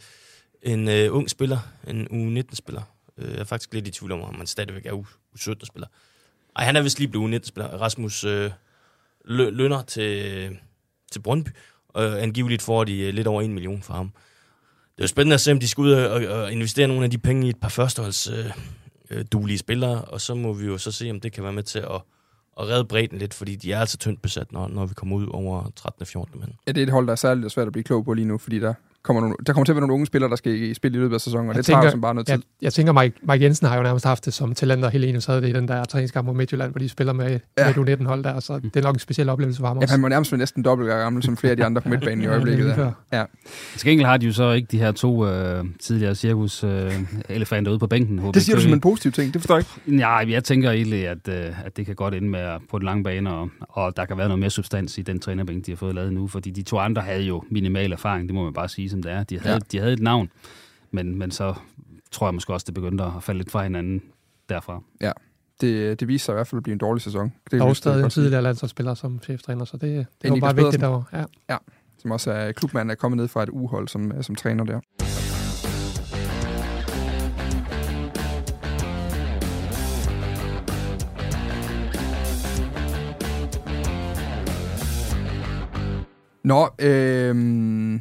en 0.62 0.88
øh, 0.88 1.16
ung 1.16 1.30
spiller, 1.30 1.58
en 1.86 2.06
U19-spiller. 2.38 2.82
Øh, 3.18 3.30
jeg 3.30 3.40
er 3.40 3.44
faktisk 3.44 3.74
lidt 3.74 3.88
i 3.88 3.90
tvivl 3.90 4.12
om, 4.12 4.22
om 4.22 4.34
man 4.34 4.46
stadigvæk 4.46 4.86
er 4.86 4.92
U17-spiller. 4.92 5.88
Ej, 6.56 6.64
han 6.64 6.76
er 6.76 6.82
vist 6.82 6.98
lige 6.98 7.08
blevet 7.08 7.34
19-spiller. 7.34 7.68
Rasmus 7.68 8.24
øh, 8.24 8.50
lønner 9.24 9.82
til, 9.82 10.58
til 11.12 11.20
Brøndby. 11.20 11.48
Og 11.88 12.22
angiveligt 12.22 12.62
får 12.62 12.84
de 12.84 13.00
øh, 13.00 13.14
lidt 13.14 13.26
over 13.26 13.42
en 13.42 13.52
million 13.52 13.82
for 13.82 13.94
ham. 13.94 14.12
Det 14.96 15.02
er 15.02 15.04
jo 15.04 15.08
spændende 15.08 15.34
at 15.34 15.40
se, 15.40 15.52
om 15.52 15.60
de 15.60 15.68
skal 15.68 15.82
ud 15.82 15.92
og, 15.92 16.40
og 16.40 16.52
investere 16.52 16.88
nogle 16.88 17.04
af 17.04 17.10
de 17.10 17.18
penge 17.18 17.46
i 17.46 17.50
et 17.50 17.60
par 17.60 17.68
førsteholds 17.68 18.30
øh, 18.30 18.52
øh, 19.10 19.24
duelige 19.32 19.58
spillere, 19.58 20.04
og 20.04 20.20
så 20.20 20.34
må 20.34 20.52
vi 20.52 20.66
jo 20.66 20.78
så 20.78 20.92
se, 20.92 21.10
om 21.10 21.20
det 21.20 21.32
kan 21.32 21.44
være 21.44 21.52
med 21.52 21.62
til 21.62 21.78
at, 21.78 22.02
at 22.60 22.68
redde 22.68 22.84
bredden 22.84 23.18
lidt, 23.18 23.34
fordi 23.34 23.56
de 23.56 23.72
er 23.72 23.80
altså 23.80 23.98
tyndt 23.98 24.22
besat, 24.22 24.52
når, 24.52 24.68
når 24.68 24.86
vi 24.86 24.94
kommer 24.94 25.16
ud 25.16 25.26
over 25.30 25.70
13. 25.76 26.02
og 26.02 26.06
14. 26.06 26.40
mand. 26.40 26.52
Ja, 26.66 26.72
det 26.72 26.82
er 26.82 26.86
et 26.86 26.92
hold, 26.92 27.06
der 27.06 27.12
er 27.12 27.16
særligt 27.16 27.52
svært 27.52 27.66
at 27.66 27.72
blive 27.72 27.84
klog 27.84 28.04
på 28.04 28.12
lige 28.12 28.24
nu, 28.24 28.38
fordi 28.38 28.58
der 28.58 28.74
kommer 29.06 29.20
nogle, 29.20 29.36
der 29.46 29.52
kommer 29.52 29.64
til 29.64 29.72
at 29.72 29.76
være 29.76 29.80
nogle 29.80 29.94
unge 29.94 30.06
spillere, 30.06 30.30
der 30.30 30.36
skal 30.36 30.74
spille 30.74 30.98
i 30.98 31.00
løbet 31.00 31.14
af 31.14 31.20
sæsonen, 31.20 31.48
og 31.48 31.54
jeg 31.54 31.56
det 31.56 31.66
tænker, 31.66 31.80
tager 31.80 31.86
jo 31.86 31.90
som 31.90 32.00
bare 32.00 32.14
noget 32.14 32.26
tid. 32.26 32.34
Jeg, 32.34 32.42
jeg 32.62 32.72
tænker, 32.72 32.92
Mike, 32.92 33.16
Mike 33.22 33.44
Jensen 33.44 33.66
har 33.66 33.76
jo 33.76 33.82
nærmest 33.82 34.04
haft 34.04 34.24
det 34.24 34.34
som 34.34 34.54
talenter 34.54 34.88
hele 34.88 35.06
eneste 35.06 35.30
havde 35.30 35.42
det 35.42 35.48
i 35.48 35.52
den 35.52 35.68
der 35.68 35.84
træningskamp 35.84 36.26
mod 36.26 36.34
Midtjylland, 36.34 36.70
hvor 36.70 36.78
de 36.78 36.88
spiller 36.88 37.12
med, 37.12 37.40
ja. 37.58 37.72
med 37.76 37.84
19 37.84 38.06
hold 38.06 38.24
der, 38.24 38.40
så 38.40 38.58
det 38.58 38.76
er 38.76 38.82
nok 38.82 38.94
en 38.94 38.98
speciel 38.98 39.28
oplevelse 39.28 39.60
for 39.60 39.66
ham 39.66 39.76
også. 39.76 39.86
Ja, 39.86 39.90
han 39.90 40.00
må 40.00 40.08
nærmest 40.08 40.32
være 40.32 40.38
næsten 40.38 40.62
dobbelt 40.62 40.90
gammel 40.90 41.22
som 41.22 41.36
flere 41.36 41.50
af 41.50 41.56
de 41.56 41.64
andre 41.64 41.80
på 41.80 41.88
midtbanen 41.88 42.24
i 42.24 42.26
øjeblikket. 42.36 42.66
ja, 42.66 43.18
ja. 43.18 43.24
Til 43.76 43.88
gengæld 43.88 44.06
har 44.06 44.16
de 44.16 44.26
jo 44.26 44.32
så 44.32 44.52
ikke 44.52 44.68
de 44.70 44.78
her 44.78 44.92
to 44.92 45.26
øh, 45.26 45.64
tidligere 45.80 46.14
cirkus 46.14 46.64
øh, 46.64 46.92
elefanter 47.28 47.70
ude 47.70 47.78
på 47.78 47.86
bænken. 47.86 48.34
Det 48.34 48.42
siger 48.42 48.56
du 48.56 48.62
som 48.62 48.72
en 48.72 48.80
positiv 48.80 49.12
ting, 49.12 49.34
det 49.34 49.42
forstår 49.42 49.54
jeg 49.54 49.64
ikke. 49.86 49.96
Nej, 49.96 50.26
jeg 50.28 50.44
tænker 50.44 50.70
egentlig, 50.70 51.08
at, 51.08 51.28
øh, 51.28 51.64
at 51.64 51.76
det 51.76 51.86
kan 51.86 51.94
godt 51.94 52.14
ende 52.14 52.28
med 52.28 52.58
på 52.70 52.78
den 52.78 52.84
lange 52.84 53.04
bane, 53.04 53.30
og, 53.30 53.50
og 53.60 53.96
der 53.96 54.04
kan 54.04 54.18
være 54.18 54.28
noget 54.28 54.40
mere 54.40 54.50
substans 54.50 54.98
i 54.98 55.02
den 55.02 55.20
trænerbænk, 55.20 55.66
de 55.66 55.70
har 55.70 55.76
fået 55.76 55.94
lavet 55.94 56.12
nu, 56.12 56.26
fordi 56.26 56.50
de 56.50 56.62
to 56.62 56.78
andre 56.78 57.02
havde 57.02 57.22
jo 57.22 57.42
minimal 57.50 57.92
erfaring, 57.92 58.28
det 58.28 58.34
må 58.34 58.44
man 58.44 58.52
bare 58.52 58.68
sige, 58.68 58.88
som 58.96 59.02
det 59.02 59.12
er. 59.12 59.24
De 59.24 59.38
havde, 59.38 59.54
ja. 59.54 59.58
de 59.72 59.78
havde 59.78 59.92
et 59.92 60.00
navn, 60.00 60.30
men, 60.90 61.18
men 61.18 61.30
så 61.30 61.54
tror 62.10 62.26
jeg 62.26 62.34
måske 62.34 62.52
også, 62.52 62.64
det 62.64 62.74
begyndte 62.74 63.04
at 63.04 63.12
falde 63.20 63.38
lidt 63.38 63.50
fra 63.50 63.62
hinanden 63.62 64.02
derfra. 64.48 64.82
Ja, 65.00 65.12
det, 65.60 66.00
det 66.00 66.08
viser 66.08 66.24
sig 66.24 66.32
i 66.32 66.34
hvert 66.34 66.46
fald 66.46 66.58
at 66.58 66.62
blive 66.62 66.72
en 66.72 66.78
dårlig 66.78 67.02
sæson. 67.02 67.32
Det 67.50 67.60
er 67.60 67.64
også 67.64 67.80
stadig 67.80 68.04
en 68.04 68.10
tidligere 68.10 68.42
landsholdsspiller 68.42 68.94
som 68.94 69.20
cheftræner, 69.22 69.64
så 69.64 69.76
det, 69.76 70.06
det 70.22 70.30
var 70.30 70.38
bare 70.38 70.56
vigtigt 70.56 70.80
derovre. 70.80 71.04
Ja. 71.12 71.24
ja, 71.48 71.56
som 71.98 72.10
også 72.10 72.30
er 72.30 72.52
klubmand, 72.52 72.90
er 72.90 72.94
kommet 72.94 73.16
ned 73.16 73.28
fra 73.28 73.42
et 73.42 73.48
uhold 73.52 73.88
som, 73.88 74.22
som 74.22 74.34
træner 74.34 74.64
der. 74.64 74.80
Nå, 86.44 86.68
øh, 86.78 88.00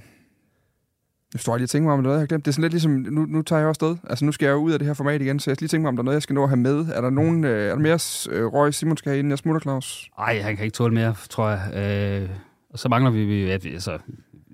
Jeg 1.36 1.42
står 1.42 1.58
lige 1.58 1.66
og 1.66 1.70
tænker 1.70 1.88
mig, 1.88 1.94
om 1.94 2.04
der 2.04 2.10
er 2.10 2.14
noget, 2.14 2.18
jeg 2.18 2.22
har 2.22 2.28
glemt. 2.28 2.46
Det 2.46 2.52
er 2.52 2.54
sådan 2.54 2.62
lidt 2.62 2.74
ligesom, 2.74 2.92
nu, 2.92 3.26
nu 3.26 3.42
tager 3.42 3.60
jeg 3.60 3.68
også 3.68 3.80
sted. 3.80 3.98
Altså, 4.10 4.26
nu 4.26 4.32
skal 4.32 4.46
jeg 4.46 4.54
jo 4.54 4.58
ud 4.58 4.72
af 4.72 4.80
det 4.80 4.86
her 4.86 4.94
format 4.94 5.22
igen, 5.22 5.40
så 5.40 5.50
jeg 5.50 5.56
skal 5.56 5.64
lige 5.64 5.70
tænke 5.70 5.82
mig, 5.82 5.90
om 5.90 5.96
der 5.96 6.02
er 6.02 6.06
noget, 6.06 6.16
jeg 6.16 6.22
skal 6.22 6.34
nå 6.34 6.44
at 6.44 6.50
have 6.50 6.58
med. 6.58 6.86
Er 6.94 7.02
der, 7.02 7.10
nogen, 7.10 7.44
øh, 7.44 7.70
er 7.70 7.70
der 7.70 7.80
mere 7.80 8.00
øh, 8.30 8.46
røg, 8.46 8.74
Simon 8.74 8.98
skal 8.98 9.10
have, 9.10 9.20
inden 9.20 9.32
jeg 9.32 9.38
smutter, 9.38 9.60
Claus? 9.62 10.10
Nej, 10.18 10.40
han 10.40 10.56
kan 10.56 10.66
ikke 10.66 10.76
tåle 10.76 10.94
mere, 10.94 11.16
tror 11.30 11.50
jeg. 11.50 12.24
Øh, 12.24 12.30
og 12.70 12.80
så 12.80 12.90
mangler 12.90 13.12
vi, 13.12 13.26
vi 13.26 13.52
at 13.52 13.64
vi, 13.64 13.74
altså, 13.74 13.98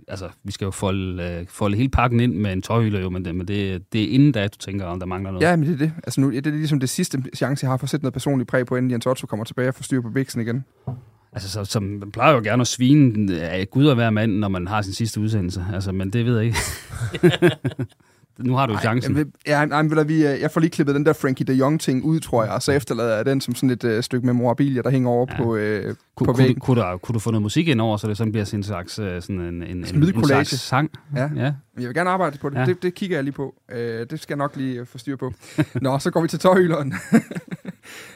altså, 0.07 0.29
vi 0.43 0.51
skal 0.51 0.65
jo 0.65 0.71
folde, 0.71 1.23
øh, 1.23 1.47
folde 1.49 1.77
hele 1.77 1.89
pakken 1.89 2.19
ind 2.19 2.35
med 2.35 2.53
en 2.53 2.61
tøjhylder, 2.61 2.99
jo, 2.99 3.09
men, 3.09 3.25
det, 3.25 3.35
men 3.35 3.47
det, 3.47 3.93
det 3.93 4.03
er 4.03 4.07
inden 4.07 4.31
da, 4.31 4.47
du 4.47 4.57
tænker, 4.57 4.85
om 4.85 4.99
der 4.99 5.05
mangler 5.05 5.31
noget. 5.31 5.45
Ja, 5.45 5.55
men 5.55 5.67
det 5.67 5.73
er 5.73 5.77
det. 5.77 5.93
Altså, 6.03 6.21
nu, 6.21 6.31
det 6.31 6.47
er 6.47 6.51
ligesom 6.51 6.79
det 6.79 6.89
sidste 6.89 7.23
chance, 7.35 7.63
jeg 7.63 7.71
har 7.71 7.77
for 7.77 7.85
at 7.85 7.89
sætte 7.89 8.03
noget 8.03 8.13
personligt 8.13 8.49
præg 8.49 8.65
på, 8.65 8.75
inden 8.75 8.91
Jens 8.91 9.05
Otto 9.05 9.27
kommer 9.27 9.43
tilbage 9.45 9.67
og 9.67 9.75
får 9.75 9.83
styr 9.83 10.01
på 10.01 10.09
biksen 10.09 10.41
igen. 10.41 10.65
Altså, 11.33 11.49
så, 11.49 11.65
så 11.65 11.79
man 11.79 12.11
plejer 12.11 12.33
jo 12.33 12.41
gerne 12.43 12.61
at 12.61 12.67
svine 12.67 13.41
af 13.41 13.69
Gud 13.69 13.85
og 13.85 13.95
hver 13.95 14.09
mand, 14.09 14.31
når 14.31 14.47
man 14.47 14.67
har 14.67 14.81
sin 14.81 14.93
sidste 14.93 15.19
udsendelse. 15.19 15.65
Altså, 15.73 15.91
men 15.91 16.09
det 16.09 16.25
ved 16.25 16.37
jeg 16.37 16.45
ikke. 16.45 16.57
nu 18.39 18.55
har 18.55 18.65
du 18.65 18.73
Ej, 18.73 18.81
chancen. 18.81 19.17
Jeg, 19.17 19.25
ja, 19.47 19.65
nej, 19.65 19.81
men, 19.81 20.07
vi, 20.07 20.27
øh, 20.27 20.41
jeg 20.41 20.51
får 20.51 20.61
lige 20.61 20.71
klippet 20.71 20.95
den 20.95 21.05
der 21.05 21.13
Frankie 21.13 21.45
de 21.45 21.53
Jong-ting 21.53 22.03
ud, 22.03 22.19
tror 22.19 22.43
jeg, 22.43 22.53
og 22.53 22.61
så 22.61 22.71
efterlader 22.71 23.15
jeg 23.15 23.25
den 23.25 23.41
som 23.41 23.55
sådan 23.55 23.69
et 23.69 23.83
uh, 23.83 24.01
stykke 24.01 24.27
memorabilia, 24.27 24.81
der 24.81 24.89
hænger 24.89 25.09
over 25.09 25.25
ja. 25.29 25.37
på, 25.37 25.43
uh, 25.43 25.59
Kun, 26.15 26.25
på 26.25 26.33
kunne, 26.33 26.37
væggen. 26.37 26.59
kunne, 26.59 26.81
du, 26.81 26.97
kunne 26.97 27.13
du 27.13 27.19
få 27.19 27.31
noget 27.31 27.41
musik 27.41 27.67
ind 27.67 27.81
over, 27.81 27.97
så 27.97 28.07
det 28.07 28.17
sådan 28.17 28.31
bliver 28.31 28.45
sådan 28.45 28.59
en 28.59 28.63
slags, 28.63 28.99
øh, 28.99 29.21
sådan 29.21 29.39
en, 29.39 29.47
en, 29.47 29.63
en, 29.63 29.77
en, 29.77 29.85
lydcollage. 29.85 30.45
slags 30.45 30.61
sang? 30.61 30.91
Ja. 31.15 31.29
ja. 31.35 31.53
Jeg 31.77 31.87
vil 31.87 31.93
gerne 31.93 32.09
arbejde 32.09 32.37
på 32.37 32.49
det. 32.49 32.57
Ja. 32.57 32.65
Det, 32.65 32.83
det 32.83 32.95
kigger 32.95 33.17
jeg 33.17 33.23
lige 33.23 33.33
på. 33.33 33.55
Uh, 33.71 33.77
det 33.77 34.19
skal 34.19 34.33
jeg 34.33 34.37
nok 34.37 34.55
lige 34.55 34.85
få 34.85 34.97
styr 34.97 35.15
på. 35.15 35.33
Nå, 35.81 35.99
så 35.99 36.11
går 36.11 36.21
vi 36.21 36.27
til 36.27 36.39
tøjhyleren. 36.39 36.87
uh, 36.87 37.09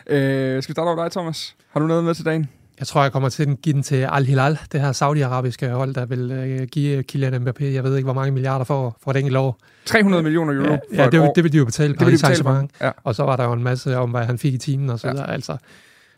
skal 0.63 0.67
vi 0.67 0.73
starte 0.73 0.87
over 0.87 1.03
dig, 1.03 1.11
Thomas? 1.11 1.55
Har 1.71 1.79
du 1.79 1.87
noget 1.87 2.03
med 2.03 2.13
til 2.13 2.25
dagen? 2.25 2.49
Jeg 2.79 2.87
tror, 2.87 3.01
jeg 3.01 3.11
kommer 3.11 3.29
til 3.29 3.43
at 3.49 3.61
give 3.61 3.73
den 3.73 3.83
til 3.83 4.07
Al-Hilal, 4.11 4.59
det 4.71 4.81
her 4.81 4.91
saudiarabiske 4.91 5.69
hold, 5.69 5.93
der 5.93 6.05
vil 6.05 6.31
øh, 6.31 6.67
give 6.67 7.03
Kylian 7.03 7.33
Mbappé, 7.47 7.63
jeg 7.65 7.83
ved 7.83 7.95
ikke, 7.95 8.05
hvor 8.05 8.13
mange 8.13 8.31
milliarder 8.31 8.65
for, 8.65 8.97
for 9.03 9.11
et 9.11 9.17
enkelt 9.17 9.37
år. 9.37 9.57
300 9.85 10.23
millioner 10.23 10.53
euro 10.53 10.63
Ja, 10.71 10.75
for 10.75 10.79
ja 10.95 11.05
et 11.05 11.11
det, 11.11 11.19
vil, 11.21 11.29
år. 11.29 11.33
det 11.33 11.43
vil 11.43 11.51
de 11.53 11.57
jo 11.57 11.65
betale 11.65 11.93
Det 11.93 11.99
vil 12.05 12.07
de 12.07 12.17
betale 12.21 12.43
for. 12.43 12.67
Ja. 12.81 12.91
Og 13.03 13.15
så 13.15 13.23
var 13.23 13.35
der 13.35 13.43
jo 13.43 13.53
en 13.53 13.63
masse 13.63 13.97
om, 13.97 14.09
hvad 14.11 14.25
han 14.25 14.37
fik 14.37 14.53
i 14.53 14.57
timen 14.57 14.89
og 14.89 14.99
så 14.99 15.11
videre. 15.11 15.31
Altså, 15.31 15.57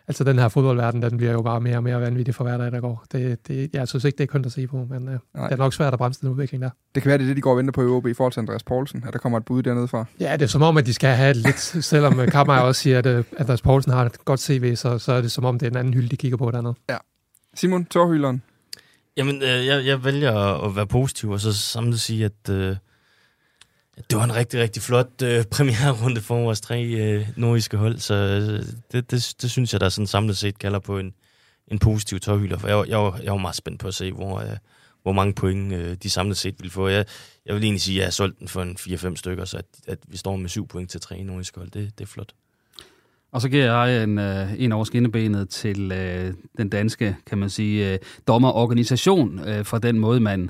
altså 0.08 0.24
den 0.24 0.40
her 0.40 0.48
fodboldverden, 0.48 1.02
den 1.02 1.18
bliver 1.18 1.32
jo 1.32 1.42
bare 1.42 1.62
mere 1.62 1.78
og 1.78 1.84
mere 1.84 2.02
vanvittig 2.02 2.36
for 2.36 2.44
hver 2.44 2.58
dag, 2.58 2.72
der 2.72 2.80
går. 2.80 3.06
Det, 3.12 3.48
det, 3.48 3.70
jeg 3.74 3.88
synes 3.88 4.04
ikke, 4.04 4.18
det 4.18 4.24
er 4.24 4.28
kun 4.28 4.46
at 4.46 4.52
se 4.52 4.68
på, 4.68 4.88
men 4.90 5.08
øh, 5.08 5.14
det 5.14 5.20
er 5.34 5.56
nok 5.56 5.74
svært 5.74 5.94
at 5.94 6.00
bremse 6.00 6.22
den 6.22 6.30
udvikling 6.30 6.64
der. 6.64 6.70
Det 6.96 7.04
kan 7.04 7.10
være, 7.10 7.18
det 7.18 7.24
er 7.24 7.28
det, 7.28 7.36
de 7.36 7.42
går 7.42 7.52
og 7.52 7.58
venter 7.58 7.72
på 7.72 7.82
i 7.82 7.86
OB 7.86 8.08
i 8.08 8.14
forhold 8.14 8.34
til 8.34 8.40
Andreas 8.40 8.64
Poulsen, 8.64 9.04
at 9.08 9.14
der 9.14 9.20
kommer 9.20 9.38
et 9.38 9.46
bud 9.46 9.64
dernede 9.64 9.88
fra. 9.88 10.06
Ja, 10.20 10.34
det 10.34 10.42
er 10.42 10.48
som 10.48 10.62
om, 10.62 10.78
at 10.78 10.86
de 10.86 10.94
skal 10.94 11.10
have 11.10 11.32
et 11.32 11.38
lidt, 11.38 11.60
selvom 11.60 12.20
øh, 12.20 12.32
Kammer 12.32 12.58
også 12.58 12.82
siger, 12.82 12.98
at 12.98 13.06
øh, 13.06 13.24
Andreas 13.38 13.62
Poulsen 13.62 13.92
har 13.92 14.06
et 14.06 14.26
godt 14.26 14.40
CV, 14.40 14.76
så, 14.76 14.98
så 14.98 15.12
er 15.12 15.22
det 15.22 15.32
som 15.32 15.46
om, 15.46 15.60
det 15.60 15.66
er 15.66 15.72
en 15.72 15.78
anden 15.78 15.94
hylde, 15.94 16.10
de 16.10 16.18
kigger 16.18 16.38
på 16.38 16.52
dernede. 16.52 16.74
Ja. 16.90 16.98
Simon, 17.54 17.86
tårhyleren. 17.86 18.42
Jamen, 19.18 19.36
øh, 19.36 19.66
jeg, 19.66 19.86
jeg 19.86 20.04
vælger 20.04 20.64
at, 20.68 20.76
være 20.76 20.88
positiv, 20.88 21.30
og 21.30 21.40
så 21.40 21.54
samtidig 21.54 22.00
sige, 22.00 22.26
at, 22.26 22.50
øh, 22.50 22.70
at 22.70 22.78
det 24.10 24.18
var 24.18 24.24
en 24.24 24.36
rigtig, 24.36 24.60
rigtig 24.60 24.84
flot 24.84 25.22
øh, 25.24 25.44
premiererunde 25.56 26.22
for 26.22 26.42
vores 26.42 26.62
tre 26.62 26.84
øh, 26.84 27.28
nordiske 27.36 27.78
hold, 27.78 27.98
så 27.98 28.14
øh, 28.14 28.66
det, 28.92 29.12
det, 29.12 29.36
det 29.42 29.52
synes 29.52 29.74
jeg, 29.74 29.82
der 29.82 29.90
sådan 29.90 30.08
samlet 30.08 30.38
set 30.38 30.60
kalder 30.60 30.80
på 30.80 31.00
en, 31.00 31.14
en 31.68 31.80
positiv 31.80 32.20
tårhylder, 32.20 32.58
for 32.58 32.68
jeg, 32.68 32.90
jeg, 32.90 32.98
var, 32.98 33.20
jeg 33.24 33.32
var 33.32 33.38
meget 33.38 33.56
spændt 33.56 33.80
på 33.80 33.88
at 33.88 33.94
se, 33.94 34.12
hvor, 34.12 34.40
øh, 34.40 34.58
hvor 35.04 35.12
mange 35.12 35.34
point 35.34 35.74
øh, 35.74 35.96
de 36.04 36.10
samlet 36.10 36.38
set 36.38 36.56
ville 36.60 36.72
få. 36.72 36.88
Jeg, 36.88 37.06
jeg 37.46 37.56
vil 37.56 37.64
egentlig 37.64 37.82
sige, 37.82 37.96
at 37.96 38.00
jeg 38.00 38.06
har 38.06 38.12
solgt 38.12 38.40
den 38.40 38.48
for 38.48 38.62
en 38.62 38.78
4-5 38.80 39.16
stykker, 39.16 39.46
så 39.46 39.58
at, 39.58 39.66
at 39.88 40.00
vi 40.08 40.18
står 40.18 40.36
med 40.36 40.50
syv 40.50 40.68
point 40.68 40.90
til 40.90 41.02
tre 41.02 41.24
nordiske 41.24 41.60
hold, 41.60 41.72
det, 41.72 41.92
det 41.98 42.04
er 42.04 42.08
flot. 42.08 42.34
Og 43.32 43.42
så 43.42 43.50
giver 43.50 43.86
jeg 43.86 44.04
en, 44.04 44.18
øh, 44.20 44.62
en 44.62 44.72
over 44.72 44.84
skinnebenet 44.84 45.50
til 45.50 45.92
øh, 45.92 46.34
den 46.58 46.70
danske, 46.70 47.16
kan 47.26 47.38
man 47.38 47.50
sige, 47.50 47.94
øh, 47.94 48.00
dommerorganisation 48.28 49.40
øh, 49.40 49.66
for 49.66 49.78
den 49.78 50.00
måde, 50.00 50.20
man 50.20 50.50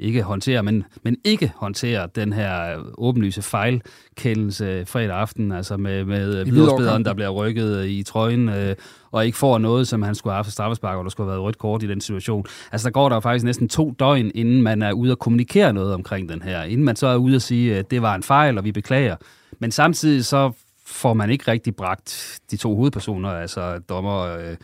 ikke 0.00 0.22
håndterer, 0.22 0.62
men, 0.62 0.84
men 1.02 1.16
ikke 1.24 1.52
håndterer 1.56 2.06
den 2.06 2.32
her 2.32 2.78
øh, 2.78 2.84
åbenlyse 2.98 3.42
fejlkendelse 3.42 4.84
fredag 4.86 5.16
aften, 5.16 5.52
altså 5.52 5.76
med, 5.76 6.04
med 6.04 6.44
kampen. 6.44 7.04
der 7.04 7.14
bliver 7.14 7.28
rykket 7.28 7.76
øh, 7.76 7.86
i 7.86 8.02
trøjen, 8.02 8.48
øh, 8.48 8.76
og 9.10 9.26
ikke 9.26 9.38
får 9.38 9.58
noget, 9.58 9.88
som 9.88 10.02
han 10.02 10.14
skulle 10.14 10.32
have 10.32 10.36
haft 10.36 10.46
for 10.46 10.52
straffespark, 10.52 10.98
og 10.98 11.04
der 11.04 11.10
skulle 11.10 11.26
have 11.26 11.32
været 11.32 11.42
rødt 11.42 11.58
kort 11.58 11.82
i 11.82 11.86
den 11.86 12.00
situation. 12.00 12.46
Altså 12.72 12.84
der 12.84 12.92
går 12.92 13.08
der 13.08 13.16
jo 13.16 13.20
faktisk 13.20 13.44
næsten 13.44 13.68
to 13.68 13.94
døgn, 13.98 14.30
inden 14.34 14.62
man 14.62 14.82
er 14.82 14.92
ude 14.92 15.12
og 15.12 15.18
kommunikere 15.18 15.72
noget 15.72 15.94
omkring 15.94 16.28
den 16.28 16.42
her. 16.42 16.62
Inden 16.62 16.84
man 16.84 16.96
så 16.96 17.06
er 17.06 17.16
ude 17.16 17.36
og 17.36 17.42
sige, 17.42 17.76
at 17.76 17.90
det 17.90 18.02
var 18.02 18.14
en 18.14 18.22
fejl, 18.22 18.58
og 18.58 18.64
vi 18.64 18.72
beklager. 18.72 19.16
Men 19.58 19.70
samtidig 19.70 20.24
så 20.24 20.52
får 20.86 21.14
man 21.14 21.30
ikke 21.30 21.50
rigtig 21.50 21.76
bragt 21.76 22.38
de 22.50 22.56
to 22.56 22.76
hovedpersoner, 22.76 23.28
altså 23.28 23.78
dommer... 23.88 24.20
Øh, 24.20 24.56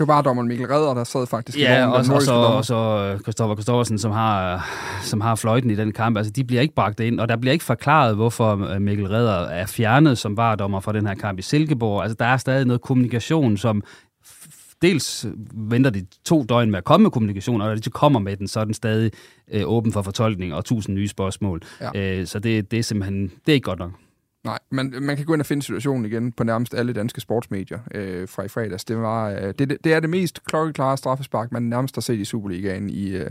var 0.00 0.06
bare 0.14 0.22
dommeren 0.22 0.48
Mikkel 0.48 0.66
Redder, 0.66 0.94
der 0.94 1.04
sad 1.04 1.26
faktisk 1.26 1.58
i 1.58 1.60
Ja, 1.60 1.80
vognen, 1.86 1.92
og, 1.92 1.98
den 1.98 2.06
så- 2.06 2.32
og, 2.32 2.64
så, 2.64 2.74
og 2.74 3.16
så 3.16 3.18
Christoffer 3.22 3.56
Christoffersen, 3.56 3.98
som 3.98 4.12
har, 4.12 4.66
som 5.02 5.20
har 5.20 5.34
fløjten 5.34 5.70
i 5.70 5.74
den 5.76 5.92
kamp. 5.92 6.16
Altså, 6.16 6.32
de 6.32 6.44
bliver 6.44 6.62
ikke 6.62 6.74
bragt 6.74 7.00
ind, 7.00 7.20
og 7.20 7.28
der 7.28 7.36
bliver 7.36 7.52
ikke 7.52 7.64
forklaret, 7.64 8.16
hvorfor 8.16 8.74
øh, 8.74 8.80
Mikkel 8.80 9.06
Redder 9.08 9.32
er 9.48 9.66
fjernet 9.66 10.18
som 10.18 10.36
vardommer 10.36 10.80
for 10.80 10.92
den 10.92 11.06
her 11.06 11.14
kamp 11.14 11.38
i 11.38 11.42
Silkeborg. 11.42 12.02
Altså, 12.02 12.16
der 12.18 12.24
er 12.24 12.36
stadig 12.36 12.66
noget 12.66 12.80
kommunikation, 12.82 13.56
som 13.56 13.82
dels 14.82 15.26
venter 15.54 15.90
de 15.90 16.06
to 16.24 16.42
døgn 16.42 16.70
med 16.70 16.78
at 16.78 16.84
komme 16.84 17.02
med 17.02 17.10
kommunikation, 17.10 17.60
og 17.60 17.68
når 17.68 17.74
de 17.74 17.90
kommer 17.90 18.20
med 18.20 18.36
den, 18.36 18.48
så 18.48 18.60
er 18.60 18.64
den 18.64 18.74
stadig 18.74 19.10
øh, 19.52 19.62
åben 19.66 19.92
for 19.92 20.02
fortolkning 20.02 20.54
og 20.54 20.64
tusind 20.64 20.94
nye 20.94 21.08
spørgsmål. 21.08 21.60
Ja. 21.94 22.18
Øh, 22.18 22.26
så 22.26 22.38
det, 22.38 22.70
det 22.70 22.78
er 22.78 22.82
simpelthen 22.82 23.22
det 23.22 23.48
er 23.48 23.54
ikke 23.54 23.64
godt 23.64 23.78
nok. 23.78 23.90
Nej, 24.44 24.58
men 24.70 24.94
man 25.00 25.16
kan 25.16 25.26
gå 25.26 25.32
ind 25.32 25.40
og 25.42 25.46
finde 25.46 25.62
situationen 25.62 26.04
igen 26.04 26.32
på 26.32 26.44
nærmest 26.44 26.74
alle 26.74 26.92
danske 26.92 27.20
sportsmedier 27.20 27.78
øh, 27.94 28.28
fra 28.28 28.42
i 28.42 28.48
fredags. 28.48 28.84
Det, 28.84 28.96
var, 28.96 29.30
øh, 29.30 29.54
det, 29.58 29.76
det 29.84 29.92
er 29.92 30.00
det 30.00 30.10
mest 30.10 30.44
klokkeklare 30.44 30.96
straffespark, 30.96 31.52
man 31.52 31.62
nærmest 31.62 31.96
har 31.96 32.00
set 32.00 32.18
i 32.18 32.24
Superligaen 32.24 32.90
i, 32.90 33.08
øh, 33.10 33.30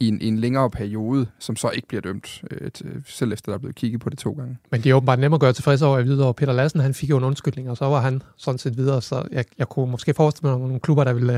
i, 0.00 0.08
en, 0.08 0.20
i 0.20 0.26
en 0.28 0.38
længere 0.38 0.70
periode, 0.70 1.26
som 1.38 1.56
så 1.56 1.70
ikke 1.70 1.88
bliver 1.88 2.00
dømt, 2.00 2.42
øh, 2.50 2.70
til, 2.72 2.86
selv 3.06 3.32
efter 3.32 3.52
der 3.52 3.54
er 3.54 3.58
blevet 3.58 3.76
kigget 3.76 4.00
på 4.00 4.10
det 4.10 4.18
to 4.18 4.32
gange. 4.32 4.56
Men 4.70 4.80
det 4.82 4.90
er 4.90 4.94
åbenbart 4.94 5.18
nemmere 5.18 5.36
at 5.36 5.40
gøre 5.40 5.52
tilfreds 5.52 5.82
over 5.82 5.98
i 5.98 6.02
videre. 6.04 6.34
Peter 6.34 6.52
Lassen, 6.52 6.80
han 6.80 6.94
fik 6.94 7.10
jo 7.10 7.16
en 7.16 7.24
undskyldning, 7.24 7.70
og 7.70 7.76
så 7.76 7.84
var 7.84 8.00
han 8.00 8.22
sådan 8.36 8.58
set 8.58 8.76
videre. 8.76 9.02
Så 9.02 9.28
jeg, 9.32 9.44
jeg 9.58 9.68
kunne 9.68 9.90
måske 9.90 10.14
forestille 10.14 10.50
mig 10.50 10.58
nogle 10.60 10.80
klubber, 10.80 11.04
der 11.04 11.12
ville, 11.12 11.32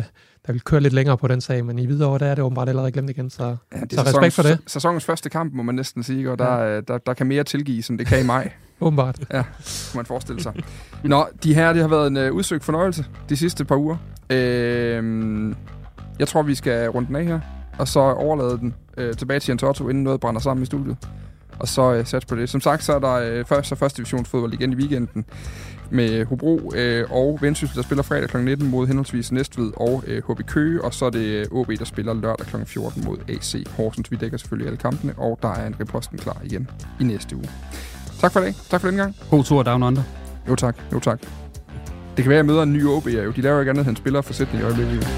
der 0.47 0.53
ville 0.53 0.61
køre 0.61 0.81
lidt 0.81 0.93
længere 0.95 1.19
på 1.19 1.29
den 1.29 1.41
sag, 1.41 1.65
men 1.65 1.79
i 1.79 1.87
videre 1.87 2.19
der 2.19 2.27
er 2.27 2.35
det 2.35 2.45
åbenbart 2.45 2.69
allerede 2.69 2.93
glemt 2.93 3.11
igen. 3.11 3.31
Så, 3.31 3.57
Ja, 3.75 3.81
det 3.81 3.93
så 3.93 4.01
er 4.01 4.07
respekt 4.07 4.35
for 4.35 4.43
det. 4.43 4.51
sæsonens- 4.51 4.63
Sæsonens 4.73 5.05
første 5.05 5.31
kamp, 5.31 5.53
må 5.55 5.63
man 5.63 5.75
næsten 5.75 6.03
sige, 6.03 6.31
og 6.31 6.39
der, 6.39 6.59
ja. 6.59 6.81
der, 6.81 6.99
der 6.99 7.15
kan 7.15 7.27
mere 7.27 7.45
tilgives, 7.45 7.89
end 7.89 7.99
det 7.99 8.07
kan 8.07 8.21
i 8.21 8.27
maj. 8.27 8.53
Åbenbart. 8.81 9.21
Ja, 9.33 9.43
kunne 9.43 9.99
man 9.99 10.07
forestille 10.07 10.43
sig. 10.43 10.55
Nå, 11.05 11.27
de 11.43 11.55
her, 11.55 11.73
det 11.73 11.83
har 11.83 11.89
været 11.89 12.07
en 12.07 12.17
øh, 12.17 12.33
udsøgt 12.33 12.65
fornøjelse 12.65 13.05
de 13.29 13.37
sidste 13.37 13.65
par 13.65 13.77
uger. 13.77 13.97
Øh, 14.31 15.55
jeg 16.19 16.29
tror, 16.29 16.43
vi 16.43 16.55
skal 16.55 16.89
runde 16.89 17.09
den 17.09 17.17
af 17.17 17.25
her, 17.25 17.41
og 17.79 17.89
så 17.89 18.01
overlade 18.01 18.59
den 18.59 18.75
øh, 18.97 19.15
tilbage 19.17 19.41
til 19.41 19.53
Jens 19.53 19.63
Otto, 19.63 19.89
inden 19.89 20.05
noget 20.05 20.21
brænder 20.21 20.41
sammen 20.41 20.63
i 20.63 20.67
studiet. 20.67 20.97
Og 21.59 21.69
så 21.69 21.95
øh, 21.95 22.07
sats 22.07 22.25
på 22.25 22.37
det. 22.37 22.49
Som 22.49 22.61
sagt, 22.61 22.85
så 22.85 22.95
er 22.95 22.99
der 22.99 23.13
øh, 23.13 23.45
først 23.45 23.73
og 23.73 23.79
første 23.79 23.97
divisionsfodbold 23.97 24.53
igen 24.53 24.73
i 24.73 24.77
weekenden 24.77 25.25
med 25.91 26.25
Hobro 26.25 26.73
øh, 26.75 27.11
og 27.11 27.39
Vendsyssel, 27.41 27.77
der 27.77 27.83
spiller 27.83 28.03
fredag 28.03 28.29
kl. 28.29 28.37
19 28.37 28.71
mod 28.71 28.87
henholdsvis 28.87 29.33
Næstved 29.33 29.73
og 29.77 30.05
øh, 30.07 30.23
HB 30.29 30.47
Køge, 30.47 30.85
og 30.85 30.95
så 30.95 31.05
er 31.05 31.11
det 31.11 31.25
øh, 31.25 31.47
OB, 31.51 31.69
der 31.79 31.85
spiller 31.85 32.15
lørdag 32.15 32.47
kl. 32.47 32.57
14 32.67 33.05
mod 33.05 33.17
AC 33.29 33.67
Horsens. 33.77 34.11
Vi 34.11 34.17
dækker 34.17 34.39
selvfølgelig 34.39 34.67
alle 34.67 34.79
kampene, 34.79 35.15
og 35.17 35.39
der 35.43 35.49
er 35.49 35.67
en 35.67 35.77
reposten 35.81 36.19
klar 36.19 36.41
igen 36.45 36.71
i 37.01 37.05
næste 37.05 37.37
uge. 37.37 37.49
Tak 38.25 38.33
for 38.33 38.41
det. 38.41 38.55
Tak 38.71 38.81
for 38.81 38.89
den 38.89 38.97
gang. 38.97 39.17
God 39.31 39.45
tur 39.45 39.63
down 39.63 39.83
under. 39.83 40.03
Jo 40.49 40.55
tak, 40.55 40.77
jo 40.93 41.01
tak. 41.01 41.21
Det 42.17 42.25
kan 42.25 42.29
være, 42.29 42.35
at 42.35 42.37
jeg 42.37 42.47
møder 42.47 42.63
en 42.63 42.73
ny 42.73 42.87
OB, 42.87 43.07
jo. 43.07 43.31
De 43.31 43.41
laver 43.41 43.61
ikke 43.61 43.71
andet, 43.71 43.81
end 43.81 43.87
han 43.87 43.97
spiller 43.97 44.23
for 44.23 44.33
sætning 44.33 44.63
i 44.63 44.65
øjeblikket. 44.65 45.09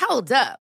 Hold 0.00 0.32
up. 0.32 0.63